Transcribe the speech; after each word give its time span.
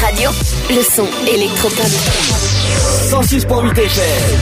Radio. 0.00 0.30
Le 0.70 0.82
son 0.82 1.06
électropop. 1.28 1.86
106.8 3.10 3.78
FM. 3.78 4.38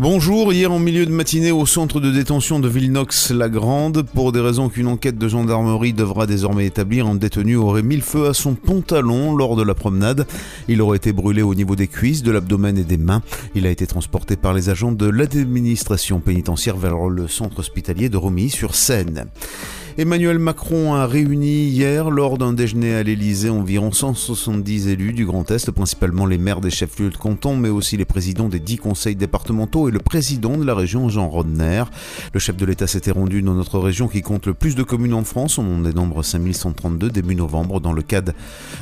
Bonjour, 0.00 0.52
hier 0.52 0.72
en 0.72 0.78
milieu 0.78 1.06
de 1.06 1.12
matinée 1.12 1.52
au 1.52 1.66
centre 1.66 2.00
de 2.00 2.10
détention 2.10 2.58
de 2.58 2.68
Villenox-la-Grande, 2.68 4.02
pour 4.02 4.32
des 4.32 4.40
raisons 4.40 4.68
qu'une 4.68 4.88
enquête 4.88 5.18
de 5.18 5.28
gendarmerie 5.28 5.92
devra 5.92 6.26
désormais 6.26 6.66
établir, 6.66 7.06
un 7.06 7.14
détenu 7.14 7.56
aurait 7.56 7.82
mis 7.82 7.96
le 7.96 8.02
feu 8.02 8.26
à 8.26 8.34
son 8.34 8.54
pantalon 8.54 9.36
lors 9.36 9.54
de 9.54 9.62
la 9.62 9.74
promenade. 9.74 10.26
Il 10.66 10.82
aurait 10.82 10.96
été 10.96 11.12
brûlé 11.12 11.42
au 11.42 11.54
niveau 11.54 11.76
des 11.76 11.88
cuisses, 11.88 12.22
de 12.22 12.32
l'abdomen 12.32 12.76
et 12.76 12.84
des 12.84 12.98
mains. 12.98 13.22
Il 13.54 13.66
a 13.66 13.70
été 13.70 13.86
transporté 13.86 14.36
par 14.36 14.52
les 14.52 14.68
agents 14.68 14.92
de 14.92 15.08
l'administration 15.08 16.18
pénitentiaire 16.20 16.76
vers 16.76 17.08
le 17.08 17.28
centre 17.28 17.60
hospitalier 17.60 18.08
de 18.08 18.16
Romilly-sur-Seine. 18.16 19.26
Emmanuel 20.00 20.38
Macron 20.38 20.94
a 20.94 21.08
réuni 21.08 21.64
hier, 21.64 22.08
lors 22.08 22.38
d'un 22.38 22.52
déjeuner 22.52 22.94
à 22.94 23.02
l'Elysée, 23.02 23.50
environ 23.50 23.90
170 23.90 24.86
élus 24.86 25.12
du 25.12 25.26
Grand 25.26 25.50
Est, 25.50 25.72
principalement 25.72 26.24
les 26.24 26.38
maires 26.38 26.60
des 26.60 26.70
chefs-lieux 26.70 27.10
de 27.10 27.16
canton, 27.16 27.56
mais 27.56 27.68
aussi 27.68 27.96
les 27.96 28.04
présidents 28.04 28.48
des 28.48 28.60
dix 28.60 28.76
conseils 28.76 29.16
départementaux 29.16 29.88
et 29.88 29.90
le 29.90 29.98
président 29.98 30.56
de 30.56 30.64
la 30.64 30.76
région, 30.76 31.08
Jean 31.08 31.28
Rodner. 31.28 31.82
Le 32.32 32.38
chef 32.38 32.54
de 32.54 32.64
l'État 32.64 32.86
s'était 32.86 33.10
rendu 33.10 33.42
dans 33.42 33.54
notre 33.54 33.80
région 33.80 34.06
qui 34.06 34.22
compte 34.22 34.46
le 34.46 34.54
plus 34.54 34.76
de 34.76 34.84
communes 34.84 35.14
en 35.14 35.24
France. 35.24 35.58
On 35.58 35.78
en 35.78 35.80
dénombre 35.80 36.22
5132 36.22 37.10
début 37.10 37.34
novembre 37.34 37.80
dans 37.80 37.92
le 37.92 38.02
cadre 38.02 38.34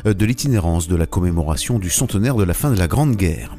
de 0.04 0.26
l'itinérance 0.26 0.86
de 0.86 0.96
la 0.96 1.06
commémoration 1.06 1.78
du 1.78 1.88
centenaire 1.88 2.36
de 2.36 2.44
la 2.44 2.52
fin 2.52 2.70
de 2.70 2.78
la 2.78 2.88
Grande 2.88 3.16
Guerre. 3.16 3.56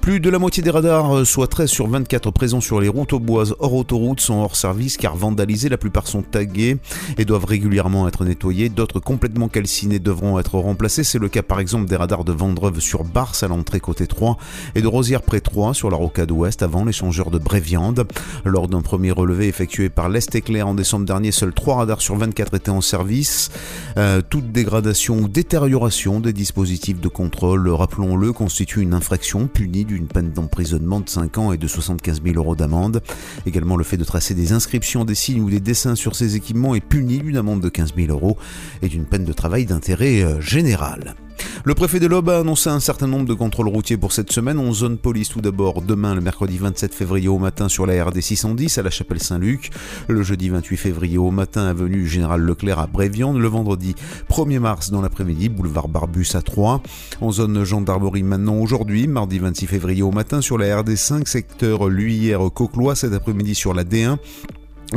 Plus 0.00 0.20
de 0.20 0.30
la 0.30 0.38
moitié 0.38 0.62
des 0.62 0.70
radars, 0.70 1.26
soit 1.26 1.48
13 1.48 1.68
sur 1.68 1.88
24 1.88 2.30
présents 2.30 2.60
sur 2.60 2.80
les 2.80 2.86
routes 2.86 3.14
boises 3.14 3.56
hors 3.58 3.74
autoroute, 3.74 4.20
sont 4.20 4.34
hors 4.34 4.54
service 4.54 4.96
car 4.96 5.16
vandalisés. 5.16 5.68
La 5.68 5.78
plupart 5.78 6.06
sont 6.06 6.22
tagués 6.22 6.76
et 7.18 7.24
doivent 7.24 7.44
régulièrement 7.44 8.06
être 8.06 8.24
nettoyés. 8.24 8.68
D'autres 8.68 9.00
complètement 9.00 9.48
calcinés 9.48 9.98
devront 9.98 10.38
être 10.38 10.58
remplacés. 10.58 11.02
C'est 11.02 11.18
le 11.18 11.28
cas 11.28 11.42
par 11.42 11.58
exemple 11.58 11.86
des 11.86 11.96
radars 11.96 12.22
de 12.22 12.30
Vendreuve 12.30 12.78
sur 12.78 13.02
Barse 13.02 13.42
à 13.42 13.48
l'entrée 13.48 13.80
côté 13.80 14.06
3 14.06 14.36
et 14.76 14.80
de 14.80 14.86
Rosière 14.86 15.22
près 15.22 15.40
3 15.40 15.74
sur 15.74 15.90
la 15.90 15.96
rocade 15.96 16.30
ouest 16.30 16.62
avant 16.62 16.84
l'échangeur 16.84 17.30
de 17.32 17.38
Bréviande. 17.38 18.06
Lors 18.44 18.68
d'un 18.68 18.82
premier 18.82 19.10
relevé 19.10 19.48
effectué 19.48 19.88
par 19.88 20.08
l'Est 20.08 20.32
Éclair 20.34 20.68
en 20.68 20.74
décembre 20.74 21.04
dernier, 21.04 21.32
seuls 21.32 21.52
3 21.52 21.76
radars 21.78 22.00
sur 22.00 22.14
24 22.14 22.54
étaient 22.54 22.70
en 22.70 22.80
service. 22.80 23.50
Euh, 23.96 24.22
toute 24.28 24.52
dégradation 24.52 25.18
ou 25.18 25.28
détérioration 25.28 26.20
des 26.20 26.32
dispositifs 26.32 27.00
de 27.00 27.08
contrôle, 27.08 27.68
rappelons-le, 27.68 28.32
constitue 28.32 28.82
une 28.82 28.94
infraction 28.94 29.45
punie 29.46 29.84
d'une 29.84 30.06
peine 30.06 30.30
d'emprisonnement 30.30 31.00
de 31.00 31.08
5 31.08 31.38
ans 31.38 31.52
et 31.52 31.58
de 31.58 31.66
75 31.66 32.22
000 32.22 32.36
euros 32.36 32.56
d'amende. 32.56 33.02
Également, 33.46 33.76
le 33.76 33.84
fait 33.84 33.96
de 33.96 34.04
tracer 34.04 34.34
des 34.34 34.52
inscriptions, 34.52 35.04
des 35.04 35.14
signes 35.14 35.42
ou 35.42 35.50
des 35.50 35.60
dessins 35.60 35.94
sur 35.94 36.16
ces 36.16 36.36
équipements 36.36 36.74
est 36.74 36.80
puni 36.80 37.18
d'une 37.18 37.36
amende 37.36 37.60
de 37.60 37.68
15 37.68 37.94
000 37.96 38.12
euros 38.12 38.36
et 38.82 38.88
d'une 38.88 39.04
peine 39.04 39.24
de 39.24 39.32
travail 39.32 39.66
d'intérêt 39.66 40.22
euh, 40.22 40.40
général. 40.40 41.14
Le 41.66 41.74
préfet 41.74 41.98
de 41.98 42.06
l'Aube 42.06 42.28
a 42.28 42.38
annoncé 42.38 42.70
un 42.70 42.78
certain 42.78 43.08
nombre 43.08 43.26
de 43.26 43.34
contrôles 43.34 43.66
routiers 43.66 43.96
pour 43.96 44.12
cette 44.12 44.30
semaine. 44.30 44.60
En 44.60 44.72
zone 44.72 44.98
police 44.98 45.30
tout 45.30 45.40
d'abord, 45.40 45.82
demain 45.82 46.14
le 46.14 46.20
mercredi 46.20 46.58
27 46.58 46.94
février 46.94 47.26
au 47.26 47.38
matin 47.38 47.68
sur 47.68 47.86
la 47.86 48.04
RD 48.04 48.20
610 48.20 48.78
à 48.78 48.82
la 48.84 48.90
chapelle 48.90 49.20
Saint-Luc, 49.20 49.70
le 50.06 50.22
jeudi 50.22 50.48
28 50.48 50.76
février 50.76 51.18
au 51.18 51.32
matin 51.32 51.66
avenue 51.66 52.06
Général 52.06 52.42
Leclerc 52.42 52.78
à 52.78 52.86
Bréviande, 52.86 53.38
le 53.38 53.48
vendredi 53.48 53.96
1er 54.30 54.60
mars 54.60 54.90
dans 54.90 55.02
l'après-midi 55.02 55.48
boulevard 55.48 55.88
Barbus 55.88 56.28
à 56.34 56.42
3. 56.42 56.82
En 57.20 57.32
zone 57.32 57.64
gendarmerie 57.64 58.22
maintenant 58.22 58.58
aujourd'hui, 58.58 59.08
mardi 59.08 59.40
26 59.40 59.66
février 59.66 60.02
au 60.02 60.12
matin 60.12 60.40
sur 60.40 60.58
la 60.58 60.80
RD 60.80 60.94
5 60.94 61.26
secteur 61.26 61.88
Luyère 61.88 62.42
Coquelois 62.54 62.94
cet 62.94 63.12
après-midi 63.12 63.56
sur 63.56 63.74
la 63.74 63.82
D1 63.82 64.18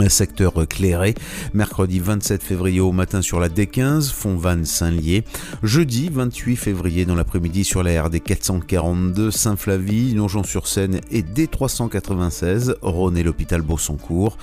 secteur 0.07 0.67
clairé, 0.67 1.15
mercredi 1.53 1.99
27 1.99 2.43
février 2.43 2.79
au 2.79 2.91
matin 2.91 3.21
sur 3.21 3.39
la 3.39 3.49
D15, 3.49 4.11
Fontvannes-Saint-Lié, 4.11 5.23
jeudi 5.63 6.09
28 6.11 6.55
février 6.55 7.05
dans 7.05 7.15
l'après-midi 7.15 7.63
sur 7.63 7.83
la 7.83 8.03
RD 8.03 8.21
442, 8.21 9.31
Saint-Flavie, 9.31 10.13
Nongeon-sur-Seine 10.13 11.01
et 11.11 11.21
D396, 11.21 12.75
Rhône 12.81 13.17
et 13.17 13.23
l'hôpital 13.23 13.61
Beausoncourt. 13.61 14.37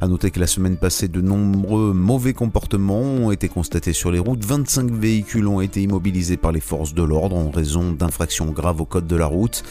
À 0.00 0.08
noter 0.08 0.30
que 0.30 0.40
la 0.40 0.46
semaine 0.46 0.76
passée, 0.76 1.08
de 1.08 1.20
nombreux 1.20 1.92
mauvais 1.92 2.32
comportements 2.32 3.00
ont 3.00 3.30
été 3.30 3.48
constatés 3.48 3.92
sur 3.92 4.10
les 4.10 4.18
routes. 4.18 4.44
25 4.44 4.90
véhicules 4.90 5.46
ont 5.46 5.60
été 5.60 5.82
immobilisés 5.82 6.36
par 6.36 6.52
les 6.52 6.60
forces 6.60 6.94
de 6.94 7.02
l'ordre 7.02 7.36
en 7.36 7.50
raison 7.50 7.92
d'infractions 7.92 8.46
graves 8.46 8.80
au 8.80 8.84
code 8.84 9.06
de 9.06 9.16
la 9.16 9.26
route. 9.26 9.62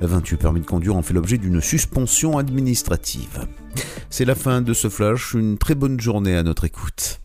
28 0.00 0.36
permis 0.36 0.60
de 0.60 0.66
conduire 0.66 0.96
ont 0.96 1.02
fait 1.02 1.14
l'objet 1.14 1.38
d'une 1.38 1.60
suspension 1.60 2.38
administrative. 2.38 3.46
C'est 4.10 4.24
la 4.24 4.34
fin 4.34 4.62
de 4.62 4.72
ce 4.72 4.88
flash, 4.88 5.34
une 5.34 5.58
très 5.58 5.74
bonne 5.74 6.00
journée 6.00 6.36
à 6.36 6.42
notre 6.42 6.64
écoute. 6.64 7.20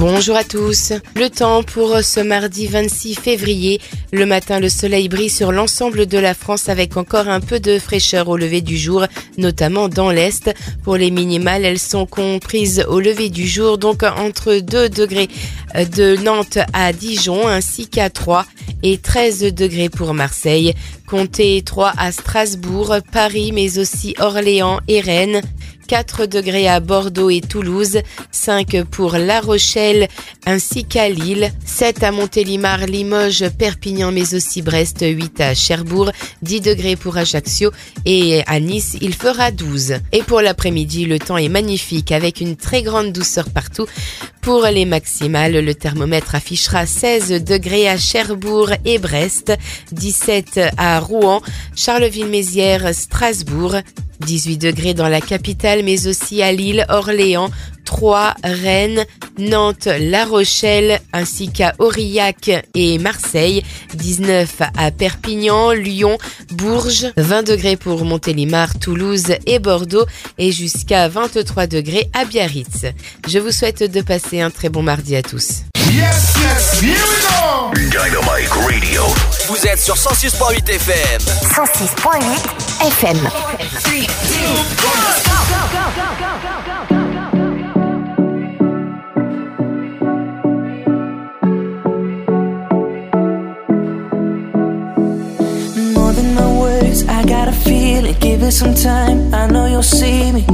Bonjour 0.00 0.34
à 0.34 0.44
tous. 0.44 0.94
Le 1.14 1.28
temps 1.28 1.62
pour 1.62 1.98
ce 2.02 2.20
mardi 2.20 2.66
26 2.66 3.16
février. 3.16 3.82
Le 4.12 4.24
matin, 4.24 4.58
le 4.58 4.70
soleil 4.70 5.10
brille 5.10 5.28
sur 5.28 5.52
l'ensemble 5.52 6.06
de 6.06 6.16
la 6.16 6.32
France 6.32 6.70
avec 6.70 6.96
encore 6.96 7.28
un 7.28 7.40
peu 7.40 7.60
de 7.60 7.78
fraîcheur 7.78 8.30
au 8.30 8.38
lever 8.38 8.62
du 8.62 8.78
jour, 8.78 9.04
notamment 9.36 9.90
dans 9.90 10.10
l'Est. 10.10 10.54
Pour 10.84 10.96
les 10.96 11.10
minimales, 11.10 11.66
elles 11.66 11.78
sont 11.78 12.06
comprises 12.06 12.82
au 12.88 12.98
lever 12.98 13.28
du 13.28 13.46
jour, 13.46 13.76
donc 13.76 14.02
entre 14.02 14.60
2 14.60 14.88
degrés 14.88 15.28
de 15.74 16.16
Nantes 16.16 16.58
à 16.72 16.94
Dijon 16.94 17.46
ainsi 17.46 17.86
qu'à 17.86 18.08
3 18.08 18.46
et 18.82 18.96
13 18.96 19.52
degrés 19.52 19.90
pour 19.90 20.14
Marseille. 20.14 20.72
Comptez 21.06 21.60
3 21.60 21.92
à 21.98 22.10
Strasbourg, 22.10 22.96
Paris, 23.12 23.52
mais 23.52 23.78
aussi 23.78 24.14
Orléans 24.18 24.80
et 24.88 25.02
Rennes. 25.02 25.42
4 25.90 26.26
degrés 26.26 26.68
à 26.68 26.78
Bordeaux 26.78 27.30
et 27.30 27.40
Toulouse, 27.40 27.98
5 28.30 28.84
pour 28.84 29.14
La 29.14 29.40
Rochelle 29.40 30.06
ainsi 30.46 30.84
qu'à 30.84 31.08
Lille, 31.08 31.50
7 31.64 32.04
à 32.04 32.12
Montélimar, 32.12 32.86
Limoges, 32.86 33.48
Perpignan 33.58 34.12
mais 34.12 34.34
aussi 34.34 34.62
Brest, 34.62 34.98
8 35.00 35.40
à 35.40 35.52
Cherbourg, 35.52 36.12
10 36.42 36.60
degrés 36.60 36.94
pour 36.94 37.16
Ajaccio 37.16 37.72
et 38.04 38.44
à 38.46 38.60
Nice 38.60 38.98
il 39.00 39.14
fera 39.14 39.50
12. 39.50 39.94
Et 40.12 40.22
pour 40.22 40.42
l'après-midi 40.42 41.06
le 41.06 41.18
temps 41.18 41.38
est 41.38 41.48
magnifique 41.48 42.12
avec 42.12 42.40
une 42.40 42.54
très 42.54 42.82
grande 42.82 43.12
douceur 43.12 43.50
partout. 43.50 43.86
Pour 44.42 44.62
les 44.66 44.84
maximales, 44.84 45.58
le 45.58 45.74
thermomètre 45.74 46.36
affichera 46.36 46.86
16 46.86 47.42
degrés 47.42 47.88
à 47.88 47.98
Cherbourg 47.98 48.70
et 48.84 48.98
Brest, 48.98 49.52
17 49.90 50.60
à 50.78 51.00
Rouen, 51.00 51.42
Charleville-Mézières, 51.74 52.94
Strasbourg, 52.94 53.74
18 54.20 54.58
degrés 54.58 54.94
dans 54.94 55.08
la 55.08 55.20
capitale, 55.20 55.82
mais 55.84 56.06
aussi 56.06 56.42
à 56.42 56.52
Lille, 56.52 56.84
Orléans, 56.88 57.50
Troyes, 57.84 58.34
Rennes, 58.44 59.04
Nantes, 59.38 59.88
La 59.98 60.24
Rochelle, 60.24 61.00
ainsi 61.12 61.50
qu'à 61.50 61.74
Aurillac 61.78 62.50
et 62.74 62.98
Marseille, 62.98 63.64
19 63.94 64.62
à 64.76 64.90
Perpignan, 64.90 65.72
Lyon, 65.72 66.18
Bourges, 66.52 67.12
20 67.16 67.42
degrés 67.42 67.76
pour 67.76 68.04
Montélimar, 68.04 68.78
Toulouse 68.78 69.32
et 69.46 69.58
Bordeaux, 69.58 70.06
et 70.38 70.52
jusqu'à 70.52 71.08
23 71.08 71.66
degrés 71.66 72.08
à 72.12 72.24
Biarritz. 72.24 72.86
Je 73.26 73.38
vous 73.38 73.50
souhaite 73.50 73.82
de 73.82 74.00
passer 74.02 74.40
un 74.40 74.50
très 74.50 74.68
bon 74.68 74.82
mardi 74.82 75.16
à 75.16 75.22
tous. 75.22 75.64
Yes, 75.92 76.36
yes, 76.38 76.80
here 76.80 76.94
we 76.94 77.16
go. 77.26 77.72
Dynamite 77.90 78.48
Radio. 78.64 79.02
Vous 79.48 79.66
êtes 79.66 79.80
sur 79.80 79.96
106.8 79.96 80.70
FM. 80.70 81.20
106.8 81.52 82.20
FM. 82.80 83.16
More 95.92 96.12
than 96.12 96.34
my 96.36 96.46
words, 96.60 97.04
I 97.08 97.24
got 97.24 97.48
a 97.48 97.52
feeling. 97.52 98.14
Give 98.20 98.42
it 98.44 98.52
some 98.52 98.74
time, 98.74 99.34
I 99.34 99.48
know 99.48 99.66
you'll 99.66 99.82
see 99.82 100.30
me. 100.30 100.46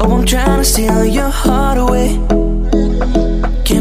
Oh, 0.00 0.18
I'm 0.18 0.26
trying 0.26 0.58
to 0.58 0.64
steal 0.64 1.06
your 1.06 1.30
heart 1.30 1.78
away. 1.78 2.39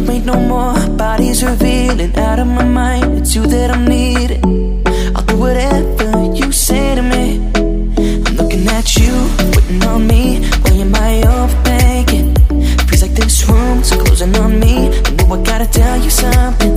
Wait 0.09 0.25
no 0.25 0.39
more, 0.39 0.73
bodies 0.97 1.44
revealing 1.44 2.17
out 2.17 2.39
of 2.39 2.47
my 2.47 2.63
mind. 2.63 3.19
It's 3.19 3.35
you 3.35 3.45
that 3.45 3.69
I'm 3.69 3.85
needing. 3.85 4.41
I'll 5.15 5.23
do 5.23 5.38
whatever 5.38 6.33
you 6.33 6.51
say 6.51 6.95
to 6.95 7.03
me. 7.03 7.25
I'm 8.25 8.35
looking 8.38 8.65
at 8.69 8.95
you, 8.95 9.13
waiting 9.53 9.83
on 9.85 10.07
me. 10.07 10.23
Weighing 10.65 10.89
my 10.89 11.21
overthinking. 11.35 12.27
Feels 12.89 13.03
like 13.03 13.11
this 13.11 13.47
room's 13.47 13.91
closing 13.91 14.35
on 14.38 14.59
me. 14.59 14.89
I 14.89 15.11
know 15.11 15.35
I 15.35 15.44
gotta 15.44 15.67
tell 15.67 15.97
you 16.01 16.09
something, 16.09 16.69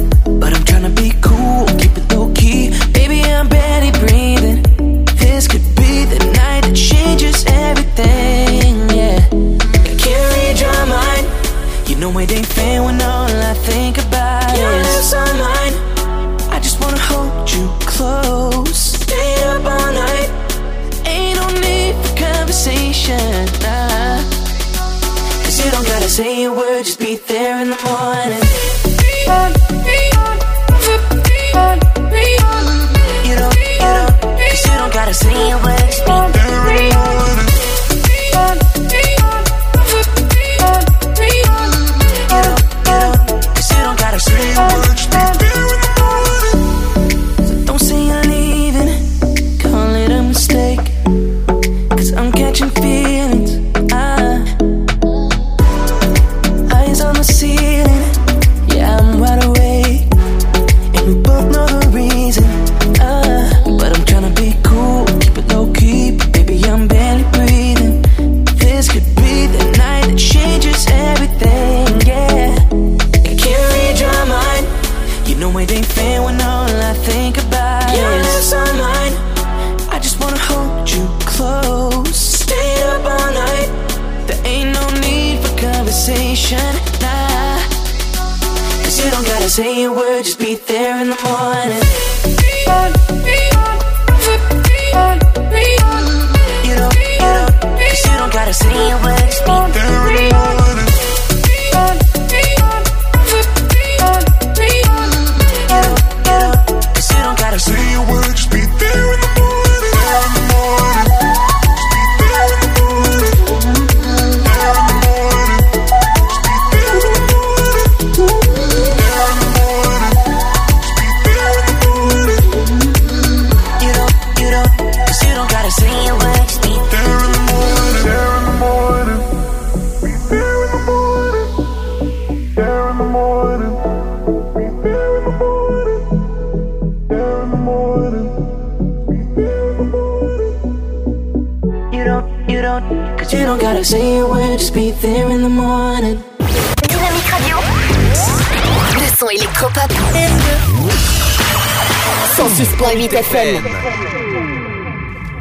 106.8 153.12 153.18
FM. 153.18 153.64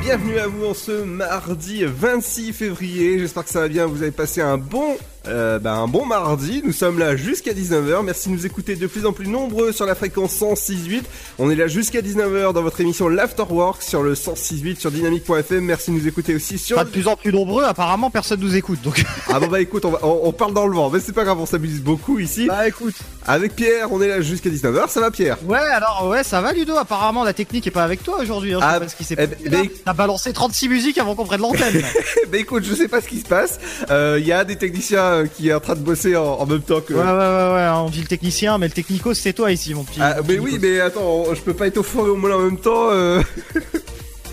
Bienvenue 0.02 0.40
à 0.40 0.48
vous 0.48 0.66
en 0.66 0.74
ce 0.74 1.04
mardi 1.04 1.86
26 1.86 2.52
février. 2.52 3.20
J'espère 3.20 3.46
que 3.46 3.50
ça 3.50 3.62
va 3.62 3.70
bien. 3.70 3.86
Vous 3.86 4.02
avez 4.02 4.12
passé 4.12 4.42
un 4.42 4.58
bon, 4.58 4.98
euh, 5.28 5.60
bah, 5.60 5.74
un 5.74 5.88
bon 5.88 6.06
mardi. 6.06 6.62
Nous 6.66 6.72
sommes 6.74 6.98
là 6.98 7.16
jusqu'à 7.16 7.54
19h. 7.54 8.04
Merci 8.04 8.30
de 8.30 8.34
nous 8.34 8.46
écouter 8.46 8.76
de 8.76 8.88
plus 8.88 9.06
en 9.06 9.14
plus 9.14 9.28
nombreux 9.28 9.72
sur 9.72 9.86
la 9.86 9.94
fréquence 9.96 10.34
106.8. 10.40 11.02
On 11.38 11.52
est 11.52 11.56
là 11.56 11.68
jusqu'à 11.68 12.02
19h 12.02 12.54
dans 12.54 12.62
votre 12.64 12.82
émission 12.82 13.08
L'Afterwork 13.08 13.84
sur 13.84 14.02
le 14.02 14.16
106.8 14.16 14.80
sur 14.80 14.90
dynamique.fm. 14.92 15.64
Merci 15.64 15.92
de 15.92 15.96
nous 15.98 16.08
écouter 16.08 16.34
aussi 16.36 16.58
sur. 16.58 16.76
Pas 16.78 16.86
de 16.86 16.90
plus 16.90 17.08
en 17.08 17.16
plus 17.16 17.32
nombreux, 17.32 17.64
apparemment 17.64 18.10
personne 18.10 18.40
nous 18.40 18.56
écoute 18.56 18.82
donc. 18.82 19.04
Ah 19.34 19.40
bon 19.40 19.48
bah 19.48 19.62
écoute, 19.62 19.86
on, 19.86 19.92
va- 19.92 20.00
on- 20.04 20.22
on 20.24 20.32
parle 20.34 20.54
dans 20.54 20.68
le 20.68 20.76
vent, 20.76 20.90
mais 20.90 21.00
c'est 21.00 21.14
pas 21.14 21.24
grave, 21.24 21.40
on 21.40 21.46
s'amuse 21.46 21.82
beaucoup 21.82 22.20
ici. 22.20 22.48
Bah 22.48 22.68
écoute. 22.68 22.96
Avec 23.28 23.56
Pierre, 23.56 23.92
on 23.94 24.02
est 24.02 24.08
là 24.08 24.20
jusqu'à 24.22 24.50
19h. 24.50 24.90
Ça 24.90 25.00
va 25.00 25.12
Pierre? 25.12 25.38
Ouais, 25.46 25.58
alors 25.60 26.08
ouais, 26.10 26.24
ça 26.24 26.42
va 26.42 26.52
Ludo, 26.52 26.76
apparemment 26.76 27.24
la 27.24 27.34
technique 27.34 27.66
est 27.68 27.72
pas 27.72 27.84
avec 27.84 28.04
toi 28.04 28.18
aujourd'hui. 28.22 28.54
Hein, 28.54 28.60
je 28.60 28.66
sais 28.66 28.72
Ah, 28.76 28.80
pas 28.80 28.88
ce 28.90 28.96
qui 28.96 29.04
s'est 29.04 29.16
eh 29.18 29.28
passé. 29.28 29.72
T'as 29.86 29.94
balancé 29.94 30.34
36 30.34 30.68
musiques 30.68 30.98
avant 30.98 31.16
qu'on 31.16 31.26
prenne 31.26 31.42
l'antenne. 31.42 31.82
Bah 32.32 32.38
écoute, 32.38 32.64
je 32.66 32.74
sais 32.74 32.88
pas 32.88 33.02
ce 33.02 33.08
qui 33.08 33.20
se 33.20 33.26
passe. 33.28 33.60
Euh, 33.90 34.18
Il 34.20 34.26
y 34.26 34.32
a 34.32 34.44
des 34.44 34.56
techniciens 34.56 35.11
qui 35.36 35.50
est 35.50 35.54
en 35.54 35.60
train 35.60 35.76
de 35.76 35.82
bosser 35.82 36.16
en, 36.16 36.24
en 36.24 36.46
même 36.46 36.62
temps 36.62 36.82
que. 36.82 36.94
ouais, 36.94 37.00
ouais, 37.00 37.06
ouais, 37.06 37.54
ouais, 37.56 37.70
on 37.86 37.90
dit 37.90 38.02
le 38.02 38.08
technicien, 38.08 38.58
mais 38.58 38.68
le 38.68 38.74
technico 38.74 39.14
c'est 39.14 39.34
toi 39.34 39.52
ici, 39.52 39.74
mon 39.74 39.84
petit. 39.84 40.00
Ah, 40.02 40.18
mon 40.22 40.28
mais 40.28 40.40
oui, 40.40 40.58
mais 40.62 40.80
attends, 40.80 41.26
je 41.34 41.42
peux 41.42 41.54
pas 41.54 41.68
être 41.68 41.78
au 41.78 41.84
four 41.84 42.08
et 42.08 42.10
au 42.10 42.16
moulin 42.16 42.36
en 42.36 42.40
même 42.46 42.58
temps. 42.60 42.90
euh. 42.92 43.22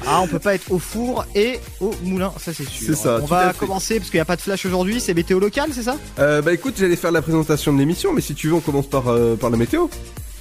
Ah, 0.07 0.21
on 0.23 0.27
peut 0.29 0.39
pas 0.39 0.55
être 0.55 0.71
au 0.71 0.79
four 0.79 1.27
et 1.35 1.59
au 1.81 1.93
moulin, 2.03 2.33
ça 2.39 2.55
c'est 2.55 2.67
sûr. 2.67 2.87
C'est 2.87 2.95
ça, 2.95 3.19
On 3.21 3.27
va 3.27 3.53
commencer 3.53 3.99
parce 3.99 4.09
qu'il 4.11 4.17
y 4.17 4.21
a 4.21 4.25
pas 4.25 4.37
de 4.37 4.41
flash 4.41 4.65
aujourd'hui, 4.65 5.01
c'est 5.01 5.13
météo 5.13 5.39
local, 5.39 5.71
c'est 5.75 5.83
ça? 5.83 5.97
Euh, 6.19 6.41
bah 6.41 6.53
écoute, 6.55 6.77
j'allais 6.79 6.97
faire 6.97 7.11
la 7.13 7.21
présentation 7.21 7.75
de 7.75 7.79
l'émission, 7.79 8.13
mais 8.15 8.23
si 8.23 8.35
tu 8.35 8.47
veux, 8.49 8.55
on 8.55 8.61
commence 8.61 8.87
par, 8.87 9.09
euh, 9.09 9.35
par 9.37 9.51
la 9.51 9.57
météo. 9.59 9.89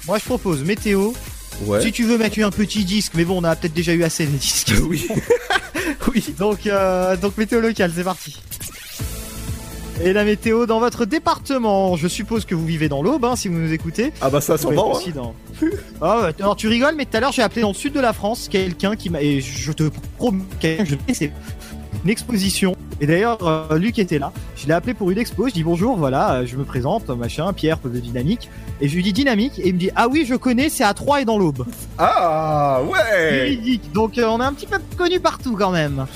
Moi 0.06 0.18
je 0.18 0.24
propose 0.24 0.62
météo. 0.62 1.10
Ouais. 1.66 1.82
Si 1.82 1.92
tu 1.92 2.04
veux 2.04 2.16
mettre 2.16 2.38
un 2.40 2.50
petit 2.52 2.84
disque, 2.84 3.12
mais 3.16 3.24
bon, 3.24 3.40
on 3.42 3.44
a 3.44 3.56
peut-être 3.56 3.74
déjà 3.74 3.92
eu 3.92 4.04
assez 4.04 4.24
de 4.26 4.30
disques. 4.30 4.72
oui. 4.88 5.06
oui. 6.14 6.24
Donc, 6.38 6.66
euh, 6.66 7.16
donc 7.16 7.36
météo 7.36 7.60
locale, 7.60 7.92
c'est 7.94 8.04
parti. 8.04 8.36
Et 10.00 10.12
la 10.12 10.24
météo 10.24 10.66
dans 10.66 10.78
votre 10.78 11.04
département. 11.06 11.96
Je 11.96 12.06
suppose 12.06 12.44
que 12.44 12.54
vous 12.54 12.64
vivez 12.64 12.88
dans 12.88 13.02
l'Aube, 13.02 13.24
hein, 13.24 13.34
si 13.36 13.48
vous 13.48 13.58
nous 13.58 13.72
écoutez. 13.72 14.12
Ah 14.20 14.30
bah 14.30 14.40
ça, 14.40 14.56
pouvez 14.56 14.76
sûrement. 14.76 14.92
aussi 14.92 15.12
dans- 15.12 15.34
Ah 16.00 16.20
ouais, 16.22 16.34
alors 16.40 16.54
tu 16.54 16.68
rigoles, 16.68 16.94
mais 16.96 17.04
tout 17.04 17.16
à 17.16 17.20
l'heure 17.20 17.32
j'ai 17.32 17.42
appelé 17.42 17.62
dans 17.62 17.68
le 17.68 17.74
sud 17.74 17.92
de 17.94 18.00
la 18.00 18.12
France 18.12 18.46
quelqu'un 18.48 18.94
qui 18.94 19.10
m'a 19.10 19.20
et 19.22 19.40
je 19.40 19.72
te 19.72 19.90
promets 20.16 20.44
je 20.84 20.94
c'est 21.12 21.32
une 22.04 22.10
exposition. 22.10 22.76
Et 23.00 23.06
d'ailleurs 23.06 23.38
euh, 23.42 23.76
Luc 23.76 23.98
était 23.98 24.20
là. 24.20 24.32
Je 24.56 24.66
l'ai 24.68 24.72
appelé 24.72 24.94
pour 24.94 25.10
une 25.10 25.18
expo. 25.18 25.48
Je 25.48 25.52
dis 25.54 25.64
bonjour, 25.64 25.96
voilà, 25.96 26.34
euh, 26.34 26.46
je 26.46 26.56
me 26.56 26.64
présente, 26.64 27.08
machin, 27.08 27.52
Pierre 27.52 27.78
de 27.84 27.98
Dynamique. 27.98 28.48
Et 28.80 28.88
je 28.88 28.94
lui 28.94 29.02
dis 29.02 29.12
Dynamique 29.12 29.58
et 29.58 29.68
il 29.68 29.74
me 29.74 29.78
dit 29.80 29.90
ah 29.96 30.06
oui 30.08 30.24
je 30.28 30.36
connais, 30.36 30.68
c'est 30.68 30.84
à 30.84 30.94
Troyes 30.94 31.22
et 31.22 31.24
dans 31.24 31.38
l'Aube. 31.38 31.64
Ah 31.98 32.80
ouais. 32.88 33.58
Donc 33.94 34.16
euh, 34.18 34.26
on 34.28 34.40
est 34.40 34.44
un 34.44 34.52
petit 34.52 34.66
peu 34.68 34.78
connu 34.96 35.18
partout 35.18 35.56
quand 35.58 35.70
même. 35.72 36.06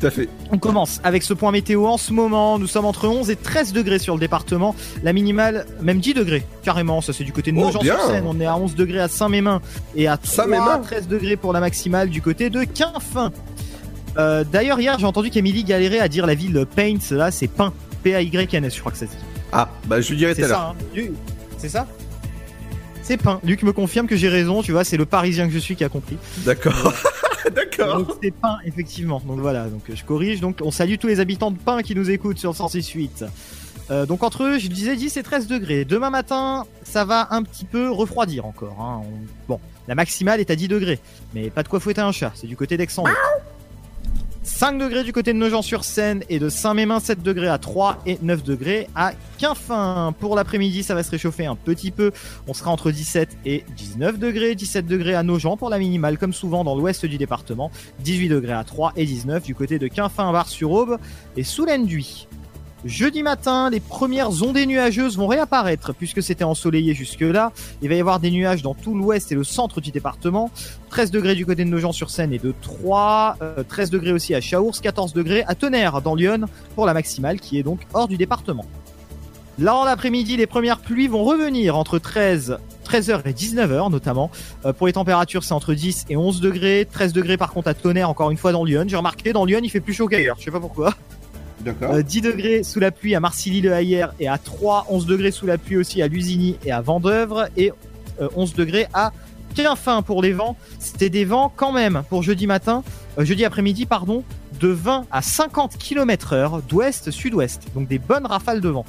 Tout 0.00 0.06
à 0.06 0.10
fait. 0.10 0.28
On 0.50 0.56
commence 0.58 0.98
avec 1.04 1.22
ce 1.22 1.34
point 1.34 1.52
météo 1.52 1.84
en 1.86 1.98
ce 1.98 2.12
moment. 2.12 2.58
Nous 2.58 2.66
sommes 2.66 2.86
entre 2.86 3.06
11 3.06 3.28
et 3.30 3.36
13 3.36 3.72
degrés 3.74 3.98
sur 3.98 4.14
le 4.14 4.20
département. 4.20 4.74
La 5.02 5.12
minimale, 5.12 5.66
même 5.82 6.00
10 6.00 6.14
degrés. 6.14 6.42
Carrément, 6.62 7.00
ça 7.02 7.12
c'est 7.12 7.24
du 7.24 7.32
côté 7.32 7.52
de 7.52 7.58
Oh, 7.58 7.66
Nogent-sur-Seine. 7.66 8.24
On 8.26 8.40
est 8.40 8.46
à 8.46 8.56
11 8.56 8.74
degrés 8.74 9.00
à 9.00 9.08
Saint-Mémin 9.08 9.60
et 9.94 10.08
à 10.08 10.16
3, 10.16 10.44
Saint-Mémin 10.44 10.78
13 10.78 11.06
degrés 11.08 11.36
pour 11.36 11.52
la 11.52 11.60
maximale 11.60 12.08
du 12.08 12.22
côté 12.22 12.48
de 12.48 12.64
Quinfin. 12.64 13.30
Euh, 14.18 14.42
D'ailleurs, 14.50 14.80
hier, 14.80 14.98
j'ai 14.98 15.06
entendu 15.06 15.30
qu'Emilie 15.30 15.64
galérait 15.64 16.00
à 16.00 16.08
dire 16.08 16.26
la 16.26 16.34
ville 16.34 16.66
Paint. 16.74 16.98
Là, 17.10 17.30
c'est 17.30 17.46
Pain. 17.48 17.72
P-A-Y-N-S, 18.02 18.74
je 18.74 18.80
crois 18.80 18.92
que 18.92 18.98
ça 18.98 19.04
dit. 19.06 19.12
Ah, 19.52 19.68
bah 19.86 20.00
je 20.00 20.08
lui 20.10 20.16
dirai 20.16 20.34
tout 20.34 20.40
C'est 20.40 20.44
à 20.46 20.48
l'heure. 20.48 20.74
ça, 20.96 21.00
hein. 21.00 21.04
C'est 21.58 21.68
ça? 21.68 21.86
C'est 23.02 23.18
Pain. 23.18 23.38
Luc 23.44 23.62
me 23.62 23.72
confirme 23.72 24.06
que 24.06 24.16
j'ai 24.16 24.28
raison. 24.28 24.62
Tu 24.62 24.72
vois, 24.72 24.84
c'est 24.84 24.96
le 24.96 25.04
parisien 25.04 25.46
que 25.46 25.52
je 25.52 25.58
suis 25.58 25.76
qui 25.76 25.84
a 25.84 25.88
compris. 25.90 26.16
D'accord. 26.38 26.94
D'accord. 27.54 27.98
Donc 27.98 28.16
c'est 28.22 28.30
Pain, 28.32 28.56
effectivement. 28.64 29.20
Donc 29.26 29.40
voilà, 29.40 29.66
donc 29.68 29.82
je 29.92 30.04
corrige. 30.04 30.40
Donc 30.40 30.58
on 30.62 30.70
salue 30.70 30.94
tous 31.00 31.06
les 31.06 31.20
habitants 31.20 31.50
de 31.50 31.58
Pain 31.58 31.82
qui 31.82 31.94
nous 31.94 32.10
écoutent 32.10 32.38
sur 32.38 32.52
106.8. 32.52 33.24
Euh, 33.90 34.06
donc 34.06 34.22
entre 34.22 34.44
eux, 34.44 34.58
je 34.58 34.68
disais 34.68 34.94
10 34.96 35.16
et 35.16 35.22
13 35.22 35.46
degrés. 35.48 35.84
Demain 35.84 36.10
matin, 36.10 36.64
ça 36.84 37.04
va 37.04 37.28
un 37.32 37.42
petit 37.42 37.64
peu 37.64 37.90
refroidir 37.90 38.46
encore. 38.46 38.76
hein. 38.80 39.00
On- 39.04 39.26
Bon, 39.48 39.60
la 39.88 39.94
maximale 39.96 40.38
est 40.40 40.50
à 40.50 40.56
10 40.56 40.68
degrés. 40.68 41.00
Mais 41.34 41.50
pas 41.50 41.62
de 41.64 41.68
quoi 41.68 41.80
fouetter 41.80 42.00
un 42.02 42.12
chat, 42.12 42.30
c'est 42.34 42.46
du 42.46 42.56
côté 42.56 42.76
d'Aix-en-Othe. 42.76 43.10
5 44.42 44.78
degrés 44.78 45.04
du 45.04 45.12
côté 45.12 45.34
de 45.34 45.38
Nogent-sur-Seine 45.38 46.24
et 46.30 46.38
de 46.38 46.48
Saint-Mémin, 46.48 46.98
7 46.98 47.22
degrés 47.22 47.48
à 47.48 47.58
3 47.58 47.98
et 48.06 48.18
9 48.22 48.42
degrés 48.42 48.88
à 48.94 49.12
Quinfin. 49.38 50.14
Pour 50.18 50.34
l'après-midi, 50.34 50.82
ça 50.82 50.94
va 50.94 51.02
se 51.02 51.10
réchauffer 51.10 51.44
un 51.44 51.56
petit 51.56 51.90
peu. 51.90 52.10
On 52.48 52.54
sera 52.54 52.70
entre 52.70 52.90
17 52.90 53.36
et 53.44 53.64
19 53.76 54.18
degrés. 54.18 54.54
17 54.54 54.86
degrés 54.86 55.14
à 55.14 55.22
Nogent 55.22 55.56
pour 55.58 55.68
la 55.68 55.78
minimale, 55.78 56.16
comme 56.16 56.32
souvent 56.32 56.64
dans 56.64 56.74
l'ouest 56.74 57.04
du 57.04 57.18
département. 57.18 57.70
18 58.00 58.28
degrés 58.30 58.54
à 58.54 58.64
3 58.64 58.94
et 58.96 59.04
19 59.04 59.44
du 59.44 59.54
côté 59.54 59.78
de 59.78 59.88
Quinfin, 59.88 60.32
Var-sur-Aube 60.32 60.96
et 61.36 61.44
sous 61.44 61.66
l'Enduit. 61.66 62.26
Jeudi 62.84 63.22
matin, 63.22 63.68
les 63.68 63.80
premières 63.80 64.42
ondées 64.42 64.64
nuageuses 64.64 65.18
vont 65.18 65.26
réapparaître 65.26 65.92
puisque 65.92 66.22
c'était 66.22 66.44
ensoleillé 66.44 66.94
jusque-là. 66.94 67.52
Il 67.82 67.90
va 67.90 67.94
y 67.94 68.00
avoir 68.00 68.20
des 68.20 68.30
nuages 68.30 68.62
dans 68.62 68.72
tout 68.72 68.94
l'ouest 68.94 69.30
et 69.32 69.34
le 69.34 69.44
centre 69.44 69.82
du 69.82 69.90
département. 69.90 70.50
13 70.88 71.10
degrés 71.10 71.34
du 71.34 71.44
côté 71.44 71.64
de 71.64 71.70
Nogent-sur-Seine 71.70 72.32
et 72.32 72.38
de 72.38 72.54
3. 72.62 73.36
euh, 73.42 73.62
13 73.68 73.90
degrés 73.90 74.12
aussi 74.12 74.34
à 74.34 74.40
Chaours. 74.40 74.80
14 74.80 75.12
degrés 75.12 75.44
à 75.46 75.54
Tonnerre 75.54 76.00
dans 76.00 76.14
Lyon 76.14 76.46
pour 76.74 76.86
la 76.86 76.94
maximale 76.94 77.38
qui 77.38 77.58
est 77.58 77.62
donc 77.62 77.80
hors 77.92 78.08
du 78.08 78.16
département. 78.16 78.64
Là, 79.58 79.76
en 79.76 79.84
l'après-midi, 79.84 80.38
les 80.38 80.46
premières 80.46 80.78
pluies 80.78 81.06
vont 81.06 81.22
revenir 81.22 81.76
entre 81.76 81.98
13, 81.98 82.56
13h 82.88 83.28
et 83.28 83.32
19h 83.32 83.90
notamment. 83.90 84.30
Euh, 84.64 84.72
pour 84.72 84.86
les 84.86 84.94
températures, 84.94 85.44
c'est 85.44 85.52
entre 85.52 85.74
10 85.74 86.06
et 86.08 86.16
11 86.16 86.40
degrés. 86.40 86.88
13 86.90 87.12
degrés 87.12 87.36
par 87.36 87.52
contre 87.52 87.68
à 87.68 87.74
Tonnerre, 87.74 88.08
encore 88.08 88.30
une 88.30 88.38
fois 88.38 88.52
dans 88.52 88.64
Lyon. 88.64 88.84
J'ai 88.88 88.96
remarqué, 88.96 89.34
dans 89.34 89.44
Lyon, 89.44 89.60
il 89.62 89.68
fait 89.68 89.80
plus 89.80 89.92
chaud 89.92 90.08
qu'ailleurs. 90.08 90.36
Je 90.38 90.44
sais 90.44 90.50
pas 90.50 90.60
pourquoi. 90.60 90.94
D'accord. 91.60 91.92
Euh, 91.92 92.02
10 92.02 92.20
degrés 92.22 92.62
sous 92.62 92.80
la 92.80 92.90
pluie 92.90 93.14
à 93.14 93.20
Marcilly-le-Hayer 93.20 94.06
et 94.18 94.28
à 94.28 94.38
3, 94.38 94.86
11 94.88 95.06
degrés 95.06 95.30
sous 95.30 95.46
la 95.46 95.58
pluie 95.58 95.76
aussi 95.76 96.00
à 96.02 96.08
Lusigny 96.08 96.56
et 96.64 96.72
à 96.72 96.80
Vendœuvre 96.80 97.48
et 97.56 97.72
euh, 98.20 98.28
11 98.36 98.54
degrés 98.54 98.86
à 98.94 99.12
Quinfin 99.54 100.02
pour 100.02 100.22
les 100.22 100.32
vents. 100.32 100.56
C'était 100.78 101.10
des 101.10 101.24
vents 101.24 101.52
quand 101.54 101.72
même 101.72 102.02
pour 102.08 102.22
jeudi 102.22 102.46
matin, 102.46 102.82
euh, 103.18 103.24
jeudi 103.24 103.44
après-midi 103.44 103.86
pardon, 103.86 104.24
de 104.58 104.68
20 104.68 105.06
à 105.10 105.22
50 105.22 105.76
km 105.76 106.32
heure 106.32 106.62
d'ouest-sud-ouest. 106.62 107.68
Donc 107.74 107.88
des 107.88 107.98
bonnes 107.98 108.26
rafales 108.26 108.60
de 108.60 108.68
vent. 108.68 108.86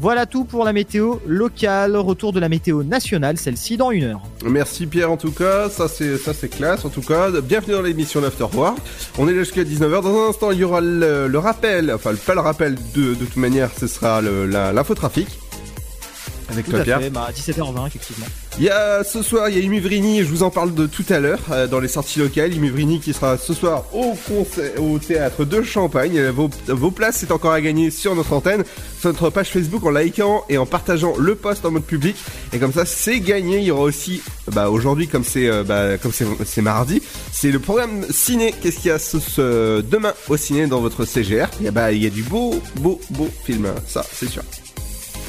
Voilà 0.00 0.26
tout 0.26 0.44
pour 0.44 0.64
la 0.64 0.72
météo 0.72 1.16
locale. 1.26 1.96
Retour 1.96 2.32
de 2.32 2.38
la 2.38 2.48
météo 2.48 2.84
nationale, 2.84 3.36
celle-ci 3.36 3.76
dans 3.76 3.90
une 3.90 4.04
heure. 4.04 4.22
Merci 4.44 4.86
Pierre 4.86 5.10
en 5.10 5.16
tout 5.16 5.32
cas, 5.32 5.68
ça 5.68 5.88
c'est 5.88 6.48
classe 6.48 6.84
en 6.84 6.88
tout 6.88 7.02
cas. 7.02 7.30
Bienvenue 7.42 7.72
dans 7.74 7.82
l'émission 7.82 8.20
l'Afterwork. 8.20 8.78
On 9.18 9.28
est 9.28 9.32
là 9.32 9.40
jusqu'à 9.40 9.64
19h. 9.64 10.02
Dans 10.02 10.26
un 10.26 10.28
instant, 10.28 10.52
il 10.52 10.58
y 10.58 10.64
aura 10.64 10.80
le, 10.80 11.36
rappel, 11.38 11.92
enfin 11.92 12.14
pas 12.14 12.34
le 12.34 12.40
rappel 12.40 12.76
de, 12.94 13.14
de 13.14 13.24
toute 13.24 13.36
manière, 13.36 13.70
ce 13.76 13.88
sera 13.88 14.22
l'infotrafic. 14.22 15.28
Avec 16.50 16.64
Tout 16.64 16.70
toi 16.72 16.80
à 16.80 16.84
Pierre. 16.84 17.00
fait, 17.00 17.10
bah, 17.10 17.28
17h20 17.34 17.86
effectivement. 17.88 18.26
Il 18.58 18.64
y 18.64 18.70
a 18.70 19.04
ce 19.04 19.22
soir, 19.22 19.48
il 19.50 19.56
y 19.56 19.60
a 19.60 19.62
Imi 19.62 19.78
Vrini, 19.80 20.20
je 20.20 20.24
vous 20.24 20.42
en 20.42 20.50
parle 20.50 20.74
de 20.74 20.86
tout 20.86 21.04
à 21.10 21.20
l'heure 21.20 21.38
euh, 21.52 21.66
dans 21.66 21.78
les 21.78 21.88
sorties 21.88 22.18
locales. 22.20 22.52
Imi 22.54 22.70
Vrini 22.70 23.00
qui 23.00 23.12
sera 23.12 23.36
ce 23.38 23.52
soir 23.54 23.84
au 23.92 24.14
concert, 24.26 24.82
au 24.82 24.98
théâtre 24.98 25.44
de 25.44 25.62
Champagne. 25.62 26.18
Euh, 26.18 26.32
Vos, 26.32 26.48
vos 26.68 26.90
places, 26.90 27.18
c'est 27.18 27.30
encore 27.32 27.52
à 27.52 27.60
gagner 27.60 27.90
sur 27.90 28.14
notre 28.14 28.32
antenne, 28.32 28.64
sur 29.00 29.10
notre 29.10 29.30
page 29.30 29.48
Facebook 29.50 29.84
en 29.84 29.90
likant 29.90 30.44
et 30.48 30.56
en 30.58 30.66
partageant 30.66 31.14
le 31.18 31.34
post 31.34 31.64
en 31.66 31.70
mode 31.70 31.84
public. 31.84 32.16
Et 32.52 32.58
comme 32.58 32.72
ça, 32.72 32.84
c'est 32.86 33.20
gagné. 33.20 33.58
Il 33.58 33.64
y 33.64 33.70
aura 33.70 33.82
aussi, 33.82 34.22
bah 34.52 34.70
aujourd'hui 34.70 35.06
comme 35.06 35.24
c'est 35.24 35.48
euh, 35.48 35.62
bah, 35.64 35.98
comme 35.98 36.12
c'est 36.12 36.62
mardi, 36.62 37.02
c'est 37.30 37.50
le 37.50 37.58
programme 37.60 38.04
ciné. 38.10 38.54
Qu'est-ce 38.62 38.76
qu'il 38.78 38.86
y 38.86 38.90
a 38.90 38.98
ce, 38.98 39.18
ce- 39.20 39.80
demain 39.82 40.14
au 40.28 40.36
ciné 40.36 40.66
dans 40.66 40.80
votre 40.80 41.04
CGR 41.04 41.46
Il 41.60 41.66
y 41.66 41.68
a 41.68 41.72
bah 41.72 41.92
il 41.92 42.02
y 42.02 42.06
a 42.06 42.10
du 42.10 42.22
beau 42.22 42.60
beau 42.76 42.98
beau 43.10 43.28
film, 43.44 43.68
ça 43.86 44.04
c'est 44.12 44.28
sûr. 44.28 44.42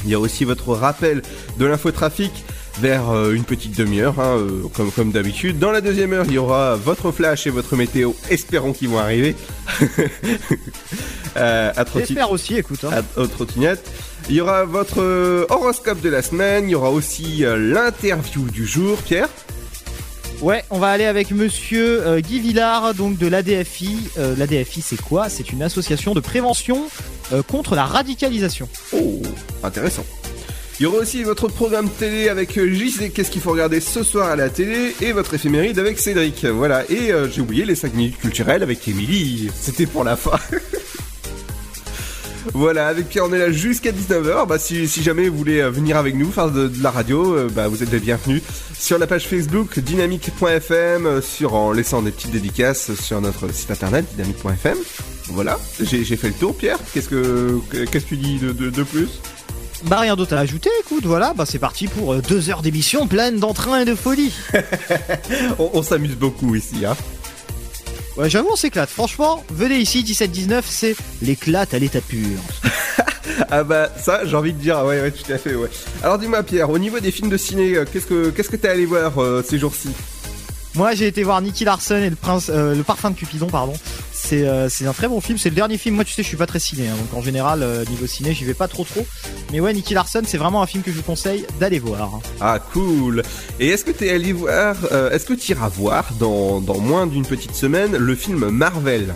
Il 0.04 0.10
y 0.10 0.14
a 0.14 0.18
aussi 0.20 0.44
votre 0.44 0.74
rappel 0.74 1.22
de 1.58 1.64
l'infotrafic 1.66 2.32
vers 2.80 3.10
euh, 3.10 3.32
une 3.34 3.44
petite 3.44 3.76
demi-heure, 3.76 4.18
hein, 4.20 4.36
euh, 4.38 4.62
comme, 4.74 4.90
comme 4.90 5.10
d'habitude. 5.12 5.58
Dans 5.58 5.70
la 5.72 5.80
deuxième 5.80 6.12
heure, 6.12 6.24
il 6.28 6.32
y 6.34 6.38
aura 6.38 6.76
votre 6.76 7.10
flash 7.12 7.46
et 7.46 7.50
votre 7.50 7.76
météo. 7.76 8.12
Espérons 8.30 8.72
qu'ils 8.72 8.88
vont 8.88 8.98
arriver. 8.98 9.34
euh, 11.36 11.72
à 11.76 11.84
J'espère 11.96 12.30
aussi, 12.30 12.56
écoute. 12.56 12.84
hein. 12.84 13.02
à- 13.16 13.20
aux 13.20 13.26
trottinettes. 13.26 13.84
Il 14.28 14.36
y 14.36 14.40
aura 14.40 14.64
votre 14.64 15.00
euh, 15.02 15.46
horoscope 15.48 16.00
de 16.00 16.08
la 16.08 16.22
semaine. 16.22 16.68
Il 16.68 16.72
y 16.72 16.74
aura 16.74 16.90
aussi 16.90 17.42
l'interview 17.56 18.44
du 18.50 18.66
jour. 18.66 18.98
Pierre 18.98 19.28
Ouais, 20.40 20.64
on 20.70 20.78
va 20.78 20.88
aller 20.88 21.04
avec 21.04 21.32
monsieur 21.32 22.06
euh, 22.06 22.20
Guy 22.20 22.40
Villard, 22.40 22.94
donc 22.94 23.18
de 23.18 23.26
l'ADFI. 23.26 23.98
Euh, 24.18 24.34
L'ADFI, 24.38 24.80
c'est 24.80 25.00
quoi? 25.00 25.28
C'est 25.28 25.50
une 25.52 25.62
association 25.62 26.14
de 26.14 26.20
prévention 26.20 26.88
euh, 27.32 27.42
contre 27.42 27.74
la 27.74 27.84
radicalisation. 27.84 28.68
Oh, 28.92 29.20
intéressant. 29.62 30.04
Il 30.80 30.84
y 30.84 30.86
aura 30.86 30.98
aussi 30.98 31.22
votre 31.24 31.48
programme 31.48 31.90
télé 31.90 32.30
avec 32.30 32.56
euh, 32.56 32.72
JC, 32.72 33.12
qu'est-ce 33.12 33.30
qu'il 33.30 33.42
faut 33.42 33.50
regarder 33.50 33.80
ce 33.80 34.02
soir 34.02 34.30
à 34.30 34.36
la 34.36 34.48
télé, 34.48 34.94
et 35.02 35.12
votre 35.12 35.34
éphéméride 35.34 35.78
avec 35.78 35.98
Cédric. 35.98 36.46
Voilà, 36.46 36.84
et 36.90 37.12
euh, 37.12 37.28
j'ai 37.28 37.42
oublié 37.42 37.66
les 37.66 37.74
5 37.74 37.92
minutes 37.92 38.18
culturelles 38.18 38.62
avec 38.62 38.88
Émilie, 38.88 39.50
c'était 39.54 39.84
pour 39.84 40.04
la 40.04 40.16
fin. 40.16 40.38
Voilà, 42.54 42.88
avec 42.88 43.08
Pierre, 43.08 43.24
on 43.26 43.32
est 43.32 43.38
là 43.38 43.50
jusqu'à 43.52 43.92
19h. 43.92 44.46
Bah, 44.46 44.58
si, 44.58 44.88
si 44.88 45.02
jamais 45.02 45.28
vous 45.28 45.36
voulez 45.36 45.60
euh, 45.60 45.70
venir 45.70 45.96
avec 45.96 46.14
nous 46.14 46.30
faire 46.30 46.50
de, 46.50 46.68
de 46.68 46.82
la 46.82 46.90
radio, 46.90 47.34
euh, 47.36 47.48
bah, 47.54 47.68
vous 47.68 47.82
êtes 47.82 47.92
les 47.92 47.98
bienvenus 48.00 48.42
sur 48.78 48.98
la 48.98 49.06
page 49.06 49.26
Facebook 49.26 49.78
dynamique.fm, 49.78 51.06
euh, 51.06 51.20
sur 51.20 51.54
en 51.54 51.72
laissant 51.72 52.02
des 52.02 52.10
petites 52.10 52.30
dédicaces 52.30 52.94
sur 52.94 53.20
notre 53.20 53.52
site 53.52 53.70
internet 53.70 54.04
dynamique.fm. 54.14 54.76
Voilà, 55.28 55.58
j'ai 55.80 56.04
fait 56.16 56.28
le 56.28 56.34
tour, 56.34 56.56
Pierre. 56.56 56.78
Qu'est-ce 56.92 57.08
que 57.08 57.60
qu'est-ce 57.70 58.04
que 58.04 58.08
tu 58.08 58.16
dis 58.16 58.38
de, 58.38 58.50
de, 58.52 58.68
de 58.70 58.82
plus? 58.82 59.08
Bah 59.84 60.00
rien 60.00 60.16
d'autre 60.16 60.34
à 60.34 60.40
ajouter, 60.40 60.68
écoute, 60.84 61.06
voilà, 61.06 61.32
bah 61.34 61.44
c'est 61.46 61.58
parti 61.60 61.86
pour 61.86 62.16
deux 62.16 62.50
heures 62.50 62.62
d'émission 62.62 63.06
pleine 63.06 63.38
d'entrain 63.38 63.80
et 63.80 63.84
de 63.84 63.94
folie. 63.94 64.32
On, 65.58 65.70
on 65.74 65.82
s'amuse 65.82 66.16
beaucoup 66.16 66.54
ici, 66.54 66.84
hein. 66.84 66.96
Ouais, 68.20 68.28
j'avoue, 68.28 68.50
on 68.52 68.56
s'éclate. 68.56 68.90
Franchement, 68.90 69.42
venez 69.48 69.78
ici, 69.78 70.04
17-19, 70.04 70.62
c'est 70.66 70.94
l'éclate 71.22 71.72
à 71.72 71.78
l'état 71.78 72.02
pur. 72.02 72.38
Ah 73.52 73.64
bah 73.64 73.88
ça, 73.96 74.26
j'ai 74.26 74.36
envie 74.36 74.52
de 74.52 74.58
dire, 74.58 74.76
ouais, 74.84 75.00
ouais, 75.00 75.10
tout 75.10 75.32
à 75.32 75.38
fait, 75.38 75.54
ouais. 75.54 75.70
Alors 76.02 76.18
dis-moi, 76.18 76.42
Pierre, 76.42 76.68
au 76.68 76.78
niveau 76.78 77.00
des 77.00 77.10
films 77.10 77.30
de 77.30 77.36
ciné, 77.36 77.74
euh, 77.74 77.84
qu'est-ce 77.90 78.06
que 78.06 78.30
qu'est-ce 78.30 78.50
que 78.50 78.56
t'es 78.56 78.68
allé 78.68 78.84
voir 78.84 79.20
euh, 79.20 79.42
ces 79.46 79.58
jours-ci? 79.58 79.88
Moi, 80.74 80.94
j'ai 80.94 81.06
été 81.06 81.22
voir 81.22 81.40
Nicky 81.40 81.64
Larson 81.64 81.96
et 81.96 82.10
le 82.10 82.16
prince, 82.16 82.50
euh, 82.50 82.74
le 82.74 82.82
parfum 82.82 83.10
de 83.10 83.16
Cupidon, 83.16 83.46
pardon. 83.46 83.72
C'est 84.22 84.46
euh, 84.46 84.68
c'est 84.68 84.86
un 84.86 84.92
très 84.92 85.08
bon 85.08 85.20
film. 85.20 85.38
C'est 85.38 85.48
le 85.48 85.54
dernier 85.54 85.78
film. 85.78 85.94
Moi, 85.94 86.04
tu 86.04 86.12
sais, 86.12 86.22
je 86.22 86.28
suis 86.28 86.36
pas 86.36 86.46
très 86.46 86.58
ciné, 86.60 86.88
hein, 86.88 86.94
donc 86.96 87.18
en 87.18 87.22
général, 87.22 87.62
euh, 87.62 87.84
niveau 87.86 88.06
ciné, 88.06 88.34
j'y 88.34 88.44
vais 88.44 88.54
pas 88.54 88.68
trop 88.68 88.84
trop. 88.84 89.06
Mais 89.50 89.60
ouais, 89.60 89.72
Nicky 89.72 89.94
Larson, 89.94 90.22
c'est 90.26 90.36
vraiment 90.38 90.62
un 90.62 90.66
film 90.66 90.82
que 90.82 90.90
je 90.90 90.96
vous 90.96 91.02
conseille 91.02 91.46
d'aller 91.58 91.78
voir. 91.78 92.20
Ah 92.40 92.58
cool. 92.72 93.22
Et 93.58 93.68
est-ce 93.68 93.84
que 93.84 93.90
t'es 93.90 94.10
allé 94.10 94.32
voir, 94.32 94.76
euh, 94.92 95.10
est-ce 95.10 95.24
que 95.26 95.32
tu 95.34 95.52
iras 95.52 95.68
voir 95.68 96.04
dans, 96.18 96.60
dans 96.60 96.78
moins 96.78 97.06
d'une 97.06 97.24
petite 97.26 97.54
semaine 97.54 97.96
le 97.96 98.14
film 98.14 98.50
Marvel? 98.50 99.14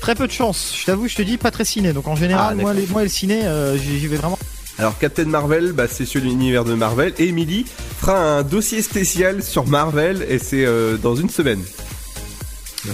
Très 0.00 0.14
peu 0.14 0.26
de 0.26 0.32
chance. 0.32 0.74
Je 0.78 0.84
t'avoue, 0.86 1.08
je 1.08 1.16
te 1.16 1.22
dis 1.22 1.38
pas 1.38 1.50
très 1.50 1.64
ciné. 1.64 1.92
Donc 1.92 2.06
en 2.06 2.16
général, 2.16 2.56
Ah, 2.58 2.62
moi, 2.62 2.74
les, 2.74 2.86
moi, 2.88 3.02
le 3.02 3.08
ciné, 3.08 3.42
j'y 3.76 3.98
j'y 3.98 4.06
vais 4.08 4.16
vraiment. 4.16 4.38
Alors 4.78 4.98
Captain 4.98 5.26
Marvel, 5.26 5.72
bah, 5.72 5.86
c'est 5.90 6.06
sur 6.06 6.20
l'univers 6.20 6.64
de 6.64 6.74
Marvel. 6.74 7.12
Et 7.18 7.28
Emily 7.28 7.66
fera 8.00 8.18
un 8.18 8.42
dossier 8.42 8.82
spécial 8.82 9.42
sur 9.42 9.66
Marvel 9.66 10.26
et 10.28 10.38
c'est 10.38 10.64
euh, 10.64 10.96
dans 10.96 11.14
une 11.14 11.30
semaine. 11.30 11.62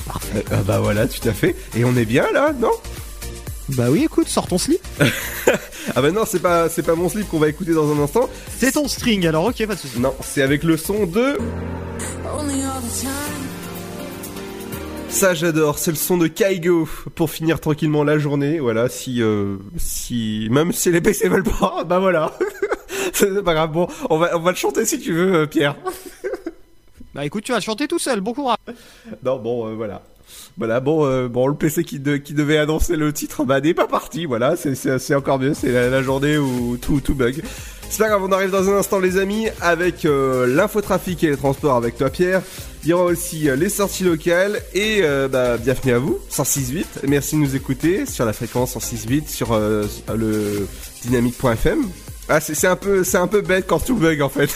Parfait. 0.07 0.45
Ah 0.51 0.63
bah 0.67 0.81
voilà, 0.81 1.07
tout 1.07 1.27
à 1.29 1.33
fait. 1.33 1.57
Et 1.77 1.85
on 1.85 1.97
est 1.97 2.05
bien 2.05 2.27
là, 2.33 2.53
non? 2.59 2.73
Bah 3.71 3.87
oui, 3.91 4.05
écoute, 4.05 4.29
sors 4.29 4.47
ton 4.47 4.59
slip. 4.59 4.81
Ah 5.97 6.03
bah 6.03 6.11
non, 6.11 6.25
c'est 6.27 6.41
pas 6.41 6.69
c'est 6.69 6.83
pas 6.83 6.95
mon 6.95 7.09
slip 7.09 7.29
qu'on 7.31 7.39
va 7.39 7.49
écouter 7.49 7.73
dans 7.73 7.91
un 7.91 7.99
instant. 8.03 8.29
C'est 8.59 8.73
ton 8.73 8.89
string. 8.89 9.27
Alors 9.27 9.47
ok, 9.47 9.67
pas 9.67 9.75
de 9.75 9.81
soucis. 9.81 9.99
Non, 9.99 10.15
c'est 10.21 10.43
avec 10.43 10.63
le 10.63 10.77
son 10.77 11.07
de. 11.07 11.39
Ça 15.09 15.33
j'adore, 15.33 15.79
c'est 15.79 15.91
le 15.91 15.97
son 15.97 16.19
de 16.19 16.27
Kaigo 16.27 16.87
pour 17.15 17.31
finir 17.31 17.59
tranquillement 17.59 18.05
la 18.05 18.19
journée. 18.19 18.61
Voilà, 18.61 18.91
si 18.91 19.23
euh, 19.23 19.57
si 19.79 20.49
même 20.51 20.73
si 20.73 20.91
les 20.91 21.01
PC 21.01 21.29
veulent 21.29 21.43
pas, 21.43 21.85
bah 21.87 21.99
voilà. 21.99 22.37
c'est 23.15 23.43
pas 23.43 23.55
grave. 23.55 23.73
Bon, 23.73 23.89
on 24.11 24.19
va 24.19 24.37
on 24.37 24.41
va 24.41 24.51
le 24.51 24.57
chanter 24.57 24.85
si 24.85 25.01
tu 25.01 25.15
veux, 25.15 25.35
euh, 25.35 25.47
Pierre. 25.47 25.77
Bah 27.19 27.25
écoute, 27.27 27.43
tu 27.43 27.51
vas 27.51 27.59
chanter 27.59 27.89
tout 27.89 27.99
seul. 27.99 28.21
Bon 28.21 28.33
courage. 28.33 28.59
Non, 29.25 29.41
bon, 29.41 29.67
euh, 29.67 29.75
voilà. 29.75 30.03
Voilà, 30.57 30.79
bon, 30.79 31.05
euh, 31.05 31.27
bon, 31.27 31.49
le 31.49 31.55
PC 31.55 31.83
qui, 31.83 31.99
de- 31.99 32.17
qui 32.17 32.33
devait 32.33 32.59
annoncer 32.59 32.95
le 32.95 33.13
titre, 33.13 33.45
bah, 33.45 33.61
n'est 33.61 33.75
pas 33.75 33.89
parti. 33.89 34.25
Voilà, 34.25 34.55
c'est- 34.55 35.15
encore 35.17 35.41
mieux. 35.41 35.53
C'est 35.53 35.73
la, 35.73 36.01
journée 36.01 36.39
où 36.39 36.77
tout, 36.77 37.01
tout 37.01 37.17
bug. 37.17 37.43
C'est 37.91 37.99
pas 37.99 38.07
grave, 38.07 38.23
on 38.23 38.31
arrive 38.31 38.51
dans 38.51 38.71
un 38.71 38.77
instant, 38.77 39.01
les 39.01 39.17
amis, 39.17 39.49
avec 39.61 40.05
euh, 40.05 40.47
l'infotrafic 40.47 41.25
et 41.25 41.31
les 41.31 41.37
transports 41.37 41.75
avec 41.75 41.97
toi, 41.99 42.09
Pierre. 42.09 42.41
Il 42.85 42.91
y 42.91 42.93
aura 42.93 43.07
aussi 43.07 43.51
euh, 43.51 43.57
les 43.57 43.69
sorties 43.69 44.05
locales 44.05 44.61
et 44.73 45.03
bah, 45.29 45.57
bienvenue 45.57 45.95
à 45.95 45.99
vous, 45.99 46.21
106.8. 46.31 46.85
Merci 47.09 47.35
de 47.35 47.41
nous 47.41 47.57
écouter 47.57 48.07
sur 48.07 48.27
la 48.27 48.33
fréquence 48.33 48.77
106.8 48.77 49.27
sur 49.27 49.59
le 49.59 50.69
dynamique.fm. 51.03 51.81
Ah, 52.29 52.39
c'est 52.41 52.69
un 52.69 52.77
peu, 52.77 53.03
c'est 53.03 53.19
un 53.19 53.27
peu 53.27 53.41
bête 53.41 53.65
quand 53.67 53.85
tout 53.85 53.97
bug 53.97 54.23
en 54.23 54.29
fait. 54.29 54.51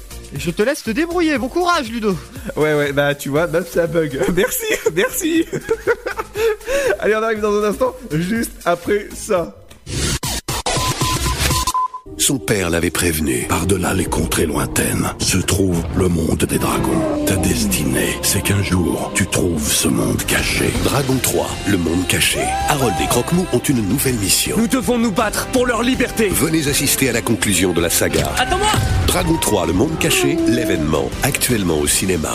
Je 0.38 0.50
te 0.50 0.62
laisse 0.62 0.82
te 0.82 0.90
débrouiller. 0.90 1.38
Bon 1.38 1.48
courage, 1.48 1.90
Ludo. 1.90 2.16
Ouais, 2.56 2.74
ouais, 2.74 2.92
bah 2.92 3.14
tu 3.14 3.28
vois, 3.30 3.46
bah 3.46 3.60
ça 3.64 3.86
bug. 3.86 4.20
Merci, 4.34 4.66
merci. 4.94 5.46
Allez, 6.98 7.14
on 7.16 7.22
arrive 7.22 7.40
dans 7.40 7.62
un 7.62 7.68
instant, 7.68 7.94
juste 8.12 8.52
après 8.64 9.08
ça. 9.14 9.54
Son 12.26 12.38
père 12.38 12.70
l'avait 12.70 12.90
prévenu. 12.90 13.46
Par-delà 13.48 13.94
les 13.94 14.04
contrées 14.04 14.46
lointaines 14.46 15.12
se 15.20 15.38
trouve 15.38 15.80
le 15.96 16.08
monde 16.08 16.44
des 16.44 16.58
dragons. 16.58 17.24
Ta 17.24 17.36
destinée, 17.36 18.16
c'est 18.20 18.42
qu'un 18.42 18.64
jour, 18.64 19.12
tu 19.14 19.28
trouves 19.28 19.70
ce 19.70 19.86
monde 19.86 20.20
caché. 20.24 20.72
Dragon 20.82 21.14
3, 21.22 21.46
le 21.68 21.78
monde 21.78 22.04
caché. 22.08 22.40
Harold 22.68 22.94
et 23.00 23.06
Croque-Mou 23.06 23.46
ont 23.52 23.60
une 23.60 23.88
nouvelle 23.88 24.16
mission. 24.16 24.56
Nous 24.58 24.66
devons 24.66 24.98
nous 24.98 25.12
battre 25.12 25.46
pour 25.52 25.66
leur 25.66 25.84
liberté. 25.84 26.26
Venez 26.30 26.66
assister 26.66 27.10
à 27.10 27.12
la 27.12 27.22
conclusion 27.22 27.72
de 27.72 27.80
la 27.80 27.90
saga. 27.90 28.32
Attends-moi 28.36 28.72
Dragon 29.06 29.36
3, 29.40 29.66
le 29.68 29.74
monde 29.74 29.96
caché, 30.00 30.36
l'événement, 30.48 31.08
actuellement 31.22 31.78
au 31.78 31.86
cinéma. 31.86 32.34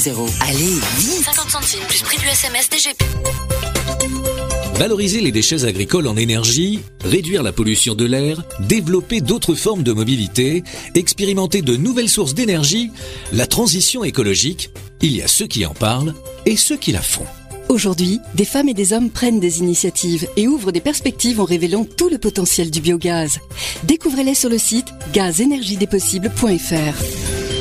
Allez, 0.03 0.79
vite 0.97 1.23
50 1.25 1.51
centimes 1.51 1.85
plus 1.87 2.01
prix 2.01 2.17
du 2.17 2.25
SMS 2.25 2.67
DGP. 2.71 3.03
Valoriser 4.73 5.21
les 5.21 5.31
déchets 5.31 5.63
agricoles 5.63 6.07
en 6.07 6.17
énergie, 6.17 6.79
réduire 7.03 7.43
la 7.43 7.51
pollution 7.51 7.93
de 7.93 8.05
l'air, 8.05 8.41
développer 8.61 9.21
d'autres 9.21 9.53
formes 9.53 9.83
de 9.83 9.91
mobilité, 9.91 10.63
expérimenter 10.95 11.61
de 11.61 11.75
nouvelles 11.75 12.09
sources 12.09 12.33
d'énergie, 12.33 12.89
la 13.31 13.45
transition 13.45 14.03
écologique, 14.03 14.71
il 15.03 15.15
y 15.15 15.21
a 15.21 15.27
ceux 15.27 15.45
qui 15.45 15.67
en 15.67 15.75
parlent 15.75 16.15
et 16.47 16.57
ceux 16.57 16.77
qui 16.77 16.93
la 16.93 17.03
font. 17.03 17.27
Aujourd'hui, 17.69 18.19
des 18.33 18.45
femmes 18.45 18.69
et 18.69 18.73
des 18.73 18.93
hommes 18.93 19.11
prennent 19.11 19.39
des 19.39 19.59
initiatives 19.59 20.27
et 20.35 20.47
ouvrent 20.47 20.71
des 20.71 20.81
perspectives 20.81 21.39
en 21.39 21.45
révélant 21.45 21.85
tout 21.85 22.09
le 22.09 22.17
potentiel 22.17 22.71
du 22.71 22.81
biogaz. 22.81 23.37
Découvrez-les 23.83 24.33
sur 24.33 24.49
le 24.49 24.57
site 24.57 24.87
gazenergiedespossibles.fr. 25.13 27.40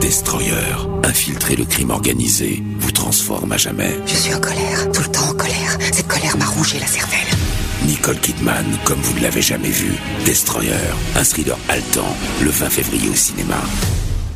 Destroyer, 0.00 0.52
infiltrer 1.02 1.56
le 1.56 1.64
crime 1.64 1.90
organisé, 1.90 2.62
vous 2.78 2.92
transforme 2.92 3.52
à 3.52 3.56
jamais. 3.56 3.96
Je 4.06 4.14
suis 4.14 4.34
en 4.34 4.40
colère, 4.40 4.92
tout 4.92 5.02
le 5.02 5.08
temps 5.08 5.30
en 5.30 5.34
colère. 5.34 5.78
Cette 5.92 6.08
colère 6.08 6.36
m'a 6.36 6.46
rongé 6.46 6.78
la 6.78 6.86
cervelle. 6.86 7.18
Nicole 7.86 8.18
Kidman, 8.18 8.64
comme 8.84 9.00
vous 9.00 9.14
ne 9.14 9.22
l'avez 9.22 9.42
jamais 9.42 9.70
vu. 9.70 9.92
Destroyer, 10.24 10.72
un 11.16 11.24
thriller 11.24 11.58
haletant, 11.68 12.16
le 12.42 12.50
20 12.50 12.70
février 12.70 13.08
au 13.08 13.14
cinéma. 13.14 13.60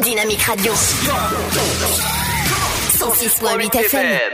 Dynamique 0.00 0.46
Radio. 0.46 0.72
106.8 2.98 3.70
FM. 3.88 4.30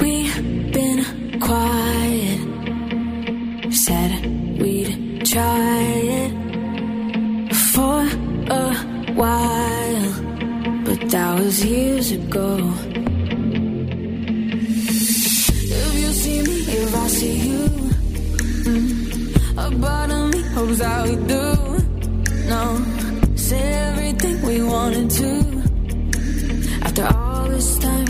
We've 0.00 0.36
been 0.72 1.04
quiet. 1.40 2.40
Said 3.74 4.10
we'd 4.58 5.26
try 5.26 5.82
it 6.16 6.32
for 7.54 8.00
a 8.50 8.74
while, 9.12 10.12
but 10.86 11.00
that 11.10 11.38
was 11.38 11.62
years 11.62 12.10
ago. 12.12 12.56
You 15.94 16.10
mm, 18.64 18.94
hopes 20.54 20.78
that 20.78 21.02
we 21.06 21.16
do. 21.34 21.44
No, 22.52 22.62
say 23.34 23.62
everything 23.88 24.36
we 24.42 24.62
wanted 24.62 25.10
to. 25.20 25.30
After 26.86 27.06
all 27.16 27.48
this 27.48 27.78
time. 27.78 28.06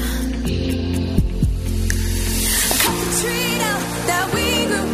Cut 2.83 2.97
the 3.03 3.09
tree 3.21 3.53
down 3.65 3.81
that 4.11 4.27
we 4.35 4.47
grew. 4.71 4.89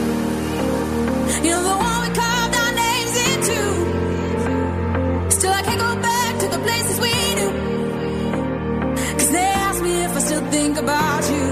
You 1.44 1.50
know 1.54 1.62
the 1.70 1.76
one 1.88 2.00
we 2.04 2.10
carved 2.20 2.54
our 2.62 2.72
names 2.84 3.14
into. 3.28 3.60
Still 5.36 5.52
I 5.60 5.62
can't 5.66 5.80
go 5.86 5.92
back 6.08 6.32
to 6.42 6.46
the 6.54 6.60
places 6.66 6.96
we 7.06 7.14
knew. 7.38 7.52
Cause 9.18 9.30
they 9.36 9.48
ask 9.66 9.82
me 9.82 9.94
if 10.06 10.12
I 10.18 10.20
still 10.20 10.44
think 10.56 10.78
about 10.78 11.22
you. 11.34 11.46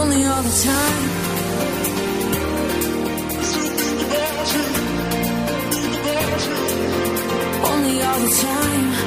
Only 0.00 0.24
all 0.24 0.42
the 0.42 0.56
time. 0.64 1.15
All 8.16 8.22
the 8.22 8.30
time. 8.30 9.05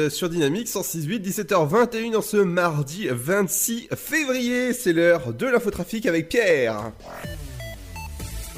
Euh, 0.00 0.10
sur 0.10 0.28
Dynamique 0.28 0.68
106.8, 0.68 1.20
17h21 1.22 2.16
en 2.16 2.22
ce 2.22 2.36
mardi 2.38 3.08
26 3.10 3.88
février. 3.96 4.72
C'est 4.72 4.92
l'heure 4.92 5.32
de 5.32 5.46
l'infotrafic 5.46 6.06
avec 6.06 6.28
Pierre. 6.28 6.92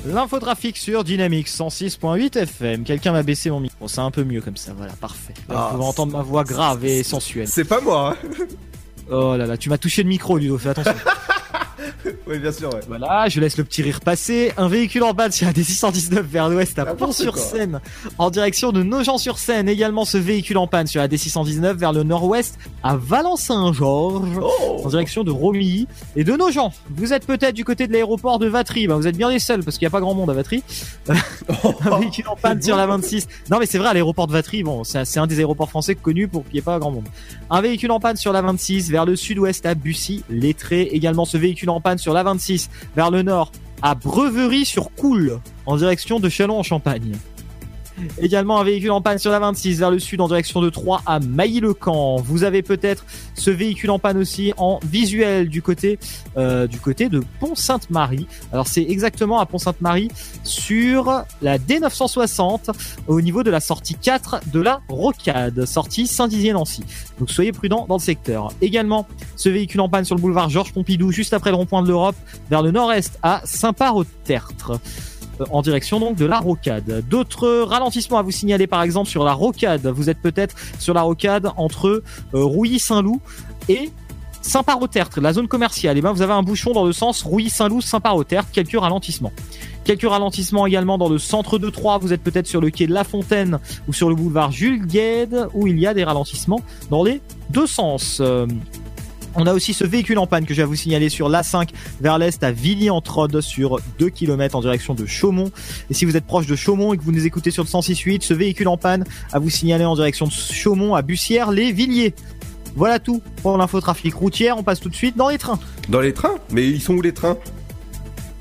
L'infotrafic 0.04 0.76
sur 0.76 1.04
Dynamics 1.04 1.48
106.8 1.48 2.36
FM. 2.38 2.82
Quelqu'un 2.84 3.12
m'a 3.12 3.22
baissé 3.22 3.50
mon 3.50 3.60
micro, 3.60 3.86
c'est 3.86 4.00
un 4.00 4.10
peu 4.10 4.24
mieux 4.24 4.40
comme 4.40 4.56
ça, 4.56 4.72
voilà, 4.76 4.92
parfait. 4.94 5.34
Là, 5.48 5.54
Ah, 5.56 5.68
vous 5.70 5.76
pouvez 5.76 5.88
entendre 5.88 6.12
ma 6.16 6.22
voix 6.22 6.42
grave 6.44 6.84
et 6.84 7.02
sensuelle. 7.04 7.46
C'est 7.46 7.64
pas 7.64 7.80
moi. 7.80 8.16
hein. 8.24 8.44
Oh 9.10 9.36
là 9.36 9.46
là, 9.46 9.56
tu 9.56 9.68
m'as 9.68 9.78
touché 9.78 10.02
le 10.02 10.08
micro, 10.08 10.38
Ludo, 10.38 10.58
fais 10.58 10.70
attention. 10.70 10.92
oui, 12.32 12.38
bien 12.38 12.52
sûr, 12.52 12.72
ouais. 12.72 12.80
Voilà, 12.88 13.28
je 13.28 13.40
laisse 13.40 13.56
le 13.56 13.64
petit 13.64 13.82
rire 13.82 14.00
passer. 14.00 14.52
Un 14.56 14.68
véhicule 14.68 15.02
en 15.02 15.14
panne 15.14 15.30
sur 15.32 15.46
la 15.46 15.52
D619 15.52 16.20
vers 16.22 16.48
l'ouest 16.48 16.78
à 16.78 16.84
N'importe 16.84 16.98
Pont-sur-Seine, 17.16 17.80
en 18.18 18.30
direction 18.30 18.72
de 18.72 18.82
Nogent-sur-Seine. 18.82 19.68
Également 19.68 20.04
ce 20.04 20.18
véhicule 20.18 20.58
en 20.58 20.66
panne 20.66 20.86
sur 20.86 21.00
la 21.00 21.08
D619 21.08 21.74
vers 21.74 21.92
le 21.92 22.02
nord-ouest 22.02 22.58
à 22.82 22.96
Valence-Saint-Georges, 22.96 24.40
Oh. 24.40 24.82
en 24.84 24.88
direction 24.88 25.24
de 25.24 25.30
Romilly 25.30 25.86
et 26.16 26.24
de 26.24 26.32
Nogent. 26.32 26.72
Vous 26.90 27.12
êtes 27.12 27.26
peut-être 27.26 27.54
du 27.54 27.64
côté 27.64 27.86
de 27.86 27.92
l'aéroport 27.92 28.38
de 28.38 28.46
Vatry. 28.46 28.86
Ben, 28.86 28.96
vous 28.96 29.06
êtes 29.06 29.16
bien 29.16 29.30
les 29.30 29.38
seuls 29.38 29.62
parce 29.62 29.76
qu'il 29.78 29.84
n'y 29.86 29.90
a 29.90 29.90
pas 29.90 30.00
grand 30.00 30.14
monde 30.14 30.30
à 30.30 30.34
Vatry. 30.34 30.62
un 31.08 31.98
véhicule 31.98 32.28
en 32.28 32.36
panne 32.36 32.62
sur 32.62 32.76
la 32.76 32.86
26. 32.86 33.28
Non, 33.50 33.58
mais 33.58 33.66
c'est 33.66 33.78
vrai, 33.78 33.88
à 33.88 33.92
l'aéroport 33.92 34.26
de 34.26 34.32
Vatry, 34.32 34.62
bon, 34.62 34.84
c'est 34.84 35.04
c'est 35.04 35.20
un 35.20 35.26
des 35.26 35.38
aéroports 35.40 35.68
français 35.68 35.94
connus 35.94 36.28
pour 36.28 36.44
qu'il 36.44 36.54
n'y 36.54 36.58
ait 36.60 36.62
pas 36.62 36.78
grand 36.78 36.90
monde. 36.90 37.04
Un 37.50 37.60
véhicule 37.60 37.90
en 37.90 38.00
panne 38.00 38.16
sur 38.16 38.32
la 38.32 38.40
26 38.40 38.90
vers 38.90 39.04
le 39.04 39.16
sud-ouest 39.16 39.66
à 39.66 39.74
Bussy, 39.74 40.24
Lettré. 40.30 40.82
Également 40.92 41.24
ce 41.24 41.36
véhicule 41.36 41.70
en 41.70 41.80
panne 41.80 41.98
sur 41.98 42.14
la 42.14 42.21
26 42.22 42.70
vers 42.96 43.10
le 43.10 43.22
nord 43.22 43.52
à 43.82 43.94
Breverie-sur-Coule, 43.94 45.40
en 45.66 45.76
direction 45.76 46.20
de 46.20 46.28
Châlons-en-Champagne. 46.28 47.16
Également 48.20 48.58
un 48.58 48.64
véhicule 48.64 48.90
en 48.90 49.00
panne 49.00 49.18
sur 49.18 49.30
la 49.30 49.38
26 49.38 49.78
vers 49.78 49.90
le 49.90 49.98
sud 49.98 50.20
en 50.20 50.28
direction 50.28 50.60
de 50.60 50.70
Troyes 50.70 51.02
à 51.06 51.20
Mailly-le-Camp. 51.20 52.16
Vous 52.16 52.44
avez 52.44 52.62
peut-être 52.62 53.04
ce 53.34 53.50
véhicule 53.50 53.90
en 53.90 53.98
panne 53.98 54.18
aussi 54.18 54.52
en 54.56 54.80
visuel 54.84 55.48
du 55.48 55.62
côté 55.62 55.98
euh, 56.36 56.66
du 56.66 56.78
côté 56.78 57.08
de 57.08 57.22
Pont-Sainte-Marie. 57.40 58.26
Alors 58.52 58.66
c'est 58.66 58.82
exactement 58.82 59.40
à 59.40 59.46
Pont-Sainte-Marie 59.46 60.08
sur 60.44 61.24
la 61.40 61.58
D960 61.58 62.70
au 63.06 63.20
niveau 63.20 63.42
de 63.42 63.50
la 63.50 63.60
sortie 63.60 63.94
4 63.94 64.40
de 64.52 64.60
la 64.60 64.80
Rocade, 64.88 65.64
sortie 65.64 66.06
Saint-Dizier-Nancy. 66.06 66.84
Donc 67.18 67.30
soyez 67.30 67.52
prudents 67.52 67.86
dans 67.88 67.96
le 67.96 68.00
secteur. 68.00 68.52
Également 68.60 69.06
ce 69.36 69.48
véhicule 69.48 69.80
en 69.80 69.88
panne 69.88 70.04
sur 70.04 70.14
le 70.14 70.20
boulevard 70.20 70.48
Georges 70.48 70.72
Pompidou 70.72 71.12
juste 71.12 71.34
après 71.34 71.50
le 71.50 71.56
rond-point 71.56 71.82
de 71.82 71.88
l'Europe 71.88 72.16
vers 72.50 72.62
le 72.62 72.70
nord-est 72.70 73.18
à 73.22 73.42
Saint-Par-au-Tertre 73.44 74.80
en 75.50 75.62
direction 75.62 76.00
donc 76.00 76.16
de 76.16 76.26
la 76.26 76.38
rocade. 76.38 77.04
D'autres 77.08 77.62
ralentissements 77.62 78.18
à 78.18 78.22
vous 78.22 78.30
signaler 78.30 78.66
par 78.66 78.82
exemple 78.82 79.08
sur 79.08 79.24
la 79.24 79.32
rocade. 79.32 79.86
Vous 79.86 80.10
êtes 80.10 80.18
peut-être 80.18 80.54
sur 80.78 80.94
la 80.94 81.02
rocade 81.02 81.50
entre 81.56 81.88
euh, 81.88 82.02
Rouilly-Saint-Loup 82.32 83.20
et 83.68 83.90
Saint-Par-au-Tertre, 84.42 85.20
la 85.20 85.32
zone 85.32 85.48
commerciale. 85.48 85.96
Et 85.96 86.00
ben 86.00 86.12
vous 86.12 86.22
avez 86.22 86.32
un 86.32 86.42
bouchon 86.42 86.72
dans 86.72 86.84
le 86.84 86.92
sens 86.92 87.22
Rouilly-Saint-Loup, 87.22 87.80
Saint-Par-au-Tertre, 87.80 88.50
quelques 88.50 88.78
ralentissements. 88.78 89.32
Quelques 89.84 90.08
ralentissements 90.08 90.66
également 90.66 90.98
dans 90.98 91.08
le 91.08 91.18
centre 91.18 91.58
de 91.58 91.70
Troyes. 91.70 91.98
Vous 91.98 92.12
êtes 92.12 92.22
peut-être 92.22 92.46
sur 92.46 92.60
le 92.60 92.70
quai 92.70 92.86
de 92.86 92.92
La 92.92 93.04
Fontaine 93.04 93.58
ou 93.88 93.92
sur 93.92 94.08
le 94.08 94.14
boulevard 94.14 94.52
Jules 94.52 94.86
Gued 94.86 95.48
où 95.54 95.66
il 95.66 95.78
y 95.78 95.86
a 95.86 95.94
des 95.94 96.04
ralentissements 96.04 96.60
dans 96.90 97.02
les 97.02 97.20
deux 97.50 97.66
sens. 97.66 98.20
Euh, 99.36 99.42
on 99.42 99.46
a 99.46 99.54
aussi 99.54 99.74
ce 99.74 99.84
véhicule 99.84 100.18
en 100.18 100.26
panne 100.26 100.46
que 100.46 100.54
je 100.54 100.62
vais 100.62 100.66
vous 100.66 100.74
signaler 100.74 101.08
sur 101.08 101.28
l'A5 101.28 101.68
vers 102.00 102.18
l'est 102.18 102.42
à 102.42 102.52
Villy-en-Trode 102.52 103.40
sur 103.40 103.80
2 103.98 104.08
km 104.08 104.56
en 104.56 104.60
direction 104.60 104.94
de 104.94 105.06
Chaumont. 105.06 105.50
Et 105.90 105.94
si 105.94 106.04
vous 106.04 106.16
êtes 106.16 106.24
proche 106.24 106.46
de 106.46 106.56
Chaumont 106.56 106.92
et 106.92 106.98
que 106.98 107.02
vous 107.02 107.12
nous 107.12 107.26
écoutez 107.26 107.50
sur 107.50 107.62
le 107.62 107.68
106.8, 107.68 108.22
ce 108.22 108.34
véhicule 108.34 108.68
en 108.68 108.76
panne 108.76 109.04
à 109.32 109.38
vous 109.38 109.50
signaler 109.50 109.84
en 109.84 109.94
direction 109.94 110.26
de 110.26 110.32
Chaumont 110.32 110.94
à 110.94 111.02
Bussière-les-Villiers. 111.02 112.14
Voilà 112.74 112.98
tout 112.98 113.22
pour 113.42 113.56
l'infotrafic 113.58 114.14
routière. 114.14 114.56
On 114.56 114.62
passe 114.62 114.80
tout 114.80 114.88
de 114.88 114.94
suite 114.94 115.16
dans 115.16 115.28
les 115.28 115.38
trains. 115.38 115.58
Dans 115.88 116.00
les 116.00 116.14
trains? 116.14 116.36
Mais 116.50 116.66
ils 116.66 116.80
sont 116.80 116.94
où 116.94 117.02
les 117.02 117.12
trains? 117.12 117.36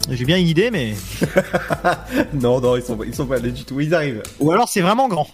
J'ai 0.10 0.26
bien 0.26 0.38
une 0.38 0.48
idée, 0.48 0.72
mais. 0.72 0.94
Non, 2.34 2.60
non, 2.60 2.76
ils 2.76 2.82
sont, 2.82 2.98
ils 3.06 3.14
sont 3.14 3.26
pas 3.26 3.36
allés 3.36 3.52
du 3.52 3.64
tout. 3.64 3.80
Ils 3.80 3.94
arrivent. 3.94 4.24
Ou 4.40 4.52
alors 4.52 4.68
c'est 4.68 4.82
vraiment 4.82 5.08
grand. 5.08 5.28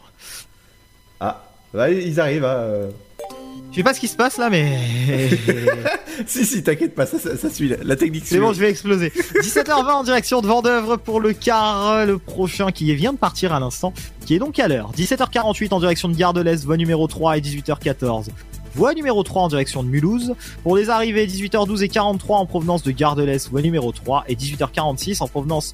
Ah, 1.19 1.43
ouais, 1.73 2.03
ils 2.05 2.19
arrivent. 2.19 2.45
Hein. 2.45 2.89
Euh. 3.77 3.81
Je 3.81 3.81
sais 3.81 3.83
pas 3.83 3.93
ce 3.93 3.99
qui 3.99 4.07
se 4.07 4.15
passe 4.15 4.37
là, 4.37 4.49
mais. 4.49 4.77
si, 6.27 6.45
si, 6.45 6.63
t'inquiète 6.63 6.95
pas, 6.95 7.05
ça, 7.05 7.19
ça, 7.19 7.37
ça 7.37 7.49
suit. 7.49 7.69
La, 7.69 7.77
la 7.83 7.95
technique 7.95 8.23
C'est 8.25 8.39
bon, 8.39 8.53
je 8.53 8.59
vais 8.59 8.69
exploser. 8.69 9.09
17h20 9.09 9.91
en 9.91 10.03
direction 10.03 10.41
de 10.41 10.47
Vendœuvre 10.47 10.97
pour 10.97 11.19
le 11.19 11.33
car, 11.33 12.05
le 12.05 12.17
prochain 12.17 12.71
qui 12.71 12.93
vient 12.95 13.13
de 13.13 13.17
partir 13.17 13.53
à 13.53 13.59
l'instant, 13.59 13.93
qui 14.25 14.35
est 14.35 14.39
donc 14.39 14.59
à 14.59 14.67
l'heure. 14.67 14.91
17h48 14.97 15.73
en 15.73 15.79
direction 15.79 16.09
de 16.09 16.15
Gare 16.15 16.33
de 16.33 16.41
l'Est, 16.41 16.65
voie 16.65 16.77
numéro 16.77 17.07
3 17.07 17.37
et 17.37 17.41
18h14. 17.41 18.27
Voie 18.75 18.93
numéro 18.93 19.23
3 19.23 19.43
en 19.43 19.47
direction 19.47 19.83
de 19.83 19.89
Mulhouse. 19.89 20.35
Pour 20.63 20.77
les 20.77 20.89
arrivées, 20.89 21.25
18h12 21.25 21.83
et 21.83 21.89
43 21.89 22.37
en 22.37 22.45
provenance 22.45 22.83
de 22.83 22.91
Gare 22.91 23.15
de 23.15 23.23
l'Est, 23.23 23.49
voie 23.49 23.61
numéro 23.61 23.91
3 23.91 24.25
et 24.27 24.35
18h46 24.35 25.23
en 25.23 25.27
provenance 25.27 25.73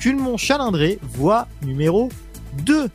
Culmont-Chalindré, 0.00 0.98
voie 1.14 1.46
numéro 1.62 2.08
2. 2.64 2.88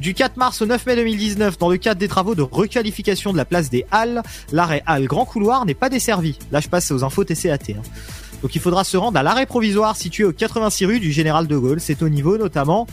Du 0.00 0.14
4 0.14 0.36
mars 0.36 0.62
au 0.62 0.66
9 0.66 0.86
mai 0.86 0.94
2019, 0.96 1.58
dans 1.58 1.68
le 1.68 1.76
cadre 1.76 1.98
des 1.98 2.06
travaux 2.06 2.34
de 2.36 2.42
requalification 2.42 3.32
de 3.32 3.36
la 3.36 3.44
place 3.44 3.68
des 3.68 3.84
Halles, 3.90 4.22
l'arrêt 4.52 4.82
Halles 4.86 5.06
Grand 5.06 5.24
Couloir 5.24 5.66
n'est 5.66 5.74
pas 5.74 5.88
desservi. 5.88 6.38
Là, 6.52 6.60
je 6.60 6.68
passe 6.68 6.90
aux 6.92 7.02
infos 7.02 7.24
TCAT. 7.24 7.54
hein. 7.70 7.82
Donc 8.42 8.54
il 8.54 8.60
faudra 8.60 8.84
se 8.84 8.96
rendre 8.96 9.18
à 9.18 9.24
l'arrêt 9.24 9.46
provisoire 9.46 9.96
situé 9.96 10.22
au 10.22 10.32
86 10.32 10.86
rue 10.86 11.00
du 11.00 11.10
Général 11.10 11.48
de 11.48 11.56
Gaulle. 11.56 11.80
C'est 11.80 12.02
au 12.02 12.08
niveau 12.08 12.38
notamment, 12.38 12.86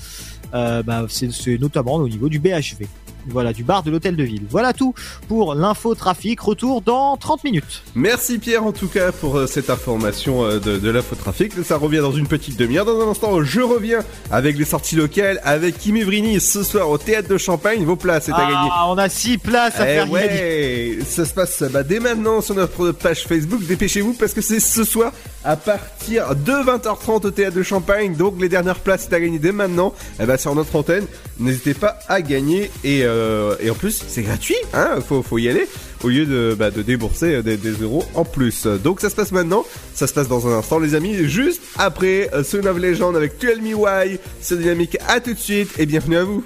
euh, 0.55 0.81
bah, 0.81 1.05
c'est 1.07 1.59
notamment 1.59 1.95
au 1.95 2.09
niveau 2.09 2.27
du 2.29 2.39
BHV. 2.39 2.87
Voilà, 3.27 3.53
du 3.53 3.63
bar 3.63 3.83
de 3.83 3.91
l'hôtel 3.91 4.15
de 4.15 4.23
ville. 4.23 4.43
Voilà 4.49 4.73
tout 4.73 4.93
pour 5.27 5.55
l'info 5.55 5.95
trafic. 5.95 6.39
Retour 6.39 6.81
dans 6.81 7.17
30 7.17 7.43
minutes. 7.43 7.83
Merci 7.95 8.37
Pierre 8.39 8.63
en 8.65 8.71
tout 8.71 8.87
cas 8.87 9.11
pour 9.11 9.37
euh, 9.37 9.47
cette 9.47 9.69
information 9.69 10.43
euh, 10.45 10.59
de, 10.59 10.77
de 10.77 10.89
l'infotrafic. 10.89 11.53
Ça 11.63 11.77
revient 11.77 11.99
dans 11.99 12.11
une 12.11 12.27
petite 12.27 12.57
demi-heure. 12.57 12.85
Dans 12.85 13.01
un 13.01 13.09
instant, 13.11 13.41
je 13.43 13.61
reviens 13.61 13.99
avec 14.31 14.57
les 14.57 14.65
sorties 14.65 14.95
locales 14.95 15.39
avec 15.43 15.77
Kim 15.77 15.97
Evrini 15.97 16.39
ce 16.39 16.63
soir 16.63 16.89
au 16.89 16.97
théâtre 16.97 17.29
de 17.29 17.37
Champagne. 17.37 17.83
Vos 17.83 17.95
places 17.95 18.29
est 18.29 18.33
à 18.33 18.37
gagner. 18.41 18.69
Ah, 18.71 18.85
on 18.89 18.97
a 18.97 19.09
6 19.09 19.37
places 19.39 19.79
à 19.79 19.89
Eh 19.89 19.95
faire 19.95 20.09
gagner. 20.09 20.99
ça 21.05 21.25
se 21.25 21.33
passe 21.33 21.63
bah, 21.71 21.83
dès 21.83 21.99
maintenant 21.99 22.41
sur 22.41 22.55
notre 22.55 22.91
page 22.91 23.23
Facebook. 23.27 23.63
Dépêchez-vous 23.65 24.13
parce 24.13 24.33
que 24.33 24.41
c'est 24.41 24.59
ce 24.59 24.83
soir 24.83 25.11
à 25.45 25.55
partir 25.55 26.35
de 26.35 26.51
20h30 26.51 27.27
au 27.27 27.31
théâtre 27.31 27.55
de 27.55 27.63
Champagne. 27.63 28.15
Donc 28.15 28.35
les 28.41 28.49
dernières 28.49 28.79
places 28.79 29.07
c'est 29.07 29.15
à 29.15 29.19
gagner 29.19 29.39
dès 29.39 29.51
maintenant. 29.51 29.93
Eh 30.19 30.25
ben, 30.25 30.37
sur 30.37 30.55
notre 30.55 30.75
antenne. 30.75 31.05
N'hésitez 31.39 31.73
pas 31.73 31.99
à 32.07 32.21
gagner 32.21 32.71
et, 32.83 33.01
euh, 33.03 33.55
et 33.59 33.69
en 33.69 33.75
plus 33.75 34.03
c'est 34.07 34.23
gratuit. 34.23 34.55
Hein, 34.73 34.97
faut, 35.07 35.21
faut 35.21 35.37
y 35.37 35.47
aller 35.47 35.67
au 36.03 36.09
lieu 36.09 36.25
de, 36.25 36.55
bah, 36.57 36.71
de 36.71 36.81
débourser 36.81 37.41
des, 37.43 37.57
euros 37.81 38.03
en 38.15 38.25
plus. 38.25 38.65
Donc 38.65 38.99
ça 38.99 39.09
se 39.09 39.15
passe 39.15 39.31
maintenant. 39.31 39.65
Ça 39.93 40.07
se 40.07 40.13
passe 40.13 40.27
dans 40.27 40.47
un 40.47 40.57
instant 40.57 40.79
les 40.79 40.95
amis. 40.95 41.27
Juste 41.27 41.61
après 41.77 42.29
euh, 42.33 42.43
Son 42.43 42.65
of 42.65 42.77
Legend 42.77 43.15
avec 43.15 43.37
Tell 43.37 43.61
Me 43.61 43.73
Why. 43.73 44.19
C'est 44.41 44.57
dynamique. 44.59 44.97
À 45.07 45.19
tout 45.19 45.33
de 45.33 45.39
suite 45.39 45.71
et 45.77 45.85
bienvenue 45.85 46.17
à 46.17 46.23
vous. 46.23 46.43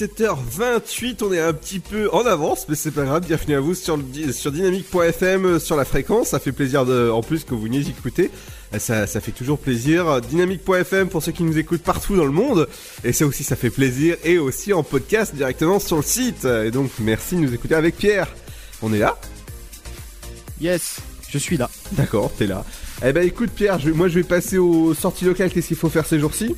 17h28, 0.00 1.24
on 1.24 1.32
est 1.32 1.40
un 1.40 1.54
petit 1.54 1.78
peu 1.80 2.10
en 2.12 2.26
avance, 2.26 2.66
mais 2.68 2.74
c'est 2.74 2.90
pas 2.90 3.04
grave, 3.04 3.24
bienvenue 3.26 3.54
à 3.54 3.60
vous 3.60 3.74
sur, 3.74 3.96
le, 3.96 4.30
sur 4.32 4.52
dynamique.fm, 4.52 5.46
euh, 5.46 5.58
sur 5.58 5.74
la 5.74 5.86
fréquence, 5.86 6.28
ça 6.28 6.38
fait 6.38 6.52
plaisir 6.52 6.84
de, 6.84 7.08
en 7.08 7.22
plus 7.22 7.44
que 7.44 7.54
vous 7.54 7.68
n'y 7.68 7.78
écoutez, 7.80 8.30
Euh, 8.74 8.78
ça, 8.78 9.06
ça 9.06 9.20
fait 9.20 9.30
toujours 9.32 9.58
plaisir. 9.58 10.20
Dynamique.fm 10.20 11.08
pour 11.08 11.22
ceux 11.22 11.32
qui 11.32 11.44
nous 11.44 11.56
écoutent 11.56 11.82
partout 11.82 12.14
dans 12.14 12.24
le 12.26 12.30
monde, 12.32 12.68
et 13.04 13.12
ça 13.14 13.24
aussi 13.24 13.42
ça 13.42 13.56
fait 13.56 13.70
plaisir, 13.70 14.16
et 14.24 14.38
aussi 14.38 14.74
en 14.74 14.82
podcast 14.82 15.34
directement 15.34 15.78
sur 15.80 15.96
le 15.96 16.02
site, 16.02 16.44
et 16.44 16.70
donc 16.70 16.90
merci 17.00 17.36
de 17.36 17.40
nous 17.40 17.54
écouter 17.54 17.74
avec 17.74 17.96
Pierre. 17.96 18.28
On 18.82 18.92
est 18.92 18.98
là 18.98 19.16
Yes, 20.60 20.98
je 21.30 21.38
suis 21.38 21.56
là. 21.56 21.70
D'accord, 21.92 22.30
t'es 22.36 22.46
là. 22.46 22.64
Eh 23.06 23.12
ben 23.14 23.26
écoute 23.26 23.50
Pierre, 23.54 23.78
je- 23.78 23.90
moi 23.90 24.08
je 24.08 24.16
vais 24.18 24.24
passer 24.24 24.58
aux 24.58 24.92
sorties 24.94 25.24
locales, 25.24 25.50
qu'est-ce 25.50 25.68
qu'il 25.68 25.76
faut 25.76 25.88
faire 25.90 26.04
ces 26.06 26.18
jours-ci? 26.18 26.54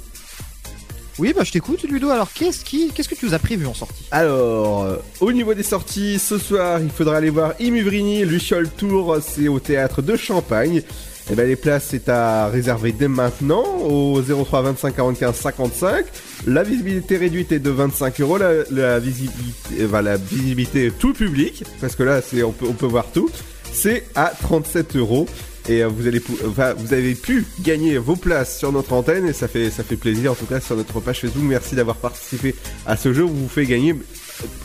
Oui, 1.18 1.32
bah 1.36 1.42
je 1.44 1.50
t'écoute, 1.50 1.82
Ludo. 1.82 2.10
Alors, 2.10 2.32
qu'est-ce 2.32 2.64
qui, 2.64 2.90
qu'est-ce 2.92 3.08
que 3.08 3.16
tu 3.16 3.26
nous 3.26 3.34
as 3.34 3.40
prévu 3.40 3.66
en 3.66 3.74
sortie? 3.74 4.04
Alors, 4.12 4.84
euh, 4.84 4.96
au 5.20 5.32
niveau 5.32 5.52
des 5.52 5.64
sorties, 5.64 6.18
ce 6.18 6.38
soir, 6.38 6.80
il 6.80 6.90
faudra 6.90 7.16
aller 7.16 7.30
voir 7.30 7.54
Imuvrini, 7.58 8.24
Luciole 8.24 8.68
Tour, 8.68 9.18
c'est 9.20 9.48
au 9.48 9.58
théâtre 9.58 10.00
de 10.00 10.16
Champagne. 10.16 10.82
Et 11.30 11.34
ben 11.34 11.46
les 11.46 11.56
places 11.56 11.88
c'est 11.90 12.08
à 12.08 12.48
réserver 12.48 12.92
dès 12.92 13.08
maintenant 13.08 13.62
au 13.62 14.22
03 14.22 14.62
25 14.62 14.96
45 14.96 15.34
55. 15.34 16.06
La 16.46 16.62
visibilité 16.62 17.18
réduite 17.18 17.52
est 17.52 17.58
de 17.58 17.68
25 17.68 18.20
euros. 18.22 18.38
La, 18.38 18.98
visibilité, 18.98 19.74
euh, 19.80 19.88
bah, 19.88 20.00
la 20.00 20.16
visibilité 20.16 20.90
tout 20.90 21.12
public, 21.12 21.64
parce 21.82 21.96
que 21.96 22.02
là 22.02 22.22
c'est 22.22 22.42
on 22.42 22.52
peut 22.52 22.66
on 22.66 22.72
peut 22.72 22.86
voir 22.86 23.04
tout. 23.12 23.28
C'est 23.70 24.06
à 24.14 24.32
37 24.40 24.96
euros. 24.96 25.26
Et 25.68 25.82
euh, 25.82 25.88
vous 25.88 26.02
vous 26.02 26.92
avez 26.94 27.14
pu 27.14 27.44
gagner 27.60 27.98
vos 27.98 28.16
places 28.16 28.58
sur 28.58 28.72
notre 28.72 28.92
antenne 28.94 29.26
et 29.26 29.32
ça 29.32 29.48
fait 29.48 29.70
plaisir 29.96 30.32
en 30.32 30.34
tout 30.34 30.46
cas 30.46 30.60
sur 30.60 30.76
notre 30.76 31.00
page 31.00 31.20
Facebook. 31.20 31.44
Merci 31.44 31.74
d'avoir 31.74 31.96
participé 31.96 32.54
à 32.86 32.96
ce 32.96 33.12
jeu. 33.12 33.24
On 33.24 33.28
vous 33.28 33.48
fait 33.48 33.66
gagner 33.66 33.94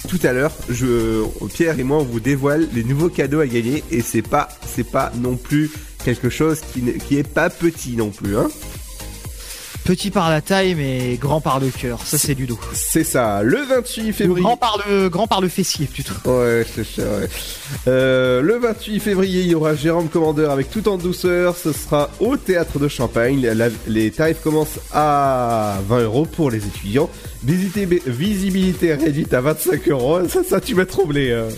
tout 0.07 0.19
à 0.23 0.31
l'heure. 0.31 0.53
Je 0.69 1.23
Pierre 1.53 1.79
et 1.79 1.83
moi 1.83 1.97
on 1.97 2.03
vous 2.03 2.19
dévoile 2.19 2.69
les 2.73 2.83
nouveaux 2.83 3.09
cadeaux 3.09 3.41
à 3.41 3.47
gagner 3.47 3.83
et 3.91 4.01
c'est 4.01 4.21
pas 4.21 4.47
c'est 4.65 4.89
pas 4.89 5.11
non 5.15 5.35
plus 5.35 5.71
quelque 6.05 6.29
chose 6.29 6.61
qui 6.61 6.81
qui 6.99 7.17
est 7.17 7.27
pas 7.27 7.49
petit 7.49 7.95
non 7.97 8.09
plus 8.09 8.37
hein. 8.37 8.49
Petit 9.85 10.11
par 10.11 10.29
la 10.29 10.39
taille, 10.39 10.75
mais 10.75 11.17
grand 11.19 11.41
par 11.41 11.59
le 11.59 11.67
cœur. 11.67 11.99
Ça, 12.05 12.17
c'est 12.17 12.33
Ludo. 12.33 12.57
C'est 12.73 13.03
ça. 13.03 13.43
Le 13.43 13.57
28 13.63 14.09
Ou 14.09 14.13
février. 14.13 14.43
Grand 14.43 14.55
par 14.55 14.79
le, 14.87 15.09
grand 15.09 15.27
par 15.27 15.41
le 15.41 15.49
fessier, 15.49 15.87
plutôt. 15.87 16.13
Ouais, 16.23 16.65
c'est 16.73 16.85
ça, 16.85 17.01
ouais. 17.01 17.27
Euh, 17.89 18.41
le 18.41 18.59
28 18.59 19.01
février, 19.01 19.41
il 19.41 19.47
y 19.47 19.55
aura 19.55 19.75
Jérôme 19.75 20.07
Commandeur 20.07 20.51
avec 20.51 20.69
Tout 20.71 20.87
en 20.87 20.97
douceur. 20.97 21.57
Ce 21.57 21.73
sera 21.73 22.09
au 22.21 22.37
théâtre 22.37 22.79
de 22.79 22.87
Champagne. 22.87 23.41
La- 23.45 23.67
les 23.87 24.09
tarifs 24.11 24.39
commencent 24.41 24.79
à 24.93 25.77
20 25.89 26.03
euros 26.03 26.25
pour 26.25 26.49
les 26.49 26.65
étudiants. 26.65 27.09
Visité- 27.45 27.85
visibilité 28.07 28.93
réduite 28.93 29.33
à 29.33 29.41
25 29.41 29.89
euros. 29.89 30.19
Ça, 30.29 30.43
ça, 30.47 30.61
tu 30.61 30.75
m'as 30.75 30.85
troublé. 30.85 31.29
euh. 31.31 31.49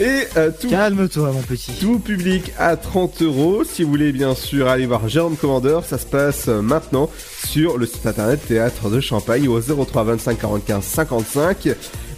Et 0.00 0.26
euh, 0.38 0.50
tout, 0.58 0.70
Calme-toi, 0.70 1.32
mon 1.32 1.42
petit. 1.42 1.72
tout 1.78 1.98
public 1.98 2.52
à 2.58 2.76
30 2.76 3.20
euros. 3.20 3.62
Si 3.64 3.82
vous 3.82 3.90
voulez, 3.90 4.12
bien 4.12 4.34
sûr, 4.34 4.68
aller 4.68 4.86
voir 4.86 5.06
Jérôme 5.06 5.36
Commandeur, 5.36 5.84
ça 5.84 5.98
se 5.98 6.06
passe 6.06 6.46
euh, 6.48 6.62
maintenant 6.62 7.10
sur 7.46 7.78
le 7.78 7.86
site 7.86 8.06
internet 8.06 8.40
Théâtre 8.46 8.88
de 8.90 9.00
Champagne 9.00 9.48
au 9.48 9.60
03 9.60 10.04
25 10.04 10.38
45 10.38 10.82
55. 10.82 11.68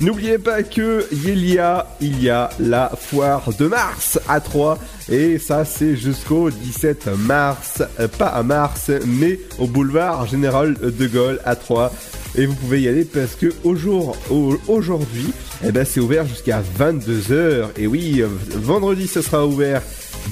N'oubliez 0.01 0.39
pas 0.39 0.63
que 0.63 1.07
il 1.13 1.47
y 1.49 1.59
a, 1.59 1.87
il 2.01 2.23
y 2.23 2.29
a 2.31 2.51
la 2.59 2.91
foire 2.99 3.51
de 3.59 3.67
mars 3.67 4.19
à 4.29 4.41
3 4.41 4.79
et 5.11 5.39
ça 5.39 5.65
c'est 5.65 5.97
jusqu'au 5.97 6.51
17 6.51 7.09
mars, 7.19 7.83
Euh, 8.01 8.09
pas 8.09 8.27
à 8.27 8.43
mars 8.43 8.91
mais 9.07 9.39
au 9.59 9.67
boulevard 9.67 10.27
Général 10.27 10.75
de 10.75 11.07
Gaulle 11.07 11.41
à 11.45 11.55
3 11.57 11.93
et 12.37 12.47
vous 12.47 12.55
pouvez 12.55 12.83
y 12.83 12.89
aller 12.89 13.05
parce 13.05 13.37
que 13.37 13.53
au 13.63 13.77
jour, 13.77 14.17
au- 14.31 14.57
aujourd'hui, 14.67 15.33
eh 15.65 15.71
ben 15.71 15.85
c'est 15.85 16.01
ouvert 16.01 16.27
jusqu'à 16.27 16.61
22h 16.79 17.67
et 17.77 17.87
oui, 17.87 18.21
euh, 18.23 18.27
vendredi 18.57 19.07
ce 19.07 19.23
sera 19.23 19.47
ouvert 19.47 19.81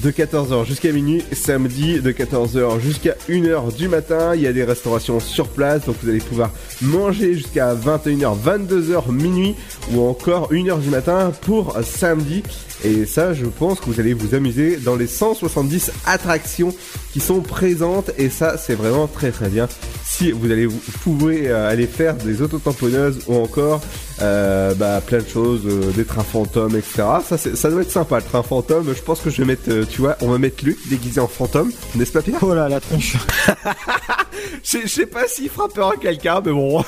de 0.01 0.11
14h 0.11 0.65
jusqu'à 0.65 0.91
minuit, 0.91 1.23
samedi 1.31 1.99
de 1.99 2.11
14h 2.11 2.79
jusqu'à 2.79 3.15
1h 3.29 3.75
du 3.75 3.87
matin. 3.87 4.33
Il 4.35 4.41
y 4.41 4.47
a 4.47 4.53
des 4.53 4.63
restaurations 4.63 5.19
sur 5.19 5.47
place, 5.47 5.85
donc 5.85 5.95
vous 6.01 6.09
allez 6.09 6.19
pouvoir 6.19 6.51
manger 6.81 7.33
jusqu'à 7.35 7.75
21h, 7.75 8.35
22h 8.43 9.11
minuit 9.11 9.55
ou 9.91 10.01
encore 10.01 10.51
1h 10.51 10.81
du 10.81 10.89
matin 10.89 11.31
pour 11.41 11.77
samedi. 11.83 12.43
Et 12.83 13.05
ça, 13.05 13.33
je 13.33 13.45
pense 13.45 13.79
que 13.79 13.85
vous 13.85 13.99
allez 13.99 14.13
vous 14.13 14.35
amuser 14.35 14.77
dans 14.77 14.95
les 14.95 15.07
170 15.07 15.91
attractions 16.05 16.75
qui 17.13 17.19
sont 17.19 17.41
présentes 17.41 18.11
et 18.17 18.29
ça, 18.29 18.57
c'est 18.57 18.75
vraiment 18.75 19.07
très 19.07 19.31
très 19.31 19.47
bien. 19.47 19.69
Si 20.03 20.31
vous 20.31 20.51
allez 20.51 20.65
vous 20.65 20.79
pouvez 21.03 21.49
euh, 21.49 21.69
aller 21.69 21.87
faire 21.87 22.15
des 22.15 22.41
autotamponneuses 22.41 23.19
ou 23.27 23.35
encore 23.35 23.81
euh, 24.21 24.73
bah, 24.75 25.01
plein 25.05 25.19
de 25.19 25.27
choses, 25.27 25.61
euh, 25.65 25.91
des 25.91 26.05
trains 26.05 26.23
fantômes, 26.23 26.75
etc. 26.75 27.03
Ça, 27.25 27.37
ça 27.37 27.69
doit 27.69 27.81
être 27.81 27.91
sympa, 27.91 28.17
le 28.17 28.23
train 28.23 28.43
fantôme. 28.43 28.93
Je 28.95 29.01
pense 29.01 29.19
que 29.21 29.29
je 29.29 29.37
vais 29.37 29.45
mettre, 29.45 29.69
euh, 29.69 29.85
tu 29.89 30.01
vois, 30.01 30.15
on 30.21 30.29
va 30.29 30.37
mettre 30.37 30.63
Luc 30.63 30.77
déguisé 30.87 31.19
en 31.19 31.27
fantôme, 31.27 31.71
n'est-ce 31.95 32.11
pas 32.11 32.21
Pierre? 32.21 32.39
Oh 32.41 32.53
là, 32.53 32.69
la 32.69 32.79
tronche. 32.79 33.17
Je 34.63 34.87
sais 34.87 35.05
pas 35.05 35.27
s'il 35.27 35.49
frappera 35.49 35.93
quelqu'un, 35.99 36.41
mais 36.45 36.51
bon. 36.51 36.83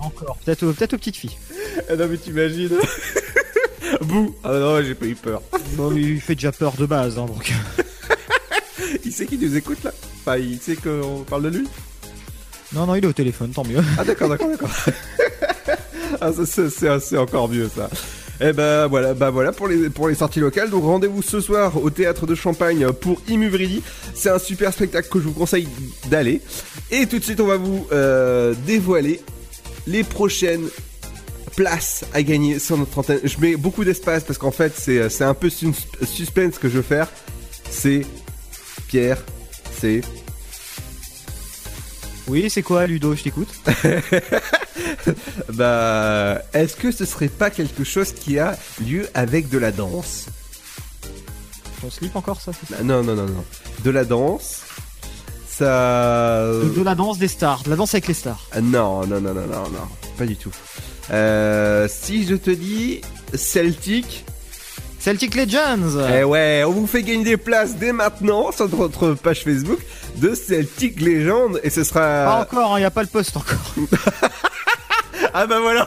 Encore. 0.00 0.38
Peut-être 0.44 0.62
aux, 0.64 0.72
peut-être 0.72 0.94
aux 0.94 0.98
petites 0.98 1.16
filles. 1.16 1.36
Ah 1.88 1.96
non, 1.96 2.06
mais 2.08 2.16
t'imagines 2.16 2.70
Bouh 4.02 4.34
Ah 4.44 4.52
non, 4.52 4.82
j'ai 4.82 4.94
pas 4.94 5.06
eu 5.06 5.14
peur. 5.14 5.42
Bon, 5.72 5.90
mais 5.90 6.02
il 6.02 6.20
fait 6.20 6.34
déjà 6.34 6.52
peur 6.52 6.72
de 6.78 6.86
base, 6.86 7.18
hein, 7.18 7.26
donc. 7.26 7.52
Il 9.04 9.12
sait 9.12 9.26
qu'il 9.26 9.40
nous 9.40 9.56
écoute 9.56 9.82
là? 9.82 9.92
Enfin, 10.20 10.36
il 10.36 10.58
sait 10.60 10.76
qu'on 10.76 11.24
parle 11.28 11.44
de 11.44 11.58
lui? 11.58 11.68
Non, 12.72 12.86
non, 12.86 12.94
il 12.94 13.04
est 13.04 13.08
au 13.08 13.12
téléphone, 13.12 13.50
tant 13.50 13.64
mieux. 13.64 13.82
Ah 13.98 14.04
d'accord, 14.04 14.28
d'accord, 14.28 14.48
d'accord. 14.48 14.70
ah, 16.20 16.30
c'est- 17.00 17.16
encore 17.18 17.48
mieux 17.48 17.68
ça. 17.74 17.88
Et 18.38 18.52
ben 18.52 18.86
voilà, 18.86 19.14
bah 19.14 19.30
voilà 19.30 19.50
pour 19.52 19.66
les 19.66 19.88
pour 19.88 20.08
les 20.08 20.14
sorties 20.14 20.40
locales. 20.40 20.68
Donc 20.68 20.84
rendez-vous 20.84 21.22
ce 21.22 21.40
soir 21.40 21.82
au 21.82 21.88
théâtre 21.88 22.26
de 22.26 22.34
Champagne 22.34 22.86
pour 22.92 23.18
Imuvridi. 23.28 23.82
C'est 24.14 24.28
un 24.28 24.38
super 24.38 24.74
spectacle 24.74 25.08
que 25.08 25.18
je 25.20 25.24
vous 25.24 25.32
conseille 25.32 25.66
d'aller. 26.10 26.42
Et 26.90 27.06
tout 27.06 27.18
de 27.18 27.24
suite, 27.24 27.40
on 27.40 27.46
va 27.46 27.56
vous 27.56 27.86
euh, 27.92 28.52
dévoiler 28.66 29.22
les 29.86 30.04
prochaines 30.04 30.68
places 31.56 32.04
à 32.12 32.22
gagner 32.22 32.58
sur 32.58 32.76
notre 32.76 32.98
antenne. 32.98 33.20
Je 33.24 33.38
mets 33.40 33.56
beaucoup 33.56 33.84
d'espace 33.84 34.22
parce 34.24 34.38
qu'en 34.38 34.50
fait, 34.50 34.74
c'est 34.76 35.22
un 35.24 35.32
peu 35.34 35.48
sus- 35.48 35.72
suspense 36.04 36.58
que 36.58 36.68
je 36.68 36.74
veux 36.76 36.82
faire. 36.82 37.08
C'est 37.70 38.02
Pierre, 38.88 39.16
c'est 39.80 40.02
Oui, 42.28 42.50
c'est 42.50 42.62
quoi, 42.62 42.86
Ludo 42.86 43.14
Je 43.14 43.22
t'écoute. 43.22 43.48
bah, 45.52 46.42
est-ce 46.52 46.74
que 46.76 46.90
ce 46.90 47.04
serait 47.04 47.28
pas 47.28 47.50
quelque 47.50 47.84
chose 47.84 48.12
qui 48.12 48.38
a 48.38 48.58
lieu 48.84 49.08
avec 49.14 49.48
de 49.48 49.58
la 49.58 49.70
danse 49.72 50.26
Ton 51.80 51.90
slip 51.90 52.16
encore, 52.16 52.40
ça 52.40 52.52
c'est 52.52 52.74
ça 52.74 52.82
Non, 52.82 53.02
non, 53.02 53.14
non, 53.14 53.26
non. 53.26 53.44
De 53.84 53.90
la 53.90 54.04
danse, 54.04 54.62
ça. 55.48 56.42
de, 56.52 56.68
de 56.76 56.82
la 56.82 56.94
danse 56.94 57.18
des 57.18 57.28
stars, 57.28 57.62
de 57.62 57.70
la 57.70 57.76
danse 57.76 57.94
avec 57.94 58.08
les 58.08 58.14
stars. 58.14 58.44
Ah, 58.52 58.60
Non, 58.60 59.06
non, 59.06 59.20
non, 59.20 59.32
non, 59.34 59.46
non, 59.46 59.62
non, 59.70 59.88
pas 60.18 60.26
du 60.26 60.36
tout. 60.36 60.52
Euh, 61.12 61.86
si 61.88 62.26
je 62.26 62.34
te 62.34 62.50
dis 62.50 63.00
Celtic. 63.34 64.24
Celtic 65.06 65.36
Legends 65.36 66.00
Eh 66.12 66.24
ouais, 66.24 66.64
on 66.66 66.72
vous 66.72 66.86
fait 66.88 67.04
gagner 67.04 67.22
des 67.22 67.36
places 67.36 67.76
dès 67.76 67.92
maintenant 67.92 68.50
sur 68.50 68.68
notre 68.76 69.14
page 69.14 69.44
Facebook 69.44 69.78
de 70.16 70.34
Celtic 70.34 71.00
Legend 71.00 71.60
et 71.62 71.70
ce 71.70 71.82
Pas 71.82 71.84
sera. 71.84 72.40
encore, 72.40 72.76
il 72.76 72.80
n'y 72.80 72.86
a 72.86 72.90
pas 72.90 73.02
le 73.02 73.08
poste 73.08 73.36
encore. 73.36 73.74
Ah 75.32 75.46
bah 75.46 75.60
voilà 75.60 75.86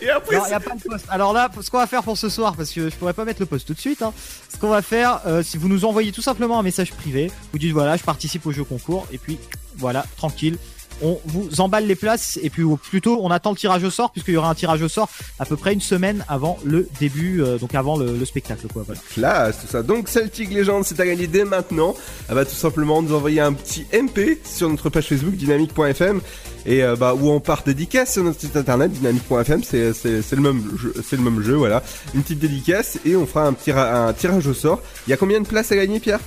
Et 0.00 0.08
après, 0.08 0.36
Non, 0.36 0.46
y 0.46 0.52
a 0.52 0.60
pas 0.60 0.74
de 0.74 0.80
poste. 0.80 1.04
Alors 1.10 1.32
là, 1.32 1.50
ce 1.60 1.68
qu'on 1.68 1.78
va 1.78 1.86
faire 1.86 2.02
pour 2.02 2.16
ce 2.16 2.28
soir, 2.28 2.54
parce 2.56 2.70
que 2.70 2.88
je 2.88 2.94
pourrais 2.94 3.12
pas 3.12 3.24
mettre 3.24 3.40
le 3.40 3.46
poste 3.46 3.66
tout 3.66 3.74
de 3.74 3.80
suite, 3.80 4.02
hein, 4.02 4.12
ce 4.48 4.56
qu'on 4.56 4.68
va 4.68 4.82
faire, 4.82 5.20
euh, 5.26 5.42
si 5.42 5.58
vous 5.58 5.68
nous 5.68 5.84
envoyez 5.84 6.12
tout 6.12 6.22
simplement 6.22 6.58
un 6.58 6.62
message 6.62 6.92
privé, 6.92 7.30
vous 7.52 7.58
dites 7.58 7.72
voilà, 7.72 7.96
je 7.96 8.02
participe 8.04 8.46
au 8.46 8.52
jeu 8.52 8.62
concours, 8.64 9.06
et 9.12 9.18
puis 9.18 9.38
voilà, 9.76 10.06
tranquille. 10.16 10.58
On 11.02 11.18
vous 11.24 11.60
emballe 11.60 11.86
les 11.86 11.94
places 11.94 12.38
et 12.42 12.50
puis 12.50 12.64
plutôt 12.90 13.20
on 13.22 13.30
attend 13.30 13.50
le 13.50 13.56
tirage 13.56 13.84
au 13.84 13.90
sort 13.90 14.12
puisqu'il 14.12 14.34
y 14.34 14.36
aura 14.36 14.50
un 14.50 14.54
tirage 14.54 14.82
au 14.82 14.88
sort 14.88 15.08
à 15.38 15.44
peu 15.44 15.56
près 15.56 15.72
une 15.72 15.80
semaine 15.80 16.24
avant 16.28 16.58
le 16.64 16.88
début, 17.00 17.42
euh, 17.42 17.58
donc 17.58 17.74
avant 17.74 17.96
le, 17.96 18.16
le 18.16 18.24
spectacle 18.24 18.66
quoi. 18.72 18.84
Classe, 19.14 19.60
tout 19.60 19.66
ça. 19.66 19.82
Donc 19.82 20.08
Celtic 20.08 20.52
Legend, 20.52 20.84
c'est 20.84 21.00
à 21.00 21.06
gagner 21.06 21.26
dès 21.26 21.44
maintenant. 21.44 21.94
Ah 22.28 22.34
bah 22.34 22.44
tout 22.44 22.54
simplement 22.54 23.02
nous 23.02 23.14
envoyer 23.14 23.40
un 23.40 23.52
petit 23.52 23.86
MP 23.92 24.38
sur 24.44 24.68
notre 24.68 24.90
page 24.90 25.08
Facebook 25.08 25.34
dynamique.fm 25.34 26.20
et 26.66 26.82
euh, 26.82 26.96
bah 26.96 27.14
où 27.14 27.28
on 27.30 27.40
part 27.40 27.62
dédicace 27.64 28.12
sur 28.12 28.24
notre 28.24 28.40
site 28.40 28.56
internet 28.56 28.92
dynamique.fm, 28.92 29.62
c'est 29.64 29.92
le 30.32 30.40
même 30.40 30.62
c'est 31.04 31.16
le 31.16 31.22
même 31.22 31.42
jeu 31.42 31.54
voilà. 31.54 31.82
Une 32.14 32.22
petite 32.22 32.38
dédicace 32.38 32.98
et 33.04 33.16
on 33.16 33.26
fera 33.26 33.46
un 33.46 33.52
petit 33.52 33.72
un 33.72 34.12
tirage 34.12 34.46
au 34.46 34.54
sort. 34.54 34.80
Il 35.06 35.10
y 35.10 35.12
a 35.12 35.16
combien 35.16 35.40
de 35.40 35.46
places 35.46 35.72
à 35.72 35.76
gagner 35.76 36.00
Pierre? 36.00 36.20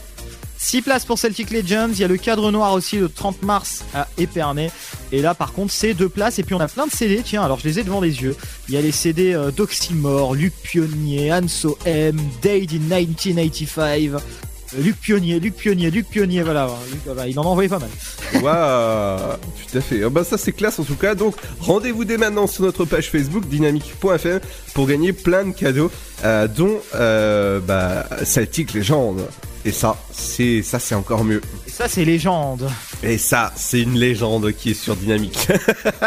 6 0.65 0.81
places 0.81 1.05
pour 1.05 1.19
Celtic 1.19 1.51
Legends, 1.51 1.89
il 1.91 1.99
y 1.99 2.03
a 2.03 2.07
le 2.07 2.17
cadre 2.17 2.51
noir 2.51 2.73
aussi 2.73 2.97
le 2.97 3.07
30 3.07 3.43
mars 3.43 3.85
à 3.93 4.07
Épernay. 4.17 4.71
Et 5.11 5.21
là 5.21 5.35
par 5.35 5.53
contre 5.53 5.71
c'est 5.71 5.93
deux 5.93 6.09
places 6.09 6.39
et 6.39 6.43
puis 6.43 6.55
on 6.55 6.59
a 6.59 6.67
plein 6.67 6.87
de 6.87 6.91
CD, 6.91 7.21
tiens 7.23 7.43
alors 7.43 7.59
je 7.59 7.67
les 7.67 7.77
ai 7.77 7.83
devant 7.83 8.01
les 8.01 8.23
yeux. 8.23 8.35
Il 8.67 8.73
y 8.73 8.77
a 8.77 8.81
les 8.81 8.91
CD 8.91 9.35
euh, 9.35 9.51
d'Oxymore, 9.51 10.33
Luc 10.33 10.53
Pionnier, 10.63 11.31
Anso 11.31 11.77
M, 11.85 12.17
Dade 12.41 12.73
in 12.73 12.79
1985. 12.79 14.13
Luc 14.79 14.99
Pionnier, 14.99 15.39
Luc 15.39 15.53
Pionnier, 15.53 15.91
Luc 15.91 16.07
Pionnier, 16.09 16.41
voilà. 16.41 16.67
Voilà, 17.05 17.27
il 17.27 17.37
en 17.37 17.43
a 17.43 17.45
envoyé 17.45 17.69
pas 17.69 17.77
mal. 17.77 17.89
Waouh, 18.41 19.37
tout 19.69 19.77
à 19.77 19.81
fait. 19.81 20.03
Ah 20.03 20.09
bah 20.09 20.23
ça 20.23 20.39
c'est 20.39 20.51
classe 20.51 20.79
en 20.79 20.83
tout 20.83 20.95
cas. 20.95 21.13
Donc 21.13 21.35
rendez-vous 21.59 22.05
dès 22.05 22.17
maintenant 22.17 22.47
sur 22.47 22.63
notre 22.63 22.85
page 22.85 23.11
Facebook 23.11 23.47
dynamique.fm 23.47 24.39
pour 24.73 24.87
gagner 24.87 25.13
plein 25.13 25.45
de 25.45 25.51
cadeaux, 25.53 25.91
euh, 26.23 26.47
dont 26.47 26.79
euh, 26.95 27.59
bah, 27.59 28.07
Celtic 28.23 28.73
Légende. 28.73 29.27
Et 29.67 29.71
ça, 29.71 29.97
c'est 30.11 30.61
ça 30.61 30.77
c'est 30.79 30.93
encore 30.93 31.23
mieux. 31.23 31.41
Et 31.65 31.71
ça 31.71 31.87
c'est 31.89 32.05
légende. 32.05 32.69
Et 33.01 33.17
ça, 33.17 33.51
c'est 33.55 33.81
une 33.81 33.97
légende 33.97 34.51
qui 34.53 34.71
est 34.71 34.73
sur 34.75 34.95
Dynamique. 34.95 35.47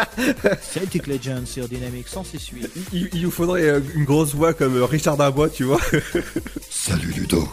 Celtic 0.73 1.07
Legend 1.07 1.45
sur 1.45 1.67
Dynamique 1.67 2.07
168. 2.07 2.69
il, 2.93 3.09
il 3.13 3.25
vous 3.25 3.31
faudrait 3.31 3.63
euh, 3.63 3.79
une 3.95 4.05
grosse 4.05 4.33
voix 4.33 4.53
comme 4.53 4.77
euh, 4.77 4.85
Richard 4.85 5.17
Darbois, 5.17 5.49
tu 5.49 5.65
vois. 5.65 5.79
Salut 6.69 7.11
Ludo. 7.15 7.47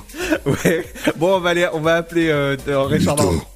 ouais. 0.47 0.87
Bon, 1.17 1.37
on 1.37 1.41
va 1.41 1.51
aller, 1.51 1.69
on 1.73 1.81
va 1.81 1.97
appeler 1.97 2.29
euh, 2.29 2.57
euh, 2.69 2.83
Richard 2.85 3.17
Ludo. 3.17 3.29
Darbois. 3.31 3.47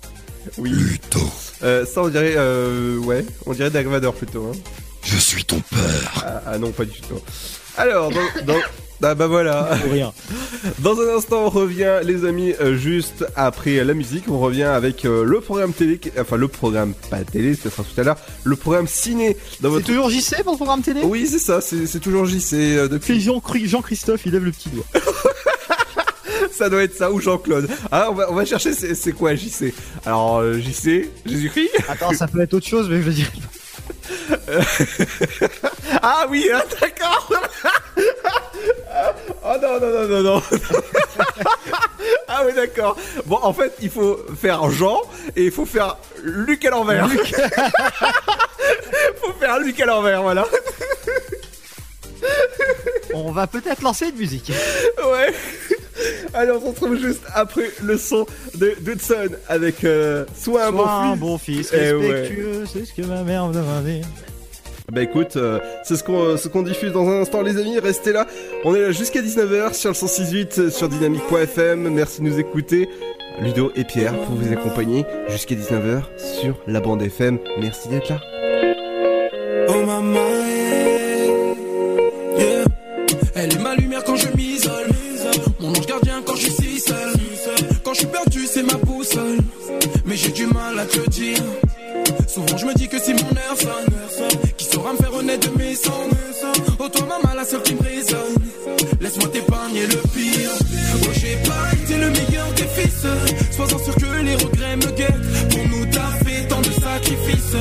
Oui. 0.58 0.70
Ludo. 0.70 1.30
Euh, 1.62 1.86
ça, 1.86 2.02
on 2.02 2.08
dirait, 2.08 2.34
euh, 2.36 2.98
ouais, 2.98 3.24
on 3.46 3.52
dirait 3.52 3.70
Dark 3.70 3.86
Vador 3.86 4.14
plutôt. 4.14 4.50
Hein. 4.52 4.58
Je 5.04 5.16
suis 5.16 5.44
ton 5.44 5.60
père. 5.60 6.24
Ah, 6.26 6.42
ah 6.46 6.58
non, 6.58 6.70
pas 6.72 6.84
du 6.84 7.00
tout. 7.00 7.20
Alors, 7.76 8.10
dans, 8.10 8.44
dans- 8.44 8.60
ah 9.02 9.14
bah 9.14 9.26
voilà. 9.26 9.76
Pour 9.82 9.92
rien. 9.92 10.12
Dans 10.80 10.98
un 11.00 11.16
instant, 11.16 11.44
on 11.46 11.48
revient, 11.48 12.00
les 12.04 12.24
amis, 12.26 12.54
euh, 12.60 12.76
juste 12.76 13.24
après 13.36 13.82
la 13.84 13.94
musique. 13.94 14.24
On 14.28 14.38
revient 14.38 14.64
avec 14.64 15.04
euh, 15.04 15.24
le 15.24 15.40
programme 15.40 15.72
télé, 15.72 15.98
enfin 16.18 16.36
le 16.36 16.48
programme 16.48 16.92
pas 17.10 17.24
télé, 17.24 17.54
ce 17.54 17.70
sera 17.70 17.82
tout 17.82 17.98
à 18.00 18.04
l'heure, 18.04 18.16
le 18.44 18.56
programme 18.56 18.86
ciné. 18.86 19.36
Dans 19.60 19.68
C'est 19.68 19.74
votre... 19.74 19.86
toujours 19.86 20.10
JC 20.10 20.42
pour 20.42 20.52
le 20.52 20.56
programme 20.58 20.82
télé? 20.82 21.00
Oui, 21.04 21.26
c'est 21.30 21.38
ça, 21.38 21.60
c'est 21.60 22.00
toujours 22.00 22.26
JC 22.26 22.54
euh, 22.54 22.88
depuis. 22.88 23.14
C'est 23.14 23.20
Jean- 23.20 23.42
Jean-Christophe, 23.64 24.20
il 24.26 24.32
lève 24.32 24.44
le 24.44 24.52
petit 24.52 24.68
doigt. 24.68 24.84
Ça 26.52 26.68
doit 26.68 26.82
être 26.82 26.94
ça 26.94 27.10
ou 27.10 27.20
Jean-Claude. 27.20 27.68
Ah, 27.90 28.08
on 28.10 28.14
va, 28.14 28.30
on 28.30 28.34
va 28.34 28.44
chercher 28.44 28.72
c'est 28.74 29.12
quoi 29.12 29.34
JC. 29.34 29.72
Alors 30.04 30.40
euh, 30.40 30.58
JC, 30.58 31.08
Jésus-Christ? 31.24 31.70
Attends, 31.88 32.12
ça 32.12 32.26
peut 32.28 32.40
être 32.42 32.52
autre 32.52 32.66
chose, 32.66 32.86
mais 32.90 33.00
je 33.00 33.10
dirai 33.10 33.30
pas. 33.30 34.60
Ah 36.02 36.26
oui, 36.30 36.48
ah, 36.52 36.62
d'accord. 36.80 37.32
Oh 39.50 39.56
non 39.60 39.80
non 39.80 39.90
non 39.92 40.06
non 40.08 40.22
non. 40.22 40.42
ah 42.28 42.42
oui 42.46 42.52
d'accord. 42.54 42.96
Bon 43.26 43.38
en 43.42 43.52
fait 43.52 43.72
il 43.80 43.90
faut 43.90 44.18
faire 44.40 44.70
Jean 44.70 45.02
et 45.36 45.44
il 45.46 45.50
faut 45.52 45.66
faire 45.66 45.96
Luc 46.22 46.64
à 46.64 46.70
l'envers. 46.70 47.08
faut 49.22 49.32
faire 49.38 49.58
Luc 49.58 49.78
à 49.80 49.86
l'envers 49.86 50.22
voilà. 50.22 50.46
On 53.14 53.32
va 53.32 53.46
peut-être 53.46 53.82
lancer 53.82 54.08
une 54.08 54.16
musique. 54.16 54.52
Ouais. 54.98 55.32
Allez 56.32 56.50
on 56.52 56.60
se 56.60 56.66
retrouve 56.66 56.96
juste 56.98 57.22
après 57.34 57.70
le 57.82 57.98
son 57.98 58.26
de 58.54 58.74
Dudson 58.80 59.28
avec 59.48 59.84
euh, 59.84 60.24
Sois 60.34 60.66
un 60.66 60.70
Sois 60.72 60.90
un 60.90 61.16
bon 61.16 61.36
fils. 61.38 61.70
bon 61.70 61.72
fils, 61.72 61.72
Eh 61.74 61.92
ouais. 61.92 62.10
respectueux, 62.12 62.64
c'est 62.72 62.84
ce 62.86 62.92
que 62.94 63.02
ma 63.02 63.22
mère 63.22 63.46
me 63.48 63.54
demandait. 63.54 64.00
Bah 64.92 65.02
écoute, 65.02 65.36
euh, 65.36 65.60
c'est 65.84 65.94
ce 65.94 66.48
qu'on 66.48 66.62
diffuse 66.62 66.92
dans 66.92 67.08
un 67.08 67.20
instant 67.20 67.42
les 67.42 67.56
amis, 67.58 67.78
restez 67.78 68.12
là. 68.12 68.26
On 68.64 68.74
est 68.74 68.80
là 68.80 68.90
jusqu'à 68.90 69.22
19h 69.22 69.74
sur 69.74 69.90
le 69.90 69.94
106.8 69.94 70.60
euh, 70.60 70.70
sur 70.70 70.88
dynamique.fm. 70.88 71.88
Merci 71.90 72.22
de 72.22 72.26
nous 72.26 72.38
écouter. 72.40 72.88
Ludo 73.40 73.70
et 73.76 73.84
Pierre 73.84 74.14
pour 74.22 74.34
vous 74.34 74.52
accompagner 74.52 75.04
jusqu'à 75.28 75.54
19h 75.54 76.02
sur 76.18 76.56
la 76.66 76.80
bande 76.80 77.02
FM. 77.02 77.38
Merci 77.60 77.88
d'être 77.88 78.08
là. 78.08 78.20
Oh 79.68 79.86
maman, 79.86 80.18
yeah. 82.36 82.64
Elle 83.36 83.52
est 83.52 83.62
ma 83.62 83.76
lumière 83.76 84.02
quand 84.04 84.16
je 84.16 84.26
m'isole. 84.36 84.88
Mon 85.60 85.70
ange 85.70 85.86
gardien 85.86 86.20
quand 86.26 86.34
je 86.34 86.50
suis 86.50 86.52
si 86.52 86.80
seul. 86.80 87.12
Quand 87.84 87.94
je 87.94 87.98
suis 88.00 88.08
perdu, 88.08 88.46
c'est 88.46 88.64
ma 88.64 88.74
boussole. 88.74 89.38
Mais 90.04 90.16
j'ai 90.16 90.32
du 90.32 90.46
mal 90.46 90.78
à 90.78 90.84
te 90.84 91.08
dire. 91.08 91.38
Souvent 92.26 92.56
je 92.56 92.66
me 92.66 92.74
dis 92.74 92.88
que 92.88 92.98
si 92.98 93.12
mon 93.12 93.20
heure 93.20 93.56
sonne, 93.56 93.89
Laisse-moi 99.10 99.28
t'épargner 99.30 99.86
le 99.88 99.96
pire. 100.14 100.50
Oh 101.02 101.08
j'ai 101.14 101.36
pas 101.48 101.72
été 101.72 101.96
le 101.96 102.10
meilleur 102.10 102.52
des 102.54 102.62
fils. 102.62 103.06
Sois-en 103.50 103.78
sûr 103.78 103.94
que 103.96 104.22
les 104.22 104.36
regrets 104.36 104.76
me 104.76 104.86
guettent. 104.92 105.48
Pour 105.50 105.68
nous 105.68 105.84
t'as 105.86 106.12
fait 106.24 106.46
tant 106.46 106.60
de 106.60 106.70
sacrifices. 106.70 107.56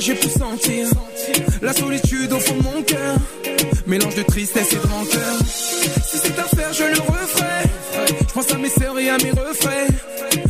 J'ai 0.00 0.14
pu 0.14 0.28
sentir 0.28 0.88
la 1.62 1.72
solitude 1.72 2.32
au 2.32 2.40
fond 2.40 2.56
de 2.56 2.62
mon 2.62 2.82
cœur. 2.82 3.16
Mélange 3.86 4.14
de 4.16 4.22
tristesse 4.22 4.72
et 4.72 4.76
de 4.76 4.86
rancœur. 4.92 5.38
Si 6.04 6.18
c'est 6.18 6.38
à 6.38 6.44
faire, 6.44 6.72
je 6.72 6.84
le 6.84 7.00
referai. 7.00 7.62
Je 8.26 8.32
pense 8.32 8.52
à 8.52 8.58
mes 8.58 8.68
sœurs 8.68 8.98
et 8.98 9.08
à 9.08 9.16
mes 9.18 9.30
refrains. 9.30 9.86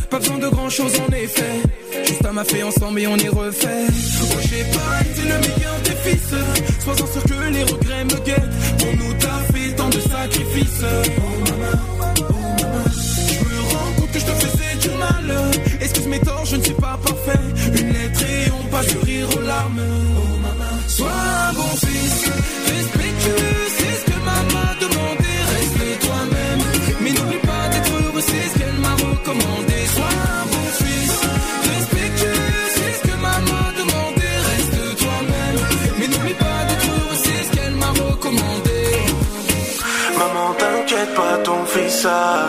Pas 0.09 0.19
besoin 0.19 0.37
de 0.39 0.47
grand 0.47 0.69
chose 0.69 0.93
en 1.07 1.13
effet. 1.13 1.61
Juste 2.05 2.25
à 2.25 2.31
ma 2.31 2.41
ensemble 2.41 2.99
et 2.99 3.07
on 3.07 3.17
y 3.17 3.29
refait. 3.29 3.85
Oh, 4.21 4.25
j'ai 4.49 4.63
pas 4.63 5.01
été 5.01 5.21
le 5.21 5.39
meilleur 5.39 5.79
des 5.83 6.09
fils. 6.09 6.83
Sois-en 6.83 7.07
sûr 7.07 7.23
que 7.23 7.53
les 7.53 7.63
regrets 7.63 8.05
me 8.05 8.25
guettent. 8.25 8.77
Pour 8.79 8.95
nous, 8.95 9.13
t'as 9.19 9.53
fait 9.53 9.75
tant 9.75 9.89
de 9.89 9.99
sacrifices. 9.99 11.44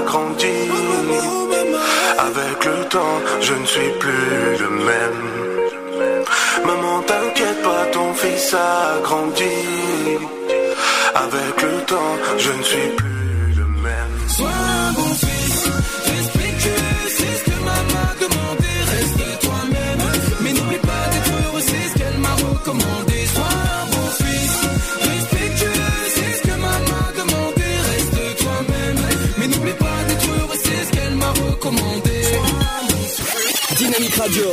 Grandi. 0.06 0.58
Avec 2.18 2.64
le 2.64 2.84
temps, 2.88 3.18
je 3.40 3.54
ne 3.54 3.66
suis 3.66 3.90
plus 3.98 4.56
le 4.60 4.70
même. 4.70 5.20
Maman, 6.64 7.02
t'inquiète 7.02 7.62
pas, 7.62 7.86
ton 7.92 8.12
fils 8.14 8.54
a 8.54 9.00
grandi. 9.02 9.56
Avec 11.14 11.62
le 11.62 11.84
temps, 11.86 12.16
je 12.38 12.50
ne 12.52 12.62
suis 12.62 12.88
plus 12.96 13.15
Radio. 34.26 34.50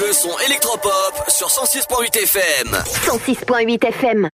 Le 0.00 0.12
son 0.12 0.30
électropop 0.46 0.90
sur 1.28 1.46
106.8 1.46 2.16
FM. 2.24 2.72
106.8 3.06 3.86
FM. 3.86 4.28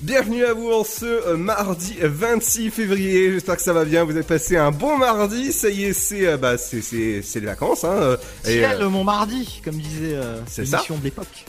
Bienvenue 0.00 0.44
à 0.44 0.52
vous 0.52 0.72
en 0.72 0.82
ce 0.82 1.04
euh, 1.04 1.36
mardi 1.36 1.94
26 2.02 2.70
février. 2.70 3.30
J'espère 3.30 3.56
que 3.56 3.62
ça 3.62 3.72
va 3.72 3.84
bien. 3.84 4.02
Vous 4.02 4.10
avez 4.10 4.24
passé 4.24 4.56
un 4.56 4.72
bon 4.72 4.98
mardi. 4.98 5.52
Ça 5.52 5.68
y 5.68 5.84
est, 5.84 5.92
c'est 5.92 6.26
euh, 6.26 6.36
bah 6.36 6.58
c'est 6.58 6.82
c'est 6.82 7.22
c'est 7.22 7.38
les 7.38 7.46
vacances. 7.46 7.84
Hein. 7.84 7.92
euh, 7.92 8.16
et, 8.44 8.54
Ciel, 8.58 8.82
euh, 8.82 8.88
mon 8.88 9.04
mardi, 9.04 9.62
comme 9.64 9.76
disait 9.76 10.14
euh, 10.16 10.40
C'est 10.48 10.66
ça. 10.66 10.78
l'émission 10.78 10.96
de 10.98 11.04
l'époque. 11.04 11.44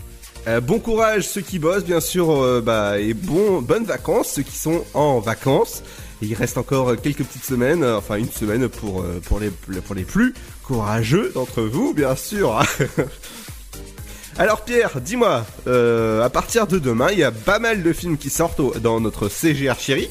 euh, 0.47 0.61
bon 0.61 0.77
courage 0.79 1.27
ceux 1.27 1.41
qui 1.41 1.57
bossent, 1.57 1.83
bien 1.83 1.99
sûr. 1.99 2.31
euh, 2.31 2.61
bah 2.61 2.99
et 2.99 3.15
bon 3.15 3.61
bonnes 3.61 3.85
vacances 3.85 4.29
ceux 4.33 4.43
qui 4.43 4.57
sont 4.59 4.85
en 4.93 5.19
vacances. 5.19 5.81
Et 6.21 6.27
il 6.27 6.33
reste 6.33 6.57
encore 6.57 6.95
quelques 7.01 7.23
petites 7.23 7.43
semaines, 7.43 7.83
euh, 7.83 7.97
enfin 7.97 8.15
une 8.15 8.31
semaine 8.31 8.69
pour 8.69 9.01
euh, 9.01 9.19
pour 9.25 9.39
les 9.39 9.49
pour 9.49 9.95
les 9.95 10.03
plus 10.05 10.33
courageux 10.63 11.31
d'entre 11.35 11.61
vous, 11.61 11.93
bien 11.93 12.15
sûr. 12.15 12.61
Alors 14.37 14.61
Pierre, 14.65 14.99
dis-moi, 14.99 15.45
euh, 15.67 16.21
à 16.23 16.29
partir 16.29 16.67
de 16.67 16.77
demain, 16.77 17.07
il 17.11 17.19
y 17.19 17.23
a 17.23 17.31
pas 17.31 17.59
mal 17.59 17.83
de 17.83 17.93
films 17.93 18.17
qui 18.17 18.29
sortent 18.29 18.59
au- 18.59 18.73
dans 18.81 18.99
notre 18.99 19.29
CGR 19.29 19.79
chéri. 19.79 20.09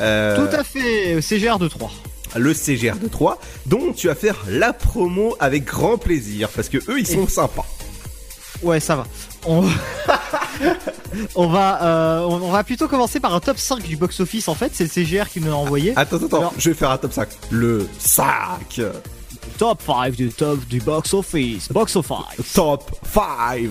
Euh, 0.00 0.36
Tout 0.48 0.56
à 0.56 0.62
fait, 0.64 1.20
CGR 1.20 1.58
de 1.58 1.66
3. 1.68 1.90
le 2.36 2.54
CGR 2.54 2.96
de 3.02 3.08
3, 3.08 3.38
dont 3.66 3.92
tu 3.92 4.06
vas 4.06 4.14
faire 4.14 4.36
la 4.48 4.72
promo 4.72 5.36
avec 5.40 5.64
grand 5.64 5.98
plaisir, 5.98 6.48
parce 6.50 6.68
que 6.68 6.78
eux, 6.90 6.98
ils 7.00 7.06
sont 7.06 7.26
sympas. 7.28 7.66
Ouais, 8.62 8.78
ça 8.80 8.94
va. 8.96 9.06
On, 9.44 9.68
on 11.34 11.46
va, 11.48 11.82
euh, 11.82 12.20
on, 12.20 12.42
on 12.42 12.50
va 12.50 12.62
plutôt 12.64 12.88
commencer 12.88 13.20
par 13.20 13.34
un 13.34 13.40
top 13.40 13.58
5 13.58 13.82
du 13.82 13.96
box-office 13.96 14.48
en 14.48 14.54
fait. 14.54 14.70
C'est 14.74 14.84
le 14.84 14.90
CGR 14.90 15.28
qui 15.28 15.40
nous 15.40 15.48
l'a 15.50 15.56
envoyé. 15.56 15.92
Attends, 15.96 16.16
attends, 16.16 16.38
Alors- 16.38 16.54
je 16.58 16.70
vais 16.70 16.76
faire 16.76 16.90
un 16.90 16.98
top 16.98 17.12
5. 17.12 17.28
Le 17.50 17.88
sac 17.98 18.80
Top 19.58 19.82
5 19.84 20.14
du 20.14 20.28
top 20.30 20.60
du 20.66 20.80
box-office. 20.80 21.70
Box-office. 21.72 22.52
Top 22.54 22.90
5 23.12 23.68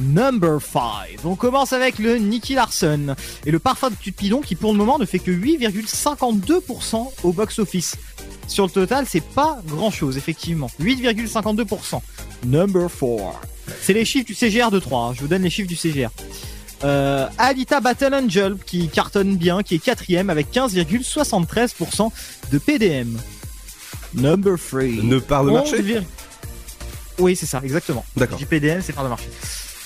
Number 0.00 0.60
5. 0.60 1.18
On 1.24 1.34
commence 1.36 1.72
avec 1.72 1.98
le 1.98 2.16
Nicky 2.16 2.54
Larson 2.54 3.14
et 3.44 3.50
le 3.50 3.58
parfum 3.58 3.90
de 3.90 3.94
Cupidon 3.96 4.40
qui 4.40 4.54
pour 4.54 4.72
le 4.72 4.78
moment 4.78 4.98
ne 4.98 5.04
fait 5.04 5.18
que 5.18 5.30
8,52% 5.30 7.10
au 7.22 7.32
box-office. 7.32 7.96
Sur 8.48 8.64
le 8.64 8.70
total, 8.70 9.04
c'est 9.08 9.22
pas 9.22 9.60
grand 9.68 9.90
chose, 9.90 10.16
effectivement. 10.16 10.70
8,52%. 10.80 12.00
Number 12.46 12.88
4. 12.90 13.40
C'est 13.82 13.92
les 13.92 14.04
chiffres 14.04 14.26
du 14.26 14.34
CGR 14.34 14.70
de 14.70 14.78
3. 14.80 15.00
hein. 15.08 15.12
Je 15.14 15.20
vous 15.20 15.28
donne 15.28 15.42
les 15.42 15.50
chiffres 15.50 15.68
du 15.68 15.76
CGR. 15.76 16.08
Euh, 16.82 17.28
Alita 17.36 17.80
Battle 17.80 18.14
Angel 18.14 18.56
qui 18.64 18.88
cartonne 18.88 19.36
bien, 19.36 19.62
qui 19.62 19.74
est 19.74 19.78
quatrième 19.78 20.30
avec 20.30 20.50
15,73% 20.50 22.10
de 22.50 22.58
PDM. 22.58 23.18
Number 24.14 24.56
3. 24.58 24.80
Ne 25.02 25.18
part 25.18 25.44
de 25.44 25.50
marché 25.50 25.82
11,- 25.82 26.02
Oui, 27.18 27.36
c'est 27.36 27.46
ça, 27.46 27.60
exactement. 27.62 28.04
D'accord. 28.16 28.38
Dis 28.38 28.46
PDM, 28.46 28.80
c'est 28.82 28.94
part 28.94 29.04
de 29.04 29.10
marché. 29.10 29.28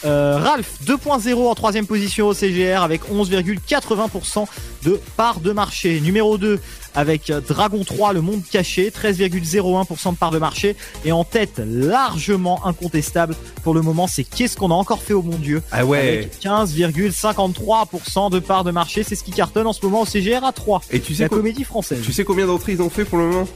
Euh, 0.04 0.36
Ralph 0.38 0.78
2.0 0.84 1.34
en 1.34 1.54
troisième 1.54 1.86
position 1.86 2.28
au 2.28 2.34
CGR 2.34 2.82
avec 2.82 3.02
11,80% 3.10 4.46
de 4.84 5.00
part 5.16 5.40
de 5.40 5.52
marché. 5.52 6.00
Numéro 6.00 6.36
2 6.38 6.60
avec 6.94 7.32
Dragon 7.48 7.82
3, 7.84 8.12
le 8.12 8.20
monde 8.20 8.42
caché, 8.50 8.90
13,01% 8.90 10.12
de 10.12 10.16
part 10.16 10.30
de 10.30 10.38
marché. 10.38 10.76
Et 11.04 11.12
en 11.12 11.24
tête, 11.24 11.60
largement 11.64 12.64
incontestable 12.66 13.34
pour 13.62 13.74
le 13.74 13.82
moment, 13.82 14.06
c'est 14.06 14.24
Qu'est-ce 14.24 14.56
qu'on 14.56 14.70
a 14.70 14.74
encore 14.74 15.02
fait 15.02 15.14
au 15.14 15.22
mon 15.22 15.36
Dieu 15.36 15.62
Ah 15.72 15.84
ouais. 15.84 15.98
Avec 15.98 16.40
15,53% 16.42 18.30
de 18.30 18.38
part 18.38 18.64
de 18.64 18.70
marché. 18.70 19.02
C'est 19.02 19.16
ce 19.16 19.24
qui 19.24 19.32
cartonne 19.32 19.66
en 19.66 19.72
ce 19.72 19.84
moment 19.84 20.02
au 20.02 20.06
CGR 20.06 20.44
à 20.44 20.52
3. 20.52 20.82
Et 20.90 21.00
tu 21.00 21.14
sais 21.14 21.24
La 21.24 21.28
comédie 21.28 21.64
française. 21.64 22.00
Tu 22.04 22.12
sais 22.12 22.24
combien 22.24 22.46
d'entrées 22.46 22.72
ils 22.72 22.82
ont 22.82 22.90
fait 22.90 23.04
pour 23.04 23.18
le 23.18 23.26
moment? 23.26 23.48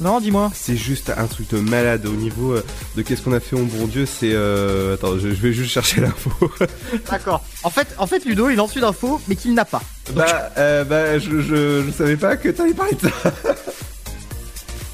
Non, 0.00 0.20
dis-moi. 0.20 0.50
C'est 0.54 0.76
juste 0.76 1.10
un 1.16 1.26
truc 1.26 1.50
de 1.50 1.58
malade 1.58 2.06
au 2.06 2.12
niveau 2.12 2.52
euh, 2.52 2.64
de 2.96 3.02
qu'est-ce 3.02 3.22
qu'on 3.22 3.32
a 3.32 3.40
fait 3.40 3.56
au 3.56 3.64
bon 3.64 3.86
Dieu. 3.86 4.06
C'est. 4.06 4.32
Euh... 4.32 4.94
Attends, 4.94 5.18
je, 5.18 5.28
je 5.28 5.34
vais 5.42 5.52
juste 5.52 5.72
chercher 5.72 6.00
l'info. 6.02 6.30
D'accord. 7.10 7.42
En 7.64 7.70
fait, 7.70 7.88
en 7.98 8.06
fait, 8.06 8.24
Ludo, 8.24 8.48
il 8.48 8.56
lance 8.56 8.76
une 8.76 8.84
info, 8.84 9.20
mais 9.28 9.36
qu'il 9.36 9.54
n'a 9.54 9.64
pas. 9.64 9.82
bah, 10.14 10.50
euh, 10.56 10.84
bah 10.84 11.18
je, 11.18 11.40
je, 11.40 11.84
je 11.86 11.90
savais 11.90 12.16
pas 12.16 12.36
que 12.36 12.48
t'allais 12.50 12.74
parler 12.74 12.94
de 12.94 13.08
ça. 13.08 13.32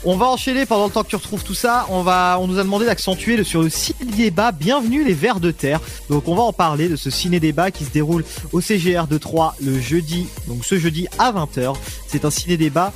On 0.07 0.17
va 0.17 0.27
enchaîner 0.27 0.67
pendant 0.67 0.85
le 0.85 0.91
temps 0.93 1.03
que 1.03 1.09
tu 1.09 1.17
retrouves 1.17 1.45
tout 1.45 1.55
ça. 1.55 1.87
On 1.89 2.03
va, 2.03 2.37
on 2.39 2.47
nous 2.47 2.59
a 2.59 2.63
demandé 2.63 2.85
d'accentuer 2.85 3.39
le- 3.39 3.45
sur 3.45 3.63
le 3.63 3.71
ciné 3.71 4.05
débat. 4.05 4.53
Bienvenue 4.53 5.03
les 5.03 5.15
Vers 5.15 5.41
de 5.41 5.51
Terre. 5.51 5.81
Donc 6.11 6.29
on 6.29 6.35
va 6.35 6.43
en 6.43 6.53
parler 6.53 6.91
de 6.91 6.97
ce 6.97 7.09
ciné 7.09 7.41
débat 7.41 7.71
qui 7.71 7.85
se 7.87 7.91
déroule 7.91 8.23
au 8.53 8.61
CGR 8.61 9.07
de 9.09 9.17
3 9.17 9.57
le 9.63 9.81
jeudi, 9.81 10.27
donc 10.47 10.63
ce 10.67 10.79
jeudi 10.79 11.07
à 11.19 11.33
20h. 11.33 11.75
C'est 12.07 12.27
un 12.27 12.31
ciné 12.31 12.59
débat 12.59 12.93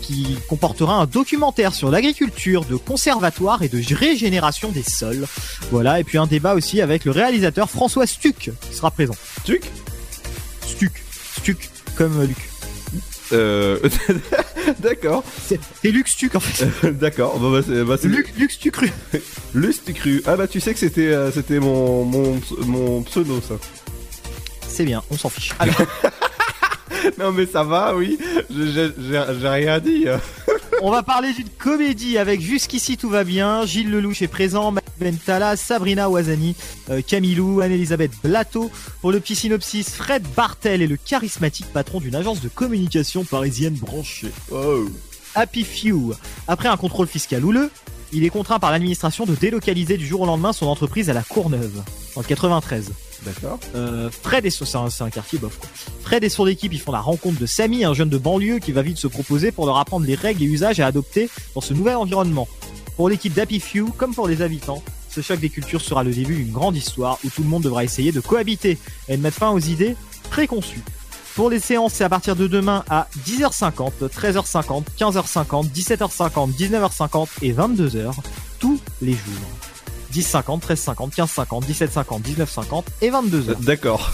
qui 0.00 0.38
comportera 0.48 0.94
un 0.94 1.06
documentaire 1.06 1.74
sur 1.74 1.90
l'agriculture, 1.90 2.64
de 2.64 2.76
conservatoire 2.76 3.62
et 3.64 3.68
de 3.68 3.82
régénération 3.92 4.70
des 4.70 4.84
sols. 4.84 5.26
Voilà. 5.72 5.98
Et 5.98 6.04
puis 6.04 6.18
un 6.18 6.26
débat 6.28 6.54
aussi 6.54 6.80
avec 6.80 7.04
le 7.04 7.10
réalisateur 7.10 7.68
François 7.68 8.06
Stuck 8.06 8.50
qui 8.60 8.76
sera 8.76 8.92
présent. 8.92 9.14
Stuck? 9.42 9.62
Stuck. 10.68 10.92
Stuck 11.40 11.68
comme 11.96 12.22
Luc. 12.22 12.36
Euh. 13.34 13.78
D'accord. 14.78 15.22
C'est 15.46 15.60
c'est 15.82 15.90
Luc 15.90 16.08
Stuck 16.08 16.34
en 16.36 16.40
fait. 16.40 16.86
D'accord. 16.92 17.38
Bah, 17.38 17.48
bah, 17.52 17.60
c'est. 17.66 17.84
Bah, 17.84 17.96
c'est- 18.00 18.08
Luc, 18.08 18.32
Luc 18.38 18.50
Stuck 18.52 18.72
cru. 18.72 18.90
Luc 19.54 19.72
Stucru. 19.74 20.22
Ah 20.26 20.36
bah 20.36 20.46
tu 20.48 20.60
sais 20.60 20.72
que 20.72 20.78
c'était 20.80 21.08
euh, 21.12 21.30
c'était 21.30 21.58
mon, 21.60 22.04
mon 22.04 22.40
mon 22.66 23.02
pseudo 23.02 23.40
ça. 23.46 23.54
C'est 24.66 24.84
bien, 24.84 25.02
on 25.10 25.16
s'en 25.16 25.28
fiche. 25.28 25.52
Alors, 25.58 25.76
non 27.18 27.32
mais 27.32 27.46
ça 27.46 27.62
va, 27.62 27.94
oui. 27.94 28.18
J'ai 28.50 28.90
j'ai 28.98 29.48
rien 29.48 29.78
dit. 29.78 30.06
On 30.82 30.90
va 30.90 31.02
parler 31.02 31.32
d'une 31.32 31.48
comédie 31.48 32.18
avec 32.18 32.40
Jusqu'ici 32.40 32.96
tout 32.96 33.08
va 33.08 33.24
bien. 33.24 33.64
Gilles 33.66 33.90
Lelouch 33.90 34.22
est 34.22 34.28
présent, 34.28 34.70
Matt 34.70 34.84
Bentala, 35.00 35.56
Sabrina 35.56 36.10
Ouazani, 36.10 36.54
euh, 36.90 37.00
Camilou, 37.06 37.60
Anne-Elisabeth 37.60 38.12
Blateau. 38.22 38.70
Pour 39.00 39.12
le 39.12 39.20
petit 39.20 39.34
synopsis, 39.34 39.90
Fred 39.90 40.22
Bartel 40.36 40.82
est 40.82 40.86
le 40.86 40.96
charismatique 40.96 41.66
patron 41.72 42.00
d'une 42.00 42.14
agence 42.14 42.40
de 42.40 42.48
communication 42.48 43.24
parisienne 43.24 43.74
branchée. 43.74 44.32
Happy 45.34 45.64
Few. 45.64 46.14
Après 46.46 46.68
un 46.68 46.76
contrôle 46.76 47.06
fiscal 47.06 47.44
houleux, 47.44 47.70
il 48.12 48.24
est 48.24 48.30
contraint 48.30 48.58
par 48.58 48.70
l'administration 48.70 49.26
de 49.26 49.34
délocaliser 49.34 49.96
du 49.96 50.06
jour 50.06 50.20
au 50.20 50.26
lendemain 50.26 50.52
son 50.52 50.66
entreprise 50.66 51.10
à 51.10 51.12
la 51.12 51.22
Courneuve, 51.22 51.82
en 52.14 52.22
93. 52.22 52.92
D'accord. 53.24 53.58
Euh, 53.74 54.10
Fred 54.10 54.44
et 54.44 54.50
son, 54.50 54.64
c'est 54.64 54.76
un, 54.76 54.90
c'est 54.90 55.04
un 55.04 55.10
quartier 55.10 55.38
bof. 55.38 55.58
Quoi. 55.58 55.68
Fred 56.02 56.24
et 56.24 56.28
son 56.28 56.46
équipe, 56.46 56.72
ils 56.72 56.80
font 56.80 56.92
la 56.92 57.00
rencontre 57.00 57.38
de 57.38 57.46
Samy, 57.46 57.84
un 57.84 57.94
jeune 57.94 58.10
de 58.10 58.18
banlieue 58.18 58.58
qui 58.58 58.72
va 58.72 58.82
vite 58.82 58.98
se 58.98 59.06
proposer 59.06 59.50
pour 59.52 59.66
leur 59.66 59.78
apprendre 59.78 60.06
les 60.06 60.14
règles 60.14 60.42
et 60.42 60.46
usages 60.46 60.80
à 60.80 60.86
adopter 60.86 61.30
dans 61.54 61.60
ce 61.60 61.72
nouvel 61.72 61.96
environnement. 61.96 62.48
Pour 62.96 63.08
l'équipe 63.08 63.32
d'Happy 63.32 63.60
Few, 63.60 63.86
comme 63.96 64.14
pour 64.14 64.28
les 64.28 64.42
habitants, 64.42 64.82
ce 65.08 65.20
choc 65.20 65.40
des 65.40 65.48
cultures 65.48 65.80
sera 65.80 66.04
le 66.04 66.12
début 66.12 66.36
d'une 66.36 66.52
grande 66.52 66.76
histoire 66.76 67.18
où 67.24 67.30
tout 67.30 67.42
le 67.42 67.48
monde 67.48 67.62
devra 67.62 67.84
essayer 67.84 68.12
de 68.12 68.20
cohabiter 68.20 68.78
et 69.08 69.16
de 69.16 69.22
mettre 69.22 69.38
fin 69.38 69.50
aux 69.50 69.60
idées 69.60 69.96
préconçues. 70.30 70.82
Pour 71.34 71.50
les 71.50 71.58
séances, 71.58 71.94
c'est 71.94 72.04
à 72.04 72.08
partir 72.08 72.36
de 72.36 72.46
demain 72.46 72.84
à 72.88 73.08
10h50, 73.26 74.08
13h50, 74.08 74.84
15h50, 74.98 75.70
17h50, 75.72 76.56
19h50 76.56 77.28
et 77.42 77.52
22h, 77.52 78.12
tous 78.60 78.78
les 79.02 79.12
jours. 79.12 79.63
10h50, 80.14 80.60
13h50, 80.62 81.14
15h50, 81.14 81.64
17h50, 81.66 82.22
19h50 82.22 82.84
et 83.02 83.10
22h. 83.10 83.64
D'accord. 83.64 84.12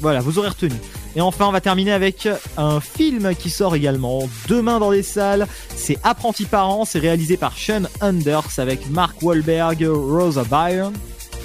Voilà, 0.00 0.20
vous 0.20 0.38
aurez 0.38 0.48
retenu. 0.48 0.74
Et 1.14 1.20
enfin, 1.20 1.46
on 1.46 1.52
va 1.52 1.60
terminer 1.60 1.92
avec 1.92 2.28
un 2.56 2.80
film 2.80 3.34
qui 3.34 3.48
sort 3.50 3.74
également 3.74 4.28
demain 4.48 4.78
dans 4.78 4.90
les 4.90 5.02
salles. 5.02 5.46
C'est 5.76 5.98
Apprenti 6.02 6.44
Parents, 6.44 6.84
c'est 6.84 6.98
réalisé 6.98 7.36
par 7.36 7.52
Sean 7.56 7.82
Anders 8.00 8.58
avec 8.58 8.90
Mark 8.90 9.22
Wahlberg, 9.22 9.86
Rosa 9.88 10.44
Byrne 10.44 10.94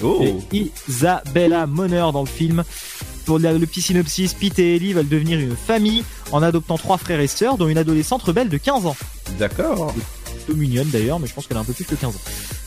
Oh. 0.02 0.22
et 0.52 0.70
Isabella 0.88 1.66
Moner 1.66 2.06
dans 2.12 2.20
le 2.22 2.28
film. 2.28 2.62
Pour 3.26 3.38
le 3.38 3.58
petit 3.66 3.82
synopsis, 3.82 4.32
Pete 4.32 4.58
et 4.58 4.76
Ellie 4.76 4.92
veulent 4.92 5.08
devenir 5.08 5.38
une 5.38 5.56
famille 5.56 6.04
en 6.32 6.42
adoptant 6.42 6.78
trois 6.78 6.98
frères 6.98 7.20
et 7.20 7.26
sœurs, 7.26 7.58
dont 7.58 7.68
une 7.68 7.76
adolescente 7.78 8.22
rebelle 8.22 8.48
de 8.48 8.56
15 8.58 8.86
ans. 8.86 8.96
D'accord. 9.38 9.92
Plutôt 10.48 10.60
mignonne 10.60 10.88
d'ailleurs, 10.88 11.20
mais 11.20 11.26
je 11.26 11.34
pense 11.34 11.46
qu'elle 11.46 11.58
a 11.58 11.60
un 11.60 11.64
peu 11.64 11.74
plus 11.74 11.84
que 11.84 11.94
15 11.94 12.16
ans. 12.16 12.20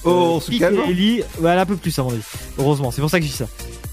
Oh, 0.03 0.09
on 0.09 0.37
Euh, 0.37 0.39
Pete 0.47 0.61
et 0.61 0.91
Ellie, 0.91 1.23
ouais, 1.39 1.51
elle 1.51 1.57
a 1.57 1.61
un 1.61 1.65
peu 1.65 1.75
plus 1.75 1.97
à 1.97 2.03
mon 2.03 2.11
avis. 2.11 2.21
Heureusement, 2.59 2.91
c'est 2.91 3.01
pour 3.01 3.09
ça 3.09 3.19
que 3.19 3.25
je 3.25 3.31
dis 3.31 3.35
ça. 3.35 3.47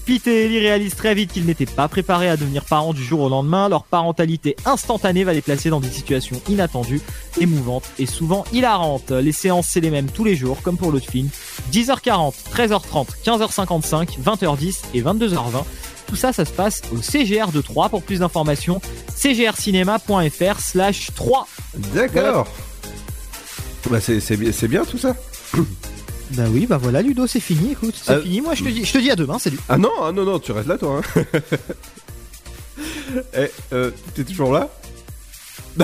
Pete 0.05 0.27
et 0.27 0.45
Ellie 0.45 0.59
réalisent 0.59 0.95
très 0.95 1.15
vite 1.15 1.33
qu'ils 1.33 1.45
n'étaient 1.47 1.65
pas 1.65 1.87
préparés 1.87 2.29
à 2.29 2.37
devenir 2.37 2.65
parents 2.65 2.93
du 2.93 3.03
jour 3.03 3.21
au 3.21 3.29
lendemain. 3.29 3.67
Leur 3.67 3.83
parentalité 3.85 4.55
instantanée 4.65 5.23
va 5.23 5.33
les 5.33 5.41
placer 5.41 5.71
dans 5.71 5.79
des 5.79 5.89
situations 5.89 6.39
inattendues, 6.49 7.01
émouvantes 7.39 7.89
et 7.97 8.05
souvent 8.05 8.43
hilarantes. 8.53 9.09
Les 9.09 9.31
séances, 9.31 9.67
c'est 9.71 9.81
les 9.81 9.89
mêmes 9.89 10.11
tous 10.11 10.23
les 10.23 10.35
jours, 10.35 10.61
comme 10.61 10.77
pour 10.77 10.91
l'autre 10.91 11.09
film. 11.09 11.29
10h40, 11.71 12.33
13h30, 12.55 13.07
15h55, 13.25 14.19
20h10 14.23 14.81
et 14.93 15.01
22h20. 15.01 15.63
Tout 16.05 16.15
ça, 16.15 16.31
ça 16.31 16.45
se 16.45 16.51
passe 16.51 16.83
au 16.91 17.01
CGR 17.01 17.51
de 17.51 17.61
3. 17.61 17.89
Pour 17.89 18.03
plus 18.03 18.19
d'informations, 18.19 18.81
cgrcinéma.fr 19.15 20.59
slash 20.59 21.07
3. 21.15 21.47
D'accord. 21.93 22.47
Bah 23.89 23.99
c'est 24.01 24.37
bien, 24.37 24.51
c'est 24.51 24.67
bien 24.67 24.85
tout 24.85 24.97
ça. 24.97 25.15
Bah 26.33 26.43
oui, 26.51 26.67
bah 26.67 26.77
voilà, 26.77 27.01
Ludo, 27.01 27.25
c'est 27.25 27.39
fini. 27.39 27.71
Écoute, 27.71 27.95
c'est 27.99 28.11
Euh, 28.11 28.21
fini. 28.21 28.39
Moi, 28.39 28.53
je 28.53 28.63
te 28.63 28.69
dis, 28.69 28.85
je 28.85 28.93
te 28.93 28.99
dis 28.99 29.09
à 29.09 29.15
demain. 29.15 29.39
Salut. 29.39 29.57
Ah 29.67 29.79
non, 29.79 29.89
ah 30.03 30.11
non, 30.11 30.25
non, 30.25 30.37
tu 30.37 30.51
restes 30.51 30.67
là 30.67 30.77
toi. 30.77 31.01
Hein. 31.15 31.21
Eh, 33.35 33.47
euh, 33.73 33.89
t'es 34.13 34.23
toujours 34.23 34.53
là? 34.53 34.69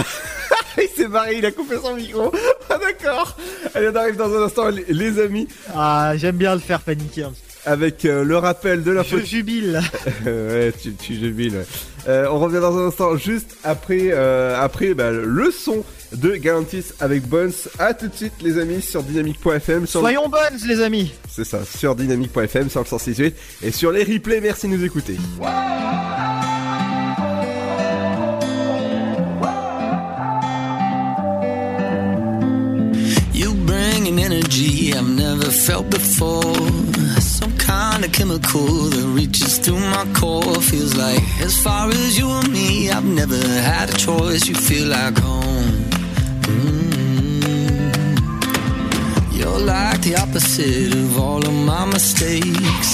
Il 0.77 0.87
s'est 0.95 1.07
barré, 1.07 1.37
il 1.37 1.45
a 1.47 1.51
coupé 1.51 1.77
son 1.81 1.95
micro. 1.95 2.31
Ah 2.69 2.77
d'accord. 2.77 3.35
Allez, 3.73 3.89
on 3.89 3.95
arrive 3.95 4.17
dans 4.17 4.31
un 4.31 4.43
instant, 4.43 4.65
les, 4.87 5.19
amis, 5.19 5.47
Ah, 5.75 6.13
j'aime 6.15 6.35
bien 6.37 6.53
le 6.53 6.61
faire 6.61 6.81
paniquer. 6.81 7.23
peu. 7.23 7.29
avec 7.71 8.05
euh, 8.05 8.23
le 8.23 8.37
rappel 8.37 8.83
de 8.83 8.91
l'info. 8.91 9.17
Je 9.19 9.25
jubile. 9.25 9.81
ouais, 10.25 10.71
tu, 10.79 10.93
tu 10.93 11.15
jubiles. 11.15 11.55
ouais. 11.55 11.65
Euh, 12.07 12.27
on 12.29 12.37
revient 12.39 12.59
dans 12.59 12.77
un 12.77 12.87
instant, 12.89 13.17
juste 13.17 13.57
après, 13.63 14.11
après 14.11 14.93
bah, 14.93 15.09
le 15.11 15.49
son 15.51 15.83
de 16.13 16.35
Galantis 16.35 16.85
avec 16.99 17.27
Bones. 17.27 17.51
À 17.79 17.93
tout 17.93 18.07
de 18.07 18.15
suite, 18.15 18.33
les 18.41 18.57
amis, 18.59 18.81
sur 18.81 19.03
dynamique.fm. 19.03 19.85
Sur 19.87 19.99
le- 20.01 20.03
Soyons 20.05 20.29
bonnes, 20.29 20.59
les 20.67 20.81
amis. 20.81 21.13
C'est 21.29 21.45
ça, 21.45 21.59
sur 21.65 21.95
dynamique.fm, 21.95 22.69
sur 22.69 22.81
le 22.81 22.85
168 22.85 23.35
et 23.63 23.71
sur 23.71 23.91
les 23.91 24.03
replays. 24.03 24.41
Merci 24.41 24.67
de 24.67 24.73
nous 24.75 24.83
écouter. 24.83 25.17
You 33.33 33.53
bring 33.65 34.07
an 34.07 34.17
energy 34.19 34.91
energy 34.91 34.93
I've 34.93 35.09
never 35.09 35.49
felt 35.51 35.89
before. 35.89 36.41
Some 37.19 37.55
kind 37.57 38.05
of 38.05 38.11
chemical 38.13 38.65
that 38.93 39.05
reaches 39.19 39.57
through 39.59 39.79
my 39.79 40.05
core. 40.13 40.55
Feels 40.61 40.95
like 40.95 41.21
as 41.41 41.57
far 41.61 41.89
as 41.89 42.17
you 42.17 42.29
and 42.29 42.49
me, 42.51 42.89
I've 42.89 43.03
never 43.05 43.35
had 43.37 43.89
a 43.89 43.97
choice. 43.97 44.47
You 44.47 44.55
feel 44.55 44.87
like 44.87 45.17
home. 45.17 45.84
You're 49.45 49.59
like 49.59 50.01
the 50.01 50.15
opposite 50.15 50.91
of 50.95 51.19
all 51.19 51.37
of 51.37 51.53
my 51.53 51.85
mistakes. 51.85 52.89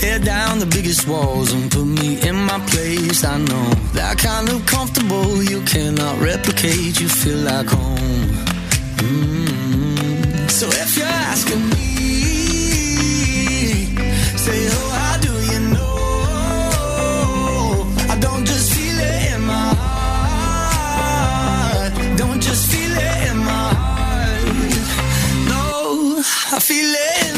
Tear 0.00 0.18
down 0.18 0.58
the 0.58 0.64
biggest 0.64 1.06
walls 1.06 1.52
and 1.52 1.70
put 1.70 1.84
me 1.84 2.18
in 2.26 2.36
my 2.36 2.58
place. 2.70 3.22
I 3.22 3.36
know 3.36 3.68
that 3.92 4.16
kind 4.16 4.48
of 4.48 4.64
comfortable 4.64 5.42
you 5.42 5.60
cannot 5.64 6.18
replicate. 6.18 6.98
You 6.98 7.08
feel 7.08 7.40
like 7.40 7.66
home. 7.66 8.30
Mm. 9.04 10.50
So 10.50 10.68
if 10.68 10.96
you're 10.96 11.06
asking 11.06 11.68
me, 11.68 11.99
I 26.72 27.29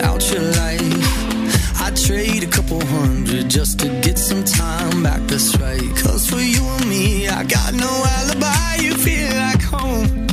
out 0.00 0.30
your 0.32 0.42
life. 0.42 1.80
I'd 1.80 1.96
trade 1.96 2.44
a 2.44 2.46
couple 2.46 2.84
hundred 2.86 3.48
just 3.50 3.80
to 3.80 3.88
get 4.00 4.16
some 4.18 4.44
time 4.44 5.02
back. 5.02 5.20
That's 5.26 5.56
right. 5.58 5.80
Cause 5.96 6.28
for 6.30 6.38
you 6.40 6.62
and 6.62 6.88
me, 6.88 7.28
I 7.28 7.42
got 7.44 7.74
no 7.74 7.90
alibi. 8.18 8.76
You 8.76 8.94
feel 8.94 9.28
like 9.36 9.62
home. 9.62 10.26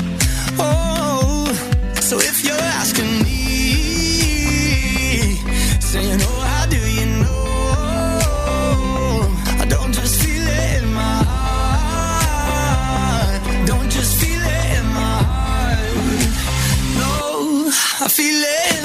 Oh, 0.60 1.46
so 2.00 2.18
if 2.20 2.44
you're 2.46 2.66
asking 2.82 3.24
me, 3.24 3.40
saying, 5.80 6.20
Oh, 6.22 6.42
how 6.52 6.66
do 6.68 6.78
you 6.78 7.06
know? 7.22 7.46
I 9.62 9.66
don't 9.68 9.94
just 9.94 10.22
feel 10.24 10.48
it 10.48 10.84
in 10.84 10.94
my 10.94 11.24
heart. 12.12 13.42
Don't 13.68 13.90
just 13.90 14.20
feel 14.22 14.42
it 14.42 14.78
in 14.80 14.86
my 15.02 15.24
heart. 15.34 15.94
No, 17.02 17.72
I 18.06 18.08
feel 18.10 18.44
it 18.44 18.79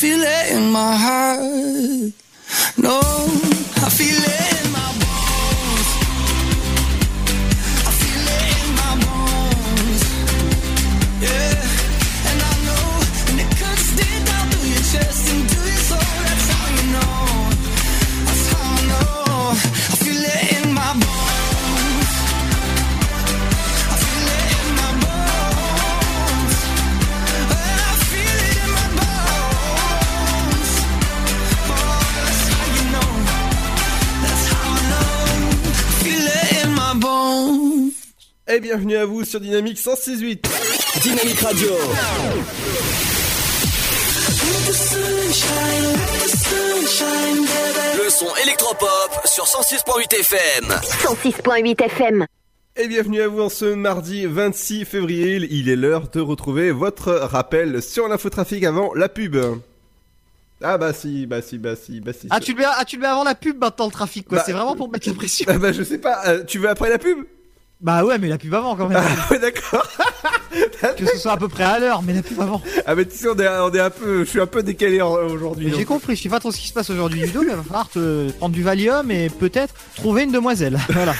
feel 0.00 0.22
it 0.22 0.52
in 0.52 0.72
my 0.72 0.96
heart. 0.96 1.49
À 39.00 39.06
vous 39.06 39.24
sur 39.24 39.40
Dynamique 39.40 39.78
106.8. 39.78 40.44
Dynamique 41.00 41.40
Radio. 41.40 41.70
Le 47.96 48.10
son 48.10 48.26
électropop 48.44 49.20
sur 49.24 49.44
106.8 49.44 50.20
FM. 50.20 50.64
106.8 50.68 51.82
FM. 51.82 52.26
Et 52.76 52.88
bienvenue 52.88 53.22
à 53.22 53.28
vous 53.28 53.40
en 53.40 53.48
ce 53.48 53.64
mardi 53.64 54.26
26 54.26 54.84
février. 54.84 55.48
Il 55.50 55.70
est 55.70 55.76
l'heure 55.76 56.10
de 56.10 56.20
retrouver 56.20 56.70
votre 56.70 57.12
rappel 57.12 57.82
sur 57.82 58.06
l'infotrafic 58.06 58.64
avant 58.64 58.92
la 58.92 59.08
pub. 59.08 59.38
Ah 60.62 60.76
bah 60.76 60.92
si, 60.92 61.24
bah 61.24 61.40
si, 61.40 61.56
bah 61.56 61.74
si, 61.74 62.00
bah 62.00 62.12
si. 62.12 62.26
Ah 62.28 62.38
tu 62.38 62.52
le 62.52 62.58
mets, 62.58 62.66
ah, 62.66 62.84
tu 62.84 62.96
le 62.96 63.02
mets 63.02 63.08
avant 63.08 63.24
la 63.24 63.34
pub 63.34 63.58
maintenant 63.58 63.86
le 63.86 63.92
trafic 63.92 64.28
quoi. 64.28 64.38
Bah, 64.38 64.44
c'est 64.44 64.52
vraiment 64.52 64.76
pour 64.76 64.90
mettre 64.90 65.08
la 65.08 65.14
pression. 65.14 65.46
Ah 65.48 65.56
bah 65.58 65.72
je 65.72 65.82
sais 65.82 65.98
pas, 65.98 66.20
euh, 66.26 66.44
tu 66.44 66.58
veux 66.58 66.68
après 66.68 66.90
la 66.90 66.98
pub? 66.98 67.24
Bah 67.80 68.04
ouais 68.04 68.18
mais 68.18 68.28
la 68.28 68.36
pub 68.36 68.52
avant 68.54 68.76
quand 68.76 68.88
même. 68.88 69.02
Ah 69.02 69.32
ouais 69.32 69.38
d'accord. 69.38 69.86
que 70.96 71.06
ce 71.06 71.16
soit 71.18 71.32
à 71.32 71.36
peu 71.36 71.48
près 71.48 71.64
à 71.64 71.78
l'heure 71.78 72.02
mais 72.02 72.12
la 72.12 72.22
pub 72.22 72.40
avant. 72.40 72.60
Ah 72.86 72.94
mais 72.94 73.06
tu 73.06 73.16
sais 73.16 73.28
on 73.28 73.38
est, 73.38 73.48
on 73.48 73.72
est 73.72 73.80
un 73.80 73.90
peu, 73.90 74.24
je 74.24 74.28
suis 74.28 74.40
un 74.40 74.46
peu 74.46 74.62
décalé 74.62 75.00
aujourd'hui. 75.00 75.72
J'ai 75.74 75.84
compris, 75.86 76.16
je 76.16 76.22
sais 76.22 76.28
pas 76.28 76.40
trop 76.40 76.52
ce 76.52 76.58
qui 76.58 76.68
se 76.68 76.74
passe 76.74 76.90
aujourd'hui 76.90 77.20
Ludo, 77.20 77.40
mais 77.40 77.52
il 77.52 77.56
va 77.56 77.62
falloir 77.62 77.88
te 77.88 78.30
prendre 78.32 78.54
du 78.54 78.62
Valium 78.62 79.10
et 79.10 79.30
peut-être 79.30 79.74
trouver 79.96 80.24
une 80.24 80.32
demoiselle. 80.32 80.78
Voilà. 80.90 81.14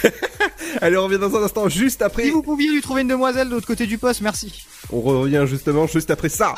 Allez 0.83 0.97
on 0.99 1.05
revient 1.05 1.19
dans 1.19 1.35
un 1.37 1.43
instant 1.43 1.69
juste 1.69 2.03
après. 2.03 2.25
Si 2.25 2.31
vous 2.31 2.43
pouviez 2.43 2.71
lui 2.71 2.83
trouver 2.83 3.03
une 3.03 3.09
demoiselle 3.09 3.49
de 3.49 3.55
l'autre 3.55 3.67
côté 3.67 3.87
du 3.87 3.97
poste, 3.97 4.21
merci. 4.21 4.67
On 4.93 5.01
revient 5.01 5.45
justement 5.47 5.87
juste 5.87 6.11
après 6.11 6.29
ça. 6.29 6.55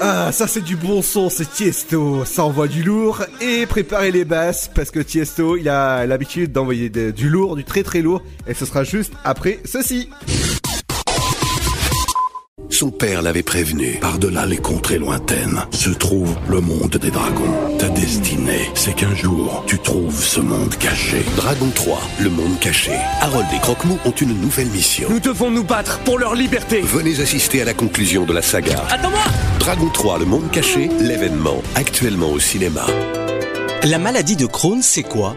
Ah, 0.00 0.32
ça 0.32 0.46
c'est 0.48 0.60
du 0.60 0.76
bon 0.76 1.02
son, 1.02 1.30
c'est 1.30 1.50
Tiesto, 1.50 2.24
ça 2.24 2.44
envoie 2.44 2.68
du 2.68 2.82
lourd 2.82 3.22
et 3.40 3.64
préparez 3.66 4.10
les 4.10 4.24
basses 4.24 4.68
parce 4.74 4.90
que 4.90 5.00
Tiesto 5.00 5.56
il 5.56 5.68
a 5.68 6.04
l'habitude 6.06 6.52
d'envoyer 6.52 6.90
de- 6.90 7.10
du 7.10 7.28
lourd, 7.30 7.56
du 7.56 7.64
très 7.64 7.82
très 7.82 8.02
lourd 8.02 8.20
et 8.46 8.54
ce 8.54 8.66
sera 8.66 8.84
juste 8.84 9.12
après 9.24 9.60
ceci. 9.64 10.10
Son 12.74 12.90
père 12.90 13.22
l'avait 13.22 13.44
prévenu. 13.44 13.98
Par-delà 14.00 14.46
les 14.46 14.56
contrées 14.56 14.98
lointaines 14.98 15.64
se 15.70 15.90
trouve 15.90 16.34
le 16.48 16.60
monde 16.60 16.96
des 16.96 17.12
dragons. 17.12 17.78
Ta 17.78 17.88
destinée, 17.88 18.68
c'est 18.74 18.96
qu'un 18.96 19.14
jour, 19.14 19.62
tu 19.68 19.78
trouves 19.78 20.20
ce 20.20 20.40
monde 20.40 20.74
caché. 20.74 21.24
Dragon 21.36 21.70
3, 21.72 22.00
le 22.18 22.30
monde 22.30 22.58
caché. 22.58 22.90
Harold 23.20 23.46
et 23.54 23.60
Croque-Mou 23.60 23.96
ont 24.04 24.10
une 24.10 24.36
nouvelle 24.40 24.70
mission. 24.70 25.06
Nous 25.08 25.20
devons 25.20 25.52
nous 25.52 25.62
battre 25.62 26.00
pour 26.00 26.18
leur 26.18 26.34
liberté. 26.34 26.80
Venez 26.80 27.20
assister 27.20 27.62
à 27.62 27.64
la 27.64 27.74
conclusion 27.74 28.24
de 28.24 28.32
la 28.32 28.42
saga. 28.42 28.82
Attends-moi 28.90 29.22
Dragon 29.60 29.88
3, 29.94 30.18
le 30.18 30.24
monde 30.24 30.50
caché, 30.50 30.90
l'événement, 30.98 31.62
actuellement 31.76 32.32
au 32.32 32.40
cinéma. 32.40 32.86
La 33.84 33.98
maladie 33.98 34.34
de 34.34 34.46
Crohn, 34.46 34.80
c'est 34.82 35.02
quoi? 35.02 35.36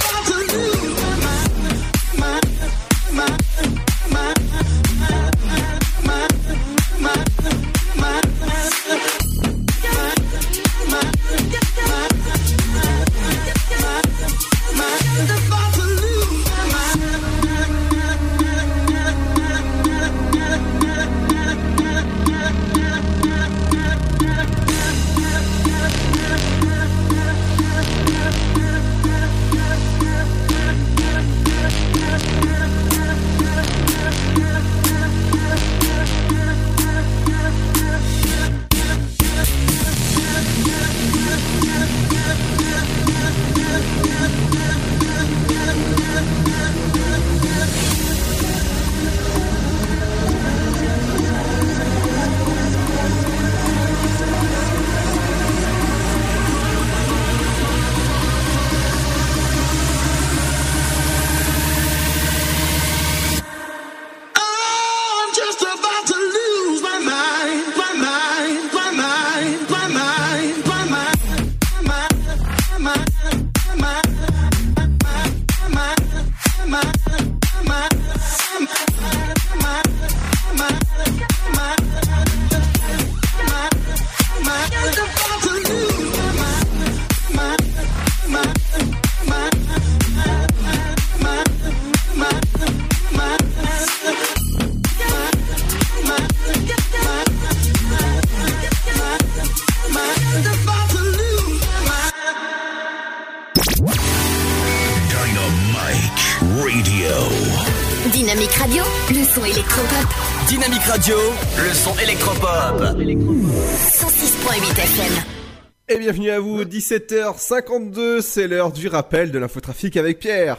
17h52, 116.81 118.21
c'est 118.21 118.47
l'heure 118.47 118.71
du 118.71 118.87
rappel 118.87 119.29
de 119.29 119.37
l'infotrafic 119.37 119.97
avec 119.97 120.17
Pierre. 120.17 120.57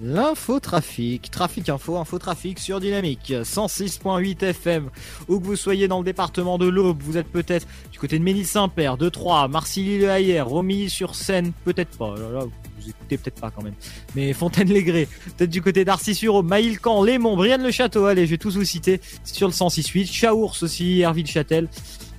L'infotrafic, 0.00 1.28
trafic 1.28 1.68
info, 1.68 1.96
infotrafic 1.96 2.60
sur 2.60 2.78
Dynamique, 2.78 3.32
106.8 3.32 4.44
FM. 4.44 4.90
Où 5.26 5.40
que 5.40 5.44
vous 5.44 5.56
soyez 5.56 5.88
dans 5.88 5.98
le 5.98 6.04
département 6.04 6.56
de 6.56 6.68
l'Aube, 6.68 7.02
vous 7.02 7.16
êtes 7.16 7.26
peut-être 7.26 7.66
du 7.90 7.98
côté 7.98 8.20
de 8.20 8.22
Ménil-Saint-Père, 8.22 8.96
de 8.96 9.08
Troyes, 9.08 9.48
Marcilly-le-Hayer, 9.48 10.42
Romilly-sur-Seine, 10.42 11.52
peut-être 11.64 11.98
pas. 11.98 12.14
Là, 12.14 12.44
vous 12.44 12.88
écoutez 12.88 13.18
peut-être 13.18 13.40
pas 13.40 13.50
quand 13.50 13.64
même. 13.64 13.74
Mais 14.14 14.32
Fontaine-les-Grès, 14.32 15.08
peut-être 15.36 15.50
du 15.50 15.62
côté 15.62 15.84
d'Arcy-sur-Aube, 15.84 16.46
Maïlcan, 16.46 17.02
Lémont, 17.02 17.34
Brienne-le-Château, 17.34 18.04
allez, 18.04 18.26
je 18.26 18.30
vais 18.30 18.38
tous 18.38 18.56
vous 18.56 18.64
citer 18.64 19.00
sur 19.24 19.48
le 19.48 19.52
106.8. 19.52 20.20
Chaours 20.20 20.62
aussi, 20.62 21.00
Herville-Châtel. 21.00 21.68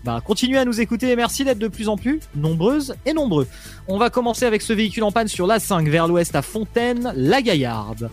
Bah, 0.04 0.22
continuez 0.24 0.58
à 0.58 0.66
nous 0.66 0.82
écouter 0.82 1.12
et 1.12 1.16
merci 1.16 1.46
d'être 1.46 1.60
de 1.60 1.70
plus 1.70 1.88
en 1.88 1.96
plus 1.96 2.20
nombreuses 2.36 2.96
et 3.06 3.14
nombreux. 3.14 3.48
On 3.88 3.98
va 3.98 4.10
commencer 4.10 4.46
avec 4.46 4.62
ce 4.62 4.74
véhicule 4.74 5.04
en 5.04 5.12
panne 5.12 5.30
sur 5.30 5.48
l'A5 5.48 5.88
vers 5.90 6.08
l'ouest 6.08 6.36
à 6.36 6.42
Fontaine, 6.42 7.14
la 7.16 7.42
Gaillarde. 7.42 8.10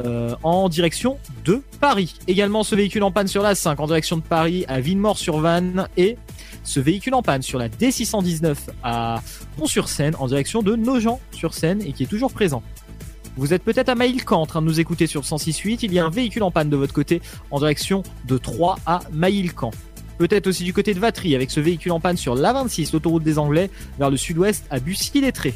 Euh, 0.00 0.36
en 0.44 0.68
direction 0.68 1.18
de 1.44 1.60
Paris. 1.80 2.14
Également 2.28 2.62
ce 2.62 2.76
véhicule 2.76 3.02
en 3.02 3.10
panne 3.10 3.26
sur 3.26 3.42
la 3.42 3.56
5 3.56 3.80
en 3.80 3.88
direction 3.88 4.16
de 4.16 4.22
Paris 4.22 4.64
à 4.68 4.78
Villemort-sur-Vanne 4.78 5.88
et 5.96 6.16
ce 6.62 6.78
véhicule 6.78 7.14
en 7.14 7.22
panne 7.22 7.42
sur 7.42 7.58
la 7.58 7.68
D619 7.68 8.54
à 8.84 9.20
Pont-sur-Seine 9.56 10.14
en 10.20 10.28
direction 10.28 10.62
de 10.62 10.76
Nogent-sur-Seine 10.76 11.82
et 11.82 11.92
qui 11.92 12.04
est 12.04 12.06
toujours 12.06 12.32
présent. 12.32 12.62
Vous 13.36 13.52
êtes 13.52 13.64
peut-être 13.64 13.88
à 13.88 13.96
Maïlcan 13.96 14.40
en 14.40 14.46
train 14.46 14.62
de 14.62 14.66
nous 14.66 14.78
écouter 14.78 15.08
sur 15.08 15.22
le 15.22 15.26
106.8. 15.26 15.78
Il 15.82 15.92
y 15.92 15.98
a 15.98 16.04
un 16.04 16.10
véhicule 16.10 16.44
en 16.44 16.52
panne 16.52 16.70
de 16.70 16.76
votre 16.76 16.94
côté 16.94 17.20
en 17.50 17.58
direction 17.58 18.04
de 18.26 18.38
Troyes 18.38 18.76
à 18.86 19.00
Maïlcan. 19.12 19.72
Peut-être 20.18 20.48
aussi 20.48 20.64
du 20.64 20.72
côté 20.72 20.94
de 20.94 20.98
Vatry 20.98 21.34
avec 21.34 21.50
ce 21.50 21.60
véhicule 21.60 21.92
en 21.92 22.00
panne 22.00 22.16
sur 22.16 22.34
l'A26, 22.34 22.92
l'autoroute 22.92 23.22
des 23.22 23.38
Anglais, 23.38 23.70
vers 23.98 24.10
le 24.10 24.16
sud-ouest 24.16 24.64
à 24.70 24.80
Bussy-Lettré. 24.80 25.54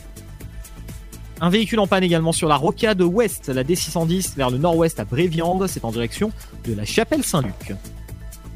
Un 1.40 1.50
véhicule 1.50 1.80
en 1.80 1.88
panne 1.88 2.04
également 2.04 2.30
sur 2.30 2.48
la 2.48 2.54
rocade 2.54 3.02
ouest, 3.02 3.48
la 3.48 3.64
D610 3.64 4.36
vers 4.36 4.50
le 4.50 4.58
nord-ouest 4.58 5.00
à 5.00 5.04
Bréviande, 5.04 5.66
c'est 5.66 5.84
en 5.84 5.90
direction 5.90 6.30
de 6.64 6.74
la 6.74 6.84
chapelle 6.84 7.24
Saint-Luc. 7.24 7.74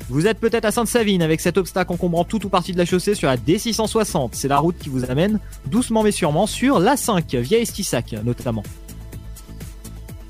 Vous 0.09 0.29
êtes 0.29 0.39
peut-être 0.39 0.65
à 0.65 0.71
Sainte-Savine 0.71 1.21
avec 1.21 1.41
cet 1.41 1.59
obstacle 1.59 1.93
encombrant 1.93 2.23
tout 2.23 2.47
ou 2.47 2.49
partie 2.49 2.73
de 2.73 2.79
la 2.79 2.85
chaussée 2.85 3.17
sur 3.17 3.27
la 3.27 3.37
D660. 3.37 4.31
C'est 4.33 4.47
la 4.47 4.59
route 4.59 4.79
qui 4.79 4.89
vous 4.89 5.11
amène 5.11 5.41
doucement 5.67 6.05
mais 6.05 6.13
sûrement 6.13 6.47
sur 6.47 6.79
l'A5 6.79 7.41
via 7.41 7.59
Estissac 7.59 8.15
notamment. 8.25 8.63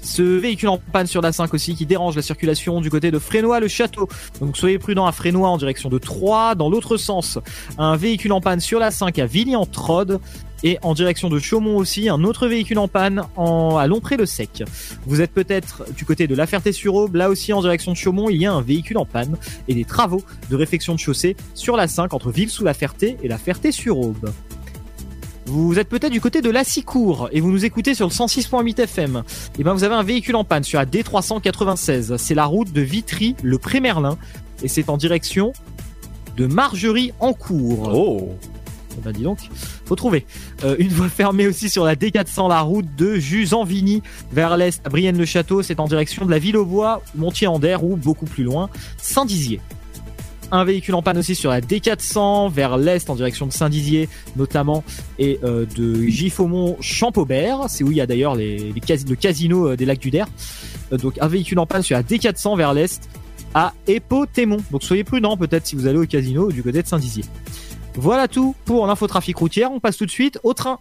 Ce 0.06 0.22
véhicule 0.22 0.68
en 0.68 0.78
panne 0.78 1.08
sur 1.08 1.20
la 1.20 1.32
5 1.32 1.52
aussi 1.52 1.74
qui 1.74 1.84
dérange 1.84 2.14
la 2.14 2.22
circulation 2.22 2.80
du 2.80 2.90
côté 2.90 3.10
de 3.10 3.18
Frénois-le-Château. 3.18 4.08
Donc 4.40 4.56
soyez 4.56 4.78
prudents 4.78 5.06
à 5.06 5.12
Frénois 5.12 5.48
en 5.48 5.58
direction 5.58 5.88
de 5.88 5.98
Troyes. 5.98 6.54
Dans 6.54 6.70
l'autre 6.70 6.96
sens, 6.96 7.40
un 7.76 7.96
véhicule 7.96 8.32
en 8.32 8.40
panne 8.40 8.60
sur 8.60 8.78
la 8.78 8.92
5 8.92 9.18
à 9.18 9.26
Villiers-en-Trode. 9.26 10.20
Et 10.62 10.78
en 10.80 10.94
direction 10.94 11.28
de 11.28 11.38
Chaumont 11.38 11.76
aussi, 11.76 12.08
un 12.08 12.24
autre 12.24 12.46
véhicule 12.46 12.78
en 12.78 12.88
panne 12.88 13.24
à 13.36 13.86
Lompré-le-Sec. 13.86 14.62
Vous 15.06 15.20
êtes 15.20 15.32
peut-être 15.32 15.84
du 15.94 16.06
côté 16.06 16.26
de 16.26 16.34
La 16.34 16.46
Ferté-sur-Aube. 16.46 17.16
Là 17.16 17.28
aussi, 17.28 17.52
en 17.52 17.60
direction 17.60 17.92
de 17.92 17.96
Chaumont, 17.96 18.30
il 18.30 18.40
y 18.40 18.46
a 18.46 18.52
un 18.52 18.62
véhicule 18.62 18.96
en 18.96 19.04
panne 19.04 19.36
et 19.68 19.74
des 19.74 19.84
travaux 19.84 20.22
de 20.48 20.56
réfection 20.56 20.94
de 20.94 21.00
chaussée 21.00 21.36
sur 21.52 21.76
la 21.76 21.88
5 21.88 22.14
entre 22.14 22.30
Ville-sous-la 22.30 22.72
Ferté 22.72 23.18
et 23.22 23.28
La 23.28 23.38
Ferté-sur-Aube. 23.38 24.30
Vous 25.46 25.78
êtes 25.78 25.88
peut-être 25.88 26.12
du 26.12 26.20
côté 26.20 26.42
de 26.42 26.50
Lassicourt 26.50 27.28
et 27.30 27.40
vous 27.40 27.52
nous 27.52 27.64
écoutez 27.64 27.94
sur 27.94 28.06
le 28.08 28.12
106.8 28.12 28.80
FM. 28.80 29.22
Et 29.60 29.62
ben 29.62 29.74
vous 29.74 29.84
avez 29.84 29.94
un 29.94 30.02
véhicule 30.02 30.34
en 30.34 30.42
panne 30.42 30.64
sur 30.64 30.80
la 30.80 30.86
D396. 30.86 32.16
C'est 32.18 32.34
la 32.34 32.46
route 32.46 32.72
de 32.72 32.80
Vitry, 32.80 33.36
le 33.44 33.56
Pré-Merlin 33.56 34.18
et 34.64 34.68
c'est 34.68 34.88
en 34.88 34.96
direction 34.96 35.52
de 36.36 36.46
Margerie 36.46 37.12
en 37.20 37.32
cours. 37.32 37.92
Oh. 37.94 38.34
Ben 39.04 39.12
dis 39.12 39.22
donc, 39.22 39.38
faut 39.84 39.94
trouver. 39.94 40.26
Euh, 40.64 40.74
une 40.78 40.88
voie 40.88 41.08
fermée 41.08 41.46
aussi 41.46 41.68
sur 41.68 41.84
la 41.84 41.94
D400, 41.94 42.48
la 42.48 42.62
route 42.62 42.88
de 42.96 43.14
Jus-en-Vigny 43.14 44.02
vers 44.32 44.56
l'est 44.56 44.84
à 44.84 44.88
Brienne-le-Château. 44.88 45.62
C'est 45.62 45.78
en 45.78 45.86
direction 45.86 46.26
de 46.26 46.30
la 46.30 46.40
ville 46.40 46.56
aux 46.56 46.64
bois, 46.64 47.02
Montier-en-Der 47.14 47.84
ou 47.84 47.96
beaucoup 47.96 48.26
plus 48.26 48.42
loin, 48.42 48.68
Saint-Dizier. 48.96 49.60
Un 50.52 50.64
véhicule 50.64 50.94
en 50.94 51.02
panne 51.02 51.18
aussi 51.18 51.34
sur 51.34 51.50
la 51.50 51.60
D400 51.60 52.52
vers 52.52 52.76
l'est 52.76 53.10
en 53.10 53.16
direction 53.16 53.46
de 53.46 53.52
Saint-Dizier 53.52 54.08
notamment 54.36 54.84
et 55.18 55.40
euh, 55.42 55.66
de 55.76 56.02
Giffaumont 56.04 56.76
Champaubert, 56.80 57.64
c'est 57.68 57.82
où 57.82 57.90
il 57.90 57.96
y 57.96 58.00
a 58.00 58.06
d'ailleurs 58.06 58.36
les, 58.36 58.56
les 58.72 58.80
cas- 58.80 58.94
le 59.08 59.16
casino 59.16 59.70
euh, 59.70 59.76
des 59.76 59.84
lacs 59.84 59.98
du 59.98 60.10
Der. 60.12 60.26
Euh, 60.92 60.98
donc 60.98 61.14
un 61.20 61.26
véhicule 61.26 61.58
en 61.58 61.66
panne 61.66 61.82
sur 61.82 61.96
la 61.96 62.04
D400 62.04 62.56
vers 62.56 62.74
l'est 62.74 63.08
à 63.54 63.72
Épotémont. 63.88 64.58
Donc 64.70 64.84
soyez 64.84 65.02
prudents 65.02 65.36
peut-être 65.36 65.66
si 65.66 65.74
vous 65.74 65.86
allez 65.88 65.98
au 65.98 66.06
casino 66.06 66.52
du 66.52 66.62
côté 66.62 66.80
de 66.80 66.86
Saint-Dizier. 66.86 67.24
Voilà 67.96 68.28
tout 68.28 68.54
pour 68.66 68.86
l'infotrafic 68.86 69.36
routière. 69.38 69.72
On 69.72 69.80
passe 69.80 69.96
tout 69.96 70.06
de 70.06 70.10
suite 70.10 70.38
au 70.44 70.52
train. 70.54 70.78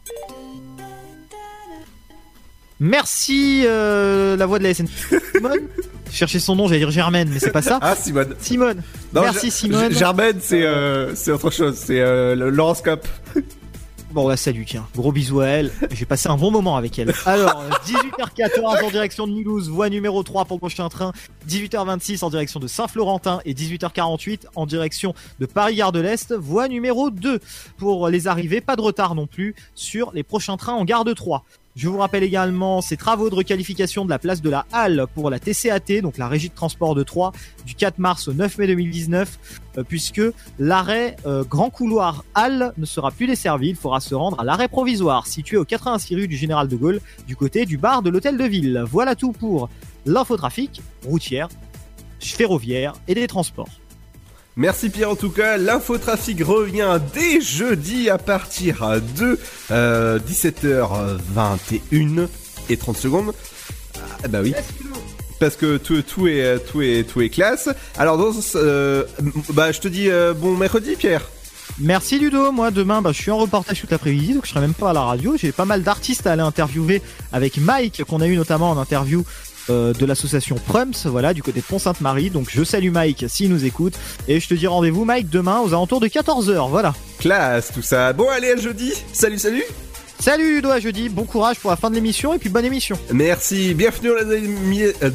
Merci 2.79 3.63
la 3.63 4.45
voix 4.45 4.59
de 4.59 4.63
la 4.63 4.73
SNCF. 4.73 5.13
Chercher 6.11 6.39
son 6.39 6.55
nom, 6.55 6.67
j'allais 6.67 6.79
dire 6.79 6.91
Germaine, 6.91 7.29
mais 7.31 7.39
c'est 7.39 7.51
pas 7.51 7.61
ça. 7.61 7.79
Ah, 7.81 7.95
Simone. 7.95 8.35
Simone. 8.39 8.81
Non, 9.13 9.21
Merci 9.23 9.51
Simone. 9.51 9.91
Germaine, 9.91 10.37
c'est 10.39 10.63
euh, 10.63 11.13
c'est 11.15 11.31
autre 11.31 11.49
chose. 11.51 11.75
C'est 11.75 11.99
euh, 11.99 12.35
le- 12.35 12.49
l'horoscope. 12.49 13.07
Bon, 14.11 14.25
bah 14.29 14.37
salut, 14.37 14.63
tiens. 14.65 14.87
Gros 14.95 15.11
bisous 15.11 15.41
à 15.41 15.47
elle. 15.47 15.71
J'ai 15.91 16.05
passé 16.05 16.29
un 16.29 16.37
bon 16.37 16.49
moment 16.49 16.77
avec 16.77 16.97
elle. 16.97 17.13
Alors, 17.25 17.65
18h14 17.85 18.85
en 18.85 18.89
direction 18.89 19.27
de 19.27 19.33
Mulhouse, 19.33 19.67
voie 19.67 19.89
numéro 19.89 20.23
3 20.23 20.45
pour 20.45 20.55
le 20.55 20.59
prochain 20.61 20.87
train. 20.87 21.11
18h26 21.49 22.23
en 22.23 22.29
direction 22.29 22.61
de 22.61 22.67
Saint-Florentin 22.67 23.41
et 23.43 23.53
18h48 23.53 24.43
en 24.55 24.65
direction 24.65 25.13
de 25.41 25.45
Paris-Gare 25.45 25.91
de 25.91 25.99
l'Est, 25.99 26.31
voie 26.33 26.69
numéro 26.69 27.09
2. 27.09 27.41
Pour 27.77 28.07
les 28.07 28.27
arrivées, 28.29 28.61
pas 28.61 28.77
de 28.77 28.81
retard 28.81 29.15
non 29.15 29.27
plus 29.27 29.53
sur 29.73 30.11
les 30.13 30.23
prochains 30.23 30.55
trains 30.55 30.75
en 30.75 30.85
gare 30.85 31.03
de 31.03 31.11
Troyes. 31.11 31.43
Je 31.75 31.89
vous 31.89 31.97
rappelle 31.97 32.23
également 32.23 32.79
ces 32.79 32.95
travaux 32.95 33.29
de 33.29 33.35
requalification 33.35 34.05
de 34.05 34.09
la 34.09 34.17
place 34.17 34.41
de 34.41 34.49
la 34.49 34.65
Halle 34.71 35.07
pour 35.13 35.29
la 35.29 35.39
TCAT, 35.39 35.99
donc 36.01 36.17
la 36.17 36.29
Régie 36.29 36.47
de 36.47 36.55
Transport 36.55 36.95
de 36.95 37.03
Troyes, 37.03 37.33
du 37.65 37.75
4 37.75 37.99
mars 37.99 38.29
au 38.29 38.33
9 38.33 38.57
mai 38.59 38.67
2019, 38.67 39.39
euh, 39.77 39.83
puisque 39.83 40.21
l'arrêt 40.57 41.17
euh, 41.25 41.43
Grand 41.43 41.69
Couloir 41.69 42.23
Halle 42.33 42.71
ne 42.77 42.85
sera 42.85 43.11
plus 43.11 43.27
desservi. 43.27 43.71
Il 43.71 43.75
faudra 43.75 43.99
se 43.99 44.15
rendre 44.15 44.39
à 44.39 44.45
l'arrêt 44.45 44.69
provisoire, 44.69 45.27
situé 45.27 45.57
au 45.57 45.65
86 45.65 46.15
rue 46.15 46.27
du 46.29 46.37
Général 46.37 46.69
de 46.69 46.77
Gaulle, 46.77 47.01
du 47.27 47.35
côté 47.35 47.65
du 47.65 47.77
bar 47.77 48.01
de 48.01 48.09
l'Hôtel 48.09 48.37
de 48.37 48.45
Ville. 48.45 48.81
Voilà 48.89 49.15
tout 49.15 49.33
pour 49.33 49.67
l'infotrafic 50.05 50.81
routière, 51.05 51.49
ferroviaire 52.21 52.93
et 53.09 53.15
des 53.15 53.27
transports. 53.27 53.81
Merci 54.57 54.89
Pierre 54.89 55.09
en 55.09 55.17
tout 55.17 55.31
cas, 55.31 55.57
l'infotrafic 55.57 56.41
revient 56.41 56.97
dès 57.13 57.41
jeudi 57.41 58.09
à 58.09 58.17
partir 58.17 59.01
de 59.17 59.37
euh, 59.71 60.17
17h21 60.19 62.29
et 62.69 62.77
30 62.77 62.95
secondes. 62.95 63.33
Ah 64.23 64.29
bah 64.29 64.39
oui. 64.41 64.53
Parce 65.41 65.57
que 65.57 65.75
tout, 65.75 66.01
tout 66.03 66.29
est 66.29 66.57
tout 66.71 66.81
est 66.81 67.03
tout 67.03 67.21
est 67.21 67.27
classe. 67.27 67.67
Alors 67.97 68.17
dans 68.17 68.31
euh, 68.55 69.03
bah 69.49 69.73
je 69.73 69.81
te 69.81 69.89
dis 69.89 70.09
euh, 70.09 70.33
bon 70.33 70.55
mercredi 70.55 70.95
Pierre. 70.95 71.27
Merci 71.77 72.19
Ludo, 72.19 72.53
moi 72.53 72.71
demain 72.71 73.01
bah, 73.01 73.11
je 73.11 73.21
suis 73.21 73.31
en 73.31 73.37
reportage 73.37 73.81
toute 73.81 73.91
l'après-midi 73.91 74.35
donc 74.35 74.45
je 74.45 74.51
serai 74.51 74.61
même 74.61 74.73
pas 74.73 74.91
à 74.91 74.93
la 74.93 75.01
radio. 75.01 75.35
J'ai 75.35 75.51
pas 75.51 75.65
mal 75.65 75.83
d'artistes 75.83 76.25
à 76.27 76.31
aller 76.31 76.41
interviewer 76.41 77.01
avec 77.33 77.57
Mike 77.57 78.05
qu'on 78.05 78.21
a 78.21 78.27
eu 78.27 78.37
notamment 78.37 78.71
en 78.71 78.77
interview 78.77 79.25
euh, 79.69 79.93
de 79.93 80.05
l'association 80.05 80.55
Prums, 80.55 80.93
voilà, 81.05 81.33
du 81.33 81.43
côté 81.43 81.59
de 81.59 81.65
Pont-Sainte-Marie. 81.65 82.29
Donc 82.29 82.47
je 82.49 82.63
salue 82.63 82.91
Mike 82.91 83.25
s'il 83.27 83.49
nous 83.49 83.65
écoute 83.65 83.93
et 84.27 84.39
je 84.39 84.47
te 84.47 84.53
dis 84.53 84.67
rendez-vous 84.67 85.05
Mike 85.05 85.29
demain 85.29 85.59
aux 85.61 85.69
alentours 85.69 85.99
de 85.99 86.07
14h, 86.07 86.69
voilà. 86.69 86.93
Classe 87.19 87.71
tout 87.73 87.81
ça. 87.81 88.13
Bon 88.13 88.29
allez 88.29 88.51
à 88.51 88.57
jeudi. 88.57 88.93
Salut 89.13 89.39
salut. 89.39 89.63
Salut 90.19 90.55
Ludo 90.55 90.71
à 90.71 90.79
jeudi, 90.79 91.09
bon 91.09 91.25
courage 91.25 91.59
pour 91.59 91.69
la 91.69 91.75
fin 91.75 91.89
de 91.89 91.95
l'émission 91.95 92.33
et 92.33 92.39
puis 92.39 92.49
bonne 92.49 92.65
émission. 92.65 92.97
Merci, 93.13 93.75
bienvenue 93.75 94.09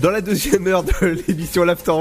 dans 0.00 0.10
la, 0.10 0.20
deuxième 0.20 0.66
heure 0.68 0.84
de 0.84 0.92
l'émission 1.26 1.64
l'After 1.64 1.92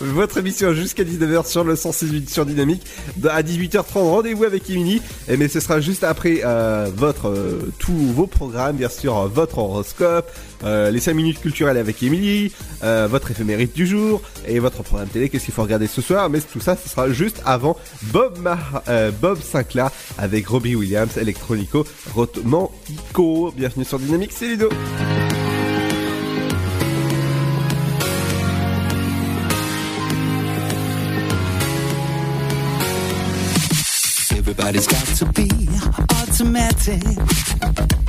votre 0.00 0.38
émission 0.38 0.72
jusqu'à 0.72 1.04
19h 1.04 1.46
sur 1.46 1.62
le 1.62 1.76
168 1.76 2.28
sur 2.28 2.44
Dynamique. 2.44 2.82
À 3.28 3.42
18h30, 3.42 3.84
rendez-vous 3.94 4.44
avec 4.44 4.68
Emily, 4.70 5.00
Et 5.28 5.36
mais 5.36 5.48
ce 5.48 5.60
sera 5.60 5.80
juste 5.80 6.02
après 6.02 6.40
euh, 6.44 6.90
votre 6.92 7.28
euh, 7.28 7.72
tous 7.78 7.92
vos 7.92 8.26
programmes, 8.26 8.76
bien 8.76 8.88
sûr, 8.88 9.28
votre 9.28 9.58
horoscope, 9.58 10.28
euh, 10.64 10.90
les 10.90 11.00
5 11.00 11.14
minutes 11.14 11.40
culturelles 11.40 11.76
avec 11.76 12.02
Emily, 12.02 12.52
euh, 12.82 13.06
votre 13.10 13.30
éphémérite 13.30 13.74
du 13.74 13.86
jour 13.86 14.22
et 14.46 14.58
votre 14.58 14.82
programme 14.82 15.08
télé. 15.08 15.28
Qu'est-ce 15.28 15.44
qu'il 15.44 15.54
faut 15.54 15.62
regarder 15.62 15.86
ce 15.86 16.00
soir? 16.00 16.30
Mais 16.30 16.40
tout 16.40 16.60
ça, 16.60 16.76
ce 16.76 16.88
sera 16.88 17.10
juste 17.10 17.42
avant 17.44 17.76
Bob, 18.04 18.38
Mar 18.38 18.82
euh, 18.88 19.10
Sinclair 19.42 19.90
avec 20.18 20.46
Robbie 20.46 20.74
Williams, 20.74 21.16
Electronico 21.16 21.86
Romantico. 22.14 23.52
Bienvenue 23.56 23.84
sur 23.84 23.98
Dynamique, 23.98 24.32
c'est 24.32 24.48
Ludo. 24.48 24.68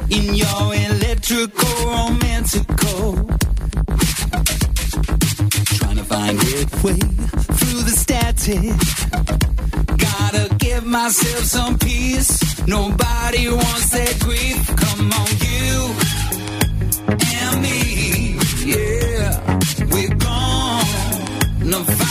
In 0.10 0.34
your 0.36 0.74
electrical 0.74 1.70
romantical. 1.86 3.16
Trying 5.78 5.98
to 5.98 6.04
find 6.04 6.38
its 6.42 6.84
way 6.84 7.00
through 7.58 7.82
the 7.84 7.96
static. 7.96 8.76
Gotta 9.98 10.56
give 10.56 10.86
myself 10.86 11.44
some 11.44 11.78
peace. 11.78 12.68
Nobody 12.68 13.50
wants 13.50 13.90
that 13.92 14.20
grief. 14.20 14.76
Come 14.76 15.12
on, 15.12 15.30
you 15.46 15.96
and 17.42 17.62
me. 17.62 18.38
Yeah, 18.66 19.30
we're 19.92 20.16
gonna 20.16 21.84
find 21.86 22.07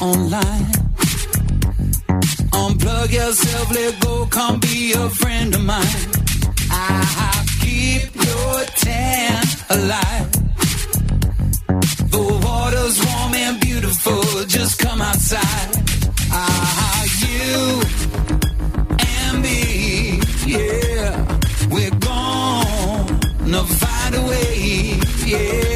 online. 0.00 0.66
Unplug 2.52 3.12
yourself, 3.12 3.70
let 3.74 4.00
go, 4.00 4.26
come 4.26 4.60
be 4.60 4.92
a 4.92 5.08
friend 5.10 5.54
of 5.54 5.64
mine. 5.64 6.06
I'll 6.70 7.44
keep 7.60 8.14
your 8.14 8.64
tan 8.76 9.44
alive. 9.70 10.32
The 12.10 12.40
water's 12.44 13.04
warm 13.06 13.34
and 13.34 13.60
beautiful, 13.60 14.22
just 14.46 14.78
come 14.78 15.00
outside. 15.00 15.70
Ah, 16.30 17.04
you 17.24 17.82
and 19.16 19.42
me, 19.42 20.20
yeah, 20.46 21.26
we're 21.70 21.98
gonna 22.08 23.64
find 23.64 24.14
a 24.14 24.22
way, 24.22 25.00
yeah, 25.26 25.67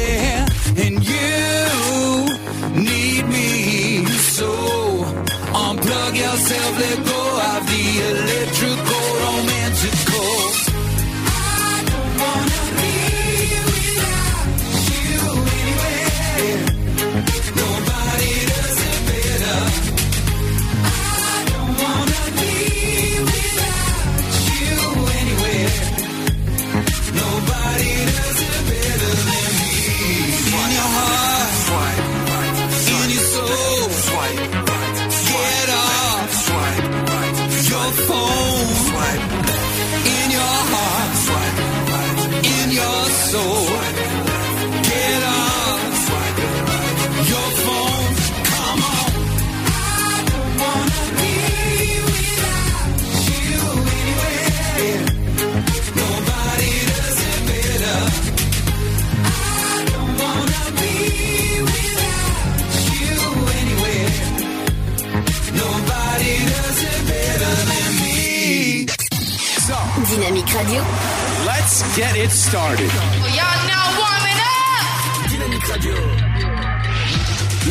get 71.95 72.15
it 72.15 72.31
started. 72.31 72.89
Y'all 73.37 73.61
now 73.69 73.85
warming 74.01 74.39
up. 74.41 75.29
Dynamique 75.29 75.67
Radio. 75.67 75.93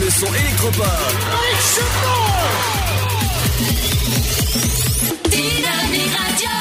Le 0.00 0.10
son 0.10 0.26
électropop. 0.26 1.12
Dynamique 5.28 6.14
Radio. 6.22 6.56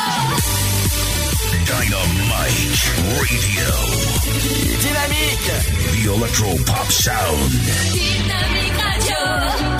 Dynamite 1.68 2.80
Radio. 3.20 3.70
Dynamique. 4.80 5.52
The 5.92 6.10
Electro 6.16 6.50
Pop 6.66 6.90
Sound. 6.90 7.52
Dynamique 7.94 8.78
Radio. 8.82 9.22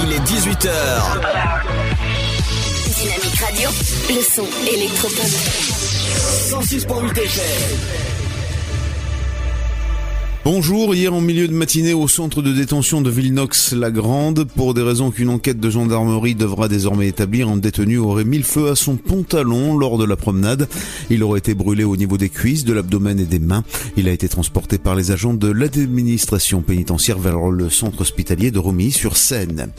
Il 0.02 0.14
est 0.14 0.24
18h. 0.30 0.70
Dynamique 2.96 3.40
Radio. 3.40 3.70
Le 4.10 4.22
son 4.22 4.48
électropop. 4.68 5.81
106.8 6.32 7.12
FM. 7.14 8.21
Bonjour, 10.44 10.96
hier 10.96 11.14
en 11.14 11.22
milieu 11.22 11.48
de 11.48 11.54
matinée 11.54 11.94
au 11.94 12.08
centre 12.08 12.42
de 12.42 12.52
détention 12.52 13.02
de 13.02 13.12
Villenox-la-Grande, 13.12 14.46
pour 14.46 14.74
des 14.74 14.82
raisons 14.82 15.12
qu'une 15.12 15.30
enquête 15.30 15.60
de 15.60 15.70
gendarmerie 15.70 16.34
devra 16.34 16.68
désormais 16.68 17.08
établir, 17.08 17.48
un 17.48 17.58
détenu 17.58 18.00
aurait 18.00 18.24
mis 18.24 18.40
le 18.40 18.44
feu 18.44 18.72
à 18.72 18.76
son 18.76 18.96
pantalon 18.96 19.78
lors 19.78 20.00
de 20.00 20.04
la 20.04 20.16
promenade. 20.16 20.68
Il 21.12 21.22
aurait 21.22 21.38
été 21.38 21.54
brûlé 21.54 21.84
au 21.84 21.96
niveau 21.96 22.18
des 22.18 22.30
cuisses, 22.30 22.66
de 22.66 22.74
l'abdomen 22.74 23.20
et 23.20 23.26
des 23.26 23.38
mains. 23.38 23.64
Il 23.98 24.10
a 24.10 24.12
été 24.14 24.28
transporté 24.28 24.80
par 24.80 24.96
les 24.96 25.12
agents 25.12 25.36
de 25.36 25.52
l'administration 25.52 26.62
pénitentiaire 26.62 27.20
vers 27.20 27.52
le 27.52 27.70
centre 27.70 28.02
hospitalier 28.02 28.50
de 28.50 28.58
Romilly-sur-Seine. 28.58 29.70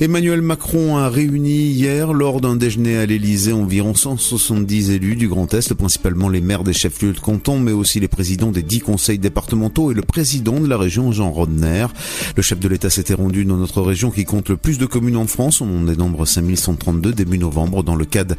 Emmanuel 0.00 0.42
Macron 0.42 0.96
a 0.96 1.08
réuni 1.08 1.66
hier, 1.66 2.12
lors 2.12 2.40
d'un 2.40 2.56
déjeuner 2.56 2.96
à 2.96 3.06
l'Elysée, 3.06 3.52
environ 3.52 3.94
170 3.94 4.90
élus 4.90 5.14
du 5.14 5.28
Grand 5.28 5.54
Est, 5.54 5.74
principalement 5.74 6.28
les 6.28 6.40
maires 6.40 6.64
des 6.64 6.72
chefs-lieux 6.72 7.12
de 7.12 7.20
canton, 7.20 7.60
mais 7.60 7.70
aussi 7.70 8.00
les 8.00 8.08
présidents 8.08 8.50
des 8.50 8.64
dix 8.64 8.80
conseils 8.80 9.20
départementaux 9.20 9.91
le 9.92 10.02
président 10.02 10.58
de 10.60 10.66
la 10.66 10.76
région, 10.76 11.12
Jean 11.12 11.30
Rodner. 11.30 11.86
Le 12.36 12.42
chef 12.42 12.58
de 12.58 12.68
l'État 12.68 12.90
s'était 12.90 13.14
rendu 13.14 13.44
dans 13.44 13.56
notre 13.56 13.82
région 13.82 14.10
qui 14.10 14.24
compte 14.24 14.48
le 14.48 14.56
plus 14.56 14.78
de 14.78 14.86
communes 14.86 15.16
en 15.16 15.26
France. 15.26 15.60
On 15.60 15.78
en 15.78 15.82
dénombre 15.82 16.26
5132 16.26 17.12
début 17.12 17.38
novembre 17.38 17.82
dans 17.82 17.96
le 17.96 18.04
cadre 18.04 18.34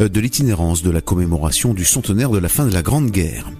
de 0.00 0.20
l'itinérance 0.20 0.82
de 0.82 0.90
la 0.90 1.00
commémoration 1.00 1.74
du 1.74 1.84
centenaire 1.84 2.30
de 2.30 2.38
la 2.38 2.48
fin 2.48 2.66
de 2.66 2.72
la 2.72 2.82
Grande 2.82 3.10
Guerre. 3.10 3.50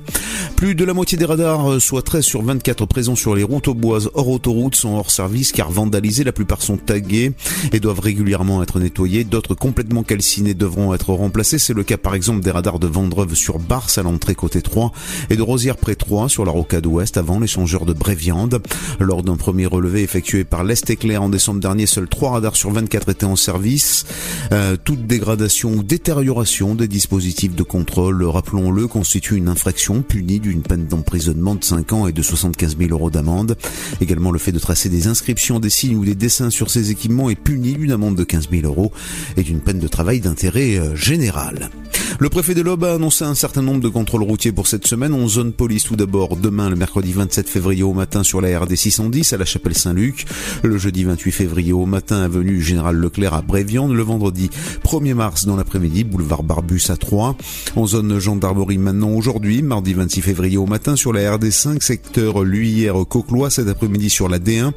Plus 0.56 0.74
de 0.74 0.84
la 0.84 0.94
moitié 0.94 1.18
des 1.18 1.24
radars, 1.24 1.80
soit 1.80 2.02
13 2.02 2.24
sur 2.24 2.42
24 2.42 2.86
présents 2.86 3.16
sur 3.16 3.34
les 3.34 3.42
routes 3.42 3.68
boises 3.70 4.10
hors 4.14 4.28
autoroute, 4.28 4.76
sont 4.76 4.94
hors 4.94 5.10
service 5.10 5.50
car 5.50 5.70
vandalisés. 5.70 6.24
La 6.24 6.32
plupart 6.32 6.62
sont 6.62 6.76
tagués 6.76 7.32
et 7.72 7.80
doivent 7.80 8.00
régulièrement 8.00 8.62
être 8.62 8.78
nettoyés. 8.78 9.24
D'autres 9.24 9.54
complètement 9.54 10.02
calcinés 10.02 10.54
devront 10.54 10.94
être 10.94 11.12
remplacés. 11.14 11.58
C'est 11.58 11.74
le 11.74 11.82
cas 11.82 11.96
par 11.96 12.14
exemple 12.14 12.40
des 12.40 12.50
radars 12.50 12.78
de 12.78 12.86
Vendreuve 12.86 13.34
sur 13.34 13.58
Barse 13.58 13.98
à 13.98 14.02
l'entrée 14.02 14.34
côté 14.34 14.62
3 14.62 14.92
et 15.30 15.36
de 15.36 15.42
Rosière 15.42 15.76
près 15.76 15.96
3 15.96 16.28
sur 16.28 16.44
la 16.44 16.52
rocade 16.52 16.86
ouest 16.86 17.16
avant 17.16 17.31
l'échangeur 17.40 17.86
de 17.86 17.92
Bréviande. 17.92 18.62
Lors 19.00 19.22
d'un 19.22 19.36
premier 19.36 19.66
relevé 19.66 20.02
effectué 20.02 20.44
par 20.44 20.64
l'Est 20.64 20.88
Éclair 20.90 21.22
en 21.22 21.28
décembre 21.28 21.60
dernier, 21.60 21.86
seuls 21.86 22.08
3 22.08 22.32
radars 22.32 22.56
sur 22.56 22.70
24 22.70 23.08
étaient 23.08 23.24
en 23.24 23.36
service. 23.36 24.04
Euh, 24.52 24.76
toute 24.82 25.06
dégradation 25.06 25.72
ou 25.72 25.82
détérioration 25.82 26.74
des 26.74 26.88
dispositifs 26.88 27.54
de 27.54 27.62
contrôle, 27.62 28.22
rappelons-le, 28.24 28.86
constitue 28.86 29.36
une 29.36 29.48
infraction 29.48 30.02
punie 30.02 30.40
d'une 30.40 30.62
peine 30.62 30.86
d'emprisonnement 30.86 31.54
de 31.54 31.64
5 31.64 31.92
ans 31.92 32.06
et 32.06 32.12
de 32.12 32.22
75 32.22 32.76
000 32.78 32.90
euros 32.90 33.10
d'amende. 33.10 33.56
Également 34.00 34.30
le 34.30 34.38
fait 34.38 34.52
de 34.52 34.58
tracer 34.58 34.88
des 34.88 35.06
inscriptions, 35.06 35.60
des 35.60 35.70
signes 35.70 35.96
ou 35.96 36.04
des 36.04 36.14
dessins 36.14 36.50
sur 36.50 36.70
ces 36.70 36.90
équipements 36.90 37.30
est 37.30 37.36
puni 37.36 37.74
d'une 37.74 37.92
amende 37.92 38.16
de 38.16 38.24
15 38.24 38.48
000 38.50 38.66
euros 38.66 38.92
et 39.36 39.42
d'une 39.42 39.60
peine 39.60 39.78
de 39.78 39.88
travail 39.88 40.20
d'intérêt 40.20 40.78
euh, 40.78 40.94
général. 40.94 41.70
Le 42.18 42.28
préfet 42.28 42.54
de 42.54 42.60
l'Aube 42.60 42.84
a 42.84 42.94
annoncé 42.94 43.24
un 43.24 43.34
certain 43.34 43.62
nombre 43.62 43.80
de 43.80 43.88
contrôles 43.88 44.22
routiers 44.22 44.52
pour 44.52 44.66
cette 44.66 44.86
semaine. 44.86 45.14
En 45.14 45.26
zone 45.28 45.52
police 45.52 45.84
tout 45.84 45.96
d'abord, 45.96 46.36
demain 46.36 46.70
le 46.70 46.76
mercredi 46.76 47.12
27 47.22 47.48
février 47.48 47.84
au 47.84 47.92
matin 47.92 48.24
sur 48.24 48.40
la 48.40 48.58
RD 48.58 48.74
610 48.74 49.32
à 49.32 49.36
la 49.36 49.44
chapelle 49.44 49.76
Saint-Luc. 49.76 50.26
Le 50.64 50.76
jeudi 50.76 51.04
28 51.04 51.30
février 51.30 51.72
au 51.72 51.86
matin 51.86 52.20
avenue 52.20 52.60
Général 52.60 52.96
Leclerc 52.96 53.32
à 53.34 53.42
Bréviande. 53.42 53.92
Le 53.92 54.02
vendredi 54.02 54.50
1er 54.84 55.14
mars 55.14 55.44
dans 55.46 55.54
l'après-midi, 55.54 56.02
boulevard 56.02 56.42
Barbus 56.42 56.82
à 56.88 56.96
3. 56.96 57.36
En 57.76 57.86
zone 57.86 58.18
gendarmerie 58.18 58.78
maintenant 58.78 59.10
aujourd'hui, 59.10 59.62
mardi 59.62 59.94
26 59.94 60.20
février 60.20 60.56
au 60.56 60.66
matin 60.66 60.96
sur 60.96 61.12
la 61.12 61.36
RD 61.36 61.52
5 61.52 61.80
secteur 61.80 62.42
Luyère-Cauclois 62.42 63.50
cet 63.50 63.68
après-midi 63.68 64.10
sur 64.10 64.28
la 64.28 64.40
D1 64.40 64.72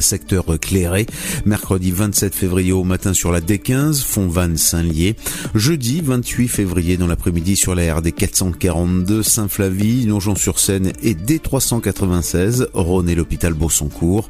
secteur 0.00 0.44
clairé, 0.60 1.06
mercredi 1.44 1.90
27 1.90 2.34
février 2.34 2.72
au 2.72 2.84
matin 2.84 3.12
sur 3.12 3.32
la 3.32 3.40
D15, 3.40 4.02
Fontvannes-Saint-Lié, 4.04 5.16
jeudi 5.54 6.00
28 6.00 6.48
février 6.48 6.96
dans 6.96 7.06
l'après-midi 7.06 7.56
sur 7.56 7.74
la 7.74 7.94
RD 7.94 8.14
442, 8.14 9.22
Saint-Flavie, 9.22 10.06
Nogent-sur-Seine 10.06 10.92
et 11.02 11.14
D396, 11.14 12.68
Rhône 12.74 13.08
et 13.08 13.14
l'hôpital 13.14 13.54
Beausoncourt. 13.54 14.28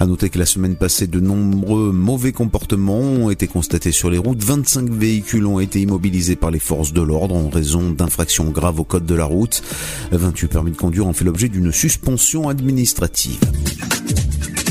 À 0.00 0.06
noter 0.06 0.30
que 0.30 0.38
la 0.38 0.46
semaine 0.46 0.76
passée, 0.76 1.06
de 1.06 1.20
nombreux 1.20 1.92
mauvais 1.92 2.32
comportements 2.32 3.00
ont 3.00 3.30
été 3.30 3.46
constatés 3.46 3.92
sur 3.92 4.10
les 4.10 4.18
routes. 4.18 4.42
25 4.42 4.90
véhicules 4.90 5.46
ont 5.46 5.60
été 5.60 5.80
immobilisés 5.80 6.36
par 6.36 6.50
les 6.50 6.58
forces 6.58 6.92
de 6.92 7.02
l'ordre 7.02 7.34
en 7.34 7.48
raison 7.48 7.90
d'infractions 7.90 8.50
graves 8.50 8.80
au 8.80 8.84
code 8.84 9.06
de 9.06 9.14
la 9.14 9.24
route. 9.24 9.62
28 10.12 10.48
permis 10.48 10.70
de 10.70 10.76
conduire 10.76 11.06
ont 11.06 11.12
fait 11.12 11.24
l'objet 11.24 11.48
d'une 11.48 11.72
suspension 11.72 12.48
administrative. 12.48 13.38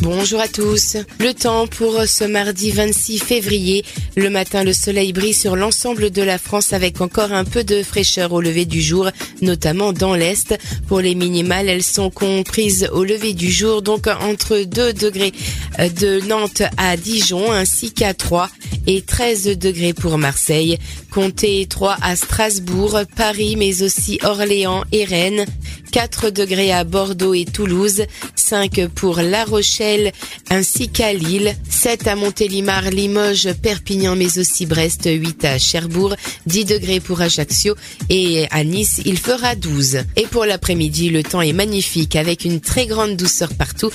Bonjour 0.01 0.39
à 0.39 0.47
tous. 0.47 0.95
Le 1.19 1.33
temps 1.33 1.65
pour 1.65 2.03
ce 2.05 2.23
mardi 2.23 2.71
26 2.71 3.19
février. 3.19 3.83
Le 4.15 4.29
matin, 4.29 4.63
le 4.63 4.71
soleil 4.71 5.11
brille 5.11 5.33
sur 5.33 5.55
l'ensemble 5.55 6.11
de 6.11 6.21
la 6.21 6.37
France 6.37 6.71
avec 6.71 7.01
encore 7.01 7.31
un 7.31 7.43
peu 7.43 7.63
de 7.63 7.81
fraîcheur 7.81 8.31
au 8.31 8.39
lever 8.39 8.65
du 8.65 8.81
jour, 8.81 9.09
notamment 9.41 9.93
dans 9.93 10.15
l'Est. 10.15 10.57
Pour 10.87 11.01
les 11.01 11.15
minimales, 11.15 11.67
elles 11.67 11.83
sont 11.83 12.11
comprises 12.11 12.87
au 12.91 13.03
lever 13.03 13.33
du 13.33 13.51
jour, 13.51 13.81
donc 13.81 14.07
entre 14.07 14.59
2 14.59 14.93
degrés 14.93 15.33
euh, 15.79 15.89
de 15.89 16.21
Nantes 16.27 16.63
à 16.77 16.95
Dijon 16.95 17.51
ainsi 17.51 17.91
qu'à 17.91 18.13
3 18.13 18.49
et 18.85 19.01
13 19.01 19.57
degrés 19.57 19.93
pour 19.93 20.17
Marseille. 20.17 20.77
Comptez 21.11 21.65
3 21.67 21.97
à 22.01 22.15
Strasbourg, 22.15 22.99
Paris, 23.15 23.55
mais 23.57 23.81
aussi 23.81 24.19
Orléans 24.23 24.83
et 24.91 25.05
Rennes 25.05 25.45
4 25.91 26.29
degrés 26.29 26.71
à 26.71 26.83
Bordeaux 26.83 27.33
et 27.33 27.45
Toulouse, 27.45 28.05
5 28.35 28.87
pour 28.95 29.21
La 29.21 29.45
Rochelle 29.45 30.11
ainsi 30.49 30.89
qu'à 30.89 31.13
Lille, 31.13 31.55
7 31.69 32.07
à 32.07 32.15
Montélimar, 32.15 32.89
Limoges, 32.89 33.53
Perpignan 33.61 34.15
mais 34.15 34.39
aussi 34.39 34.65
Brest, 34.65 35.09
8 35.11 35.45
à 35.45 35.57
Cherbourg, 35.59 36.15
10 36.45 36.65
degrés 36.65 36.99
pour 36.99 37.21
Ajaccio 37.21 37.75
et 38.09 38.47
à 38.51 38.63
Nice 38.63 39.01
il 39.05 39.17
fera 39.17 39.55
12. 39.55 39.99
Et 40.15 40.27
pour 40.27 40.45
l'après-midi 40.45 41.09
le 41.09 41.23
temps 41.23 41.41
est 41.41 41.53
magnifique 41.53 42.15
avec 42.15 42.45
une 42.45 42.61
très 42.61 42.85
grande 42.85 43.15
douceur 43.15 43.53
partout. 43.53 43.91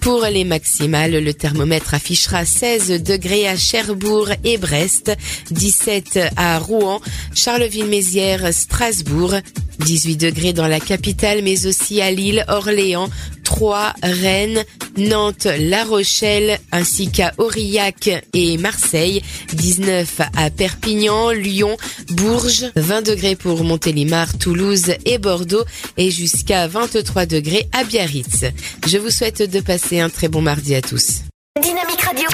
Pour 0.00 0.24
les 0.24 0.42
maximales, 0.42 1.22
le 1.22 1.32
thermomètre 1.32 1.94
affichera 1.94 2.44
16 2.44 3.02
degrés 3.04 3.46
à 3.46 3.56
Cherbourg 3.56 4.30
et 4.42 4.58
Brest, 4.58 5.12
17 5.52 6.18
à 6.36 6.58
Rouen, 6.58 7.00
Charleville-Mézières, 7.34 8.52
Strasbourg, 8.52 9.36
18 9.78 10.16
degrés 10.16 10.52
dans 10.52 10.66
la 10.66 10.80
capitale 10.80 11.31
mais 11.40 11.66
aussi 11.66 12.02
à 12.02 12.10
Lille, 12.10 12.44
Orléans, 12.48 13.08
Troyes, 13.44 13.94
Rennes, 14.02 14.64
Nantes, 14.96 15.46
La 15.58 15.84
Rochelle, 15.84 16.58
ainsi 16.72 17.10
qu'à 17.10 17.32
Aurillac 17.38 18.10
et 18.34 18.58
Marseille, 18.58 19.22
19 19.54 20.20
à 20.36 20.50
Perpignan, 20.50 21.30
Lyon, 21.30 21.76
Bourges, 22.10 22.70
20 22.76 23.02
degrés 23.02 23.36
pour 23.36 23.64
Montélimar, 23.64 24.36
Toulouse 24.36 24.94
et 25.04 25.18
Bordeaux, 25.18 25.64
et 25.96 26.10
jusqu'à 26.10 26.66
23 26.66 27.26
degrés 27.26 27.68
à 27.72 27.84
Biarritz. 27.84 28.44
Je 28.86 28.98
vous 28.98 29.10
souhaite 29.10 29.42
de 29.42 29.60
passer 29.60 30.00
un 30.00 30.10
très 30.10 30.28
bon 30.28 30.42
mardi 30.42 30.74
à 30.74 30.82
tous. 30.82 31.22
Dynamique 31.60 32.02
Radio. 32.02 32.28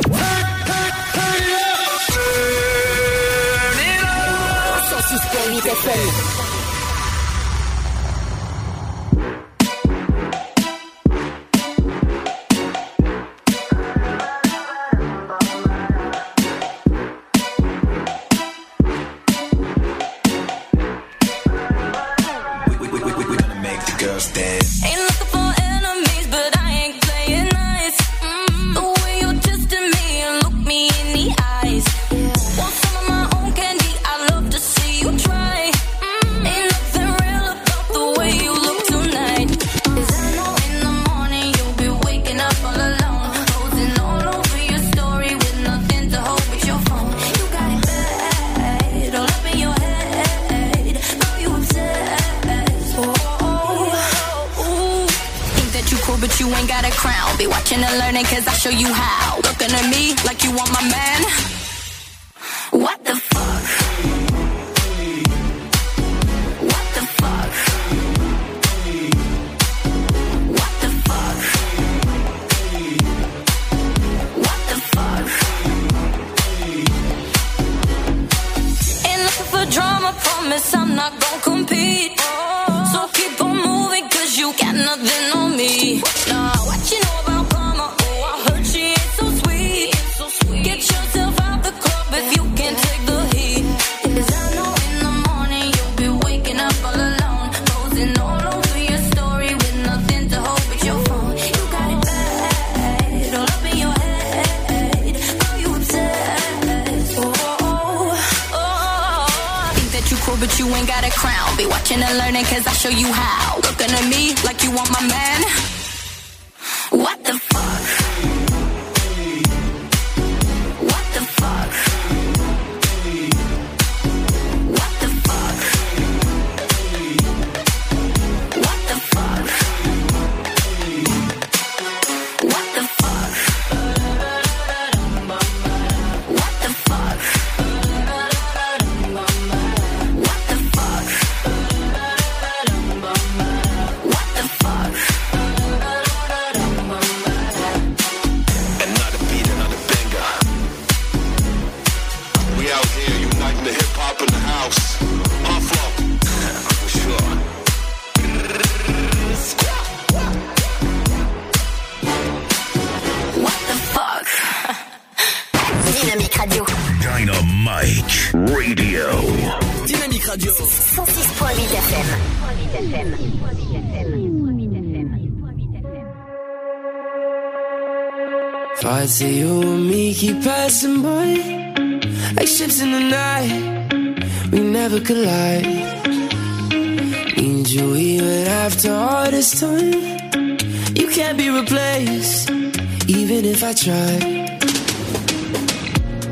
I 193.69 193.75
tried. 193.75 194.23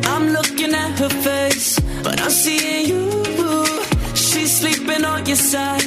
I'm 0.06 0.28
looking 0.30 0.72
at 0.72 0.98
her 0.98 1.10
face, 1.10 1.78
but 2.02 2.18
I'm 2.18 2.30
seeing 2.30 2.88
you. 2.88 3.66
She's 4.14 4.56
sleeping 4.56 5.04
on 5.04 5.26
your 5.26 5.36
side 5.36 5.85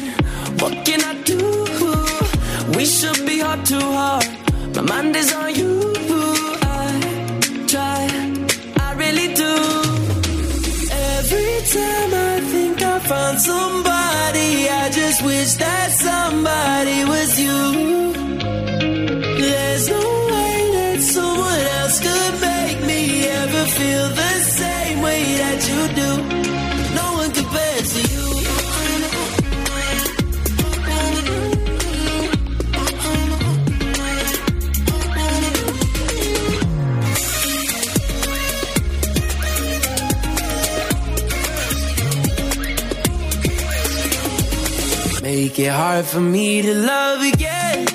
make 45.49 45.59
it 45.59 45.71
hard 45.71 46.05
for 46.05 46.19
me 46.19 46.61
to 46.61 46.75
love 46.75 47.23
again. 47.23 47.87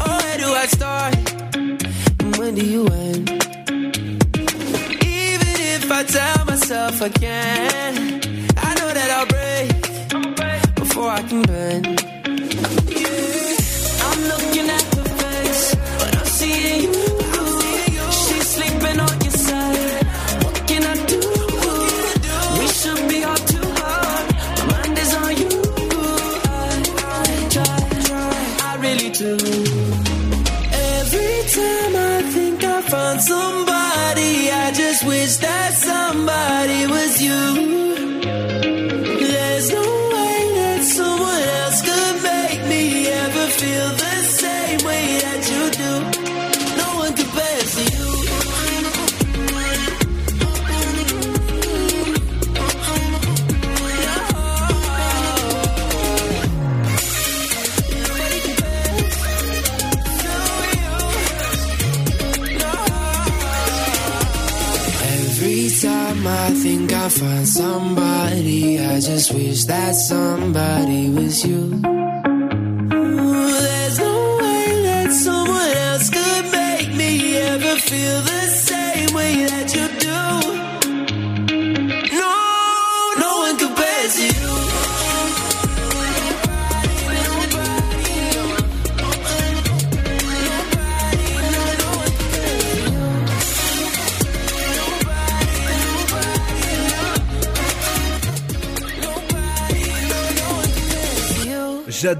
Oh, 0.00 0.18
where 0.22 0.38
do 0.38 0.48
I 0.52 0.66
start? 0.66 1.14
And 1.54 2.36
when 2.36 2.56
do 2.56 2.66
you 2.66 2.84
end? 2.86 3.30
Even 5.04 5.54
if 5.76 5.92
I 5.92 6.02
tell 6.02 6.44
myself 6.46 7.00
I 7.00 7.10
can, 7.10 7.94
I 8.56 8.74
know 8.78 8.90
that 8.98 9.08
I'll 9.16 9.30
break 9.36 10.74
before 10.74 11.10
I 11.10 11.22
can 11.22 11.42
bend. 11.42 12.13
Somebody, 67.54 68.80
I 68.80 68.98
just 68.98 69.32
wish 69.32 69.64
that 69.66 69.94
somebody 69.94 71.08
was 71.08 71.46
you. 71.46 71.93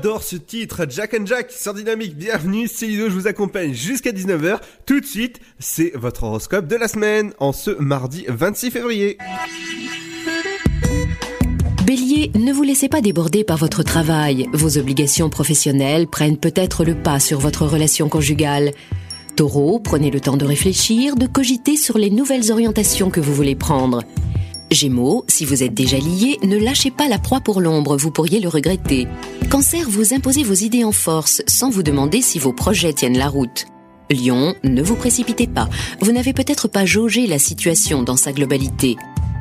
J'adore 0.04 0.22
ce 0.22 0.36
titre, 0.36 0.84
Jack 0.86 1.16
and 1.18 1.24
Jack 1.24 1.50
sur 1.50 1.72
Dynamique. 1.72 2.14
Bienvenue, 2.14 2.68
c'est 2.68 2.86
Ludo, 2.86 3.08
je 3.08 3.14
vous 3.14 3.26
accompagne 3.26 3.72
jusqu'à 3.72 4.12
19h. 4.12 4.58
Tout 4.84 5.00
de 5.00 5.06
suite, 5.06 5.40
c'est 5.58 5.92
votre 5.94 6.24
horoscope 6.24 6.66
de 6.66 6.76
la 6.76 6.88
semaine 6.88 7.32
en 7.38 7.54
ce 7.54 7.70
mardi 7.70 8.26
26 8.28 8.70
février. 8.70 9.16
Bélier, 11.86 12.30
ne 12.34 12.52
vous 12.52 12.64
laissez 12.64 12.90
pas 12.90 13.00
déborder 13.00 13.44
par 13.44 13.56
votre 13.56 13.82
travail. 13.82 14.46
Vos 14.52 14.76
obligations 14.76 15.30
professionnelles 15.30 16.06
prennent 16.06 16.36
peut-être 16.36 16.84
le 16.84 16.96
pas 16.96 17.18
sur 17.18 17.38
votre 17.38 17.64
relation 17.64 18.10
conjugale. 18.10 18.72
Taureau, 19.36 19.78
prenez 19.78 20.10
le 20.10 20.20
temps 20.20 20.36
de 20.36 20.44
réfléchir, 20.44 21.16
de 21.16 21.26
cogiter 21.26 21.78
sur 21.78 21.96
les 21.96 22.10
nouvelles 22.10 22.52
orientations 22.52 23.08
que 23.08 23.20
vous 23.20 23.32
voulez 23.32 23.54
prendre. 23.54 24.02
Gémeaux, 24.70 25.24
si 25.28 25.44
vous 25.44 25.62
êtes 25.62 25.74
déjà 25.74 25.98
lié, 25.98 26.38
ne 26.42 26.58
lâchez 26.58 26.90
pas 26.90 27.08
la 27.08 27.18
proie 27.18 27.40
pour 27.40 27.60
l'ombre, 27.60 27.96
vous 27.96 28.10
pourriez 28.10 28.40
le 28.40 28.48
regretter. 28.48 29.06
Cancer, 29.50 29.88
vous 29.88 30.14
imposez 30.14 30.42
vos 30.42 30.54
idées 30.54 30.84
en 30.84 30.92
force, 30.92 31.42
sans 31.46 31.70
vous 31.70 31.82
demander 31.82 32.22
si 32.22 32.38
vos 32.38 32.52
projets 32.52 32.92
tiennent 32.92 33.18
la 33.18 33.28
route. 33.28 33.66
Lion, 34.10 34.54
ne 34.64 34.82
vous 34.82 34.96
précipitez 34.96 35.46
pas, 35.46 35.68
vous 36.00 36.12
n'avez 36.12 36.32
peut-être 36.32 36.68
pas 36.68 36.84
jaugé 36.84 37.26
la 37.26 37.38
situation 37.38 38.02
dans 38.02 38.16
sa 38.16 38.32
globalité. 38.32 38.96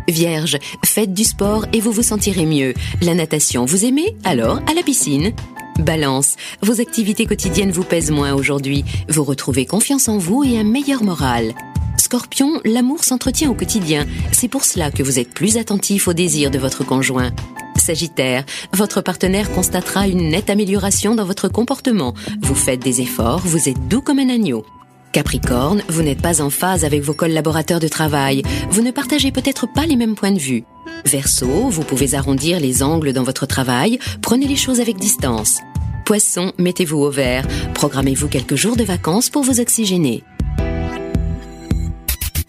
Vierge, 0.08 0.58
faites 0.86 1.14
du 1.14 1.24
sport 1.24 1.66
et 1.74 1.80
vous 1.80 1.92
vous 1.92 2.04
sentirez 2.04 2.46
mieux. 2.46 2.74
La 3.02 3.16
natation, 3.16 3.66
vous 3.66 3.86
aimez? 3.86 4.16
Alors, 4.24 4.60
à 4.70 4.74
la 4.74 4.84
piscine. 4.84 5.32
Balance, 5.80 6.36
vos 6.62 6.82
activités 6.82 7.26
quotidiennes 7.26 7.72
vous 7.72 7.84
pèsent 7.84 8.12
moins 8.12 8.34
aujourd'hui. 8.34 8.84
Vous 9.10 9.24
retrouvez 9.24 9.66
confiance 9.66 10.08
en 10.08 10.18
vous 10.18 10.44
et 10.44 10.60
un 10.60 10.64
meilleur 10.64 11.04
moral. 11.04 11.56
Scorpion, 12.04 12.60
l'amour 12.66 13.06
s'entretient 13.06 13.50
au 13.50 13.54
quotidien. 13.54 14.06
C'est 14.34 14.50
pour 14.50 14.66
cela 14.66 14.92
que 14.92 15.02
vous 15.02 15.20
êtes 15.20 15.34
plus 15.34 15.56
attentif 15.56 16.10
aux 16.10 16.14
désirs 16.14 16.52
de 16.52 16.60
votre 16.60 16.84
conjoint. 16.84 17.32
Sagittaire, 17.78 18.44
votre 18.74 19.00
partenaire 19.00 19.50
constatera 19.54 20.10
une 20.10 20.28
nette 20.28 20.50
amélioration 20.50 21.16
dans 21.16 21.24
votre 21.24 21.48
comportement. 21.48 22.14
Vous 22.42 22.56
faites 22.56 22.82
des 22.82 23.00
efforts, 23.00 23.40
vous 23.46 23.70
êtes 23.70 23.88
doux 23.88 24.02
comme 24.02 24.20
un 24.20 24.28
agneau. 24.28 24.66
Capricorne, 25.14 25.82
vous 25.88 26.04
n'êtes 26.04 26.22
pas 26.22 26.42
en 26.42 26.50
phase 26.50 26.84
avec 26.84 27.02
vos 27.02 27.14
collaborateurs 27.14 27.80
de 27.80 27.88
travail. 27.88 28.44
Vous 28.70 28.82
ne 28.82 28.92
partagez 28.92 29.32
peut-être 29.32 29.72
pas 29.72 29.86
les 29.86 29.96
mêmes 29.96 30.16
points 30.16 30.34
de 30.34 30.40
vue. 30.40 30.66
Verseau, 31.06 31.70
vous 31.70 31.84
pouvez 31.84 32.16
arrondir 32.16 32.60
les 32.60 32.84
angles 32.84 33.14
dans 33.14 33.24
votre 33.24 33.46
travail. 33.46 33.98
Prenez 34.22 34.48
les 34.48 34.58
choses 34.58 34.82
avec 34.82 34.98
distance. 34.98 35.62
Poisson, 36.06 36.52
mettez-vous 36.58 36.98
au 36.98 37.10
vert. 37.10 37.48
Programmez-vous 37.74 38.28
quelques 38.28 38.56
jours 38.56 38.76
de 38.76 38.84
vacances 38.84 39.30
pour 39.30 39.44
vous 39.44 39.62
oxygéner. 39.62 40.22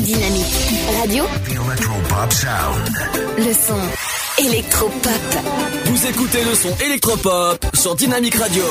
Dynamique 0.05 0.55
Radio, 1.01 1.25
Electropop 1.47 2.33
sound. 2.33 2.93
le 3.39 3.53
son 3.55 4.45
électropop. 4.47 5.11
Vous 5.87 6.07
écoutez 6.07 6.45
le 6.45 6.55
son 6.55 6.77
électropop 6.85 7.65
sur 7.73 7.95
Dynamique 7.95 8.35
Radio. 8.35 8.65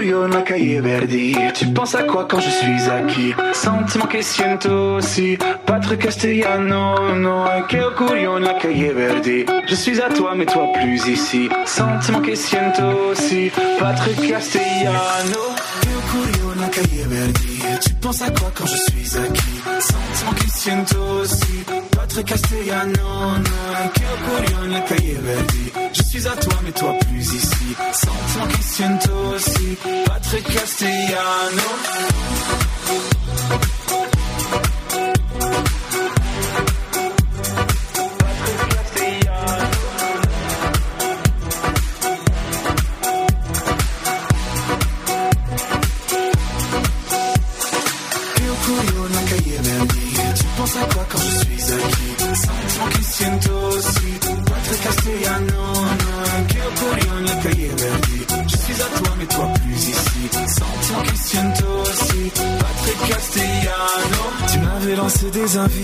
Na 0.00 0.44
Verdi 0.80 1.34
Tu 1.54 1.66
penses 1.72 1.96
à 1.96 2.04
quoi 2.04 2.24
quand 2.30 2.38
je 2.38 2.48
suis 2.48 2.88
acquis? 2.88 3.34
Sentiment 3.52 4.06
que 4.06 4.22
siento 4.22 4.94
aussi. 4.94 5.36
Patrick 5.66 6.02
Castellano 6.02 7.16
no 7.16 7.44
Que 7.68 7.92
curio 7.96 8.38
na 8.38 8.54
cahier 8.54 8.92
Verdi 8.92 9.44
Je 9.66 9.74
suis 9.74 10.00
à 10.00 10.08
toi 10.08 10.34
mais 10.36 10.46
toi 10.46 10.68
plus 10.72 11.04
ici. 11.08 11.48
Sentiment 11.66 12.20
que 12.20 12.36
siento 12.36 13.10
aussi. 13.10 13.50
Patrick 13.80 14.28
Castellano 14.28 15.56
Que 15.80 15.88
curio 16.12 16.54
na 16.54 16.68
cahier 16.68 17.04
Verdi 17.08 17.57
Tu 18.00 18.06
penses 18.06 18.22
à 18.22 18.30
quoi 18.30 18.52
quand 18.54 18.64
je 18.64 18.76
suis 18.76 19.18
acquis 19.18 19.60
Sentiment 19.80 20.32
que 20.32 20.50
siento 20.56 20.98
aussi. 21.20 21.64
Patrick 21.90 22.26
Castellano 22.26 23.38
no 23.38 23.90
Que 23.92 24.00
curio 24.24 24.66
na 24.68 24.80
cahier 24.82 25.18
Verdi 25.20 25.72
Je 25.94 26.02
suis 26.04 26.28
à 26.28 26.36
toi 26.36 26.54
mais 26.64 26.70
toi 26.70 26.94
plus 27.08 27.34
ici. 27.34 27.76
Sentiment 27.92 28.46
que 28.46 28.62
siento 28.62 29.10
aussi. 29.34 29.76
Patrick 30.06 30.44
Castellano 30.44 31.62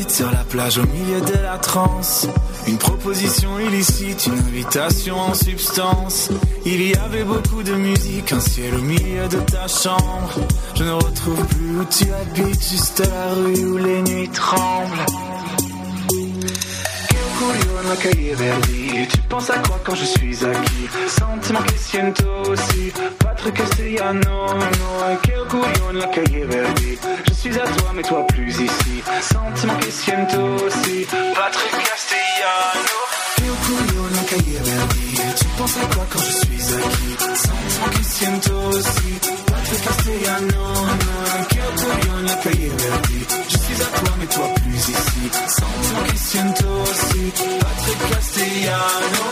sur 0.08 0.30
la 0.30 0.44
plage 0.44 0.78
au 0.78 0.86
milieu 0.86 1.20
de 1.20 1.42
la 1.42 1.58
transe. 1.58 2.26
Une 2.66 2.78
proposition 2.78 3.58
illicite, 3.58 4.26
une 4.26 4.38
invitation 4.38 5.16
en 5.16 5.34
substance. 5.34 6.30
Il 6.64 6.82
y 6.82 6.94
avait 6.94 7.24
beaucoup 7.24 7.62
de 7.62 7.74
musique, 7.74 8.32
un 8.32 8.40
ciel 8.40 8.74
au 8.74 8.82
milieu 8.82 9.28
de 9.28 9.38
ta 9.40 9.66
chambre. 9.68 10.34
Je 10.74 10.84
ne 10.84 10.92
retrouve 10.92 11.44
plus 11.46 11.78
où 11.78 11.84
tu 11.84 12.06
habites, 12.12 12.68
juste 12.68 13.00
la 13.00 13.34
rue 13.34 13.64
où 13.64 13.76
les 13.78 14.02
nuits 14.02 14.30
tremblent 14.30 15.33
Tu 17.84 19.18
penses 19.28 19.50
à 19.50 19.58
quoi 19.58 19.78
quand 19.84 19.94
je 19.94 20.06
suis 20.06 20.44
acquis? 20.44 20.88
Sentiment 21.06 21.60
que 21.60 21.76
siento 21.76 22.24
aussi. 22.50 22.92
Patrick 23.18 23.54
Castellano, 23.54 24.54
no, 24.54 25.20
que 25.22 25.38
ocurrió 25.38 25.92
la 25.92 26.06
cahier 26.06 26.44
Verdi. 26.44 26.98
Je 27.28 27.34
suis 27.34 27.60
à 27.60 27.64
toi, 27.64 27.90
mais 27.94 28.02
toi 28.02 28.26
plus 28.28 28.52
ici. 28.52 29.02
Sentiment 29.20 29.76
que 29.76 29.90
siento 29.90 30.40
aussi. 30.64 31.06
Patrick 31.34 31.72
Castellano. 31.84 32.98
Que 33.36 34.16
la 34.16 34.22
cahier 34.30 34.60
Verdi. 34.62 35.16
Tu 35.36 35.44
penses 35.58 35.76
à 35.76 35.94
quoi 35.94 36.06
quand 36.10 36.20
je 36.20 36.32
suis 36.32 36.74
acquis? 36.74 37.16
Sentiment 37.36 37.90
que 37.90 38.02
siento 38.02 38.52
aussi. 38.70 39.20
Patrick 39.46 39.82
Castellano, 39.84 40.64
no, 40.64 41.43
Je 43.48 43.56
suis 43.56 43.82
à 43.82 43.86
toi, 43.86 44.14
mais 44.18 44.26
toi 44.26 44.48
plus 44.54 44.76
ici. 44.76 45.30
Que 46.06 46.16
siento 46.18 46.64
aussi. 46.82 47.32
Patrick 47.60 47.98
Castellano. 48.10 49.24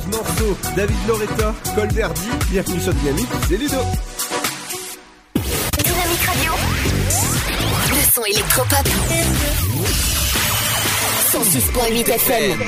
J'adore 0.00 0.26
ce 0.26 0.42
morceau. 0.42 0.56
David 0.76 0.96
Loretta, 1.08 1.54
Colverdi, 1.74 2.28
bienvenue 2.50 2.80
sur 2.80 2.94
Dynamique, 2.94 3.28
c'est 3.48 3.56
Ludo. 3.56 3.76
Dynamique 5.34 6.26
Radio. 6.26 6.52
Le 7.88 8.12
son 8.12 8.24
électropop. 8.24 8.88
106.8 11.32 12.08
FM. 12.10 12.60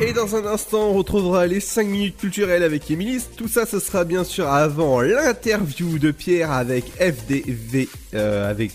Et 0.00 0.12
dans 0.12 0.36
un 0.36 0.46
instant, 0.46 0.90
on 0.90 0.94
retrouvera 0.94 1.46
les 1.46 1.58
5 1.60 1.86
minutes 1.86 2.16
culturelles 2.18 2.62
avec 2.62 2.88
Émilie. 2.90 3.20
Tout 3.36 3.48
ça, 3.48 3.66
ce 3.66 3.80
sera 3.80 4.04
bien 4.04 4.22
sûr 4.22 4.48
avant 4.48 5.00
l'interview 5.00 5.98
de 5.98 6.12
Pierre 6.12 6.52
avec 6.52 6.84
FDV, 7.00 7.88
euh, 8.14 8.50
avec 8.50 8.72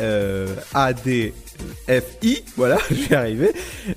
euh, 0.00 0.54
ADFI. 1.88 2.44
Voilà, 2.56 2.78
je 2.90 3.08
vais 3.08 3.16
arriver. 3.16 3.52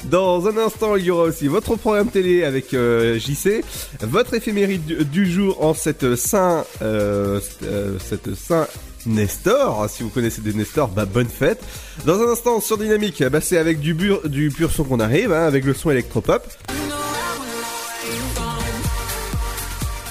Dans 0.06 0.48
un 0.48 0.58
instant, 0.58 0.96
il 0.96 1.06
y 1.06 1.12
aura 1.12 1.24
aussi 1.24 1.48
votre 1.48 1.76
programme 1.76 2.10
télé 2.10 2.44
avec 2.44 2.74
euh, 2.74 3.20
JC, 3.20 3.64
votre 4.02 4.34
éphéméride 4.34 5.10
du, 5.10 5.30
jour 5.30 5.64
en 5.64 5.74
cette 5.74 6.16
Saint, 6.16 6.66
euh, 6.82 7.40
euh, 7.64 7.98
cette 8.00 8.36
Saint 8.36 8.68
Nestor, 9.06 9.90
si 9.90 10.04
vous 10.04 10.10
connaissez 10.10 10.42
des 10.42 10.54
Nestor, 10.54 10.90
bah 10.90 11.06
bonne 11.06 11.28
fête. 11.28 11.64
Dans 12.06 12.20
un 12.22 12.32
instant 12.32 12.60
sur 12.60 12.78
Dynamique, 12.78 13.24
bah 13.24 13.42
c'est 13.42 13.58
avec 13.58 13.80
du, 13.80 13.96
pur 13.96 14.72
son 14.72 14.84
qu'on 14.84 15.00
arrive, 15.00 15.32
hein, 15.32 15.46
avec 15.46 15.66
le 15.66 15.74
son 15.74 15.92
électropop. 15.92 16.44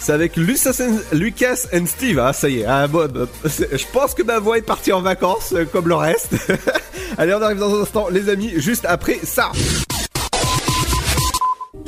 C'est 0.09 0.15
avec 0.15 0.37
Lucas 0.37 0.71
and, 0.81 1.01
Lucas 1.13 1.67
and 1.75 1.85
Steve, 1.85 2.19
ah 2.19 2.33
ça 2.33 2.49
y 2.49 2.61
est, 2.61 2.65
bah, 2.65 2.87
c'est- 3.47 3.77
je 3.77 3.85
pense 3.93 4.15
que 4.15 4.23
ma 4.23 4.39
voix 4.39 4.57
est 4.57 4.63
partie 4.63 4.91
en 4.91 5.03
vacances, 5.03 5.53
euh, 5.53 5.67
comme 5.71 5.87
le 5.87 5.97
reste. 5.97 6.31
Allez, 7.19 7.35
on 7.35 7.43
arrive 7.43 7.59
dans 7.59 7.79
un 7.79 7.83
instant, 7.83 8.07
les 8.11 8.31
amis, 8.31 8.55
juste 8.57 8.87
après 8.89 9.19
ça. 9.23 9.53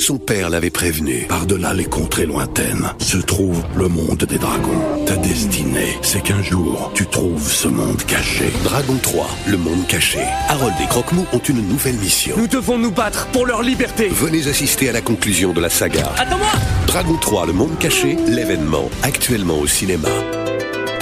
Son 0.01 0.16
père 0.16 0.48
l'avait 0.48 0.70
prévenu. 0.70 1.27
Par-delà 1.28 1.74
les 1.74 1.85
contrées 1.85 2.24
lointaines 2.24 2.90
se 2.98 3.18
trouve 3.18 3.62
le 3.77 3.86
monde 3.86 4.24
des 4.24 4.39
dragons. 4.39 5.05
Ta 5.05 5.14
destinée, 5.16 5.98
c'est 6.01 6.22
qu'un 6.22 6.43
jour, 6.43 6.90
tu 6.94 7.05
trouves 7.05 7.52
ce 7.52 7.68
monde 7.68 8.02
caché. 8.05 8.51
Dragon 8.64 8.97
3, 9.02 9.28
le 9.48 9.59
monde 9.59 9.86
caché. 9.89 10.20
Harold 10.48 10.72
et 10.82 10.86
Croque-Mou 10.86 11.27
ont 11.35 11.39
une 11.40 11.68
nouvelle 11.68 11.97
mission. 11.97 12.35
Nous 12.39 12.47
devons 12.47 12.78
nous 12.78 12.90
battre 12.90 13.27
pour 13.27 13.44
leur 13.44 13.62
liberté. 13.62 14.09
Venez 14.09 14.48
assister 14.48 14.89
à 14.89 14.93
la 14.93 15.02
conclusion 15.02 15.52
de 15.52 15.60
la 15.60 15.68
saga. 15.68 16.10
Attends-moi 16.16 16.48
Dragon 16.86 17.18
3, 17.20 17.44
le 17.44 17.52
monde 17.52 17.78
caché, 17.78 18.16
l'événement, 18.27 18.89
actuellement 19.02 19.59
au 19.59 19.66
cinéma. 19.66 20.09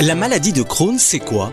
La 0.00 0.16
maladie 0.16 0.52
de 0.52 0.62
Crohn, 0.62 0.96
c'est 0.98 1.18
quoi? 1.18 1.52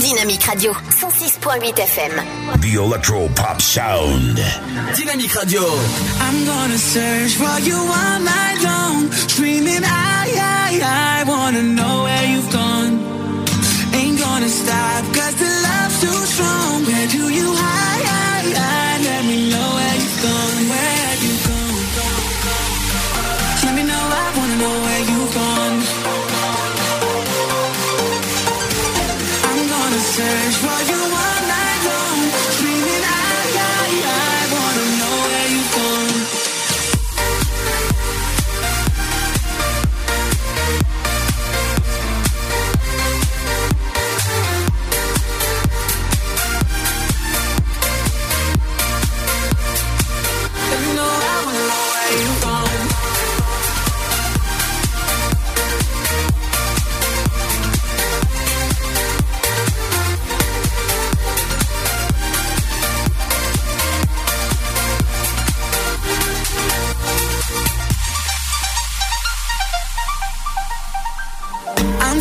Dynamique 0.00 0.44
Radio. 0.46 0.72
106.8 0.72 1.76
FM. 1.76 2.60
The 2.60 2.74
Electro 2.74 3.28
Pop 3.36 3.60
Sound. 3.60 4.36
Dynamique 4.96 5.34
Radio. 5.34 5.62
I'm 6.20 6.44
gonna 6.46 6.78
search 6.78 7.34
for 7.36 7.60
you 7.60 7.76
all 7.76 8.20
night 8.20 8.58
long, 8.62 9.12
screaming, 9.12 9.84
I, 9.84 10.24
I, 10.40 11.20
I 11.20 11.24
wanna 11.28 11.62
know 11.62 12.04
where 12.04 12.24
you've 12.32 12.50
gone. 12.50 12.92
Ain't 13.94 14.18
gonna 14.18 14.48
stop, 14.48 15.04
cause 15.14 15.34
the 15.36 15.50
love's 15.66 16.00
too 16.00 16.20
strong. 16.32 16.69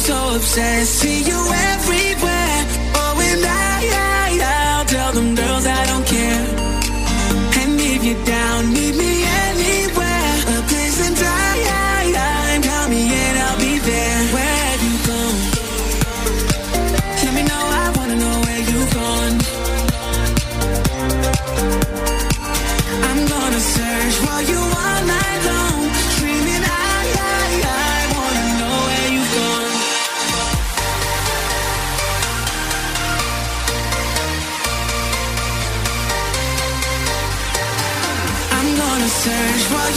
so 0.09 0.35
obsessed. 0.35 1.01
See 1.01 1.21
you 1.21 1.39
everywhere. 1.53 2.38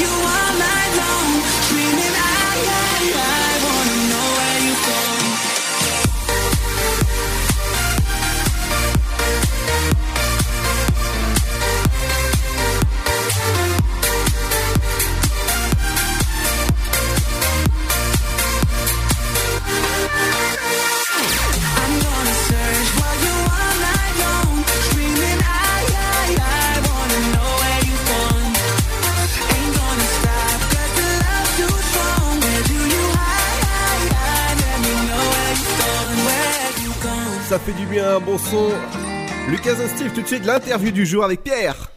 You 0.01 0.09
all 0.09 0.53
night 0.59 0.93
long. 0.97 1.29
Screaming, 1.67 2.15
I, 2.17 2.55
I, 2.65 3.13
I 3.13 3.62
fait 37.63 37.73
du 37.73 37.87
bien, 37.87 38.19
bon 38.19 38.39
son. 38.39 38.71
Lucas 39.49 39.77
Steve, 39.95 40.13
tout 40.13 40.23
de 40.23 40.27
suite 40.27 40.45
l'interview 40.45 40.91
du 40.91 41.07
jour 41.07 41.25
avec 41.25 41.45
Pierre. 41.45 41.92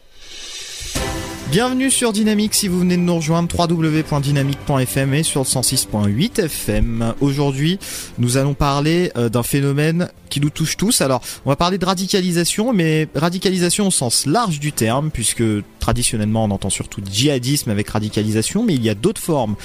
Bienvenue 1.56 1.90
sur 1.90 2.12
Dynamique 2.12 2.52
si 2.52 2.68
vous 2.68 2.80
venez 2.80 2.98
de 2.98 3.00
nous 3.00 3.16
rejoindre 3.16 3.48
www.dynamique.fm 3.58 5.14
et 5.14 5.22
sur 5.22 5.40
le 5.40 5.46
106.8 5.46 6.44
FM. 6.44 7.14
Aujourd'hui, 7.22 7.78
nous 8.18 8.36
allons 8.36 8.52
parler 8.52 9.10
euh, 9.16 9.30
d'un 9.30 9.42
phénomène 9.42 10.10
qui 10.28 10.42
nous 10.42 10.50
touche 10.50 10.76
tous. 10.76 11.00
Alors, 11.00 11.22
on 11.46 11.48
va 11.48 11.56
parler 11.56 11.78
de 11.78 11.86
radicalisation, 11.86 12.74
mais 12.74 13.08
radicalisation 13.14 13.86
au 13.86 13.90
sens 13.90 14.26
large 14.26 14.60
du 14.60 14.72
terme, 14.72 15.10
puisque 15.10 15.42
traditionnellement 15.78 16.44
on 16.44 16.50
entend 16.50 16.68
surtout 16.68 17.00
djihadisme 17.02 17.70
avec 17.70 17.88
radicalisation, 17.88 18.62
mais 18.62 18.74
il 18.74 18.84
y 18.84 18.90
a 18.90 18.94
d'autres 18.94 19.22
formes 19.22 19.56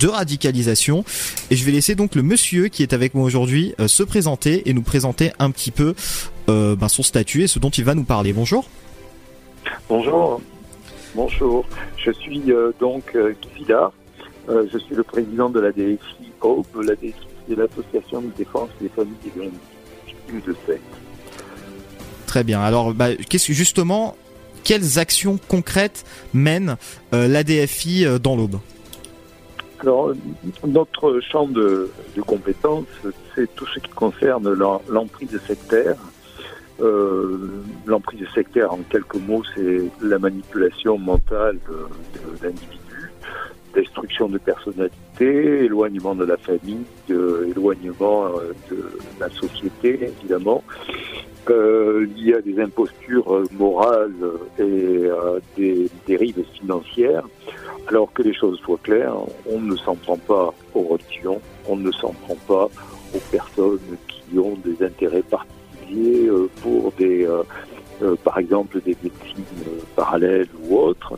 de 0.00 0.08
radicalisation. 0.08 1.04
Et 1.52 1.56
je 1.56 1.64
vais 1.64 1.70
laisser 1.70 1.94
donc 1.94 2.16
le 2.16 2.22
monsieur 2.22 2.66
qui 2.66 2.82
est 2.82 2.92
avec 2.92 3.14
moi 3.14 3.22
aujourd'hui 3.22 3.72
euh, 3.78 3.86
se 3.86 4.02
présenter 4.02 4.68
et 4.68 4.72
nous 4.72 4.82
présenter 4.82 5.30
un 5.38 5.52
petit 5.52 5.70
peu 5.70 5.94
euh, 6.48 6.74
ben, 6.74 6.88
son 6.88 7.04
statut 7.04 7.44
et 7.44 7.46
ce 7.46 7.60
dont 7.60 7.70
il 7.70 7.84
va 7.84 7.94
nous 7.94 8.02
parler. 8.02 8.32
Bonjour. 8.32 8.68
Bonjour. 9.88 10.40
Bonjour. 11.20 11.64
Je 11.96 12.10
suis 12.10 12.52
euh, 12.52 12.72
donc 12.78 13.14
euh, 13.14 13.32
Guy 13.40 13.64
Villard. 13.64 13.92
Euh, 14.50 14.66
je 14.70 14.76
suis 14.76 14.94
le 14.94 15.02
président 15.02 15.48
de 15.48 15.58
la 15.60 15.72
DSI 15.72 16.30
Hope. 16.42 16.66
La 16.84 16.94
DSI, 16.94 17.14
c'est 17.48 17.56
l'association 17.56 18.20
de 18.20 18.28
défense 18.36 18.68
des 18.80 18.90
familles 18.90 19.14
des 19.24 19.30
victimes 19.30 20.40
de 20.46 20.54
secte. 20.66 20.82
Très 22.26 22.44
bien. 22.44 22.60
Alors, 22.60 22.92
bah, 22.92 23.14
qu'est-ce 23.16 23.46
que 23.46 23.54
justement, 23.54 24.14
quelles 24.62 24.98
actions 24.98 25.38
concrètes 25.48 26.04
mène 26.34 26.76
l'ADFI 27.12 28.04
euh, 28.04 28.18
dans 28.18 28.36
l'Aube? 28.36 28.56
Alors, 29.80 30.12
notre 30.66 31.20
champ 31.20 31.46
de, 31.46 31.90
de 32.14 32.22
compétences, 32.22 32.84
c'est 33.34 33.52
tout 33.54 33.66
ce 33.74 33.78
qui 33.80 33.90
concerne 33.90 34.52
l'em- 34.52 34.78
l'emprise 34.88 35.38
sectaire. 35.46 35.96
Euh, 36.80 37.62
l'emprise 37.86 38.26
sectaire, 38.34 38.72
en 38.72 38.80
quelques 38.90 39.16
mots, 39.16 39.42
c'est 39.54 39.82
la 40.02 40.18
manipulation 40.18 40.98
mentale 40.98 41.58
d'individus, 42.42 43.10
destruction 43.74 44.28
de 44.28 44.38
personnalité, 44.38 45.64
éloignement 45.64 46.14
de 46.14 46.24
la 46.24 46.36
famille, 46.36 46.84
éloignement 47.08 48.26
euh, 48.26 48.52
de 48.70 48.84
la 49.18 49.30
société, 49.30 50.10
évidemment. 50.20 50.62
Euh, 51.50 52.08
il 52.16 52.28
y 52.28 52.34
a 52.34 52.40
des 52.40 52.60
impostures 52.60 53.32
euh, 53.32 53.44
morales 53.52 54.14
et 54.58 54.62
euh, 54.62 55.38
des 55.56 55.88
dérives 56.06 56.44
financières. 56.54 57.22
Alors 57.88 58.12
que 58.12 58.22
les 58.22 58.34
choses 58.34 58.58
soient 58.60 58.80
claires, 58.82 59.14
on 59.48 59.60
ne 59.60 59.76
s'en 59.76 59.94
prend 59.94 60.16
pas 60.16 60.52
aux 60.74 60.82
religions, 60.82 61.40
on 61.68 61.76
ne 61.76 61.92
s'en 61.92 62.12
prend 62.12 62.36
pas 62.48 62.68
aux 63.14 63.20
personnes 63.30 63.78
qui 64.08 64.38
ont 64.38 64.56
des 64.64 64.84
intérêts 64.84 65.22
particuliers 65.22 65.55
euh, 65.94 66.48
pour 66.62 66.92
des, 66.92 67.26
euh, 67.26 67.42
euh, 68.02 68.16
par 68.22 68.38
exemple, 68.38 68.80
des 68.80 68.96
médecines 69.02 69.44
parallèles 69.94 70.48
ou 70.62 70.76
autres. 70.78 71.16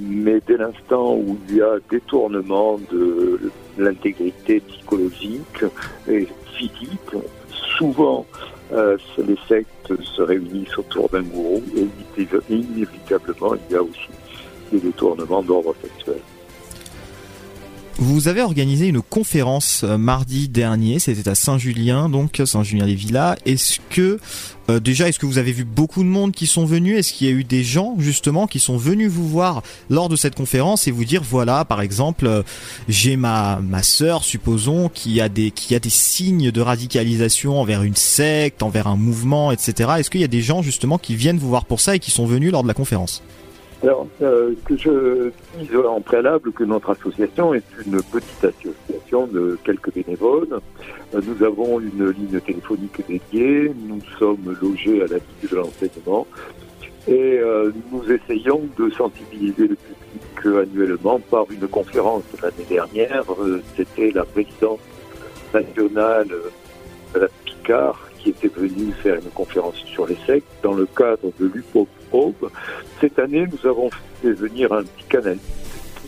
Mais 0.00 0.40
dès 0.46 0.56
l'instant 0.56 1.14
où 1.14 1.38
il 1.48 1.56
y 1.56 1.62
a 1.62 1.78
détournement 1.90 2.78
de 2.90 3.40
l'intégrité 3.78 4.60
psychologique 4.60 5.64
et 6.08 6.26
physique, 6.54 7.12
souvent 7.76 8.26
les 9.18 9.36
sectes 9.48 9.92
se 10.02 10.22
réunissent 10.22 10.76
autour 10.78 11.08
d'un 11.10 11.22
gourou 11.22 11.62
et 11.76 11.86
inévit- 12.20 12.42
inévitablement 12.48 13.54
il 13.54 13.74
y 13.74 13.76
a 13.76 13.82
aussi 13.82 14.08
des 14.72 14.78
détournements 14.78 15.42
d'ordre 15.42 15.74
sexuel. 15.82 16.20
Vous 17.98 18.26
avez 18.26 18.40
organisé 18.40 18.88
une 18.88 19.02
conférence 19.02 19.84
euh, 19.84 19.98
mardi 19.98 20.48
dernier, 20.48 20.98
c'était 20.98 21.28
à 21.28 21.34
Saint-Julien, 21.34 22.08
donc 22.08 22.40
Saint-Julien-les-Villas. 22.44 23.36
Est-ce 23.44 23.80
que 23.90 24.18
euh, 24.70 24.80
déjà, 24.80 25.08
est-ce 25.08 25.18
que 25.18 25.26
vous 25.26 25.36
avez 25.36 25.52
vu 25.52 25.64
beaucoup 25.64 26.02
de 26.02 26.08
monde 26.08 26.32
qui 26.32 26.46
sont 26.46 26.64
venus? 26.64 26.98
Est-ce 26.98 27.12
qu'il 27.12 27.26
y 27.26 27.30
a 27.30 27.34
eu 27.34 27.44
des 27.44 27.62
gens 27.62 27.96
justement 27.98 28.46
qui 28.46 28.60
sont 28.60 28.78
venus 28.78 29.10
vous 29.10 29.28
voir 29.28 29.62
lors 29.90 30.08
de 30.08 30.16
cette 30.16 30.34
conférence 30.34 30.88
et 30.88 30.90
vous 30.90 31.04
dire 31.04 31.22
voilà, 31.22 31.66
par 31.66 31.82
exemple, 31.82 32.26
euh, 32.26 32.42
j'ai 32.88 33.16
ma 33.16 33.60
ma 33.60 33.82
sœur, 33.82 34.24
supposons, 34.24 34.88
qui 34.88 35.20
a 35.20 35.28
des 35.28 35.50
qui 35.50 35.74
a 35.74 35.78
des 35.78 35.90
signes 35.90 36.50
de 36.50 36.60
radicalisation 36.62 37.60
envers 37.60 37.82
une 37.82 37.96
secte, 37.96 38.62
envers 38.62 38.86
un 38.86 38.96
mouvement, 38.96 39.52
etc. 39.52 39.90
Est-ce 39.98 40.10
qu'il 40.10 40.22
y 40.22 40.24
a 40.24 40.28
des 40.28 40.42
gens 40.42 40.62
justement 40.62 40.96
qui 40.96 41.14
viennent 41.14 41.38
vous 41.38 41.48
voir 41.48 41.66
pour 41.66 41.80
ça 41.80 41.94
et 41.94 41.98
qui 41.98 42.10
sont 42.10 42.26
venus 42.26 42.52
lors 42.52 42.62
de 42.62 42.68
la 42.68 42.74
conférence? 42.74 43.22
Alors, 43.82 44.06
euh, 44.22 44.54
que 44.64 44.76
je 44.76 45.30
dise 45.58 45.76
en 45.76 46.00
préalable 46.00 46.52
que 46.52 46.62
notre 46.62 46.90
association 46.90 47.52
est 47.52 47.64
une 47.84 48.00
petite 48.00 48.44
association 48.44 49.26
de 49.26 49.58
quelques 49.64 49.92
bénévoles. 49.92 50.60
Euh, 51.14 51.20
Nous 51.26 51.44
avons 51.44 51.80
une 51.80 52.10
ligne 52.10 52.40
téléphonique 52.40 53.04
dédiée, 53.08 53.72
nous 53.88 54.00
sommes 54.20 54.56
logés 54.62 55.02
à 55.02 55.06
la 55.08 55.16
ville 55.18 55.50
de 55.50 55.56
l'enseignement 55.56 56.28
et 57.08 57.38
euh, 57.40 57.72
nous 57.90 58.04
essayons 58.12 58.60
de 58.78 58.88
sensibiliser 58.90 59.66
le 59.66 59.74
public 59.74 60.68
annuellement 60.70 61.18
par 61.18 61.46
une 61.50 61.66
conférence. 61.66 62.22
L'année 62.40 62.66
dernière, 62.68 63.24
c'était 63.76 64.12
la 64.12 64.24
présidente 64.24 64.78
nationale 65.52 66.28
de 67.14 67.18
la 67.18 67.28
Picard 67.44 68.00
qui 68.18 68.30
était 68.30 68.46
venue 68.46 68.92
faire 69.02 69.16
une 69.16 69.30
conférence 69.30 69.74
sur 69.86 70.06
les 70.06 70.16
sectes 70.24 70.46
dans 70.62 70.74
le 70.74 70.86
cadre 70.86 71.32
de 71.40 71.46
l'UPOP 71.46 71.88
Cette 73.00 73.18
année, 73.18 73.46
nous 73.50 73.68
avons 73.68 73.90
fait 74.20 74.32
venir 74.32 74.72
un 74.72 74.84
psychanalyste 74.84 75.42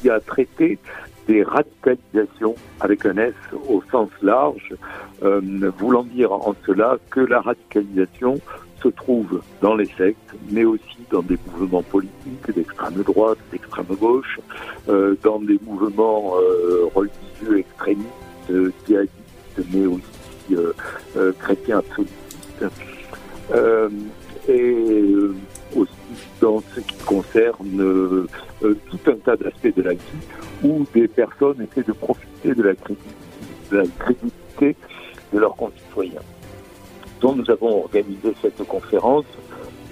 qui 0.00 0.10
a 0.10 0.20
traité 0.20 0.78
des 1.26 1.42
radicalisations 1.42 2.54
avec 2.80 3.06
un 3.06 3.16
S 3.16 3.34
au 3.68 3.82
sens 3.90 4.10
large, 4.22 4.74
euh, 5.22 5.40
voulant 5.78 6.04
dire 6.04 6.32
en 6.32 6.54
cela 6.66 6.98
que 7.10 7.20
la 7.20 7.40
radicalisation 7.40 8.38
se 8.82 8.88
trouve 8.88 9.40
dans 9.62 9.74
les 9.74 9.88
sectes, 9.96 10.34
mais 10.50 10.64
aussi 10.64 10.98
dans 11.10 11.22
des 11.22 11.38
mouvements 11.50 11.82
politiques 11.82 12.54
d'extrême 12.54 13.02
droite, 13.02 13.38
d'extrême 13.50 13.96
gauche, 13.98 14.38
euh, 14.90 15.16
dans 15.22 15.38
des 15.38 15.58
mouvements 15.64 16.34
euh, 16.36 16.84
religieux 16.94 17.60
extrémistes, 17.60 18.52
djihadistes, 18.86 19.10
mais 19.72 19.86
aussi 19.86 20.04
chrétiens 21.38 21.78
absolutistes, 21.78 22.23
personnes 31.54 31.66
essaient 31.72 31.86
de 31.86 31.92
profiter 31.92 32.54
de 32.54 32.62
la 32.62 32.74
crédibilité, 33.98 34.76
de, 35.32 35.38
leurs 35.38 35.56
concitoyens. 35.56 36.20
Donc 37.20 37.36
nous 37.36 37.50
avons 37.50 37.84
organisé 37.84 38.34
cette 38.42 38.62
conférence. 38.66 39.24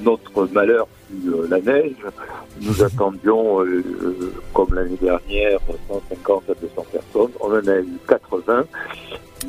Notre 0.02 0.46
malheur 0.46 0.88
fut 1.08 1.28
euh, 1.30 1.46
la 1.48 1.60
neige. 1.60 1.94
Nous 2.60 2.82
attendions, 2.88 3.62
euh, 3.64 3.82
euh, 4.02 4.32
comme 4.52 4.74
l'année 4.74 4.98
dernière, 5.00 5.58
150 5.88 6.50
à 6.50 6.54
200 6.54 6.86
personnes. 6.92 7.30
On 7.40 7.52
en 7.52 7.66
a 7.68 7.78
eu 7.78 7.98
80. 8.08 8.64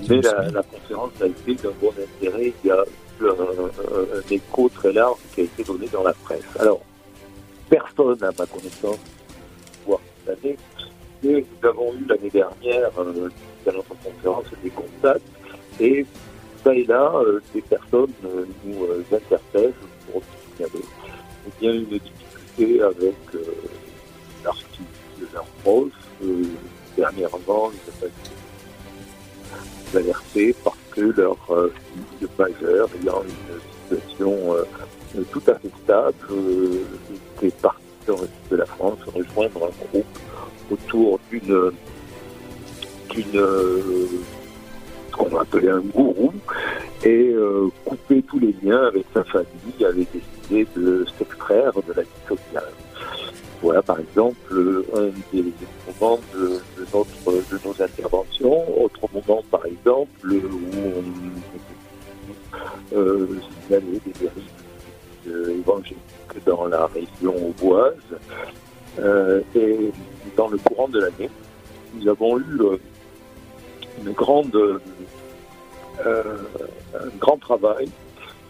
Mais 0.09 0.21
la, 0.21 0.49
la 0.49 0.63
conférence 0.63 1.11
a 1.21 1.27
été 1.27 1.55
d'un 1.55 1.71
bon 1.81 1.91
intérêt. 1.91 2.53
Il 2.63 2.67
y 2.67 2.71
a 2.71 2.83
eu 3.21 3.25
un- 3.27 4.17
un 4.17 4.31
écho 4.31 4.69
très 4.69 4.91
large 4.91 5.17
qui 5.33 5.41
a 5.41 5.43
été 5.45 5.63
donné 5.63 5.87
dans 5.91 6.03
la 6.03 6.13
presse. 6.13 6.43
Alors, 6.59 6.81
personne, 7.69 8.21
à 8.23 8.31
ma 8.37 8.45
connaissance, 8.45 8.97
l'année 12.07 12.29
dernière, 12.29 12.91
euh, 12.97 13.29
à 13.67 13.71
notre 13.71 13.95
conférence, 14.03 14.45
des 14.63 14.69
contacts, 14.69 15.21
et 15.79 16.05
ça 16.63 16.73
et 16.73 16.85
là, 16.85 17.11
euh, 17.15 17.41
des 17.53 17.61
personnes 17.61 18.13
euh, 18.25 18.45
nous 18.63 18.83
euh, 18.85 19.03
interpellent 19.11 19.73
pour 20.11 20.21
signaler 20.55 20.85
eh 21.45 21.51
bien, 21.59 21.73
une 21.73 21.85
difficulté 21.85 22.81
avec 22.81 23.15
euh, 23.35 23.43
l'article 24.43 24.83
de 25.19 25.27
leur 25.33 25.45
proche. 25.63 25.91
Euh, 26.23 26.43
dernièrement, 26.95 27.71
ils 27.71 28.05
ont 28.05 28.07
été 28.07 29.97
alertés 29.97 30.55
parce 30.63 30.77
que 30.91 31.01
leur 31.01 31.37
fille 32.19 32.27
majeure, 32.37 32.89
ayant 33.01 33.23
une 33.23 33.97
situation 33.97 34.55
tout 35.31 35.41
à 35.47 35.55
fait 35.55 35.71
stable, 35.83 36.15
était 37.41 37.55
partie 37.61 37.81
de 38.51 38.55
la 38.55 38.65
France 38.65 38.99
rejoindre 39.13 39.65
un 39.65 39.85
groupe 39.87 40.05
autour 40.73 41.19
d'une 41.29 41.71
d'une 43.09 43.35
euh, 43.35 44.07
qu'on 45.11 45.37
appelait 45.37 45.69
un 45.69 45.81
gourou 45.81 46.33
et 47.03 47.31
euh, 47.33 47.69
couper 47.85 48.23
tous 48.23 48.39
les 48.39 48.55
liens 48.63 48.85
avec 48.87 49.05
sa 49.13 49.23
famille 49.23 49.85
avait 49.85 50.07
décidé 50.13 50.67
de 50.75 51.05
s'extraire 51.17 51.73
de 51.87 51.93
la 51.93 52.01
vie 52.01 52.23
sociale. 52.27 52.71
Voilà 53.61 53.81
par 53.81 53.99
exemple 53.99 54.83
un 54.95 55.09
des 55.31 55.43
moments 56.01 56.19
de, 56.33 56.59
de 56.77 56.85
notre, 56.93 57.31
de 57.31 57.59
nos 57.65 57.83
interventions. 57.83 58.83
Autre 58.83 59.01
moment 59.13 59.43
par 59.51 59.65
exemple 59.65 60.33
où 60.33 60.59
on 62.93 62.97
euh, 62.97 63.27
signalait 63.65 63.99
des 64.05 64.13
dérives 64.19 64.63
euh, 65.27 65.59
évangéliques 65.59 66.45
dans 66.45 66.67
la 66.67 66.87
région 66.87 67.35
auboise. 67.49 67.95
Euh, 68.99 69.41
et 69.55 69.91
dans 70.35 70.47
le 70.47 70.57
courant 70.57 70.87
de 70.87 70.99
l'année, 70.99 71.29
nous 71.95 72.07
avons 72.07 72.39
eu 72.39 72.61
euh, 72.61 72.77
une 74.03 74.11
grande, 74.13 74.55
euh, 74.55 76.23
un 76.93 77.17
grand 77.19 77.37
travail 77.37 77.87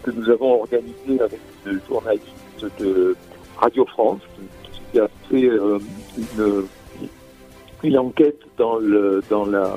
que 0.03 0.11
nous 0.11 0.29
avons 0.29 0.61
organisé 0.61 1.19
avec 1.19 1.39
une 1.65 1.79
journaliste 1.87 2.65
de 2.79 3.15
Radio 3.57 3.85
France 3.85 4.21
qui, 4.91 4.99
a 4.99 5.07
fait 5.29 5.45
euh, 5.45 5.79
une, 6.17 6.65
une 7.83 7.97
enquête 7.97 8.39
dans, 8.57 8.77
le, 8.77 9.23
dans, 9.29 9.45
la, 9.45 9.69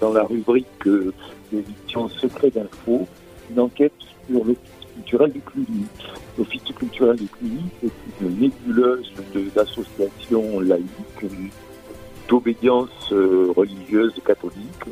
dans 0.00 0.12
la 0.12 0.24
rubrique 0.24 0.66
euh, 0.86 1.12
d'édition 1.52 2.08
Secret 2.08 2.50
d'Info, 2.50 3.06
une 3.50 3.60
enquête 3.60 3.92
sur 4.28 4.44
l'office 4.44 4.77
L'office 6.38 6.62
culturel 6.76 7.16
du 7.16 7.26
Cluny, 7.26 7.62
c'est 7.80 7.90
une 8.20 8.38
nébuleuse 8.38 9.12
d'associations 9.54 10.60
laïques, 10.60 11.26
d'obédience 12.28 13.12
euh, 13.12 13.52
religieuse 13.56 14.14
catholique, 14.24 14.84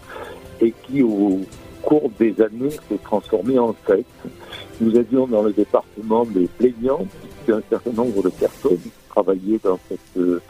et 0.61 0.73
qui, 0.85 1.03
au 1.03 1.41
cours 1.83 2.11
des 2.19 2.41
années, 2.41 2.71
s'est 2.89 2.99
transformée 3.03 3.59
en 3.59 3.75
secte. 3.87 4.07
Nous 4.81 4.97
avions 4.97 5.27
dans 5.27 5.43
le 5.43 5.53
département 5.53 6.25
des 6.25 6.49
plaignants, 6.59 7.07
un 7.49 7.63
certain 7.71 7.93
nombre 7.93 8.23
de 8.23 8.31
personnes 8.31 8.79
qui 8.79 8.91
travaillaient 9.09 9.61
dans 9.63 9.79
cette 9.89 10.17
euh, 10.17 10.41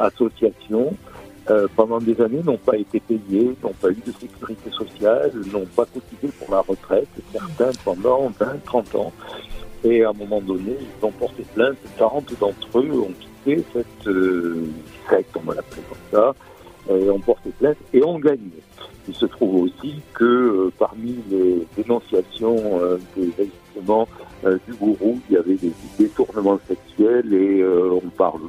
association. 0.00 0.94
Euh, 1.50 1.66
pendant 1.76 1.98
des 1.98 2.20
années, 2.20 2.42
n'ont 2.44 2.58
pas 2.58 2.76
été 2.76 3.00
payés, 3.00 3.56
n'ont 3.62 3.72
pas 3.80 3.90
eu 3.90 4.02
de 4.06 4.12
sécurité 4.12 4.70
sociale, 4.70 5.32
n'ont 5.50 5.66
pas 5.66 5.86
cotisé 5.86 6.28
pour 6.38 6.54
la 6.54 6.60
retraite, 6.60 7.08
certains 7.32 7.70
pendant 7.84 8.30
20, 8.38 8.64
30 8.64 8.94
ans. 8.96 9.12
Et 9.84 10.04
à 10.04 10.10
un 10.10 10.12
moment 10.12 10.40
donné, 10.40 10.76
ils 10.78 11.04
ont 11.04 11.12
porté 11.12 11.44
plainte. 11.54 11.76
40 11.96 12.38
d'entre 12.38 12.78
eux 12.80 13.00
ont 13.00 13.12
quitté 13.18 13.64
cette 13.72 14.06
euh, 14.06 14.66
secte, 15.08 15.34
on 15.36 15.48
va 15.48 15.54
l'appeler 15.54 15.82
comme 15.88 16.20
ça, 16.20 16.34
et 16.94 17.08
ont 17.08 17.20
porté 17.20 17.50
plainte 17.58 17.78
et 17.94 18.04
ont 18.04 18.18
gagné. 18.18 18.50
Il 19.08 19.14
se 19.14 19.24
trouve 19.24 19.62
aussi 19.62 19.94
que 20.12 20.24
euh, 20.24 20.72
parmi 20.78 21.16
les 21.30 21.66
dénonciations 21.76 22.80
des 23.16 23.32
euh, 24.44 24.58
du 24.66 24.74
gourou, 24.74 25.18
il 25.30 25.34
y 25.34 25.38
avait 25.38 25.54
des 25.54 25.72
détournements 25.98 26.60
sexuels 26.68 27.32
et 27.32 27.64
on 27.64 28.08
parle 28.10 28.42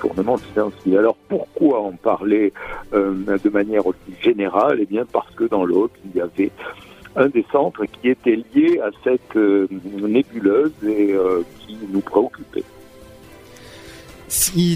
de. 0.00 0.98
Alors 0.98 1.16
pourquoi 1.28 1.80
en 1.80 1.92
parler 1.92 2.52
euh, 2.92 3.14
de 3.42 3.50
manière 3.50 3.86
aussi 3.86 3.98
générale? 4.22 4.78
Eh 4.80 4.86
bien 4.86 5.04
parce 5.10 5.32
que 5.34 5.44
dans 5.44 5.64
l'autre, 5.64 5.94
il 6.04 6.18
y 6.18 6.20
avait 6.20 6.50
un 7.16 7.28
des 7.28 7.44
centres 7.52 7.84
qui 7.84 8.08
était 8.08 8.38
lié 8.54 8.80
à 8.80 8.90
cette 9.04 9.36
euh, 9.36 9.68
nébuleuse 10.00 10.72
et 10.84 11.12
euh, 11.12 11.42
qui 11.60 11.76
nous 11.90 12.00
préoccupait. 12.00 12.64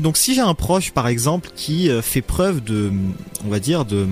Donc 0.03 0.19
si 0.19 0.35
j'ai 0.35 0.43
un 0.43 0.53
proche 0.53 0.93
par 0.93 1.09
exemple 1.09 1.49
qui 1.55 1.89
fait 2.03 2.21
preuve 2.21 2.63
de, 2.63 2.91
on 3.47 3.49
va 3.49 3.59
dire, 3.59 3.87
de, 3.87 4.07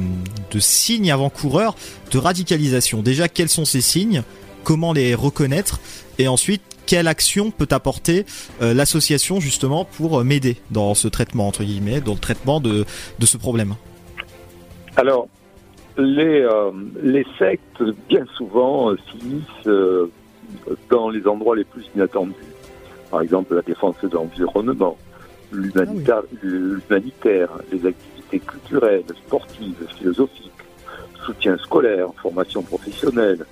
de 0.51 0.59
signes 0.59 1.13
avant-coureurs 1.13 1.77
de 2.11 2.17
radicalisation, 2.17 3.03
déjà 3.03 3.29
quels 3.29 3.51
sont 3.51 3.67
ces 3.67 3.83
signes, 3.83 4.23
comment 4.63 4.95
les 4.95 5.15
reconnaître, 5.15 5.81
et 6.19 6.29
ensuite 6.29 6.63
quelle 6.87 7.09
action 7.09 7.51
peut 7.51 7.69
apporter 7.71 8.25
euh, 8.63 8.75
l'association 8.75 9.41
justement 9.41 9.85
pour 9.85 10.21
euh, 10.21 10.25
m'aider 10.25 10.57
dans 10.71 10.95
ce 10.95 11.09
traitement 11.09 11.49
entre 11.49 11.65
guillemets, 11.65 12.01
dans 12.01 12.15
le 12.15 12.19
traitement 12.19 12.61
de, 12.61 12.85
de 13.19 13.27
ce 13.27 13.37
problème? 13.37 13.75
Alors, 14.97 15.29
les, 15.97 16.41
euh, 16.43 16.71
les 17.03 17.27
sectes, 17.39 17.83
bien 18.09 18.25
souvent, 18.37 18.93
euh, 19.67 20.11
dans 20.91 21.11
les 21.11 21.27
endroits 21.27 21.57
les 21.57 21.65
plus 21.65 21.85
inattendus. 21.95 22.35
Par 23.11 23.23
exemple, 23.23 23.55
la 23.55 23.63
défense 23.63 23.97
de 24.03 24.09
l'environnement, 24.09 24.97
l'humanitaire, 25.53 26.23
l'humanitaire, 26.43 27.49
les 27.71 27.87
activités 27.87 28.41
culturelles, 28.41 29.05
sportives, 29.27 29.87
philosophiques, 29.97 30.51
soutien 31.25 31.57
scolaire, 31.59 32.09
formation 32.21 32.63
professionnelle, 32.63 33.47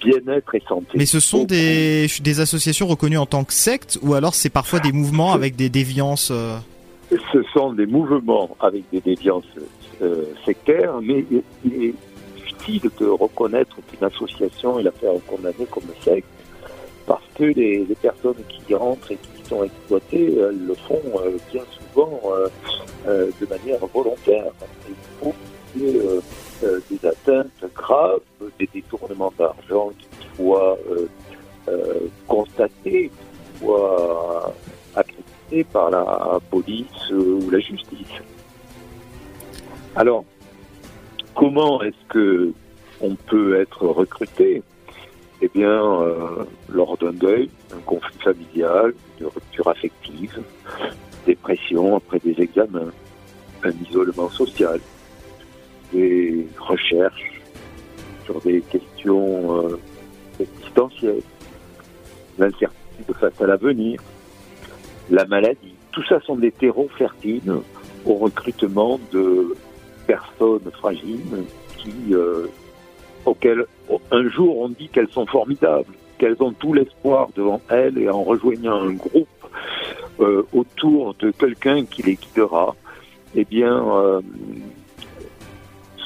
bien-être 0.00 0.54
et 0.54 0.62
santé. 0.68 0.92
Mais 0.94 1.06
ce 1.06 1.20
sont 1.20 1.44
des, 1.44 2.06
des 2.22 2.40
associations 2.40 2.86
reconnues 2.86 3.18
en 3.18 3.26
tant 3.26 3.44
que 3.44 3.52
sectes 3.52 3.98
ou 4.02 4.14
alors 4.14 4.34
c'est 4.34 4.50
parfois 4.50 4.80
des 4.80 4.92
mouvements 4.92 5.32
avec 5.32 5.56
des 5.56 5.68
déviances 5.68 6.30
euh, 6.30 6.58
Ce 7.32 7.42
sont 7.52 7.72
des 7.72 7.86
mouvements 7.86 8.56
avec 8.60 8.84
des 8.92 9.00
déviances 9.00 9.44
euh, 10.02 10.24
sectaires, 10.44 10.94
mais 11.02 11.24
il 11.64 11.84
est 11.84 11.94
difficile 12.36 12.90
de 13.00 13.06
reconnaître 13.06 13.76
qu'une 13.88 14.06
association 14.06 14.78
est 14.78 14.82
la 14.82 14.92
faire 14.92 15.12
condamner 15.26 15.66
comme 15.70 15.84
secte, 16.02 16.26
parce 17.06 17.24
que 17.34 17.44
les, 17.44 17.84
les 17.84 17.94
personnes 17.94 18.42
qui 18.48 18.74
rentrent 18.74 19.12
et 19.12 19.16
qui 19.16 19.48
sont 19.48 19.64
exploitées, 19.64 20.36
elles 20.36 20.66
le 20.66 20.74
font 20.74 21.00
euh, 21.16 21.36
bien 21.52 21.62
souvent 21.78 22.20
euh, 22.26 22.48
euh, 23.06 23.30
de 23.40 23.46
manière 23.46 23.84
volontaire. 23.92 24.44
Il 25.76 26.20
des 26.62 27.08
atteintes 27.08 27.64
graves, 27.74 28.20
des 28.58 28.68
détournements 28.72 29.32
d'argent 29.38 29.90
qui 29.98 30.08
soient 30.36 30.78
euh, 30.90 31.08
euh, 31.68 32.08
constatés, 32.26 33.10
qui 33.10 33.58
soient 33.58 34.54
accrédités 34.94 35.64
par 35.64 35.90
la 35.90 36.38
police 36.50 36.86
euh, 37.10 37.40
ou 37.42 37.50
la 37.50 37.60
justice. 37.60 38.14
Alors, 39.96 40.24
comment 41.34 41.82
est-ce 41.82 42.06
que 42.08 42.52
on 43.00 43.14
peut 43.14 43.60
être 43.60 43.86
recruté? 43.86 44.62
Eh 45.42 45.48
bien, 45.54 45.80
lors 46.68 46.98
d'un 46.98 47.14
deuil, 47.14 47.48
un 47.74 47.80
conflit 47.86 48.18
familial, 48.18 48.92
une 49.18 49.26
rupture 49.26 49.68
affective, 49.68 50.38
dépression 51.24 51.96
après 51.96 52.18
des 52.18 52.38
examens, 52.42 52.92
un 53.64 53.72
isolement 53.88 54.28
social, 54.28 54.78
des 55.92 56.46
recherches 56.58 57.40
sur 58.24 58.40
des 58.40 58.60
questions 58.62 59.64
euh, 59.64 59.78
existentielles, 60.38 61.22
l'incertitude 62.38 63.14
face 63.18 63.40
à 63.40 63.46
l'avenir, 63.46 64.00
la 65.10 65.24
maladie. 65.26 65.74
Tout 65.92 66.04
ça 66.04 66.20
sont 66.20 66.36
des 66.36 66.52
terreaux 66.52 66.88
fertiles 66.96 67.52
au 68.06 68.14
recrutement 68.14 69.00
de 69.12 69.56
personnes 70.06 70.70
fragiles 70.72 71.44
euh, 72.12 72.46
auxquelles 73.24 73.64
un 74.10 74.28
jour 74.28 74.60
on 74.60 74.68
dit 74.68 74.88
qu'elles 74.88 75.10
sont 75.10 75.26
formidables, 75.26 75.92
qu'elles 76.18 76.36
ont 76.40 76.52
tout 76.52 76.72
l'espoir 76.72 77.28
devant 77.34 77.60
elles 77.68 77.98
et 77.98 78.08
en 78.08 78.22
rejoignant 78.22 78.82
un 78.82 78.92
groupe 78.92 79.28
euh, 80.20 80.42
autour 80.52 81.14
de 81.14 81.30
quelqu'un 81.30 81.84
qui 81.84 82.02
les 82.02 82.14
guidera, 82.14 82.76
eh 83.34 83.44
bien, 83.44 83.82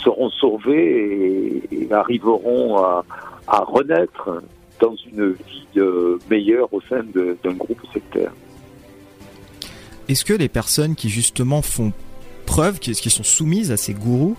seront 0.04 0.30
sauvées 0.30 1.62
et, 1.72 1.84
et 1.84 1.92
arriveront 1.92 2.78
à, 2.78 3.04
à 3.48 3.64
renaître 3.64 4.42
dans 4.80 4.94
une 5.10 5.32
vie 5.32 5.66
meilleure 6.30 6.72
au 6.72 6.80
sein 6.82 7.02
d'un 7.42 7.52
groupe 7.54 7.80
sectaire. 7.92 8.32
Est-ce 10.08 10.24
que 10.24 10.34
les 10.34 10.48
personnes 10.48 10.94
qui 10.94 11.08
justement 11.08 11.62
font 11.62 11.92
épreuves, 12.44 12.78
qui, 12.78 12.92
qui 12.92 13.10
sont 13.10 13.22
soumises 13.22 13.72
à 13.72 13.76
ces 13.76 13.94
gourous, 13.94 14.36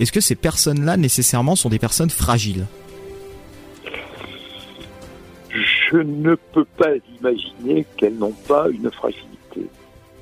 est-ce 0.00 0.12
que 0.12 0.20
ces 0.20 0.34
personnes-là 0.34 0.96
nécessairement 0.96 1.54
sont 1.54 1.68
des 1.68 1.78
personnes 1.78 2.10
fragiles? 2.10 2.66
Je 5.50 5.98
ne 5.98 6.34
peux 6.52 6.64
pas 6.76 6.90
imaginer 7.20 7.86
qu'elles 7.96 8.18
n'ont 8.18 8.34
pas 8.48 8.66
une 8.68 8.90
fragilité. 8.90 9.70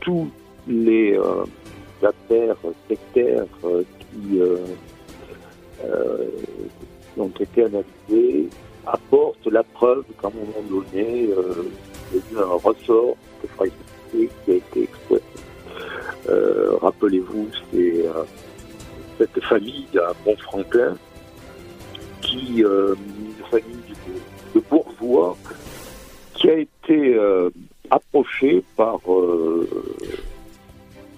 Tous 0.01 0.29
les 0.69 1.17
euh, 1.17 1.45
affaires 2.03 2.57
sectaires 2.89 3.47
euh, 3.65 3.83
qui 4.13 4.41
euh, 4.41 4.57
euh, 5.85 6.27
ont 7.17 7.33
été 7.41 7.65
analysées 7.65 8.49
apportent 8.87 9.47
la 9.47 9.63
preuve 9.63 10.05
qu'à 10.21 10.29
un 10.29 10.31
moment 10.31 10.63
donné, 10.69 11.29
euh, 11.31 11.71
il 12.13 12.19
y 12.19 12.21
a 12.21 12.41
eu 12.41 12.43
un 12.43 12.57
ressort 12.57 13.17
de 13.43 13.49
fragilité 13.49 14.31
qui 14.45 14.51
a 14.51 14.55
été 14.55 14.83
exploité. 14.83 15.25
Rappelez-vous, 16.81 17.49
c'est 17.71 18.05
cette 19.19 19.41
famille 19.45 19.87
à 19.97 20.13
Pont-Franklin 20.25 20.97
qui, 22.21 22.61
une 22.61 23.45
famille 23.51 23.95
de, 24.55 24.61
bourgeois, 24.61 25.37
qui 26.35 26.51
a 26.51 26.59
été 26.59 27.19
approchée 27.91 28.65
par 28.77 28.99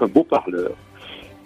un 0.01 0.07
beau 0.07 0.25
parleur 0.25 0.73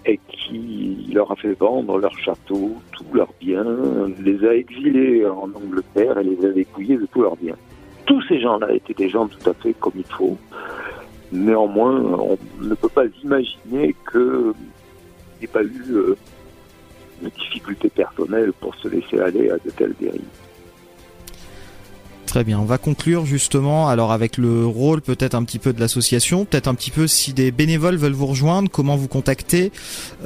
et 0.09 0.19
qui 0.29 1.11
leur 1.13 1.31
a 1.31 1.37
fait 1.37 1.53
vendre 1.53 1.99
leur 1.99 2.17
château, 2.19 2.73
tous 2.93 3.05
leurs 3.13 3.33
biens, 3.39 3.77
les 4.19 4.43
a 4.45 4.55
exilés 4.55 5.27
en 5.27 5.51
Angleterre 5.55 6.19
et 6.19 6.25
les 6.25 6.47
a 6.47 6.49
dépouillés 6.49 6.97
de 6.97 7.07
tous 7.13 7.23
leurs 7.23 7.37
biens. 7.37 7.57
Tous 8.07 8.23
ces 8.23 8.41
gens-là 8.41 8.73
étaient 8.73 8.95
des 8.95 9.11
gens 9.11 9.29
tout 9.29 9.51
à 9.51 9.53
fait 9.53 9.75
comme 9.75 9.93
il 9.97 10.07
faut. 10.07 10.39
Néanmoins, 11.31 12.01
on 12.01 12.39
ne 12.59 12.75
peut 12.75 12.89
pas 12.89 13.05
imaginer 13.23 13.95
qu'il 14.11 14.55
n'y 15.43 15.47
pas 15.47 15.63
eu 15.63 15.85
euh, 15.91 16.17
de 17.21 17.29
difficultés 17.29 17.91
personnelles 17.91 18.55
pour 18.55 18.75
se 18.77 18.89
laisser 18.89 19.21
aller 19.21 19.51
à 19.51 19.59
de 19.59 19.71
telles 19.71 19.95
dérives. 20.01 20.23
Très 22.29 22.45
bien, 22.45 22.59
on 22.61 22.67
va 22.67 22.77
conclure 22.77 23.25
justement 23.25 23.89
alors 23.89 24.13
avec 24.13 24.37
le 24.37 24.67
rôle 24.67 25.01
peut-être 25.01 25.35
un 25.35 25.45
petit 25.45 25.59
peu 25.59 25.73
de 25.73 25.81
l'association, 25.81 26.45
peut-être 26.45 26.69
un 26.69 26.75
petit 26.75 26.91
peu 26.91 27.07
si 27.07 27.33
des 27.33 27.51
bénévoles 27.51 27.97
veulent 27.97 28.13
vous 28.13 28.27
rejoindre, 28.27 28.71
comment 28.71 28.97
vous 28.97 29.09
contacter, 29.09 29.73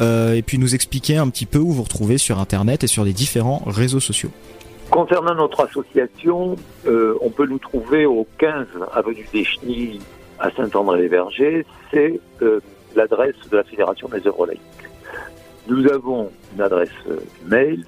euh, 0.00 0.34
et 0.34 0.42
puis 0.42 0.58
nous 0.58 0.74
expliquer 0.74 1.16
un 1.16 1.28
petit 1.28 1.46
peu 1.46 1.60
où 1.60 1.70
vous 1.70 1.84
retrouvez 1.84 2.18
sur 2.18 2.40
Internet 2.40 2.82
et 2.82 2.88
sur 2.88 3.04
les 3.04 3.12
différents 3.12 3.62
réseaux 3.66 4.00
sociaux. 4.00 4.30
Concernant 4.90 5.36
notre 5.36 5.64
association, 5.64 6.56
euh, 6.88 7.14
on 7.20 7.30
peut 7.30 7.46
nous 7.46 7.60
trouver 7.60 8.04
au 8.04 8.26
15 8.38 8.66
avenue 8.92 9.28
des 9.32 9.44
Chenilles 9.44 10.00
à 10.40 10.50
Saint-André-les-Vergers. 10.50 11.64
C'est 11.92 12.18
euh, 12.42 12.58
l'adresse 12.96 13.36
de 13.48 13.58
la 13.58 13.62
Fédération 13.62 14.08
des 14.08 14.26
œuvres 14.26 14.46
laïques. 14.48 14.60
Nous 15.68 15.86
avons 15.86 16.32
une 16.56 16.62
adresse 16.62 16.90
mail 17.46 17.84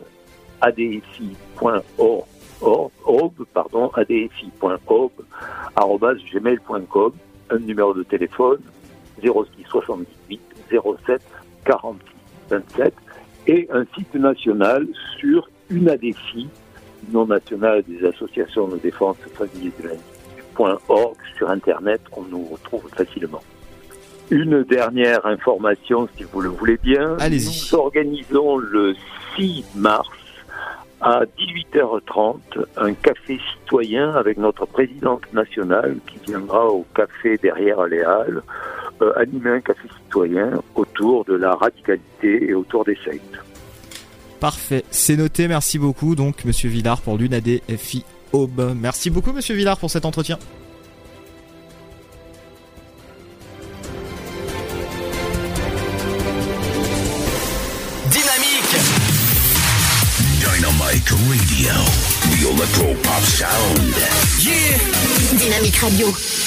adfi.org, 0.60 2.24
org, 2.60 3.32
pardon, 3.52 3.90
un 7.50 7.58
numéro 7.58 7.94
de 7.94 8.02
téléphone 8.02 8.60
06 9.22 9.28
78 9.68 10.40
07 11.06 11.22
46 11.64 12.14
27 12.50 12.94
et 13.46 13.68
un 13.72 13.84
site 13.94 14.14
national 14.14 14.86
sur 15.18 15.48
une 15.70 15.88
ADFI, 15.88 16.48
non 17.12 17.26
national 17.26 17.82
des 17.86 18.06
associations 18.06 18.68
de 18.68 18.78
défense 18.78 19.16
famille 19.34 19.72
de 19.80 19.88
l'Indice.org 19.88 21.16
sur 21.36 21.50
Internet, 21.50 22.00
on 22.12 22.22
nous 22.22 22.44
retrouve 22.44 22.88
facilement. 22.94 23.42
Une 24.30 24.62
dernière 24.64 25.24
information, 25.26 26.08
si 26.16 26.24
vous 26.24 26.40
le 26.40 26.48
voulez 26.48 26.78
bien. 26.82 27.16
Allez-y. 27.20 27.46
Nous 27.46 27.78
organisons 27.78 28.56
le 28.56 28.94
6 29.36 29.64
mars 29.74 30.08
à 31.04 31.24
18h30 31.38 32.36
un 32.78 32.94
café 32.94 33.38
citoyen 33.52 34.12
avec 34.12 34.38
notre 34.38 34.64
présidente 34.64 35.30
nationale 35.34 35.96
qui 36.06 36.18
viendra 36.26 36.66
au 36.66 36.86
café 36.94 37.36
derrière 37.36 37.84
les 37.84 38.00
Halles 38.00 38.42
euh, 39.02 39.12
animer 39.16 39.50
un 39.50 39.60
café 39.60 39.86
citoyen 40.02 40.62
autour 40.74 41.26
de 41.26 41.34
la 41.34 41.54
radicalité 41.54 42.48
et 42.48 42.54
autour 42.54 42.84
des 42.84 42.96
sectes. 43.04 43.38
Parfait, 44.40 44.82
c'est 44.90 45.16
noté, 45.16 45.46
merci 45.46 45.78
beaucoup 45.78 46.14
donc 46.14 46.46
Monsieur 46.46 46.70
Villard 46.70 47.02
pour 47.02 47.18
l'UNAD 47.18 47.60
FI 47.76 48.02
Aube. 48.32 48.74
Merci 48.74 49.10
beaucoup 49.10 49.32
Monsieur 49.32 49.54
Villard 49.54 49.78
pour 49.78 49.90
cet 49.90 50.06
entretien. 50.06 50.38
Radio. 65.94 66.43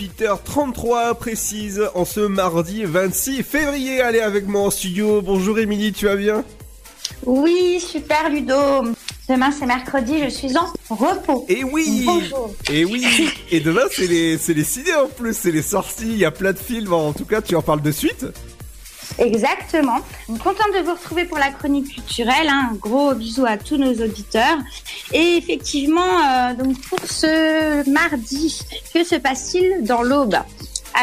18h33 0.00 1.14
précise 1.14 1.82
en 1.94 2.06
ce 2.06 2.20
mardi 2.20 2.84
26 2.84 3.42
février. 3.42 4.00
Allez 4.00 4.20
avec 4.20 4.46
moi 4.46 4.62
en 4.62 4.70
studio. 4.70 5.20
Bonjour 5.20 5.58
Émilie, 5.58 5.92
tu 5.92 6.06
vas 6.06 6.16
bien? 6.16 6.42
Oui, 7.26 7.78
super 7.80 8.30
Ludo. 8.30 8.54
Demain 9.28 9.50
c'est 9.50 9.66
mercredi, 9.66 10.14
je 10.24 10.30
suis 10.30 10.56
en 10.56 10.72
repos. 10.88 11.44
Et 11.50 11.64
oui 11.64 12.04
Bonjour. 12.06 12.54
Et 12.70 12.86
oui 12.86 13.04
Et 13.50 13.60
demain 13.60 13.82
c'est 13.90 14.06
les, 14.06 14.38
c'est 14.38 14.54
les 14.54 14.64
ciné 14.64 14.94
en 14.94 15.06
plus, 15.06 15.36
c'est 15.36 15.52
les 15.52 15.60
sorties, 15.60 16.08
il 16.08 16.18
y 16.18 16.24
a 16.24 16.30
plein 16.30 16.54
de 16.54 16.58
films, 16.58 16.94
en 16.94 17.12
tout 17.12 17.26
cas 17.26 17.42
tu 17.42 17.54
en 17.54 17.62
parles 17.62 17.82
de 17.82 17.92
suite 17.92 18.24
Exactement. 19.18 19.98
Contente 20.28 20.72
de 20.74 20.82
vous 20.84 20.92
retrouver 20.94 21.24
pour 21.24 21.38
la 21.38 21.50
chronique 21.50 21.94
culturelle. 21.94 22.48
hein. 22.48 22.70
Gros 22.80 23.14
bisou 23.14 23.44
à 23.46 23.56
tous 23.58 23.76
nos 23.76 23.92
auditeurs. 23.92 24.58
Et 25.12 25.36
effectivement, 25.36 26.00
euh, 26.00 26.54
donc 26.54 26.80
pour 26.82 26.98
ce 27.04 27.88
mardi, 27.90 28.60
que 28.94 29.04
se 29.04 29.16
passe-t-il 29.16 29.84
dans 29.84 30.02
l'Aube? 30.02 30.36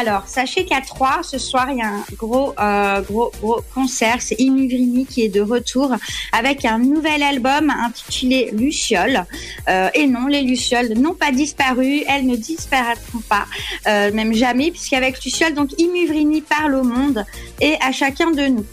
Alors, 0.00 0.28
sachez 0.28 0.64
qu'à 0.64 0.80
3, 0.80 1.24
ce 1.24 1.38
soir, 1.38 1.66
il 1.72 1.78
y 1.78 1.82
a 1.82 1.88
un 1.88 2.04
gros, 2.16 2.54
euh, 2.60 3.00
gros, 3.00 3.32
gros 3.40 3.60
concert. 3.74 4.18
C'est 4.20 4.36
Imuvrini 4.38 5.06
qui 5.06 5.24
est 5.24 5.28
de 5.28 5.40
retour 5.40 5.92
avec 6.30 6.64
un 6.64 6.78
nouvel 6.78 7.20
album 7.20 7.70
intitulé 7.70 8.50
Luciole. 8.52 9.24
Euh, 9.68 9.88
et 9.94 10.06
non, 10.06 10.28
les 10.28 10.42
Lucioles 10.42 10.92
n'ont 10.94 11.14
pas 11.14 11.32
disparu. 11.32 12.04
Elles 12.06 12.26
ne 12.26 12.36
disparaîtront 12.36 13.22
pas, 13.28 13.46
euh, 13.88 14.12
même 14.12 14.34
jamais, 14.34 14.70
puisqu'avec 14.70 15.24
Luciole, 15.24 15.54
donc 15.54 15.70
Imuvrini 15.78 16.42
parle 16.42 16.76
au 16.76 16.84
monde 16.84 17.24
et 17.60 17.74
à 17.84 17.90
chacun 17.90 18.30
de 18.30 18.46
nous. 18.46 18.66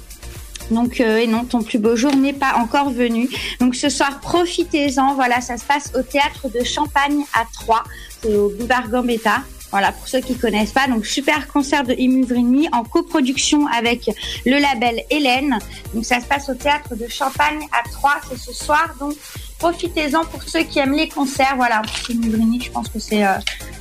Donc, 0.69 0.99
et 0.99 1.25
non, 1.25 1.45
ton 1.45 1.63
plus 1.63 1.79
beau 1.79 1.95
jour 1.95 2.15
n'est 2.15 2.33
pas 2.33 2.55
encore 2.57 2.91
venu. 2.91 3.29
Donc, 3.59 3.75
ce 3.75 3.89
soir, 3.89 4.19
profitez-en. 4.19 5.15
Voilà, 5.15 5.41
ça 5.41 5.57
se 5.57 5.65
passe 5.65 5.91
au 5.95 6.03
théâtre 6.03 6.49
de 6.49 6.63
Champagne 6.63 7.23
à 7.33 7.45
Troyes. 7.51 7.83
Au 8.27 8.49
boulevard 8.49 8.89
Gambetta. 8.89 9.41
Voilà, 9.75 9.91
pour 9.91 10.07
ceux 10.07 10.21
qui 10.21 10.37
connaissent 10.37 10.71
pas. 10.71 10.87
Donc, 10.87 11.05
super 11.05 11.49
concert 11.49 11.83
de 11.83 11.93
Imuvrini 11.93 12.69
en 12.71 12.85
coproduction 12.85 13.67
avec 13.67 14.09
le 14.45 14.57
label 14.57 15.03
Hélène. 15.09 15.59
Donc, 15.93 16.05
ça 16.05 16.21
se 16.21 16.25
passe 16.25 16.47
au 16.47 16.53
théâtre 16.53 16.95
de 16.95 17.09
Champagne 17.09 17.59
à 17.73 17.85
Troyes. 17.89 18.21
C'est 18.29 18.39
ce 18.39 18.53
soir. 18.53 18.95
Donc, 19.01 19.15
profitez-en 19.59 20.23
pour 20.23 20.43
ceux 20.43 20.63
qui 20.63 20.79
aiment 20.79 20.95
les 20.95 21.09
concerts. 21.09 21.55
Voilà, 21.57 21.81
Imuvrini, 22.07 22.61
je 22.61 22.71
pense 22.71 22.87
que 22.87 22.99
c'est 22.99 23.25
euh, 23.25 23.33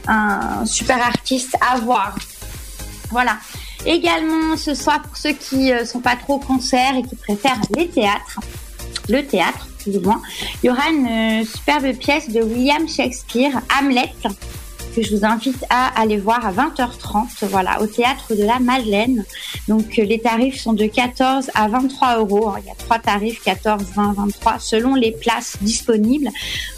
un 0.08 0.66
super 0.66 1.00
artiste 1.00 1.56
à 1.60 1.78
voir. 1.78 2.16
Voilà. 3.12 3.36
Également 3.86 4.56
ce 4.56 4.74
soir 4.74 5.00
pour 5.00 5.16
ceux 5.16 5.34
qui 5.34 5.70
euh, 5.70 5.84
sont 5.84 6.00
pas 6.00 6.16
trop 6.16 6.40
concerts 6.40 6.96
et 6.96 7.02
qui 7.04 7.14
préfèrent 7.14 7.60
les 7.76 7.86
théâtres, 7.86 8.40
le 9.08 9.24
théâtre 9.24 9.68
plus 9.78 9.96
ou 9.98 10.00
moins, 10.00 10.20
il 10.60 10.66
y 10.66 10.70
aura 10.70 10.90
une 10.90 11.06
euh, 11.06 11.44
superbe 11.44 11.92
pièce 11.98 12.30
de 12.30 12.40
William 12.40 12.88
Shakespeare, 12.88 13.60
Hamlet, 13.78 14.10
que 14.94 15.02
je 15.02 15.16
vous 15.16 15.24
invite 15.24 15.64
à 15.70 15.88
aller 16.00 16.18
voir 16.18 16.46
à 16.46 16.52
20h30, 16.52 17.46
voilà, 17.50 17.80
au 17.82 17.86
théâtre 17.86 18.34
de 18.34 18.44
la 18.44 18.58
Madeleine. 18.60 19.24
Donc 19.68 19.98
euh, 19.98 20.04
les 20.04 20.20
tarifs 20.20 20.60
sont 20.60 20.72
de 20.72 20.86
14 20.86 21.50
à 21.54 21.66
23 21.68 22.18
euros. 22.18 22.48
hein. 22.50 22.56
Il 22.62 22.68
y 22.68 22.70
a 22.70 22.74
trois 22.76 22.98
tarifs, 23.00 23.42
14, 23.42 23.82
20, 23.94 24.12
23, 24.12 24.58
selon 24.60 24.94
les 24.94 25.10
places 25.10 25.56
disponibles. 25.60 26.28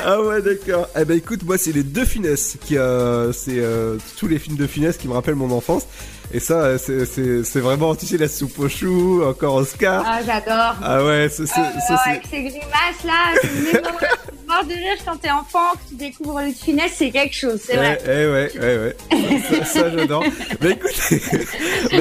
Ah 0.00 0.20
ouais 0.20 0.42
d'accord. 0.42 0.88
Eh 0.98 1.04
ben 1.04 1.16
écoute, 1.16 1.42
moi 1.44 1.58
c'est 1.58 1.72
les 1.72 1.82
deux 1.82 2.04
finesses 2.04 2.56
qui 2.64 2.76
euh, 2.78 3.32
c'est 3.32 3.58
euh, 3.58 3.96
tous 4.18 4.26
les 4.26 4.38
films 4.38 4.56
de 4.56 4.66
finesse 4.66 4.96
qui 4.96 5.06
me 5.08 5.12
rappellent 5.12 5.34
mon 5.36 5.50
enfance. 5.50 5.84
Et 6.34 6.40
ça 6.40 6.76
c'est- 6.78 7.60
vraiment 7.60 7.94
tu 7.94 8.06
sais 8.06 8.18
la 8.18 8.26
soupe 8.28 8.58
aux 8.58 8.68
choux, 8.68 9.22
encore 9.24 9.54
Oscar. 9.54 10.02
Ah, 10.04 10.18
j'adore 10.26 10.74
Ah 10.82 11.04
ouais, 11.04 11.28
c'est- 11.30 11.44
Euh, 11.44 11.96
avec 12.06 12.24
ces 12.28 12.42
grimaces 12.42 13.04
là, 13.04 13.34
c'est 13.40 13.82
mort 14.48 14.64
de 14.68 14.72
rire 14.72 14.98
quand 15.06 15.16
t'es 15.16 15.30
enfant, 15.30 15.72
que 15.74 15.90
tu 15.90 15.94
découvres 15.94 16.40
le 16.40 16.50
finesse, 16.52 16.92
c'est 16.96 17.10
quelque 17.10 17.34
chose, 17.36 17.60
c'est 17.64 17.76
vrai. 17.76 18.00
Eh, 18.04 18.10
eh 18.10 18.26
ouais, 18.26 18.50
ouais, 18.60 18.78
ouais. 18.78 18.96
Ça, 19.48 19.64
ça, 19.64 19.90
j'adore. 19.96 20.24
Bah 20.60 20.70
écoute, 20.70 20.90
bah, 21.92 21.98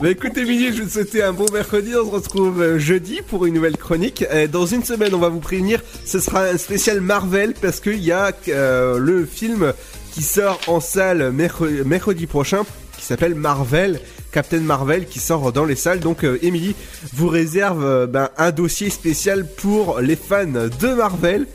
bah, 0.00 0.10
écoute 0.10 0.36
Émilie, 0.38 0.72
je 0.72 0.80
vais 0.82 0.86
te 0.86 0.90
souhaiter 0.92 1.22
un 1.22 1.32
bon 1.34 1.46
mercredi. 1.52 1.92
On 1.96 2.06
se 2.08 2.14
retrouve 2.14 2.62
euh, 2.62 2.78
jeudi 2.78 3.20
pour 3.28 3.44
une 3.44 3.52
nouvelle 3.54 3.76
chronique. 3.76 4.24
Euh, 4.32 4.46
Dans 4.46 4.64
une 4.64 4.84
semaine, 4.84 5.14
on 5.14 5.18
va 5.18 5.28
vous 5.28 5.40
prévenir, 5.40 5.82
ce 6.06 6.18
sera 6.18 6.44
un 6.44 6.56
spécial 6.56 7.02
Marvel 7.02 7.52
parce 7.60 7.80
qu'il 7.80 8.02
y 8.02 8.10
a 8.12 8.32
euh, 8.48 8.96
le 8.98 9.26
film 9.26 9.74
qui 10.12 10.22
sort 10.22 10.58
en 10.66 10.80
salle 10.80 11.30
mercredi 11.32 12.26
prochain 12.26 12.64
qui 12.98 13.04
s'appelle 13.04 13.34
Marvel. 13.34 14.00
Captain 14.32 14.60
Marvel 14.60 15.06
qui 15.06 15.20
sort 15.20 15.52
dans 15.52 15.64
les 15.64 15.74
salles. 15.76 16.00
Donc, 16.00 16.22
euh, 16.24 16.38
Émilie 16.42 16.74
vous 17.14 17.28
réserve 17.28 17.82
euh, 17.84 18.06
ben, 18.06 18.28
un 18.36 18.50
dossier 18.50 18.90
spécial 18.90 19.46
pour 19.46 20.00
les 20.00 20.16
fans 20.16 20.44
de 20.44 20.94
Marvel. 20.94 21.46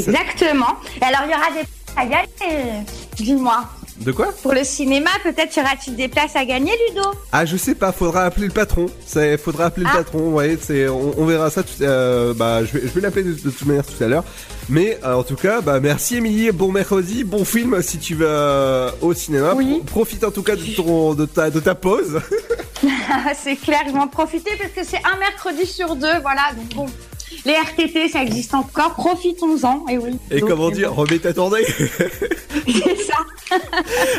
Ça- 0.00 0.10
Exactement. 0.12 0.76
Et 1.00 1.04
alors, 1.04 1.22
il 1.24 1.32
y 1.32 1.34
aura 1.34 1.50
des. 1.50 1.66
Dis-moi. 3.16 3.64
De 4.00 4.12
quoi 4.12 4.32
Pour 4.42 4.52
le 4.52 4.62
cinéma, 4.62 5.08
peut-être 5.22 5.56
y 5.56 5.60
aura-t-il 5.60 5.96
des 5.96 6.08
places 6.08 6.36
à 6.36 6.44
gagner, 6.44 6.72
Ludo 6.88 7.02
Ah, 7.32 7.46
je 7.46 7.56
sais 7.56 7.74
pas, 7.74 7.92
faudra 7.92 8.24
appeler 8.24 8.46
le 8.46 8.52
patron. 8.52 8.86
Faudra 9.42 9.66
appeler 9.66 9.86
Ah. 9.88 9.92
le 9.96 10.04
patron, 10.04 10.32
ouais, 10.34 10.58
c'est, 10.60 10.86
on, 10.88 11.14
on 11.18 11.24
verra 11.24 11.48
ça. 11.50 11.62
Tout, 11.62 11.70
euh, 11.82 12.34
bah, 12.34 12.62
je 12.64 12.72
vais, 12.76 12.82
je 12.82 12.92
vais 12.92 13.00
l'appeler 13.00 13.22
de, 13.24 13.32
de 13.32 13.50
toute 13.50 13.64
manière 13.64 13.86
tout 13.86 14.04
à 14.04 14.06
l'heure. 14.06 14.24
Mais 14.68 14.98
euh, 15.04 15.14
en 15.14 15.22
tout 15.22 15.36
cas, 15.36 15.60
bah, 15.62 15.80
merci 15.80 16.16
Émilie, 16.16 16.50
bon 16.52 16.70
mercredi, 16.72 17.24
bon 17.24 17.44
film 17.44 17.80
si 17.82 17.98
tu 17.98 18.14
vas 18.16 18.24
euh, 18.26 18.90
au 19.00 19.14
cinéma. 19.14 19.50
Pro- 19.54 19.80
profite 19.86 20.24
en 20.24 20.30
tout 20.30 20.42
cas 20.42 20.56
de, 20.56 20.74
ton, 20.76 21.14
de, 21.14 21.24
ta, 21.24 21.50
de 21.50 21.60
ta 21.60 21.74
pause. 21.74 22.20
C'est 23.42 23.56
clair, 23.56 23.80
je 23.86 23.92
vais 23.92 23.98
en 23.98 24.08
profiter 24.08 24.50
parce 24.58 24.72
que 24.72 24.84
c'est 24.84 25.00
un 25.10 25.16
mercredi 25.18 25.64
sur 25.66 25.96
deux. 25.96 26.20
Voilà, 26.22 26.42
donc 26.54 26.74
bon. 26.74 26.86
Les 27.44 27.52
RTT, 27.52 28.08
ça 28.08 28.22
existe 28.22 28.54
encore. 28.54 28.94
Profitons-en. 28.94 29.84
Et 29.88 29.98
oui. 29.98 30.10
Et 30.30 30.40
Donc, 30.40 30.48
comment 30.50 30.68
euh, 30.68 30.72
dire, 30.72 30.92
remets 30.94 31.18
ta 31.18 31.32
tournée. 31.32 31.64
C'est 31.64 32.96
ça. 33.02 33.14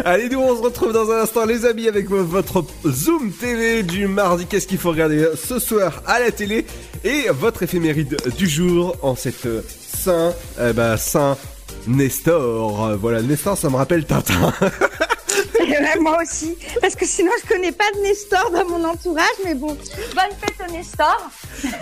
Allez, 0.06 0.30
nous 0.30 0.40
on 0.40 0.56
se 0.56 0.62
retrouve 0.62 0.94
dans 0.94 1.10
un 1.12 1.22
instant, 1.22 1.46
les 1.46 1.66
amis, 1.66 1.88
avec 1.88 2.08
vo- 2.10 2.24
votre 2.24 2.64
Zoom 2.86 3.32
TV 3.32 3.84
du 3.84 4.08
mardi. 4.08 4.46
Qu'est-ce 4.46 4.68
qu'il 4.68 4.78
faut 4.78 4.90
regarder 4.92 5.26
ce 5.36 5.60
soir 5.60 6.02
à 6.06 6.20
la 6.20 6.32
télé 6.32 6.66
et 7.04 7.26
votre 7.32 7.64
éphéméride 7.64 8.18
du 8.38 8.48
jour 8.48 8.96
en 9.02 9.16
cette 9.16 9.46
euh, 9.46 9.62
Saint, 9.98 10.34
eh 10.62 10.74
ben, 10.74 10.96
Saint 10.98 11.38
Nestor. 11.88 12.86
Euh, 12.86 12.96
Voilà, 12.96 13.22
Nestor, 13.22 13.58
ça 13.58 13.70
me 13.70 13.76
rappelle 13.76 14.06
Tintin. 14.06 14.54
Moi 16.00 16.18
aussi. 16.22 16.56
Parce 16.82 16.96
que 16.96 17.06
sinon, 17.06 17.32
je 17.44 17.48
connais 17.48 17.72
pas 17.72 17.86
de 17.96 18.02
Nestor 18.02 18.52
dans 18.52 18.66
mon 18.66 18.84
entourage. 18.84 19.26
Mais 19.44 19.56
bon, 19.56 19.68
bonne 19.68 20.36
fête 20.40 20.56
au 20.68 20.72
Nestor. 20.72 21.30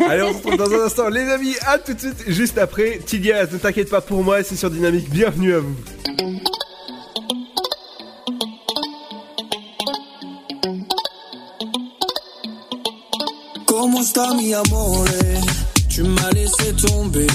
Allez, 0.10 0.24
on 0.24 0.32
se 0.32 0.38
retrouve 0.38 0.58
dans 0.58 0.74
un 0.74 0.86
instant, 0.86 1.10
les 1.10 1.30
amis. 1.30 1.56
À 1.66 1.78
tout 1.78 1.94
de 1.94 2.00
suite, 2.00 2.24
juste 2.28 2.58
après. 2.58 3.00
Tilia, 3.06 3.46
ne 3.46 3.58
t'inquiète 3.58 3.90
pas 3.90 4.02
pour 4.02 4.24
moi, 4.24 4.42
c'est 4.44 4.56
sur 4.56 4.70
Dynamique. 4.70 5.10
Bienvenue 5.10 5.56
à 5.56 5.60
vous. 5.60 5.76
Comment 13.68 14.04
sta 14.04 14.34
mi 14.36 14.54
amore? 14.54 15.06
Tu 15.90 16.04
m'as 16.04 16.32
laissé 16.32 16.74
tomber 16.88 17.28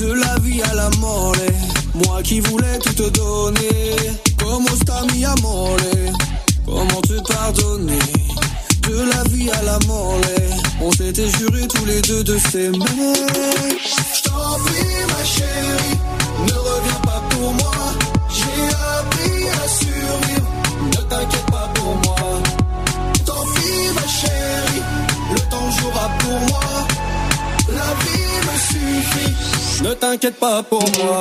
de 0.00 0.12
la 0.12 0.38
vie 0.42 0.62
à 0.62 0.74
la 0.74 0.90
mort. 0.98 1.34
Moi 1.94 2.22
qui 2.22 2.40
voulais 2.40 2.78
tout 2.78 2.92
te 2.94 3.08
donner. 3.10 3.96
Comment 4.38 4.76
sta 4.80 5.02
mi 5.12 5.24
amore? 5.24 5.76
Comment 6.64 7.02
te 7.02 7.20
pardonner? 7.32 7.98
De 8.82 8.96
la 9.12 9.22
vie 9.30 9.50
à 9.50 9.62
la 9.62 9.78
mort. 9.86 10.20
On 10.80 10.90
s'était 10.92 11.28
juré 11.38 11.66
tous 11.68 11.84
les 11.84 12.00
deux 12.02 12.24
de 12.24 12.38
s'aimer. 12.38 12.78
Je 14.14 14.28
t'en 14.28 14.58
prie, 14.64 15.04
ma 15.08 15.24
chérie, 15.24 15.98
ne 16.46 16.52
reviens 16.52 17.00
pas 17.02 17.22
pour 17.30 17.52
moi. 17.52 17.72
J'ai 18.30 18.66
appris 18.98 19.17
Ne 29.82 29.94
t'inquiète 29.94 30.38
pas 30.40 30.62
pour 30.62 30.82
moi. 30.98 31.20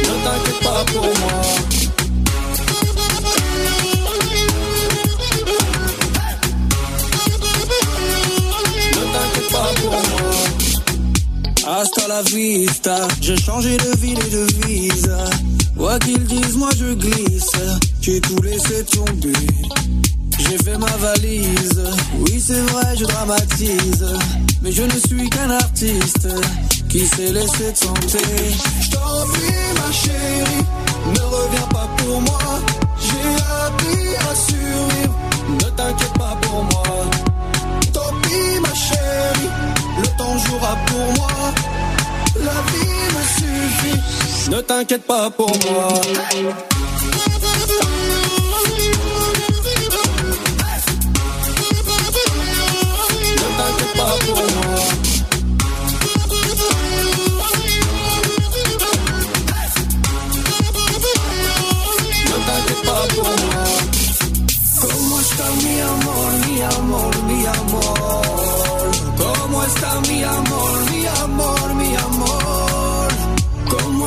Ne 0.00 0.14
t'inquiète 0.24 0.60
pas 0.62 0.84
pour 0.92 1.02
moi. 1.02 1.42
Hasta 11.64 12.08
la 12.08 12.22
vista, 12.22 12.96
j'ai 13.20 13.36
changé 13.36 13.76
de 13.76 13.96
ville 13.98 14.18
et 14.18 14.30
de 14.30 14.66
vise. 14.66 15.16
Quoi 15.76 15.98
qu'ils 15.98 16.24
disent, 16.24 16.56
moi 16.56 16.70
je 16.76 16.94
glisse. 16.94 17.50
J'ai 18.00 18.20
tout 18.20 18.40
laissé 18.42 18.84
tomber. 18.84 19.32
J'ai 20.52 20.58
fait 20.58 20.76
ma 20.76 20.96
valise. 20.98 21.82
Oui, 22.18 22.38
c'est 22.38 22.60
vrai, 22.60 22.94
je 22.94 23.06
dramatise. 23.06 24.06
Mais 24.60 24.70
je 24.70 24.82
ne 24.82 24.98
suis 25.06 25.30
qu'un 25.30 25.48
artiste 25.48 26.28
qui 26.90 27.06
s'est 27.06 27.32
laissé 27.32 27.72
tenter. 27.80 28.18
Je 28.82 28.90
t'en 28.90 29.26
prie, 29.32 29.72
ma 29.80 29.92
chérie, 29.92 30.64
ne 31.06 31.20
reviens 31.20 31.68
pas 31.68 31.88
pour 31.96 32.20
moi. 32.20 32.38
J'ai 33.00 33.34
appris 33.66 34.14
à 34.16 34.34
survivre. 34.34 35.18
Ne 35.48 35.70
t'inquiète 35.70 36.12
pas 36.18 36.36
pour 36.42 36.64
moi. 36.64 36.82
Tant 37.94 38.12
pis, 38.22 38.60
ma 38.60 38.74
chérie, 38.74 39.50
le 40.02 40.18
temps 40.18 40.36
jouera 40.36 40.76
pour 40.86 41.14
moi. 41.16 41.54
La 42.44 42.58
vie 42.72 43.04
me 43.16 43.22
suffit. 43.38 44.50
Ne 44.50 44.60
t'inquiète 44.60 45.06
pas 45.06 45.30
pour 45.30 45.48
moi. 45.48 45.88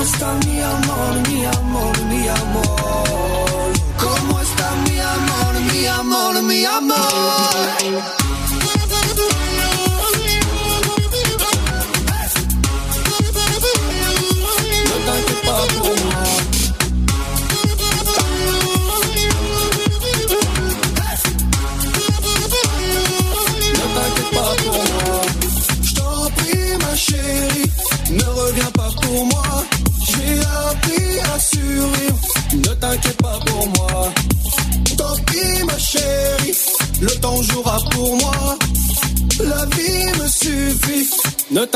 Está 0.05 0.33
mi 0.45 0.61
amor, 0.61 1.13
mi 1.29 1.45
amor, 1.45 2.03
mi 2.05 2.27
amor? 2.27 3.71
¿Cómo 3.97 4.39
está 4.39 4.67
mi 4.87 4.99
amor, 4.99 5.53
mi 5.71 5.85
amor, 5.87 6.43
mi 6.43 6.65
amor? 6.65 8.24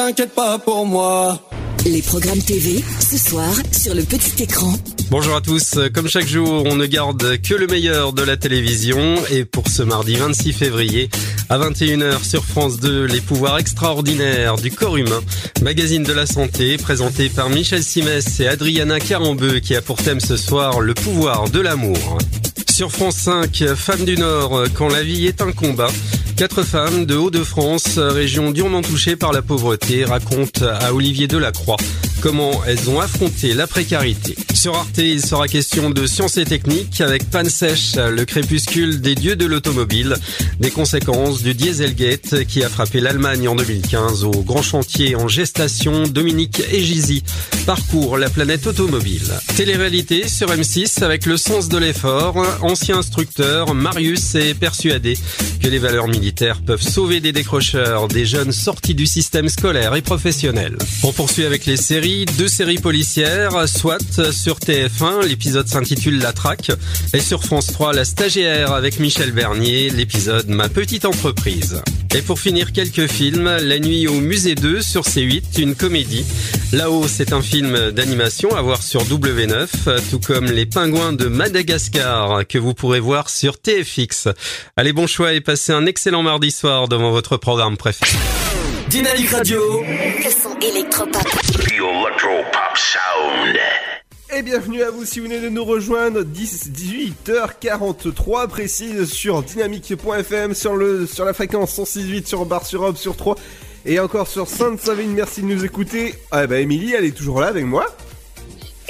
T'inquiète 0.09 0.33
pas 0.33 0.57
pour 0.57 0.87
moi. 0.87 1.39
Les 1.85 2.01
programmes 2.01 2.41
TV, 2.41 2.83
ce 2.99 3.15
soir, 3.15 3.53
sur 3.71 3.93
le 3.93 4.01
petit 4.01 4.41
écran. 4.41 4.73
Bonjour 5.11 5.35
à 5.35 5.41
tous, 5.41 5.77
comme 5.93 6.07
chaque 6.07 6.25
jour, 6.25 6.63
on 6.65 6.75
ne 6.75 6.87
garde 6.87 7.39
que 7.41 7.53
le 7.53 7.67
meilleur 7.67 8.11
de 8.11 8.23
la 8.23 8.35
télévision 8.35 9.15
et 9.29 9.45
pour 9.45 9.67
ce 9.67 9.83
mardi 9.83 10.15
26 10.15 10.53
février 10.53 11.11
à 11.47 11.59
21h 11.59 12.23
sur 12.23 12.43
France 12.43 12.79
2, 12.79 13.05
les 13.05 13.21
pouvoirs 13.21 13.59
extraordinaires 13.59 14.55
du 14.55 14.71
corps 14.71 14.97
humain, 14.97 15.21
magazine 15.61 16.03
de 16.03 16.13
la 16.13 16.25
santé 16.25 16.77
présenté 16.77 17.29
par 17.29 17.51
Michel 17.51 17.83
Simès 17.83 18.39
et 18.39 18.47
Adriana 18.47 18.99
Carambeu 18.99 19.59
qui 19.59 19.75
a 19.75 19.81
pour 19.83 19.97
thème 19.97 20.19
ce 20.19 20.37
soir 20.37 20.79
le 20.79 20.95
pouvoir 20.95 21.51
de 21.51 21.59
l'amour. 21.59 22.17
Sur 22.79 22.93
France 22.93 23.17
5, 23.17 23.75
Femmes 23.75 24.05
du 24.05 24.15
Nord, 24.15 24.63
quand 24.73 24.87
la 24.87 25.03
vie 25.03 25.27
est 25.27 25.41
un 25.41 25.51
combat, 25.51 25.89
quatre 26.37 26.63
femmes 26.63 27.05
de 27.05 27.17
Hauts-de-France, 27.17 27.97
région 27.97 28.51
durement 28.51 28.81
touchée 28.81 29.17
par 29.17 29.33
la 29.33 29.41
pauvreté, 29.41 30.05
racontent 30.05 30.65
à 30.65 30.93
Olivier 30.93 31.27
Delacroix 31.27 31.75
comment 32.21 32.63
elles 32.65 32.89
ont 32.89 32.99
affronté 32.99 33.53
la 33.53 33.67
précarité. 33.67 34.35
Sur 34.53 34.75
Arte, 34.75 34.97
il 34.97 35.25
sera 35.25 35.47
question 35.47 35.89
de 35.89 36.05
sciences 36.05 36.37
et 36.37 36.45
techniques 36.45 37.01
avec 37.01 37.29
Panne 37.29 37.49
Sèche, 37.49 37.95
le 37.95 38.25
crépuscule 38.25 39.01
des 39.01 39.15
dieux 39.15 39.35
de 39.35 39.45
l'automobile, 39.45 40.15
des 40.59 40.69
conséquences 40.69 41.41
du 41.43 41.53
Dieselgate 41.53 42.43
qui 42.45 42.63
a 42.63 42.69
frappé 42.69 42.99
l'Allemagne 42.99 43.47
en 43.47 43.55
2015 43.55 44.23
au 44.25 44.31
grand 44.41 44.61
chantier 44.61 45.15
en 45.15 45.27
gestation 45.27 46.03
Dominique 46.03 46.61
Egizy 46.71 47.23
parcourt 47.65 48.17
la 48.17 48.29
planète 48.29 48.67
automobile. 48.67 49.31
Télé-réalité 49.55 50.27
sur 50.27 50.49
M6 50.49 51.03
avec 51.03 51.25
le 51.25 51.37
sens 51.37 51.69
de 51.69 51.77
l'effort. 51.77 52.35
Ancien 52.61 52.97
instructeur, 52.97 53.73
Marius 53.73 54.35
est 54.35 54.53
persuadé 54.53 55.17
que 55.61 55.67
les 55.67 55.77
valeurs 55.77 56.07
militaires 56.07 56.61
peuvent 56.61 56.81
sauver 56.81 57.19
des 57.19 57.31
décrocheurs, 57.31 58.07
des 58.07 58.25
jeunes 58.25 58.51
sortis 58.51 58.95
du 58.95 59.05
système 59.05 59.49
scolaire 59.49 59.95
et 59.95 60.01
professionnel. 60.01 60.77
On 61.03 61.11
poursuit 61.11 61.45
avec 61.45 61.65
les 61.65 61.77
séries, 61.77 62.08
deux 62.09 62.47
séries 62.47 62.79
policières, 62.79 63.67
soit 63.69 63.99
sur 64.31 64.57
TF1, 64.57 65.27
l'épisode 65.27 65.67
s'intitule 65.67 66.19
La 66.19 66.33
Traque, 66.33 66.71
et 67.13 67.19
sur 67.19 67.43
France 67.43 67.67
3, 67.67 67.93
La 67.93 68.03
Stagiaire 68.03 68.73
avec 68.73 68.99
Michel 68.99 69.31
Bernier, 69.31 69.91
l'épisode 69.91 70.47
Ma 70.49 70.69
Petite 70.69 71.05
Entreprise. 71.05 71.83
Et 72.15 72.23
pour 72.23 72.39
finir, 72.39 72.71
quelques 72.73 73.07
films, 73.07 73.45
La 73.61 73.77
Nuit 73.77 74.07
au 74.07 74.15
Musée 74.15 74.55
2 74.55 74.81
sur 74.81 75.03
C8, 75.03 75.61
une 75.61 75.75
comédie. 75.75 76.25
Là-haut, 76.71 77.07
c'est 77.07 77.31
un 77.31 77.43
film 77.43 77.91
d'animation 77.91 78.55
à 78.55 78.61
voir 78.61 78.81
sur 78.81 79.03
W9, 79.03 80.09
tout 80.09 80.19
comme 80.19 80.45
Les 80.45 80.65
Pingouins 80.65 81.13
de 81.13 81.27
Madagascar, 81.27 82.47
que 82.47 82.57
vous 82.57 82.73
pourrez 82.73 82.99
voir 82.99 83.29
sur 83.29 83.59
TFX. 83.59 84.29
Allez, 84.75 84.93
bon 84.93 85.05
choix 85.05 85.33
et 85.33 85.41
passez 85.41 85.73
un 85.73 85.85
excellent 85.85 86.23
mardi 86.23 86.49
soir 86.49 86.87
devant 86.87 87.11
votre 87.11 87.37
programme 87.37 87.77
préféré. 87.77 88.11
Dynamique 88.89 89.29
Radio. 89.29 89.83
Le 89.83 90.31
son 90.31 90.57
électropop. 90.59 91.28
Electropop 91.79 92.75
Sound. 92.75 93.57
Et 94.35 94.41
bienvenue 94.41 94.83
à 94.83 94.91
vous 94.91 95.05
si 95.05 95.19
vous 95.19 95.27
venez 95.27 95.39
de 95.39 95.47
nous 95.47 95.63
rejoindre 95.63 96.23
10, 96.23 96.71
18h43 96.71 98.49
précise 98.49 99.05
sur 99.05 99.41
dynamique.fm 99.43 100.53
sur 100.53 100.75
le 100.75 101.07
sur 101.07 101.23
la 101.23 101.31
fréquence 101.31 101.79
106.8 101.79 102.27
sur 102.27 102.45
Bar 102.45 102.65
sur 102.65 102.83
Europe 102.83 102.97
sur 102.97 103.15
3 103.15 103.35
et 103.85 103.97
encore 104.01 104.27
sur 104.27 104.49
Sainte-Savine. 104.49 105.13
Merci 105.13 105.41
de 105.41 105.47
nous 105.47 105.63
écouter. 105.63 106.15
Ah 106.31 106.47
bah 106.47 106.59
Émilie, 106.59 106.93
elle 106.93 107.05
est 107.05 107.15
toujours 107.15 107.39
là 107.39 107.47
avec 107.47 107.63
moi. 107.63 107.85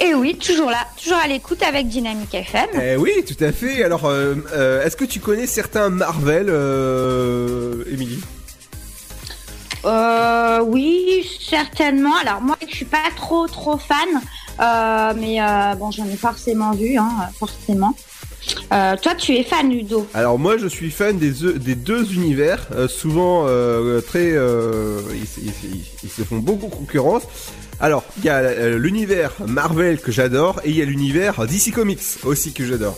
Et 0.00 0.12
oui, 0.14 0.36
toujours 0.36 0.70
là, 0.70 0.84
toujours 1.00 1.18
à 1.18 1.28
l'écoute 1.28 1.62
avec 1.62 1.86
Dynamique 1.86 2.34
FM. 2.34 2.70
Eh 2.82 2.96
oui, 2.96 3.12
tout 3.24 3.44
à 3.44 3.52
fait. 3.52 3.84
Alors, 3.84 4.06
euh, 4.06 4.34
euh, 4.52 4.82
est-ce 4.84 4.96
que 4.96 5.04
tu 5.04 5.20
connais 5.20 5.46
certains 5.46 5.90
Marvel, 5.90 6.46
euh, 6.48 7.84
Émilie? 7.86 8.18
Euh, 8.18 8.39
oui, 9.84 11.26
certainement. 11.40 12.16
Alors 12.16 12.40
moi, 12.40 12.56
je 12.68 12.74
suis 12.74 12.84
pas 12.84 12.98
trop 13.16 13.46
trop 13.46 13.78
fan, 13.78 14.08
euh, 14.60 15.12
mais 15.18 15.40
euh, 15.40 15.74
bon, 15.76 15.90
j'en 15.90 16.06
ai 16.06 16.16
forcément 16.16 16.72
vu, 16.72 16.96
hein, 16.96 17.10
forcément. 17.38 17.94
Euh, 18.72 18.96
toi, 18.96 19.14
tu 19.14 19.34
es 19.36 19.44
fan 19.44 19.68
Ludo 19.70 20.06
Alors 20.14 20.38
moi, 20.38 20.56
je 20.56 20.66
suis 20.66 20.90
fan 20.90 21.18
des, 21.18 21.44
e- 21.44 21.58
deux 21.74 22.14
univers, 22.14 22.66
euh, 22.74 22.88
souvent 22.88 23.44
euh, 23.46 24.00
très, 24.00 24.32
euh, 24.32 25.00
ils, 25.14 25.26
se- 25.26 25.40
ils- 26.02 26.10
se 26.10 26.22
font 26.22 26.38
beaucoup 26.38 26.68
concurrence. 26.68 27.22
Alors, 27.80 28.02
il 28.18 28.24
y 28.24 28.28
a 28.30 28.36
euh, 28.36 28.78
l'univers 28.78 29.32
Marvel 29.46 30.00
que 30.00 30.10
j'adore 30.10 30.60
et 30.64 30.70
il 30.70 30.76
y 30.76 30.82
a 30.82 30.86
l'univers 30.86 31.46
DC 31.46 31.70
Comics 31.72 32.00
aussi 32.24 32.52
que 32.52 32.64
j'adore. 32.64 32.96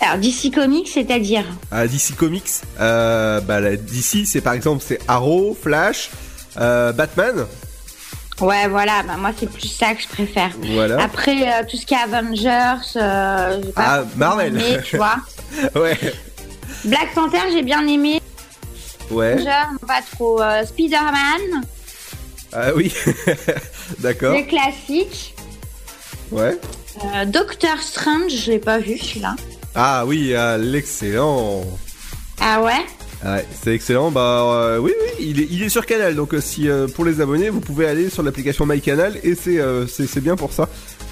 Alors 0.00 0.18
DC 0.18 0.50
Comics, 0.54 0.88
c'est-à-dire 0.88 1.44
À 1.70 1.86
DC 1.86 2.16
Comics, 2.16 2.48
euh, 2.80 3.40
bah, 3.40 3.60
la 3.60 3.76
DC, 3.76 4.26
c'est 4.26 4.40
par 4.40 4.54
exemple 4.54 4.82
c'est 4.86 4.98
Arrow, 5.08 5.56
Flash, 5.60 6.10
euh, 6.58 6.92
Batman. 6.92 7.46
Ouais, 8.40 8.66
voilà. 8.68 9.02
Bah, 9.02 9.16
moi, 9.18 9.32
c'est 9.38 9.50
plus 9.50 9.68
ça 9.68 9.94
que 9.94 10.00
je 10.02 10.08
préfère. 10.08 10.50
Voilà. 10.72 11.02
Après, 11.02 11.42
euh, 11.42 11.62
tout 11.70 11.76
ce 11.76 11.84
qui 11.84 11.92
est 11.92 11.98
Avengers, 11.98 12.80
euh, 12.96 13.60
j'ai 13.62 13.72
pas 13.72 13.82
Ah, 14.00 14.04
Marvel. 14.16 14.54
aimé, 14.56 14.78
tu 14.82 14.96
vois. 14.96 15.16
ouais, 15.74 15.98
Black 16.84 17.12
Panther, 17.14 17.42
j'ai 17.52 17.62
bien 17.62 17.86
aimé. 17.86 18.22
ouais. 19.10 19.32
Avengers, 19.32 19.76
pas 19.86 20.00
trop. 20.12 20.40
Spider-Man, 20.66 21.62
Ah 22.54 22.70
oui, 22.74 22.90
d'accord. 23.98 24.34
le 24.34 24.42
classique. 24.44 25.34
Ouais. 26.30 26.58
Doctor 27.26 27.78
Strange, 27.82 28.32
je 28.32 28.52
l'ai 28.52 28.58
pas 28.58 28.78
vu 28.78 28.96
celui-là. 28.98 29.36
Ah 29.74 30.04
oui, 30.06 30.34
ah, 30.34 30.58
l'excellent. 30.58 31.62
Ah 32.40 32.60
ouais? 32.62 32.84
Ouais, 33.24 33.44
c'est 33.62 33.74
excellent. 33.74 34.10
Bah 34.10 34.44
euh, 34.46 34.78
oui, 34.78 34.92
oui, 34.98 35.10
il 35.26 35.40
est, 35.42 35.46
il 35.50 35.62
est 35.62 35.68
sur 35.68 35.84
Canal. 35.84 36.14
Donc 36.14 36.32
euh, 36.32 36.40
si 36.40 36.68
euh, 36.70 36.88
pour 36.88 37.04
les 37.04 37.20
abonnés, 37.20 37.50
vous 37.50 37.60
pouvez 37.60 37.86
aller 37.86 38.08
sur 38.08 38.22
l'application 38.22 38.64
MyCanal 38.64 39.18
et 39.22 39.34
c'est 39.34 39.58
euh, 39.58 39.86
c'est 39.86 40.20
bien 40.22 40.36
pour 40.36 40.52
ça. 40.54 40.68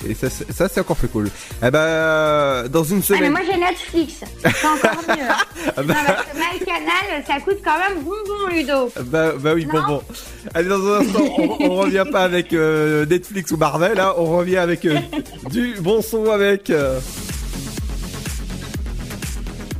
Et 0.08 0.14
ça, 0.14 0.30
c'est- 0.30 0.50
ça 0.50 0.68
c'est 0.72 0.80
encore 0.80 0.96
plus 0.96 1.08
cool. 1.08 1.28
Eh 1.62 1.70
bah 1.70 2.64
dans 2.70 2.82
une 2.82 3.00
Ah, 3.00 3.04
mais 3.10 3.16
semaine. 3.16 3.30
moi 3.32 3.40
j'ai 3.44 3.58
Netflix. 3.58 4.14
C'est 4.42 4.66
encore 4.66 5.02
mieux. 5.06 5.22
Ah 5.28 5.72
bah- 5.76 5.82
Non, 5.82 5.94
parce 6.06 6.24
que 6.24 6.58
MyCanal, 6.58 7.24
ça 7.26 7.40
coûte 7.44 7.58
quand 7.62 7.78
même 7.78 8.02
bonbon, 8.02 8.46
Ludo. 8.50 8.90
Bah, 9.04 9.32
bah 9.38 9.52
oui, 9.54 9.66
bon, 9.66 9.82
bon. 9.86 10.02
Allez, 10.54 10.68
dans 10.70 10.86
un 10.86 11.00
instant, 11.00 11.24
on, 11.36 11.56
on 11.60 11.74
revient 11.76 12.04
pas 12.10 12.22
avec 12.22 12.54
euh, 12.54 13.04
Netflix 13.04 13.50
ou 13.50 13.58
Marvel, 13.58 14.00
hein, 14.00 14.14
on 14.16 14.38
revient 14.38 14.56
avec 14.56 14.86
euh, 14.86 14.96
du 15.50 15.74
bon 15.80 16.00
son 16.00 16.30
avec. 16.30 16.72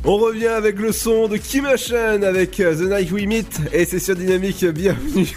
Euh, 0.09 0.13
On 0.13 0.17
revient 0.17 0.47
avec 0.47 0.79
le 0.79 0.91
son 0.91 1.27
de 1.27 1.37
Kim 1.37 1.65
avec 1.65 2.59
euh, 2.59 2.75
The 2.75 2.89
Night 2.89 3.11
We 3.11 3.25
Meet 3.25 3.59
et 3.73 3.85
c'est 3.85 3.99
sur 3.99 4.15
Dynamique, 4.15 4.65
bienvenue. 4.65 5.27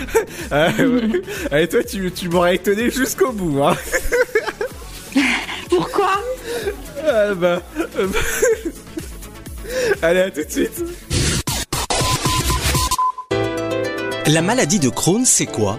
ah, 0.50 0.68
ouais. 0.78 1.22
Allez, 1.50 1.68
toi, 1.68 1.82
tu, 1.82 2.10
tu 2.12 2.28
m'aurais 2.28 2.56
étonné 2.56 2.90
jusqu'au 2.90 3.32
bout. 3.32 3.62
Hein. 3.62 3.76
Pourquoi? 5.68 6.10
Ah, 7.04 7.34
bah, 7.34 7.62
euh, 7.98 8.06
bah. 8.06 8.18
Allez, 10.02 10.20
à 10.20 10.30
tout 10.30 10.44
de 10.44 10.50
suite. 10.50 10.84
La 14.26 14.42
maladie 14.42 14.78
de 14.78 14.90
Crohn, 14.90 15.24
c'est 15.24 15.46
quoi? 15.46 15.78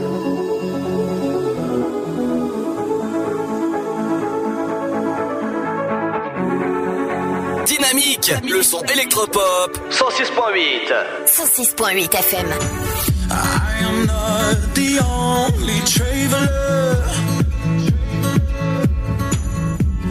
Le 8.43 8.63
son 8.63 8.81
électropop 8.83 9.77
106.8. 9.91 10.91
106.8 11.27 12.15
FM. 12.15 12.47
I 13.29 13.83
am 13.83 14.05
not 14.05 14.57
the 14.73 14.99
only 15.05 15.79
traveler 15.85 16.95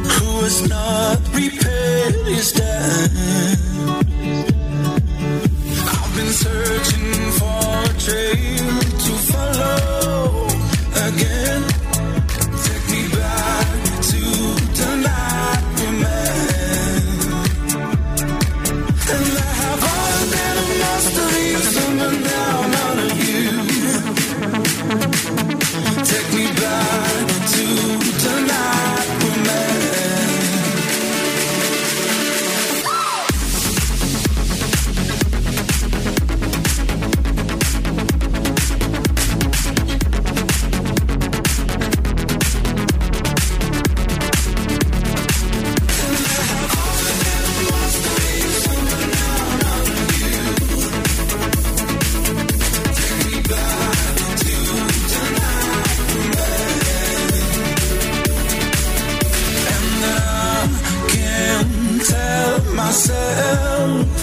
who 0.05 0.41
has 0.45 0.69
not 0.69 1.19
repaid 1.35 2.15
his 2.27 2.53
debt. 2.53 3.11
I've 5.93 6.17
been 6.17 6.33
searching 6.33 7.33
for 7.39 7.61
a 7.85 7.99
trail 7.99 8.69
to 9.05 9.12
follow 9.33 10.47
again. 11.09 11.70
Been 21.09 21.18
a 21.18 21.40
myself 62.91 64.20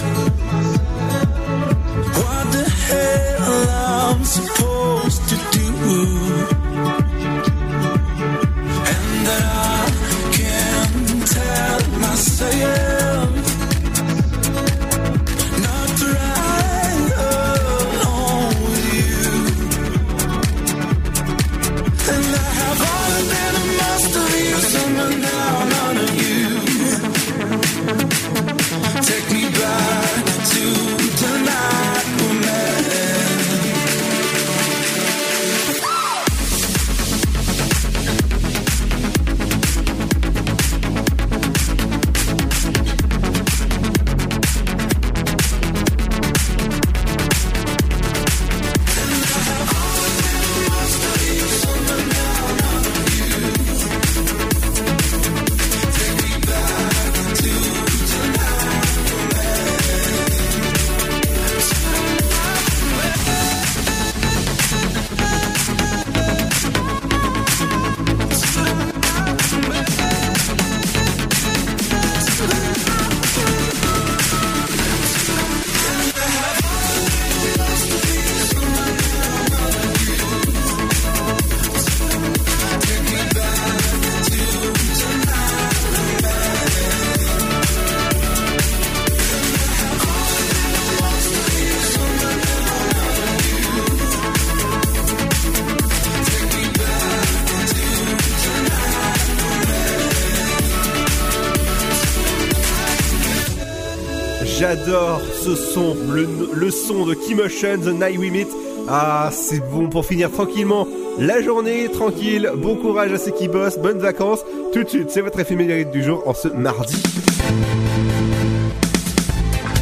son, 105.54 105.96
le, 106.12 106.70
son 106.70 107.06
de 107.06 107.14
Keymotion, 107.14 107.78
The 107.78 107.88
Night 107.88 108.18
We 108.18 108.30
Meet. 108.30 108.48
Ah, 108.88 109.30
c'est 109.32 109.60
bon 109.70 109.88
pour 109.88 110.06
finir 110.06 110.30
tranquillement 110.30 110.86
la 111.18 111.42
journée, 111.42 111.88
tranquille. 111.90 112.50
Bon 112.56 112.76
courage 112.76 113.12
à 113.12 113.18
ceux 113.18 113.32
qui 113.32 113.48
bossent, 113.48 113.78
bonnes 113.78 113.98
vacances. 113.98 114.44
Tout 114.72 114.84
de 114.84 114.88
suite, 114.88 115.10
c'est 115.10 115.20
votre 115.20 115.40
éphéméride 115.40 115.90
du 115.90 116.02
jour 116.02 116.22
en 116.26 116.34
ce 116.34 116.48
mardi. 116.48 117.02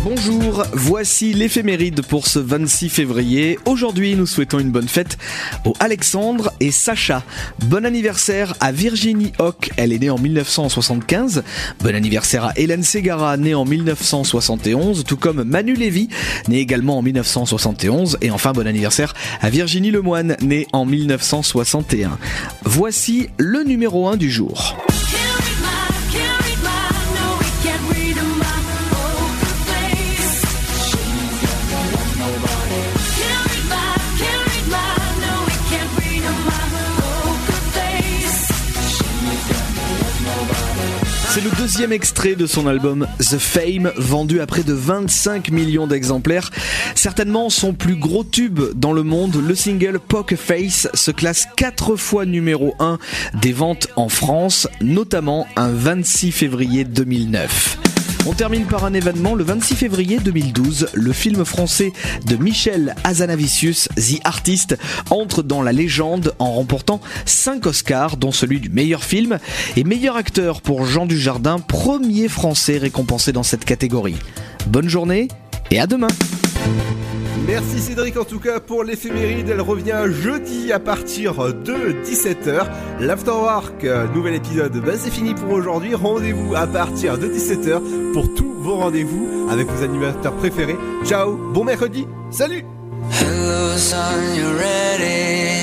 Bonjour, 0.09 0.62
voici 0.73 1.33
l'éphéméride 1.33 2.03
pour 2.03 2.28
ce 2.28 2.39
26 2.39 2.91
février. 2.91 3.59
Aujourd'hui, 3.65 4.15
nous 4.15 4.24
souhaitons 4.24 4.61
une 4.61 4.70
bonne 4.70 4.87
fête 4.87 5.19
aux 5.65 5.73
Alexandre 5.81 6.53
et 6.61 6.70
Sacha. 6.70 7.24
Bon 7.65 7.85
anniversaire 7.85 8.55
à 8.61 8.70
Virginie 8.70 9.33
Hock, 9.41 9.70
elle 9.77 9.93
est 9.93 9.99
née 9.99 10.11
en 10.11 10.16
1975. 10.16 11.43
Bon 11.81 11.93
anniversaire 11.93 12.45
à 12.45 12.53
Hélène 12.55 12.85
Segara, 12.85 13.37
née 13.37 13.57
en 13.57 13.65
1971, 13.65 15.03
tout 15.03 15.16
comme 15.16 15.43
Manu 15.43 15.74
Lévy, 15.74 16.09
né 16.47 16.61
également 16.61 16.99
en 16.99 17.03
1971. 17.03 18.19
Et 18.23 18.31
enfin, 18.31 18.53
bon 18.53 18.69
anniversaire 18.69 19.12
à 19.41 19.51
Virginie 19.51 19.91
Lemoine, 19.91 20.37
née 20.41 20.69
en 20.73 20.87
1961. 20.87 22.16
Voici 22.62 23.28
le 23.39 23.65
numéro 23.65 24.07
1 24.07 24.16
du 24.16 24.31
jour. 24.31 24.77
C'est 41.37 41.45
le 41.45 41.51
deuxième 41.51 41.93
extrait 41.93 42.35
de 42.35 42.47
son 42.47 42.67
album 42.67 43.07
The 43.19 43.37
Fame, 43.37 43.93
vendu 43.99 44.41
à 44.41 44.47
près 44.47 44.63
de 44.63 44.73
25 44.73 45.51
millions 45.51 45.87
d'exemplaires. 45.87 46.51
Certainement 46.95 47.51
son 47.51 47.75
plus 47.75 47.97
gros 47.97 48.25
tube 48.25 48.59
dans 48.75 48.95
le 48.95 49.03
monde, 49.03 49.37
le 49.47 49.55
single 49.55 49.99
Poker 49.99 50.39
Face 50.39 50.89
se 50.95 51.11
classe 51.11 51.47
quatre 51.55 51.97
fois 51.97 52.25
numéro 52.25 52.75
1 52.79 52.97
des 53.35 53.53
ventes 53.53 53.89
en 53.97 54.09
France, 54.09 54.67
notamment 54.81 55.47
un 55.57 55.69
26 55.69 56.33
février 56.33 56.85
2009. 56.85 57.86
On 58.28 58.32
termine 58.32 58.65
par 58.65 58.85
un 58.85 58.93
événement 58.93 59.36
le 59.36 59.44
26 59.44 59.77
février 59.77 60.19
2012. 60.19 60.89
Le 60.94 61.12
film 61.12 61.44
français 61.44 61.93
de 62.27 62.35
Michel 62.35 62.97
Hazanavicius, 63.05 63.89
The 63.94 64.20
Artist, 64.24 64.77
entre 65.11 65.44
dans 65.44 65.62
la 65.62 65.70
légende 65.73 66.35
en 66.40 66.51
remportant 66.51 67.01
5 67.24 67.65
Oscars, 67.66 68.16
dont 68.16 68.32
celui 68.32 68.59
du 68.59 68.69
meilleur 68.69 69.05
film 69.05 69.39
et 69.77 69.85
meilleur 69.85 70.16
acteur 70.16 70.61
pour 70.61 70.85
Jean 70.86 71.07
Dujardin, 71.07 71.61
premier 71.61 72.27
français 72.27 72.78
récompensé 72.78 73.31
dans 73.31 73.44
cette 73.44 73.65
catégorie. 73.65 74.16
Bonne 74.66 74.89
journée 74.89 75.28
et 75.70 75.78
à 75.78 75.86
demain. 75.86 76.09
Merci 77.47 77.81
Cédric 77.81 78.16
en 78.16 78.24
tout 78.24 78.40
cas 78.40 78.59
pour 78.59 78.82
l'éphéméride. 78.82 79.48
Elle 79.48 79.60
revient 79.60 80.06
jeudi 80.09 80.73
à 80.73 80.81
partir 80.81 81.35
de 81.52 81.94
17h. 82.05 82.66
L'Afterwork, 82.98 83.85
euh, 83.85 84.09
nouvel 84.12 84.35
épisode, 84.35 84.73
bah, 84.85 84.94
c'est 84.97 85.12
fini 85.12 85.32
pour 85.32 85.51
aujourd'hui. 85.51 85.94
Rendez-vous 85.94 86.56
à 86.56 86.66
partir 86.66 87.18
de 87.18 87.28
17h 87.28 88.12
pour 88.12 88.35
tous 88.35 88.52
vos 88.52 88.77
rendez-vous 88.77 89.48
avec 89.48 89.68
vos 89.68 89.85
animateurs 89.85 90.35
préférés. 90.35 90.77
Ciao, 91.05 91.36
bon 91.36 91.62
mercredi, 91.62 92.09
salut 92.31 92.64
Hello, 93.12 93.77
son, 93.77 94.35
you 94.35 94.48
ready 94.59 95.62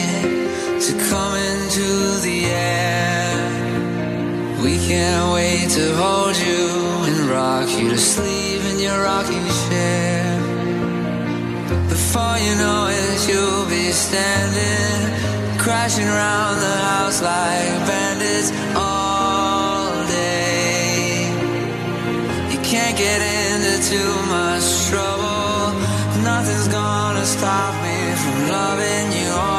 to 0.80 0.94
come 1.10 1.36
into 1.36 2.22
the 2.22 2.46
air? 2.46 3.36
We 4.64 4.78
can't 4.88 5.34
wait 5.34 5.68
to 5.72 5.94
hold 5.98 6.38
you 6.38 7.12
in 7.12 7.30
rock 7.30 7.68
you 7.78 7.90
to 7.90 7.98
sleep 7.98 8.62
in 8.72 8.80
your 8.80 9.04
rocking 9.04 9.46
chair. 9.70 10.23
Before 11.90 12.38
you 12.46 12.56
know 12.56 12.88
it, 12.90 13.30
you'll 13.30 13.66
be 13.70 13.92
standing, 13.92 15.58
crashing 15.58 16.08
around 16.08 16.60
the 16.60 16.78
house 16.92 17.22
like 17.22 17.88
bandits 17.88 18.52
all 18.76 19.92
day. 20.08 21.30
You 22.52 22.60
can't 22.72 22.98
get 22.98 23.20
into 23.22 23.74
too 23.92 24.14
much 24.36 24.66
trouble. 24.90 25.74
Nothing's 26.24 26.68
gonna 26.68 27.26
stop 27.26 27.74
me 27.84 27.98
from 28.22 28.38
loving 28.50 29.08
you 29.20 29.53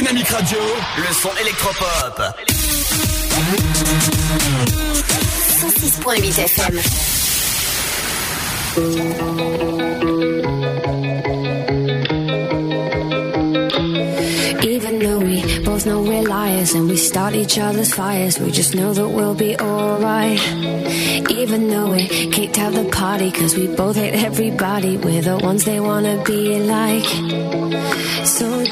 Dynamique 0.00 0.28
Radio, 0.30 0.58
le 0.96 1.12
son 1.12 1.28
électropop. 1.38 2.22
106.8 5.60 6.38
FM. 6.38 6.80
Even 14.62 15.00
though 15.00 15.18
we 15.18 15.42
both 15.64 15.84
know 15.84 16.00
we're 16.00 16.22
liars 16.22 16.72
and 16.72 16.88
we 16.88 16.96
start 16.96 17.34
each 17.34 17.58
other's 17.58 17.92
fires, 17.92 18.38
we 18.40 18.50
just 18.50 18.74
know 18.74 18.94
that 18.94 19.06
we'll 19.06 19.34
be 19.34 19.54
alright. 19.60 20.40
Even 21.30 21.68
though 21.68 21.90
we 21.90 22.08
kicked 22.30 22.58
out 22.58 22.72
the 22.72 22.88
party, 22.90 23.30
cause 23.30 23.54
we 23.54 23.66
both 23.76 23.96
hate 23.96 24.14
everybody, 24.14 24.96
we're 24.96 25.20
the 25.20 25.36
ones 25.36 25.66
they 25.66 25.78
wanna 25.78 26.22
be 26.24 26.58
like. 26.60 27.04
So 28.24 28.64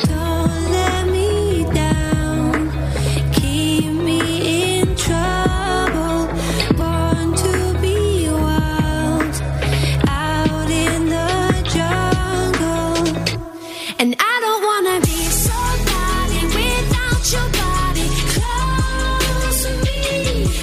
And 14.01 14.15
I 14.17 14.35
don't 14.45 14.63
wanna 14.63 15.01
be 15.01 15.21
somebody 15.47 16.41
without 16.57 17.25
your 17.35 17.49
body 17.63 18.09
close 18.35 19.63
to 19.65 19.71
me. 19.87 20.01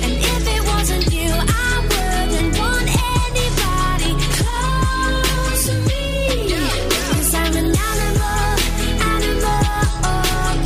And 0.05 0.13
if 0.33 0.43
it 0.55 0.61
wasn't 0.71 1.05
you, 1.13 1.31
I 1.35 1.69
wouldn't 1.91 2.57
want 2.57 2.87
anybody 3.19 4.11
close 4.39 5.61
to 5.67 5.75
me. 5.89 6.05
'Cause 6.89 7.33
I'm 7.41 7.55
an 7.61 7.69
animal, 7.91 8.47
animal, 9.15 9.63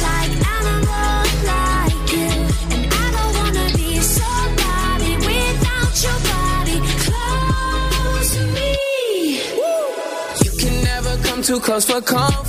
like 0.06 0.34
animal, 0.58 1.22
like 1.52 2.08
you. 2.14 2.30
And 2.74 2.84
I 3.02 3.06
don't 3.16 3.34
wanna 3.40 3.68
be 3.80 3.91
somebody 4.18 5.12
without 5.28 5.94
your 6.06 6.20
body 6.32 6.78
close 7.06 8.30
to 8.36 8.41
me. 8.56 8.72
You 10.44 10.52
can 10.62 10.76
never 10.84 11.14
come 11.28 11.41
too 11.41 11.60
close 11.60 11.86
for 11.86 12.02
comfort. 12.02 12.49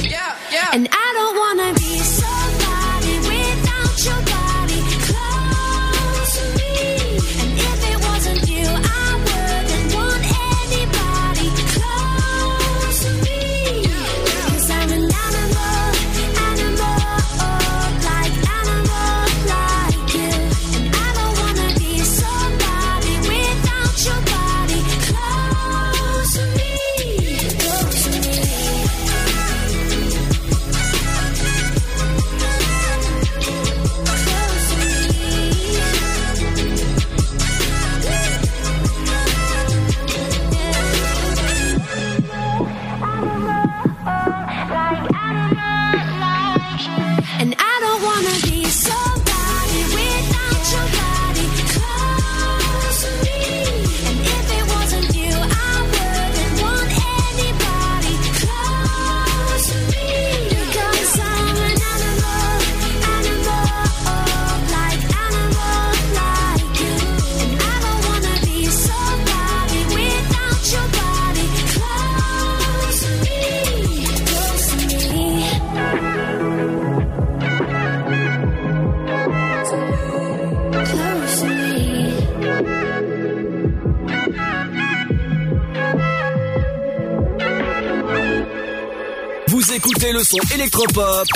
Écoutez 90.01 90.13
le 90.13 90.23
son 90.23 90.37
électropop 90.55 91.27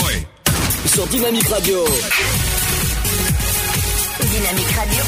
sur 0.88 1.06
Dynamique 1.08 1.48
Radio. 1.48 1.86
Dynamique 4.22 4.72
Radio. 4.76 5.04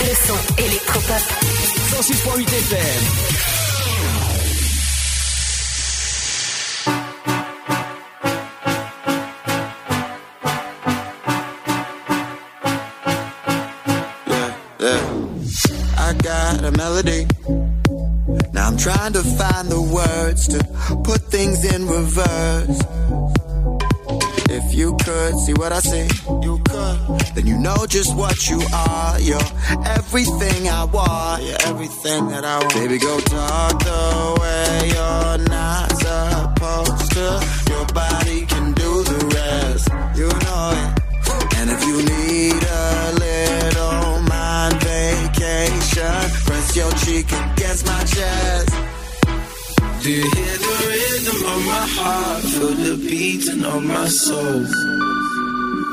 Le 0.00 0.14
son 0.26 0.38
électropop. 0.58 1.22
106.8 1.92 2.48
FM. 2.48 2.80
Yeah. 14.80 15.00
I 15.98 16.14
got 16.14 16.64
a 16.64 16.70
melody. 16.72 17.26
Trying 18.80 19.12
to 19.12 19.22
find 19.22 19.68
the 19.68 19.82
words 19.82 20.48
to 20.48 20.58
put 21.04 21.20
things 21.30 21.64
in 21.64 21.86
reverse. 21.86 22.80
If 24.48 24.74
you 24.74 24.96
could 25.04 25.38
see 25.40 25.52
what 25.52 25.70
I 25.70 25.80
see, 25.80 26.08
you 26.40 26.58
could. 26.66 27.20
Then 27.34 27.46
you 27.46 27.58
know 27.58 27.86
just 27.86 28.16
what 28.16 28.48
you 28.48 28.58
are. 28.72 29.20
You're 29.20 29.50
everything 29.84 30.68
I 30.68 30.84
want. 30.84 31.42
You're 31.42 31.62
everything 31.66 32.28
that 32.28 32.44
I 32.46 32.58
want. 32.58 32.74
Baby, 32.74 32.98
go 32.98 33.20
talk 33.20 33.78
the 33.84 34.38
way 34.40 34.88
you're 34.96 35.38
not 35.48 35.92
supposed 36.00 37.12
to. 37.12 37.26
Your 37.70 37.86
body 37.92 38.46
can 38.46 38.72
do 38.72 39.02
the 39.04 39.20
rest. 39.36 39.88
You 40.16 40.28
know 40.28 40.72
it. 40.80 41.00
And 41.58 41.70
if 41.70 41.84
you 41.86 41.96
need 42.00 42.62
a 42.64 43.12
little 43.12 44.22
mind 44.22 44.74
vacation, 44.82 46.30
press 46.48 46.74
your 46.74 46.90
cheek 47.04 47.26
against 47.30 47.84
my 47.86 48.02
chest. 48.04 48.69
Do 50.10 50.16
you 50.16 50.22
hear 50.22 50.56
the 50.58 50.74
rhythm 50.90 51.38
of 51.54 51.60
my 51.70 51.86
heart? 51.94 52.42
Feel 52.42 52.74
the 52.74 52.96
beating 52.96 53.64
of 53.64 53.80
my 53.84 54.08
soul. 54.08 54.66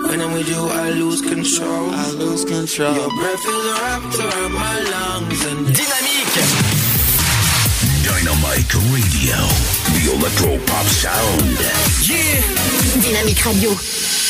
When 0.10 0.20
I'm 0.20 0.34
with 0.34 0.50
you, 0.50 0.58
I 0.58 0.90
lose 0.90 1.22
control. 1.22 1.92
I 1.94 2.10
lose 2.18 2.44
control. 2.44 2.96
Your 2.98 3.14
breath 3.14 3.46
is 3.46 3.66
wrapped 3.78 4.18
around 4.18 4.54
my 4.54 4.76
lungs 4.90 5.46
and 5.46 5.68
Dynamique 5.70 6.34
Dynamite 8.10 8.74
Radio, 8.90 9.38
the 9.94 10.04
electro 10.18 10.66
pop 10.66 10.88
sound. 10.98 11.62
Yeah 12.10 12.42
Dynamique 13.06 13.46
Radio. 13.46 14.27